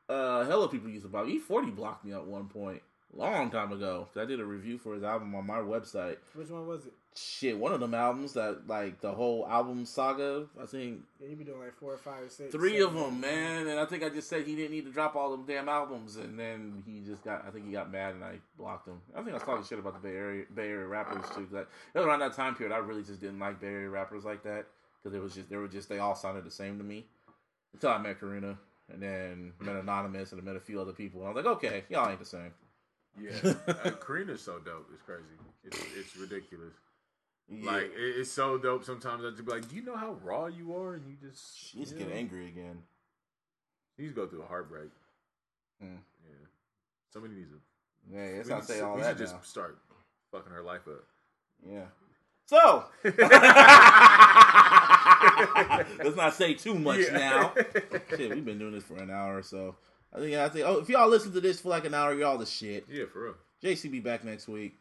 uh, 0.08 0.44
hella 0.44 0.68
people 0.68 0.88
used 0.90 1.04
to 1.04 1.08
block 1.08 1.26
me. 1.26 1.38
E40 1.38 1.74
blocked 1.74 2.04
me 2.04 2.12
at 2.12 2.24
one 2.24 2.48
point, 2.48 2.82
long 3.12 3.50
time 3.50 3.72
ago. 3.72 4.08
'cause 4.12 4.22
I 4.22 4.26
did 4.26 4.40
a 4.40 4.44
review 4.44 4.78
for 4.78 4.94
his 4.94 5.02
album 5.02 5.34
on 5.34 5.46
my 5.46 5.58
website. 5.58 6.16
Which 6.34 6.48
one 6.50 6.66
was 6.66 6.86
it? 6.86 6.92
Shit, 7.16 7.56
one 7.56 7.72
of 7.72 7.78
them 7.78 7.94
albums 7.94 8.32
that 8.32 8.66
like 8.66 9.00
the 9.00 9.12
whole 9.12 9.46
album 9.46 9.84
saga. 9.84 10.46
I 10.60 10.66
think 10.66 11.02
Yeah, 11.20 11.28
you 11.28 11.36
be 11.36 11.44
doing 11.44 11.60
like 11.60 11.74
four 11.76 11.92
or 11.92 11.96
five 11.96 12.24
or 12.24 12.28
six. 12.28 12.50
three 12.52 12.80
of 12.80 12.92
them, 12.92 13.20
man. 13.20 13.68
And 13.68 13.78
I 13.78 13.84
think 13.84 14.02
I 14.02 14.08
just 14.08 14.28
said 14.28 14.44
he 14.46 14.56
didn't 14.56 14.72
need 14.72 14.84
to 14.86 14.90
drop 14.90 15.14
all 15.14 15.30
them 15.30 15.44
damn 15.46 15.68
albums, 15.68 16.16
and 16.16 16.36
then 16.36 16.82
he 16.84 17.02
just 17.06 17.22
got. 17.22 17.44
I 17.46 17.50
think 17.50 17.66
he 17.66 17.72
got 17.72 17.92
mad, 17.92 18.14
and 18.16 18.24
I 18.24 18.38
blocked 18.58 18.88
him. 18.88 19.00
I 19.14 19.18
think 19.18 19.30
I 19.30 19.34
was 19.34 19.44
talking 19.44 19.64
shit 19.64 19.78
about 19.78 20.02
the 20.02 20.08
Bay 20.08 20.16
Area 20.16 20.44
Bay 20.52 20.68
Area 20.68 20.86
rappers 20.88 21.24
too. 21.36 21.46
Cause 21.46 21.66
I, 21.94 21.98
around 22.00 22.18
that 22.18 22.32
time 22.32 22.56
period, 22.56 22.74
I 22.74 22.78
really 22.78 23.04
just 23.04 23.20
didn't 23.20 23.38
like 23.38 23.60
Bay 23.60 23.68
Area 23.68 23.88
rappers 23.90 24.24
like 24.24 24.42
that 24.42 24.66
because 25.00 25.14
it 25.16 25.22
was 25.22 25.34
just 25.34 25.48
they 25.48 25.56
were 25.56 25.68
just 25.68 25.88
they 25.88 26.00
all 26.00 26.16
sounded 26.16 26.44
the 26.44 26.50
same 26.50 26.78
to 26.78 26.84
me 26.84 27.06
until 27.74 27.90
I 27.90 27.98
met 27.98 28.18
Karina, 28.18 28.58
and 28.92 29.00
then 29.00 29.52
met 29.60 29.76
Anonymous, 29.76 30.32
and 30.32 30.40
I 30.40 30.44
met 30.44 30.56
a 30.56 30.60
few 30.60 30.80
other 30.80 30.92
people. 30.92 31.20
And 31.20 31.28
I 31.30 31.32
was 31.32 31.44
like, 31.44 31.54
okay, 31.58 31.84
y'all 31.90 32.10
ain't 32.10 32.18
the 32.18 32.24
same. 32.24 32.52
Yeah, 33.20 33.52
uh, 33.68 33.90
Karina's 33.92 34.40
so 34.40 34.58
dope. 34.58 34.88
It's 34.92 35.02
crazy. 35.02 35.22
It's 35.62 35.78
it's 35.96 36.16
ridiculous. 36.16 36.74
Yeah. 37.48 37.70
Like 37.72 37.84
it, 37.84 38.20
it's 38.20 38.30
so 38.32 38.56
dope. 38.58 38.84
Sometimes 38.84 39.22
I 39.24 39.30
just 39.30 39.44
be 39.44 39.52
like, 39.52 39.68
"Do 39.68 39.76
you 39.76 39.82
know 39.82 39.96
how 39.96 40.16
raw 40.24 40.46
you 40.46 40.74
are?" 40.76 40.94
And 40.94 41.06
you 41.06 41.16
just 41.28 41.58
she 41.58 41.78
needs 41.78 41.92
to 41.92 41.98
get 41.98 42.10
angry 42.12 42.48
again. 42.48 42.82
She 43.96 44.02
needs 44.02 44.14
to 44.14 44.20
go 44.20 44.26
through 44.26 44.42
a 44.42 44.46
heartbreak. 44.46 44.90
Hmm. 45.80 45.96
Yeah, 46.26 46.46
somebody 47.12 47.34
needs 47.34 47.50
to. 47.50 47.60
Yeah, 48.12 48.36
that's 48.36 48.48
we 48.48 48.54
not 48.54 48.60
need 48.60 48.66
say 48.66 48.78
to- 48.78 48.86
all 48.86 48.96
we 48.96 49.02
that 49.02 49.18
should 49.18 49.26
now. 49.26 49.32
just 49.38 49.50
start 49.50 49.78
fucking 50.32 50.52
her 50.52 50.62
life 50.62 50.86
up. 50.88 51.04
Yeah. 51.68 51.84
So 52.46 52.84
let's 56.02 56.16
not 56.16 56.34
say 56.34 56.54
too 56.54 56.74
much 56.74 57.00
Yeah. 57.00 57.16
now. 57.18 57.54
Shit, 58.16 58.30
we've 58.34 58.44
been 58.44 58.58
doing 58.58 58.72
this 58.72 58.84
for 58.84 58.96
an 58.96 59.10
hour 59.10 59.38
or 59.38 59.42
so. 59.42 59.76
I 60.14 60.18
think 60.18 60.36
I 60.36 60.48
think. 60.48 60.66
Oh, 60.66 60.78
if 60.80 60.88
y'all 60.88 61.08
listen 61.08 61.32
to 61.32 61.40
this 61.40 61.60
for 61.60 61.70
like 61.70 61.84
an 61.84 61.94
hour, 61.94 62.14
y'all 62.14 62.38
the 62.38 62.46
shit. 62.46 62.84
Yeah, 62.90 63.04
for 63.12 63.24
real. 63.24 63.34
JC 63.62 63.90
be 63.90 64.00
back 64.00 64.24
next 64.24 64.46
week, 64.48 64.76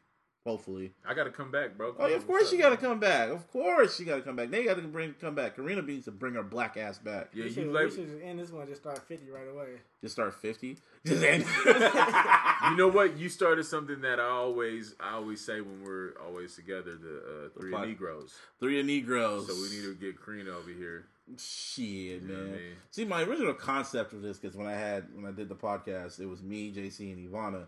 hopefully. 0.46 0.92
I 1.08 1.14
got 1.14 1.24
to 1.26 1.30
come 1.30 1.52
back, 1.52 1.78
bro. 1.78 1.96
Oh, 1.98 2.06
of 2.06 2.28
course 2.28 2.50
she 2.50 2.58
got 2.58 2.70
to 2.70 2.78
come 2.78 3.00
back. 3.00 3.30
Of 3.30 3.50
course 3.52 3.98
she 3.98 4.04
got 4.04 4.16
to 4.16 4.22
come 4.22 4.36
back. 4.36 4.52
They 4.52 4.64
got 4.64 4.76
to 4.76 4.82
bring 4.84 5.14
come 5.20 5.36
back. 5.36 5.56
Karina 5.56 5.82
needs 5.82 6.06
to 6.06 6.12
bring 6.12 6.34
her 6.36 6.44
black 6.44 6.78
ass 6.78 6.98
back. 6.98 7.30
Yeah, 7.34 7.44
we 7.44 7.50
you 7.50 7.54
should, 7.54 7.68
like. 7.68 7.86
we 7.86 7.92
should 7.92 8.08
just 8.08 8.24
end 8.24 8.40
this 8.40 8.52
one. 8.52 8.68
Just 8.68 8.82
start 8.82 9.08
fifty 9.08 9.30
right 9.30 9.48
away. 9.48 9.80
Just 10.02 10.14
start 10.16 10.34
fifty. 10.34 10.78
Just 11.06 11.24
end. 11.24 11.46
You 11.66 12.76
know 12.78 12.88
what? 12.88 13.18
You 13.18 13.28
started 13.28 13.66
something 13.66 14.02
that 14.02 14.20
I 14.22 14.28
always, 14.28 14.96
I 15.00 15.16
always 15.16 15.42
say 15.42 15.60
when 15.60 15.84
we're 15.84 16.14
always 16.26 16.56
together. 16.56 16.96
The 16.96 17.18
uh, 17.18 17.60
three 17.60 17.72
pod- 17.72 17.88
Negroes. 17.88 18.34
Three 18.60 18.80
of 18.80 18.86
Negroes. 18.86 19.48
So 19.48 19.54
we 19.54 19.76
need 19.76 19.84
to 19.84 19.96
get 19.96 20.24
Karina 20.24 20.52
over 20.52 20.70
here. 20.72 21.08
Shit, 21.38 22.24
know 22.24 22.34
what 22.34 22.44
man. 22.44 22.54
I 22.54 22.58
mean? 22.58 22.74
See, 22.92 23.06
my 23.06 23.24
original 23.24 23.54
concept 23.54 24.14
of 24.14 24.22
this, 24.22 24.38
because 24.38 24.58
when 24.58 24.68
I 24.68 24.74
had 24.74 25.06
when 25.16 25.26
I 25.26 25.32
did 25.32 25.48
the 25.48 25.56
podcast, 25.56 26.20
it 26.20 26.26
was 26.26 26.44
me, 26.44 26.72
JC, 26.72 27.14
and 27.14 27.30
Ivana, 27.30 27.66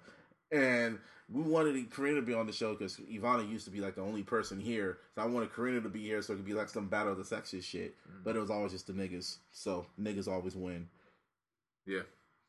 and 0.51 0.99
we 1.31 1.41
wanted 1.41 1.89
Karina 1.91 2.19
to 2.19 2.25
be 2.25 2.33
on 2.33 2.45
the 2.45 2.53
show 2.53 2.73
because 2.73 2.97
Ivana 2.97 3.49
used 3.49 3.65
to 3.65 3.71
be 3.71 3.79
like 3.79 3.95
the 3.95 4.01
only 4.01 4.23
person 4.23 4.59
here, 4.59 4.99
so 5.15 5.21
I 5.21 5.25
wanted 5.25 5.53
Karina 5.53 5.81
to 5.81 5.89
be 5.89 6.01
here 6.01 6.21
so 6.21 6.33
it 6.33 6.37
could 6.37 6.45
be 6.45 6.53
like 6.53 6.69
some 6.69 6.87
battle 6.87 7.13
of 7.13 7.17
the 7.17 7.25
sexes 7.25 7.65
shit. 7.65 7.95
Mm. 8.07 8.23
But 8.23 8.35
it 8.35 8.39
was 8.39 8.51
always 8.51 8.71
just 8.71 8.87
the 8.87 8.93
niggas, 8.93 9.37
so 9.51 9.87
niggas 9.99 10.27
always 10.27 10.55
win. 10.55 10.87
Yeah. 11.85 12.01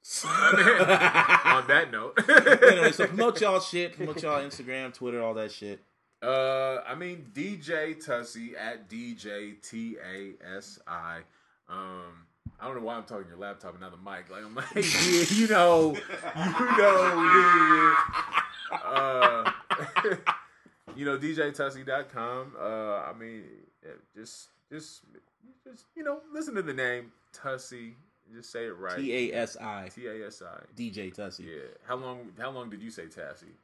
On 0.24 1.66
that 1.66 1.88
note. 1.90 2.16
anyway, 2.62 2.92
so 2.92 3.06
promote 3.08 3.40
y'all 3.40 3.60
shit, 3.60 3.96
promote 3.96 4.22
y'all 4.22 4.40
Instagram, 4.40 4.94
Twitter, 4.94 5.22
all 5.22 5.34
that 5.34 5.50
shit. 5.50 5.80
Uh, 6.22 6.78
I 6.86 6.94
mean 6.94 7.26
DJ 7.34 7.96
Tasi 8.02 8.56
at 8.58 8.88
DJ 8.88 9.60
T 9.62 9.96
A 9.96 10.34
S 10.56 10.78
I. 10.86 11.20
Um, 11.68 12.26
I 12.60 12.66
don't 12.66 12.76
know 12.76 12.82
why 12.82 12.94
I'm 12.94 13.04
talking 13.04 13.26
your 13.28 13.38
laptop 13.38 13.72
and 13.72 13.80
not 13.80 13.92
the 13.92 13.98
mic. 13.98 14.30
Like 14.30 14.44
I'm 14.44 14.54
like, 14.54 14.66
yeah, 14.74 15.24
you 15.30 15.48
know, 15.48 15.94
you 15.94 16.76
know, 16.76 17.14
yeah. 17.34 17.94
Uh, 18.84 19.48
you 20.96 21.04
know, 21.04 21.16
DJTasi.com. 21.16 22.54
Uh, 22.60 22.64
I 22.64 23.12
mean, 23.16 23.44
just, 24.16 24.48
just, 24.70 25.02
just, 25.64 25.84
you 25.94 26.02
know, 26.02 26.20
listen 26.32 26.54
to 26.56 26.62
the 26.62 26.74
name 26.74 27.12
Tussy. 27.32 27.94
Just 28.34 28.50
say 28.50 28.66
it 28.66 28.76
right. 28.76 28.96
T 28.96 29.30
A 29.32 29.36
S 29.36 29.56
I 29.56 29.88
T 29.94 30.06
A 30.06 30.26
S 30.26 30.42
I. 30.42 30.64
DJ 30.76 31.14
Tussy. 31.14 31.44
Yeah. 31.44 31.60
How 31.86 31.94
long? 31.94 32.30
How 32.38 32.50
long 32.50 32.70
did 32.70 32.82
you 32.82 32.90
say 32.90 33.04
Tassie? 33.04 33.54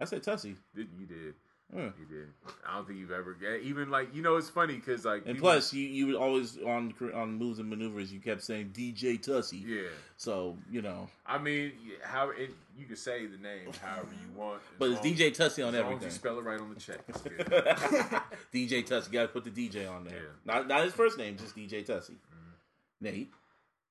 I 0.00 0.04
said 0.04 0.22
Tussy. 0.22 0.54
Did 0.74 0.88
you 0.98 1.06
did? 1.06 1.34
Yeah. 1.74 1.90
You 1.98 2.04
did. 2.08 2.28
I 2.68 2.76
don't 2.76 2.86
think 2.86 2.98
you've 3.00 3.10
ever 3.10 3.34
get 3.34 3.60
even 3.62 3.90
like 3.90 4.14
you 4.14 4.22
know 4.22 4.36
it's 4.36 4.48
funny 4.50 4.74
because 4.76 5.04
like 5.04 5.22
And 5.26 5.34
people- 5.36 5.50
plus, 5.50 5.72
you 5.72 5.86
you 5.86 6.06
would 6.06 6.14
always 6.16 6.56
on 6.58 6.92
on 7.14 7.34
moves 7.34 7.58
and 7.58 7.68
maneuvers, 7.68 8.12
you 8.12 8.20
kept 8.20 8.42
saying 8.42 8.70
DJ 8.72 9.20
Tussy. 9.20 9.64
yeah. 9.66 9.82
So 10.16 10.56
you 10.70 10.82
know, 10.82 11.08
I 11.26 11.38
mean, 11.38 11.72
how 12.02 12.30
it, 12.30 12.50
you 12.78 12.86
can 12.86 12.96
say 12.96 13.26
the 13.26 13.38
name 13.38 13.70
however 13.82 14.08
you 14.12 14.38
want, 14.38 14.60
but 14.78 14.90
it's 14.90 15.00
DJ 15.00 15.34
Tussy 15.34 15.62
on 15.62 15.74
as 15.74 15.82
long 15.82 15.84
as 15.84 15.88
you 15.90 15.94
everything. 15.96 16.10
spell 16.10 16.38
it 16.38 16.44
right 16.44 16.60
on 16.60 16.72
the 16.72 16.78
check. 16.80 17.00
It's. 17.08 17.22
DJ 18.54 18.86
Tussy, 18.86 19.10
gotta 19.10 19.28
put 19.28 19.44
the 19.44 19.50
DJ 19.50 19.90
on 19.90 20.04
there. 20.04 20.14
Yeah. 20.14 20.54
Not 20.54 20.68
not 20.68 20.84
his 20.84 20.92
first 20.92 21.18
name, 21.18 21.36
just 21.36 21.56
DJ 21.56 21.84
Tussy. 21.84 22.12
Mm-hmm. 22.14 23.04
Nate. 23.04 23.32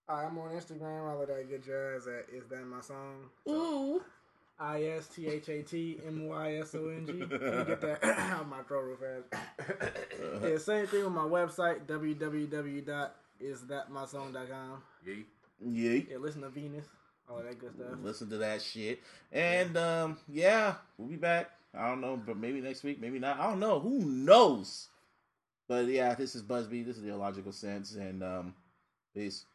Right, 0.10 0.26
I'm 0.26 0.38
on 0.38 0.52
Instagram. 0.52 1.10
All 1.10 1.22
of 1.22 1.28
that 1.28 1.50
good 1.50 1.64
jazz. 1.64 2.08
At 2.08 2.28
is 2.34 2.46
that 2.50 2.66
my 2.66 2.82
song? 2.82 3.30
Ooh. 3.50 4.02
I 4.60 4.84
S 4.84 5.08
T 5.08 5.28
H 5.28 5.50
A 5.50 5.62
T 5.64 6.00
M 6.06 6.28
Y 6.28 6.56
S 6.58 6.76
O 6.76 6.88
N 6.88 7.06
G. 7.06 7.14
Let 7.14 7.32
me 7.32 7.38
get 7.66 7.82
that 7.82 8.04
out 8.20 8.42
of 8.42 8.48
my 8.48 8.62
throat 8.64 8.86
real 8.86 8.98
fast. 8.98 9.26
yeah, 10.44 10.58
same 10.58 10.88
thing 10.88 11.04
with 11.04 11.14
my 11.14 11.24
website 11.24 11.86
www.isthatmysong.com. 11.86 14.82
yeah. 15.06 15.14
Yeah. 15.66 16.02
Yeah, 16.10 16.18
listen 16.18 16.42
to 16.42 16.50
Venus. 16.50 16.86
All 17.30 17.38
that 17.38 17.58
good 17.58 17.74
stuff. 17.76 17.98
Listen 18.02 18.30
to 18.32 18.38
that 18.38 18.62
shit. 18.62 19.02
And 19.32 19.78
um, 19.78 20.18
yeah, 20.28 20.76
we'll 20.98 21.08
be 21.08 21.16
back. 21.16 21.52
I 21.74 21.88
don't 21.88 22.02
know, 22.02 22.18
but 22.18 22.38
maybe 22.38 22.62
next 22.62 22.84
week, 22.84 23.02
maybe 23.02 23.18
not. 23.18 23.40
I 23.40 23.50
don't 23.50 23.60
know. 23.60 23.80
Who 23.80 24.00
knows? 24.00 24.90
But 25.68 25.88
yeah, 25.88 26.14
this 26.16 26.36
is 26.36 26.42
Busby. 26.42 26.84
This 26.84 26.98
is 26.98 27.04
the 27.04 27.12
illogical 27.12 27.52
sense, 27.52 27.96
and 27.96 28.22
um, 28.22 28.54
peace. 29.16 29.46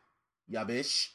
Yabish. 0.50 1.10